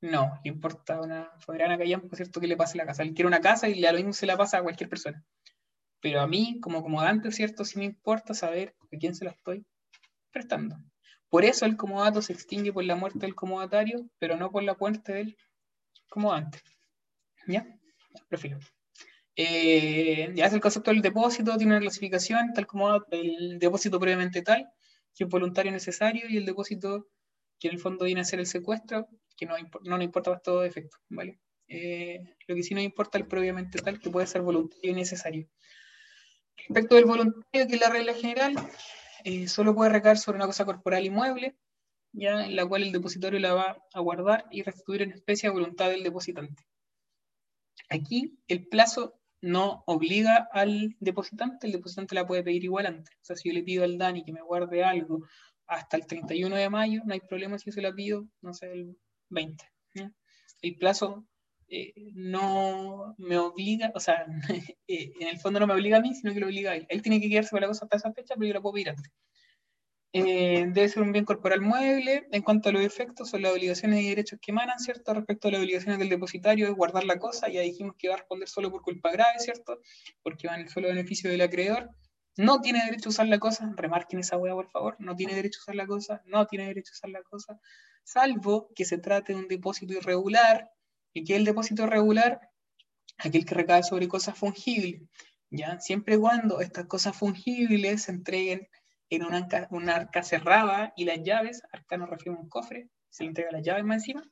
No, 0.00 0.40
le 0.42 0.50
importa 0.50 0.98
una 1.02 1.30
soberana 1.44 1.76
por 1.76 2.16
¿cierto? 2.16 2.40
Que 2.40 2.46
le 2.46 2.56
pase 2.56 2.78
la 2.78 2.86
casa. 2.86 3.02
Él 3.02 3.12
quiere 3.12 3.26
una 3.26 3.42
casa 3.42 3.68
y 3.68 3.84
a 3.84 3.92
lo 3.92 3.98
mismo 3.98 4.14
se 4.14 4.24
la 4.24 4.38
pasa 4.38 4.56
a 4.56 4.62
cualquier 4.62 4.88
persona. 4.88 5.22
Pero 6.00 6.22
a 6.22 6.26
mí, 6.26 6.60
como 6.62 6.82
comodante, 6.82 7.30
¿cierto? 7.30 7.66
Sí 7.66 7.78
me 7.78 7.84
importa 7.84 8.32
saber 8.32 8.74
a 8.90 8.96
quién 8.96 9.14
se 9.14 9.26
la 9.26 9.32
estoy 9.32 9.66
prestando. 10.30 10.78
Por 11.28 11.44
eso 11.44 11.66
el 11.66 11.76
comodato 11.76 12.22
se 12.22 12.32
extingue 12.32 12.72
por 12.72 12.84
la 12.84 12.96
muerte 12.96 13.18
del 13.18 13.34
comodatario, 13.34 14.08
pero 14.18 14.38
no 14.38 14.50
por 14.50 14.62
la 14.62 14.76
muerte 14.80 15.12
del 15.12 15.36
comodante. 16.08 16.62
¿Ya? 17.46 17.66
Prefiero. 18.30 18.60
Eh, 19.36 20.32
ya 20.34 20.46
es 20.46 20.52
el 20.52 20.60
concepto 20.60 20.90
del 20.90 21.02
depósito, 21.02 21.56
tiene 21.56 21.72
una 21.72 21.80
clasificación, 21.80 22.52
tal 22.52 22.66
como 22.66 23.04
el 23.10 23.58
depósito 23.58 23.98
previamente 23.98 24.42
tal, 24.42 24.68
que 25.14 25.24
es 25.24 25.30
voluntario 25.30 25.72
necesario, 25.72 26.28
y 26.28 26.36
el 26.36 26.44
depósito 26.44 27.08
que 27.58 27.68
en 27.68 27.74
el 27.74 27.80
fondo 27.80 28.04
viene 28.04 28.22
a 28.22 28.24
ser 28.24 28.40
el 28.40 28.46
secuestro, 28.46 29.08
que 29.36 29.46
no, 29.46 29.54
no 29.58 29.96
nos 29.96 30.02
importa 30.02 30.30
para 30.30 30.42
todo 30.42 30.64
efecto, 30.64 30.98
¿vale? 31.08 31.38
Eh, 31.68 32.18
lo 32.48 32.54
que 32.54 32.62
sí 32.62 32.74
nos 32.74 32.82
importa 32.82 33.18
es 33.18 33.22
el 33.22 33.28
previamente 33.28 33.78
tal, 33.80 34.00
que 34.00 34.10
puede 34.10 34.26
ser 34.26 34.42
voluntario 34.42 34.90
y 34.90 34.94
necesario. 34.94 35.48
Respecto 36.56 36.96
del 36.96 37.04
voluntario, 37.04 37.68
que 37.68 37.74
es 37.74 37.80
la 37.80 37.90
regla 37.90 38.14
general, 38.14 38.54
eh, 39.24 39.46
solo 39.46 39.74
puede 39.74 39.90
recaer 39.90 40.18
sobre 40.18 40.36
una 40.36 40.46
cosa 40.46 40.64
corporal 40.64 41.04
inmueble, 41.04 41.56
ya 42.12 42.44
en 42.44 42.56
la 42.56 42.66
cual 42.66 42.82
el 42.82 42.92
depositario 42.92 43.38
la 43.38 43.54
va 43.54 43.78
a 43.92 44.00
guardar 44.00 44.46
y 44.50 44.62
restituir 44.62 45.02
en 45.02 45.12
especie 45.12 45.48
a 45.48 45.52
voluntad 45.52 45.90
del 45.90 46.02
depositante. 46.02 46.64
Aquí 47.88 48.38
el 48.48 48.66
plazo 48.66 49.19
no 49.42 49.82
obliga 49.86 50.48
al 50.52 50.96
depositante, 51.00 51.66
el 51.66 51.72
depositante 51.72 52.14
la 52.14 52.26
puede 52.26 52.42
pedir 52.42 52.64
igual 52.64 52.86
antes. 52.86 53.14
O 53.16 53.24
sea, 53.24 53.36
si 53.36 53.48
yo 53.48 53.54
le 53.54 53.62
pido 53.62 53.84
al 53.84 53.98
Dani 53.98 54.24
que 54.24 54.32
me 54.32 54.42
guarde 54.42 54.84
algo 54.84 55.26
hasta 55.66 55.96
el 55.96 56.06
31 56.06 56.56
de 56.56 56.68
mayo, 56.68 57.02
no 57.04 57.14
hay 57.14 57.20
problema 57.20 57.58
si 57.58 57.66
yo 57.66 57.72
se 57.72 57.82
la 57.82 57.92
pido, 57.92 58.26
no 58.42 58.52
sé, 58.52 58.72
el 58.72 58.96
20. 59.30 59.64
El 60.62 60.76
plazo 60.76 61.26
eh, 61.68 61.94
no 62.14 63.14
me 63.16 63.38
obliga, 63.38 63.92
o 63.94 64.00
sea, 64.00 64.26
eh, 64.88 65.12
en 65.20 65.28
el 65.28 65.38
fondo 65.38 65.60
no 65.60 65.66
me 65.66 65.74
obliga 65.74 65.98
a 65.98 66.00
mí, 66.00 66.14
sino 66.14 66.34
que 66.34 66.40
lo 66.40 66.46
obliga 66.46 66.72
a 66.72 66.76
él. 66.76 66.86
Él 66.88 67.00
tiene 67.00 67.20
que 67.20 67.30
quedarse 67.30 67.50
para 67.50 67.62
la 67.62 67.68
cosa 67.68 67.84
hasta 67.84 67.96
esa 67.96 68.12
fecha, 68.12 68.34
pero 68.34 68.48
yo 68.48 68.54
la 68.54 68.60
puedo 68.60 68.74
pedir 68.74 68.90
antes. 68.90 69.10
Eh, 70.12 70.66
debe 70.68 70.88
ser 70.88 71.02
un 71.02 71.12
bien 71.12 71.24
corporal 71.24 71.60
mueble. 71.60 72.26
En 72.32 72.42
cuanto 72.42 72.68
a 72.68 72.72
los 72.72 72.82
efectos, 72.82 73.30
son 73.30 73.42
las 73.42 73.52
obligaciones 73.52 74.02
y 74.02 74.08
derechos 74.08 74.38
que 74.42 74.50
emanan, 74.50 74.78
¿cierto? 74.78 75.14
Respecto 75.14 75.48
a 75.48 75.52
las 75.52 75.60
obligaciones 75.60 75.98
del 75.98 76.08
depositario, 76.08 76.66
es 76.68 76.74
guardar 76.74 77.04
la 77.04 77.18
cosa. 77.18 77.48
Ya 77.48 77.60
dijimos 77.60 77.94
que 77.98 78.08
va 78.08 78.14
a 78.14 78.18
responder 78.18 78.48
solo 78.48 78.70
por 78.70 78.82
culpa 78.82 79.10
grave, 79.12 79.38
¿cierto? 79.38 79.80
Porque 80.22 80.48
va 80.48 80.56
en 80.56 80.62
el 80.62 80.68
solo 80.68 80.88
beneficio 80.88 81.30
del 81.30 81.40
acreedor. 81.42 81.90
No 82.36 82.60
tiene 82.60 82.84
derecho 82.84 83.08
a 83.08 83.10
usar 83.10 83.28
la 83.28 83.38
cosa. 83.38 83.72
Remarquen 83.76 84.20
esa 84.20 84.36
hueá, 84.36 84.54
por 84.54 84.70
favor. 84.70 84.96
No 84.98 85.14
tiene 85.16 85.34
derecho 85.34 85.60
a 85.60 85.62
usar 85.62 85.74
la 85.76 85.86
cosa. 85.86 86.22
No 86.26 86.46
tiene 86.46 86.66
derecho 86.66 86.92
a 86.92 86.96
usar 86.96 87.10
la 87.10 87.22
cosa. 87.22 87.60
Salvo 88.04 88.70
que 88.74 88.84
se 88.84 88.98
trate 88.98 89.32
de 89.34 89.38
un 89.38 89.48
depósito 89.48 89.92
irregular, 89.94 90.70
¿Y 91.12 91.24
qué 91.24 91.34
es 91.34 91.38
el 91.40 91.44
depósito 91.44 91.86
regular? 91.86 92.40
Aquel 93.18 93.44
que 93.44 93.54
recae 93.54 93.82
sobre 93.82 94.08
cosas 94.08 94.38
fungibles. 94.38 95.02
¿ya? 95.50 95.80
Siempre 95.80 96.14
y 96.14 96.18
cuando 96.18 96.60
estas 96.60 96.86
cosas 96.86 97.16
fungibles 97.16 98.02
se 98.02 98.12
entreguen 98.12 98.68
en 99.10 99.24
una, 99.24 99.94
arca, 99.94 100.22
cerrada 100.22 100.92
y 100.96 101.04
las 101.04 101.22
llaves, 101.22 101.62
arca 101.72 101.96
nos 101.96 102.08
refiere 102.08 102.38
a 102.38 102.40
un 102.40 102.48
cofre, 102.48 102.88
se 103.08 103.24
le 103.24 103.28
entrega 103.28 103.50
las 103.50 103.62
llaves 103.62 103.84
más 103.84 103.96
encima, 103.96 104.22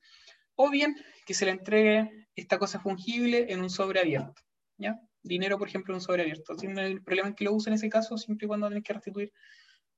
o 0.55 0.71
bien 0.71 0.97
que 1.27 1.35
se 1.35 1.45
le 1.45 1.51
entregue 1.51 2.29
esta 2.37 2.59
cosa 2.59 2.81
fungible 2.81 3.47
en 3.53 3.61
un 3.61 3.71
sobre 3.71 4.01
abierto. 4.01 4.41
¿ya? 4.77 5.01
Dinero, 5.23 5.59
por 5.59 5.69
ejemplo, 5.69 5.93
en 5.93 5.97
un 5.97 6.01
sobre 6.01 6.23
abierto. 6.23 6.55
el 6.63 7.03
problema 7.03 7.31
es 7.31 7.35
que 7.35 7.45
lo 7.45 7.53
use 7.53 7.71
en 7.71 7.75
ese 7.75 7.89
caso 7.89 8.17
siempre 8.17 8.47
y 8.47 8.49
cuando 8.49 8.69
tenés 8.69 8.85
que 8.85 8.93
restituir 8.93 9.33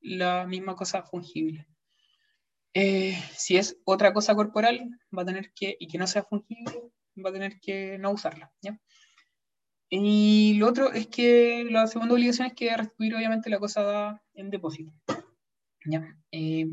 la 0.01 0.47
misma 0.47 0.75
cosa 0.75 1.03
fungible. 1.03 1.67
Eh, 2.73 3.19
si 3.37 3.57
es 3.57 3.79
otra 3.85 4.13
cosa 4.13 4.35
corporal, 4.35 4.89
va 5.17 5.23
a 5.23 5.27
tener 5.27 5.53
que, 5.55 5.77
y 5.79 5.89
que 5.89 5.99
no 5.99 6.07
sea 6.07 6.23
fungible, 6.23 6.81
va 7.23 7.31
a 7.31 7.33
tener 7.33 7.61
que 7.61 7.99
no 7.99 8.13
usarla. 8.13 8.51
¿ya? 8.63 8.79
Y 9.91 10.55
lo 10.55 10.69
otro 10.69 10.93
es 10.93 11.09
que 11.09 11.67
la 11.69 11.89
segunda 11.89 12.15
obligación 12.15 12.47
es 12.47 12.55
que 12.55 12.77
restituir 12.77 13.17
obviamente 13.17 13.51
la 13.51 13.59
cosa 13.59 14.23
en 14.35 14.49
depósito. 14.49 14.93
¿ya? 15.85 16.17
Eh, 16.31 16.69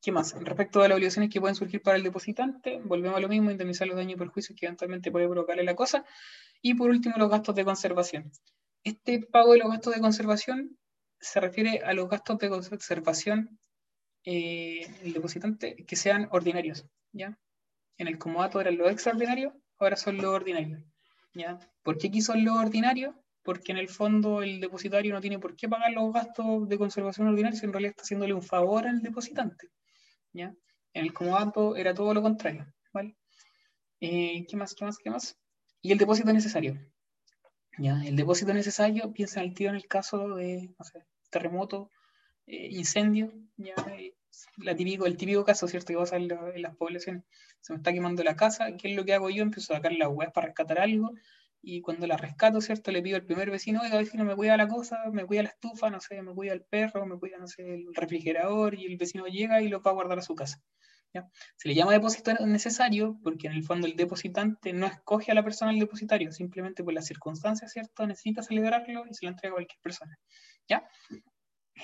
¿Qué 0.00 0.12
más? 0.12 0.32
Respecto 0.40 0.80
a 0.80 0.88
las 0.88 0.96
obligaciones 0.96 1.30
que 1.30 1.40
pueden 1.40 1.56
surgir 1.56 1.82
para 1.82 1.96
el 1.96 2.02
depositante, 2.02 2.80
volvemos 2.84 3.18
a 3.18 3.20
lo 3.20 3.28
mismo, 3.28 3.50
indemnizar 3.50 3.86
los 3.86 3.96
daños 3.96 4.14
y 4.14 4.18
perjuicios 4.18 4.58
que 4.58 4.66
eventualmente 4.66 5.10
puede 5.10 5.28
provocarle 5.28 5.64
la 5.64 5.74
cosa. 5.74 6.04
Y 6.62 6.74
por 6.74 6.88
último, 6.90 7.16
los 7.18 7.30
gastos 7.30 7.54
de 7.54 7.64
conservación. 7.64 8.30
Este 8.84 9.20
pago 9.20 9.52
de 9.52 9.58
los 9.58 9.68
gastos 9.70 9.94
de 9.94 10.00
conservación 10.00 10.78
se 11.20 11.40
refiere 11.40 11.80
a 11.84 11.92
los 11.92 12.08
gastos 12.08 12.38
de 12.38 12.48
conservación 12.48 13.58
eh, 14.24 14.86
el 15.02 15.12
depositante 15.12 15.76
que 15.84 15.96
sean 15.96 16.28
ordinarios, 16.30 16.86
¿ya? 17.12 17.38
En 17.98 18.06
el 18.06 18.18
comodato 18.18 18.60
eran 18.60 18.78
los 18.78 18.90
extraordinarios, 18.90 19.52
ahora 19.78 19.96
son 19.96 20.16
los 20.18 20.26
ordinarios, 20.26 20.82
¿ya? 21.34 21.58
¿Por 21.82 21.98
qué 21.98 22.08
aquí 22.08 22.20
son 22.20 22.44
los 22.44 22.56
ordinarios? 22.56 23.14
Porque 23.42 23.72
en 23.72 23.78
el 23.78 23.88
fondo 23.88 24.42
el 24.42 24.60
depositario 24.60 25.12
no 25.14 25.20
tiene 25.20 25.38
por 25.38 25.56
qué 25.56 25.68
pagar 25.68 25.92
los 25.92 26.12
gastos 26.12 26.68
de 26.68 26.78
conservación 26.78 27.28
ordinarios, 27.28 27.62
en 27.62 27.72
realidad 27.72 27.90
está 27.90 28.02
haciéndole 28.02 28.34
un 28.34 28.42
favor 28.42 28.86
al 28.86 29.00
depositante, 29.00 29.70
¿ya? 30.32 30.54
En 30.92 31.04
el 31.04 31.12
comodato 31.12 31.76
era 31.76 31.94
todo 31.94 32.12
lo 32.12 32.22
contrario, 32.22 32.66
¿vale? 32.92 33.16
Eh, 34.00 34.46
¿Qué 34.46 34.56
más, 34.56 34.74
qué 34.74 34.84
más, 34.84 34.98
qué 34.98 35.10
más? 35.10 35.38
Y 35.80 35.92
el 35.92 35.98
depósito 35.98 36.32
necesario, 36.32 36.78
¿ya? 37.78 38.02
El 38.04 38.16
depósito 38.16 38.52
necesario, 38.52 39.12
piensa 39.12 39.40
el 39.40 39.54
tío 39.54 39.70
en 39.70 39.76
el 39.76 39.86
caso 39.86 40.34
de, 40.34 40.74
terremoto, 41.30 41.90
eh, 42.46 42.68
incendio, 42.70 43.32
ya, 43.56 43.74
eh, 43.96 44.14
la 44.58 44.74
típico, 44.74 45.06
el 45.06 45.16
típico 45.16 45.44
caso, 45.44 45.68
¿cierto? 45.68 45.88
Que 45.88 45.98
pasa 45.98 46.16
en, 46.16 46.30
en, 46.30 46.62
las 46.62 46.76
poblaciones. 46.76 47.24
Se 47.60 47.72
me 47.72 47.78
está 47.78 47.92
quemando 47.92 48.22
la 48.22 48.36
casa, 48.36 48.76
¿qué 48.76 48.90
es 48.90 48.96
lo 48.96 49.04
que 49.04 49.14
hago 49.14 49.30
yo? 49.30 49.42
Empiezo 49.42 49.72
a 49.72 49.76
sacar 49.76 49.92
las 49.92 50.08
weas 50.08 50.32
para 50.32 50.46
rescatar 50.48 50.78
algo, 50.78 51.12
y 51.62 51.80
cuando 51.80 52.06
la 52.06 52.16
rescato, 52.16 52.60
¿cierto? 52.60 52.92
Le 52.92 53.02
pido 53.02 53.16
al 53.16 53.24
primer 53.24 53.50
vecino, 53.50 53.80
oiga, 53.82 53.98
vecino, 53.98 54.24
me 54.24 54.36
cuida 54.36 54.56
la 54.56 54.68
cosa, 54.68 54.98
me 55.12 55.24
cuida 55.26 55.42
la 55.42 55.48
estufa, 55.50 55.90
no 55.90 56.00
sé, 56.00 56.22
me 56.22 56.34
cuida 56.34 56.52
el 56.52 56.62
perro, 56.62 57.04
me 57.06 57.18
cuida, 57.18 57.38
no 57.38 57.46
sé, 57.46 57.74
el 57.74 57.94
refrigerador, 57.94 58.74
y 58.74 58.86
el 58.86 58.96
vecino 58.96 59.26
llega 59.26 59.60
y 59.60 59.68
lo 59.68 59.82
va 59.82 59.90
a 59.90 59.94
guardar 59.94 60.18
a 60.18 60.22
su 60.22 60.34
casa. 60.34 60.62
¿ya? 61.12 61.28
Se 61.56 61.68
le 61.68 61.74
llama 61.74 61.92
depósito 61.92 62.32
necesario 62.46 63.18
porque 63.22 63.46
en 63.48 63.54
el 63.54 63.64
fondo 63.64 63.86
el 63.86 63.96
depositante 63.96 64.72
no 64.72 64.86
escoge 64.86 65.32
a 65.32 65.34
la 65.34 65.42
persona 65.42 65.72
el 65.72 65.78
depositario, 65.78 66.32
simplemente 66.32 66.84
por 66.84 66.94
las 66.94 67.06
circunstancias, 67.06 67.72
¿cierto? 67.72 68.06
Necesita 68.06 68.42
celebrarlo 68.42 69.04
y 69.08 69.14
se 69.14 69.26
lo 69.26 69.30
entrega 69.30 69.52
a 69.52 69.56
cualquier 69.56 69.80
persona. 69.80 70.18
¿Ya? 70.68 70.88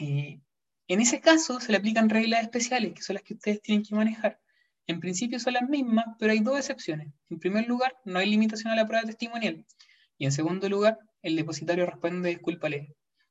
Eh, 0.00 0.40
en 0.88 1.00
ese 1.00 1.20
caso 1.20 1.60
se 1.60 1.72
le 1.72 1.78
aplican 1.78 2.10
reglas 2.10 2.42
especiales, 2.42 2.92
que 2.94 3.02
son 3.02 3.14
las 3.14 3.22
que 3.22 3.34
ustedes 3.34 3.62
tienen 3.62 3.84
que 3.84 3.94
manejar. 3.94 4.40
En 4.86 5.00
principio 5.00 5.38
son 5.38 5.54
las 5.54 5.68
mismas, 5.68 6.04
pero 6.18 6.32
hay 6.32 6.40
dos 6.40 6.58
excepciones. 6.58 7.08
En 7.30 7.38
primer 7.38 7.66
lugar, 7.66 7.96
no 8.04 8.18
hay 8.18 8.28
limitación 8.28 8.72
a 8.72 8.76
la 8.76 8.86
prueba 8.86 9.06
testimonial. 9.06 9.64
Y 10.18 10.26
en 10.26 10.32
segundo 10.32 10.68
lugar, 10.68 10.98
el 11.22 11.36
depositario 11.36 11.86
responde 11.86 12.28
disculpa 12.28 12.68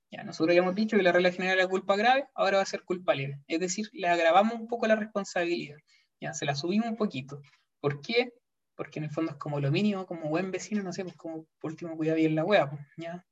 Ya, 0.10 0.24
nosotros 0.24 0.50
habíamos 0.50 0.74
dicho 0.74 0.98
que 0.98 1.04
la 1.04 1.12
regla 1.12 1.32
general 1.32 1.60
era 1.60 1.68
culpa 1.68 1.96
grave, 1.96 2.26
ahora 2.34 2.58
va 2.58 2.64
a 2.64 2.66
ser 2.66 2.84
culpa 2.84 3.14
leve. 3.14 3.40
Es 3.48 3.60
decir, 3.60 3.88
le 3.94 4.08
agravamos 4.08 4.56
un 4.56 4.68
poco 4.68 4.88
la 4.88 4.96
responsabilidad. 4.96 5.78
Ya, 6.20 6.34
se 6.34 6.46
la 6.46 6.56
subimos 6.56 6.88
un 6.88 6.96
poquito. 6.96 7.40
¿Por 7.80 8.02
qué? 8.02 8.34
Porque 8.76 8.98
en 8.98 9.06
el 9.06 9.12
fondo 9.12 9.32
es 9.34 9.38
como 9.38 9.60
lo 9.60 9.72
mínimo, 9.72 10.08
como 10.08 10.30
buen 10.30 10.50
vecino, 10.52 10.82
no 10.82 10.92
sé, 10.92 11.04
pues 11.04 11.16
como 11.16 11.46
por 11.60 11.72
último 11.72 11.96
cuida 11.96 12.16
bien 12.16 12.34
la 12.34 12.44
wea, 12.46 12.68
pues, 12.70 12.82
¿ya? 12.98 13.24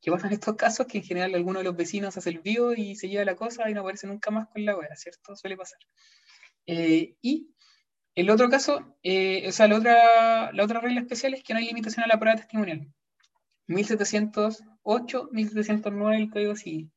¿Qué 0.00 0.10
pasa 0.10 0.28
en 0.28 0.32
estos 0.32 0.56
casos? 0.56 0.86
Que 0.86 0.98
en 0.98 1.04
general 1.04 1.34
alguno 1.34 1.58
de 1.58 1.64
los 1.64 1.76
vecinos 1.76 2.16
hace 2.16 2.30
el 2.30 2.38
vivo 2.38 2.72
y 2.72 2.96
se 2.96 3.08
lleva 3.08 3.24
la 3.24 3.36
cosa 3.36 3.68
y 3.68 3.74
no 3.74 3.82
aparece 3.82 4.06
nunca 4.06 4.30
más 4.30 4.48
con 4.48 4.64
la 4.64 4.76
wea, 4.76 4.96
¿cierto? 4.96 5.36
Suele 5.36 5.56
pasar. 5.56 5.78
Eh, 6.66 7.16
y 7.20 7.50
el 8.14 8.30
otro 8.30 8.48
caso, 8.48 8.96
eh, 9.02 9.46
o 9.46 9.52
sea, 9.52 9.68
la 9.68 9.76
otra, 9.76 10.52
la 10.52 10.64
otra 10.64 10.80
regla 10.80 11.00
especial 11.00 11.34
es 11.34 11.42
que 11.42 11.52
no 11.52 11.58
hay 11.58 11.66
limitación 11.66 12.04
a 12.04 12.08
la 12.08 12.18
prueba 12.18 12.36
testimonial. 12.36 12.92
1708, 13.66 15.28
1709 15.32 16.16
el 16.16 16.30
Código 16.30 16.56
Civil. 16.56 16.90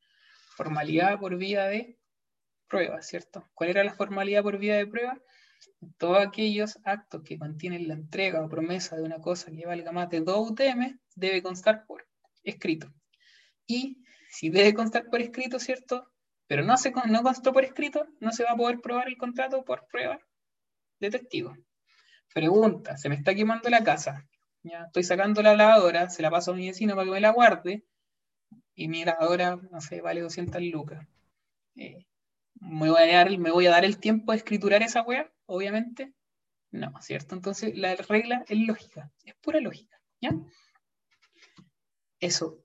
Formalidad 0.56 1.18
por 1.18 1.36
vía 1.36 1.64
de 1.66 1.98
prueba, 2.68 3.02
¿cierto? 3.02 3.48
¿Cuál 3.54 3.70
era 3.70 3.84
la 3.84 3.94
formalidad 3.94 4.42
por 4.42 4.58
vía 4.58 4.76
de 4.76 4.86
prueba? 4.86 5.20
Todos 5.98 6.26
aquellos 6.26 6.78
actos 6.84 7.22
que 7.22 7.38
contienen 7.38 7.86
la 7.86 7.94
entrega 7.94 8.44
o 8.44 8.48
promesa 8.48 8.96
de 8.96 9.02
una 9.02 9.20
cosa 9.20 9.50
que 9.52 9.66
valga 9.66 9.92
más 9.92 10.08
de 10.10 10.20
2 10.20 10.50
UTM 10.50 10.98
debe 11.14 11.42
constar 11.42 11.86
por 11.86 12.06
escrito. 12.44 12.92
Y 13.66 14.04
si 14.30 14.50
debe 14.50 14.74
constar 14.74 15.08
por 15.10 15.20
escrito, 15.20 15.58
¿cierto? 15.58 16.10
Pero 16.46 16.62
no, 16.64 16.76
se, 16.76 16.92
no 17.08 17.22
constó 17.22 17.52
por 17.52 17.64
escrito, 17.64 18.06
no 18.20 18.32
se 18.32 18.44
va 18.44 18.52
a 18.52 18.56
poder 18.56 18.80
probar 18.80 19.08
el 19.08 19.16
contrato 19.16 19.64
por 19.64 19.86
prueba 19.86 20.18
de 21.00 21.10
testigo. 21.10 21.56
Pregunta, 22.32 22.96
se 22.96 23.08
me 23.08 23.14
está 23.14 23.34
quemando 23.34 23.70
la 23.70 23.82
casa. 23.82 24.26
Ya, 24.62 24.84
estoy 24.84 25.04
sacando 25.04 25.42
la 25.42 25.54
lavadora, 25.54 26.08
se 26.10 26.22
la 26.22 26.30
paso 26.30 26.52
a 26.52 26.54
mi 26.54 26.68
vecino 26.68 26.94
para 26.94 27.04
que 27.04 27.12
me 27.12 27.20
la 27.20 27.30
guarde, 27.30 27.84
y 28.74 28.88
mi 28.88 29.04
lavadora, 29.04 29.56
no 29.56 29.80
sé, 29.80 30.00
vale 30.00 30.20
200 30.20 30.62
lucas. 30.62 31.06
Eh, 31.76 32.06
¿me, 32.60 32.90
voy 32.90 33.02
a 33.02 33.06
dar, 33.06 33.38
¿Me 33.38 33.50
voy 33.50 33.66
a 33.66 33.70
dar 33.70 33.84
el 33.84 33.98
tiempo 33.98 34.32
de 34.32 34.38
escriturar 34.38 34.82
esa 34.82 35.02
wea? 35.02 35.30
Obviamente, 35.46 36.12
no, 36.70 36.92
¿cierto? 37.00 37.34
Entonces 37.34 37.76
la 37.76 37.94
regla 37.94 38.44
es 38.48 38.58
lógica, 38.58 39.10
es 39.24 39.34
pura 39.36 39.60
lógica, 39.60 40.00
¿ya? 40.20 40.30
Eso. 42.24 42.58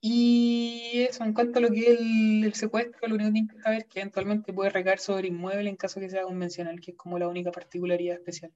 Y 0.00 1.06
eso, 1.08 1.22
en 1.22 1.32
cuanto 1.32 1.60
a 1.60 1.62
lo 1.62 1.70
que 1.70 1.92
es 1.92 2.00
el, 2.00 2.52
secuestro, 2.54 3.06
lo 3.06 3.14
único 3.14 3.30
que 3.32 3.38
hay 3.38 3.46
que 3.46 3.62
saber 3.62 3.78
es 3.82 3.86
que 3.86 4.00
eventualmente 4.00 4.52
puede 4.52 4.70
recaer 4.70 4.98
sobre 4.98 5.28
inmueble 5.28 5.70
en 5.70 5.76
caso 5.76 6.00
que 6.00 6.10
sea 6.10 6.24
convencional, 6.24 6.80
que 6.80 6.90
es 6.90 6.96
como 6.96 7.16
la 7.16 7.28
única 7.28 7.52
particularidad 7.52 8.16
especial. 8.16 8.52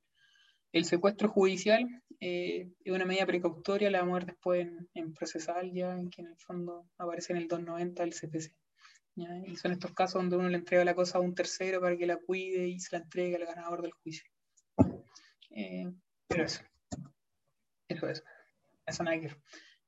El 0.72 0.86
secuestro 0.86 1.28
judicial 1.28 1.86
eh, 2.18 2.68
es 2.82 2.92
una 2.92 3.04
medida 3.04 3.26
precautoria, 3.26 3.92
la 3.92 4.00
vamos 4.00 4.14
a 4.14 4.18
ver 4.18 4.26
después 4.26 4.68
en, 4.94 5.14
procesal, 5.14 5.70
ya 5.72 5.94
en 5.94 6.10
que 6.10 6.22
en 6.22 6.28
el 6.28 6.36
fondo 6.36 6.84
aparece 6.98 7.32
en 7.32 7.36
el 7.36 7.46
290 7.46 8.02
del 8.02 8.12
CPC. 8.12 8.52
Y 9.46 9.54
son 9.54 9.70
estos 9.70 9.92
casos 9.92 10.20
donde 10.20 10.36
uno 10.36 10.48
le 10.48 10.56
entrega 10.56 10.84
la 10.84 10.96
cosa 10.96 11.18
a 11.18 11.20
un 11.20 11.36
tercero 11.36 11.80
para 11.80 11.96
que 11.96 12.06
la 12.06 12.16
cuide 12.16 12.66
y 12.66 12.80
se 12.80 12.96
la 12.96 13.04
entregue 13.04 13.36
al 13.36 13.46
ganador 13.46 13.82
del 13.82 13.92
juicio. 13.92 14.28
Eh, 15.50 15.92
pero 16.26 16.42
eso. 16.42 16.64
Eso 17.86 18.08
es. 18.08 18.24
Eso 18.84 19.04
nada 19.04 19.20
que 19.20 19.26
ver. 19.28 19.38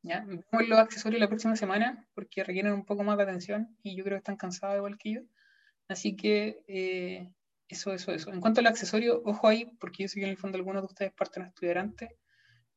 ¿Ya? 0.07 0.25
Vemos 0.27 0.69
los 0.69 0.79
accesorios 0.79 1.21
la 1.21 1.29
próxima 1.29 1.57
semana 1.57 2.07
porque 2.15 2.45
requieren 2.45 2.73
un 2.73 2.85
poco 2.85 3.03
más 3.03 3.17
de 3.17 3.25
atención 3.25 3.77
y 3.83 3.97
yo 3.97 4.05
creo 4.05 4.17
que 4.17 4.21
están 4.21 4.37
cansados 4.37 4.77
igual 4.77 4.99
que 4.99 5.15
yo. 5.15 5.21
Así 5.89 6.17
que 6.17 6.63
eh, 6.69 7.33
eso, 7.69 7.93
eso, 7.93 8.13
eso. 8.13 8.33
En 8.33 8.41
cuanto 8.41 8.61
al 8.61 8.67
accesorio, 8.67 9.23
ojo 9.25 9.49
ahí, 9.49 9.67
porque 9.79 10.05
yo 10.05 10.09
sé 10.09 10.21
que 10.21 10.27
en 10.27 10.31
el 10.31 10.39
fondo 10.39 10.59
algunos 10.59 10.83
de 10.83 10.87
ustedes 10.87 11.13
parten 11.13 11.45
a 11.45 11.49
estudiar 11.49 11.79
antes. 11.79 12.11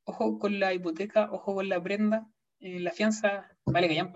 Ojo 0.03 0.39
con 0.39 0.60
la 0.60 0.73
hipoteca, 0.73 1.30
ojo 1.31 1.56
con 1.56 1.69
la 1.69 1.81
prenda. 1.81 2.27
Eh, 2.60 2.80
la 2.80 2.91
fianza, 2.91 3.47
vale 3.65 3.88
que 3.88 3.95
ya 3.95 4.11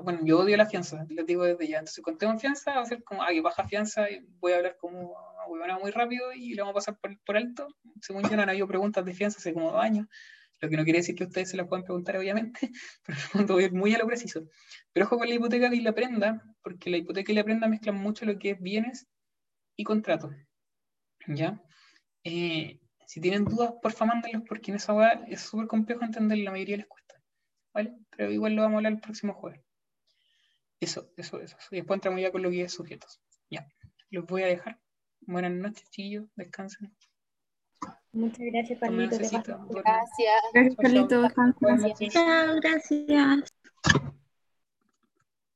bueno, 0.00 0.20
yo 0.22 0.38
odio 0.38 0.56
la 0.56 0.66
fianza, 0.66 1.06
les 1.08 1.26
digo 1.26 1.42
desde 1.44 1.66
ya. 1.66 1.78
Entonces, 1.78 2.04
cuando 2.04 2.18
tengo 2.18 2.38
fianza, 2.38 2.74
va 2.74 2.82
a 2.82 2.86
ser 2.86 3.02
como, 3.02 3.22
ah, 3.22 3.30
baja 3.42 3.64
fianza, 3.64 4.08
y 4.08 4.20
voy 4.38 4.52
a 4.52 4.56
hablar 4.56 4.76
como 4.78 5.16
muy 5.80 5.90
rápido 5.90 6.32
y 6.32 6.54
le 6.54 6.62
vamos 6.62 6.72
a 6.72 6.74
pasar 6.74 6.98
por, 6.98 7.18
por 7.24 7.36
alto. 7.36 7.68
Según 8.00 8.22
yo, 8.22 8.36
no 8.36 8.42
han 8.42 8.50
habido 8.50 8.66
preguntas 8.66 9.04
de 9.04 9.12
fianza 9.12 9.38
hace 9.38 9.52
como 9.52 9.72
dos 9.72 9.82
años 9.82 10.06
lo 10.64 10.70
que 10.70 10.76
no 10.76 10.84
quiere 10.84 11.00
decir 11.00 11.14
que 11.14 11.24
ustedes 11.24 11.50
se 11.50 11.56
las 11.56 11.68
puedan 11.68 11.84
preguntar, 11.84 12.16
obviamente, 12.16 12.70
pero 13.06 13.18
en 13.34 13.46
voy 13.46 13.64
a 13.64 13.70
muy 13.70 13.94
a 13.94 13.98
lo 13.98 14.06
preciso. 14.06 14.48
Pero 14.92 15.06
ojo 15.06 15.18
con 15.18 15.28
la 15.28 15.34
hipoteca 15.34 15.72
y 15.74 15.80
la 15.80 15.92
prenda, 15.92 16.42
porque 16.62 16.90
la 16.90 16.96
hipoteca 16.96 17.32
y 17.32 17.34
la 17.34 17.44
prenda 17.44 17.68
mezclan 17.68 17.96
mucho 17.96 18.24
lo 18.24 18.38
que 18.38 18.50
es 18.50 18.60
bienes 18.60 19.06
y 19.76 19.84
contratos. 19.84 20.32
¿Ya? 21.26 21.62
Eh, 22.24 22.80
si 23.06 23.20
tienen 23.20 23.44
dudas, 23.44 23.74
por 23.82 23.92
favor, 23.92 24.14
mándenlos, 24.14 24.42
porque 24.48 24.70
en 24.70 24.76
esa 24.76 24.94
hora 24.94 25.24
es 25.28 25.42
súper 25.42 25.66
complejo 25.66 26.04
entender, 26.04 26.38
la 26.38 26.50
mayoría 26.50 26.78
les 26.78 26.86
cuesta. 26.86 27.14
¿Vale? 27.74 27.94
Pero 28.16 28.32
igual 28.32 28.54
lo 28.54 28.62
vamos 28.62 28.76
a 28.76 28.78
hablar 28.78 28.92
el 28.92 29.00
próximo 29.00 29.34
jueves. 29.34 29.60
Eso, 30.80 31.10
eso, 31.16 31.40
eso. 31.40 31.56
Y 31.70 31.76
después 31.76 31.98
entramos 31.98 32.20
ya 32.20 32.30
con 32.30 32.42
lo 32.42 32.50
que 32.50 32.62
es 32.62 32.72
sujetos. 32.72 33.20
Ya. 33.50 33.66
Los 34.10 34.26
voy 34.26 34.42
a 34.42 34.46
dejar. 34.46 34.78
Buenas 35.20 35.52
noches, 35.52 35.88
chillos. 35.90 36.26
Descansen. 36.36 36.94
Muchas 38.14 38.46
gracias, 38.52 38.78
Carlito. 38.78 39.16
Gracias. 39.16 40.42
Gracias, 40.52 40.76
Carlito. 40.76 41.20
Gracias. 41.60 42.12
Chao, 42.12 42.56
gracias. 42.60 43.54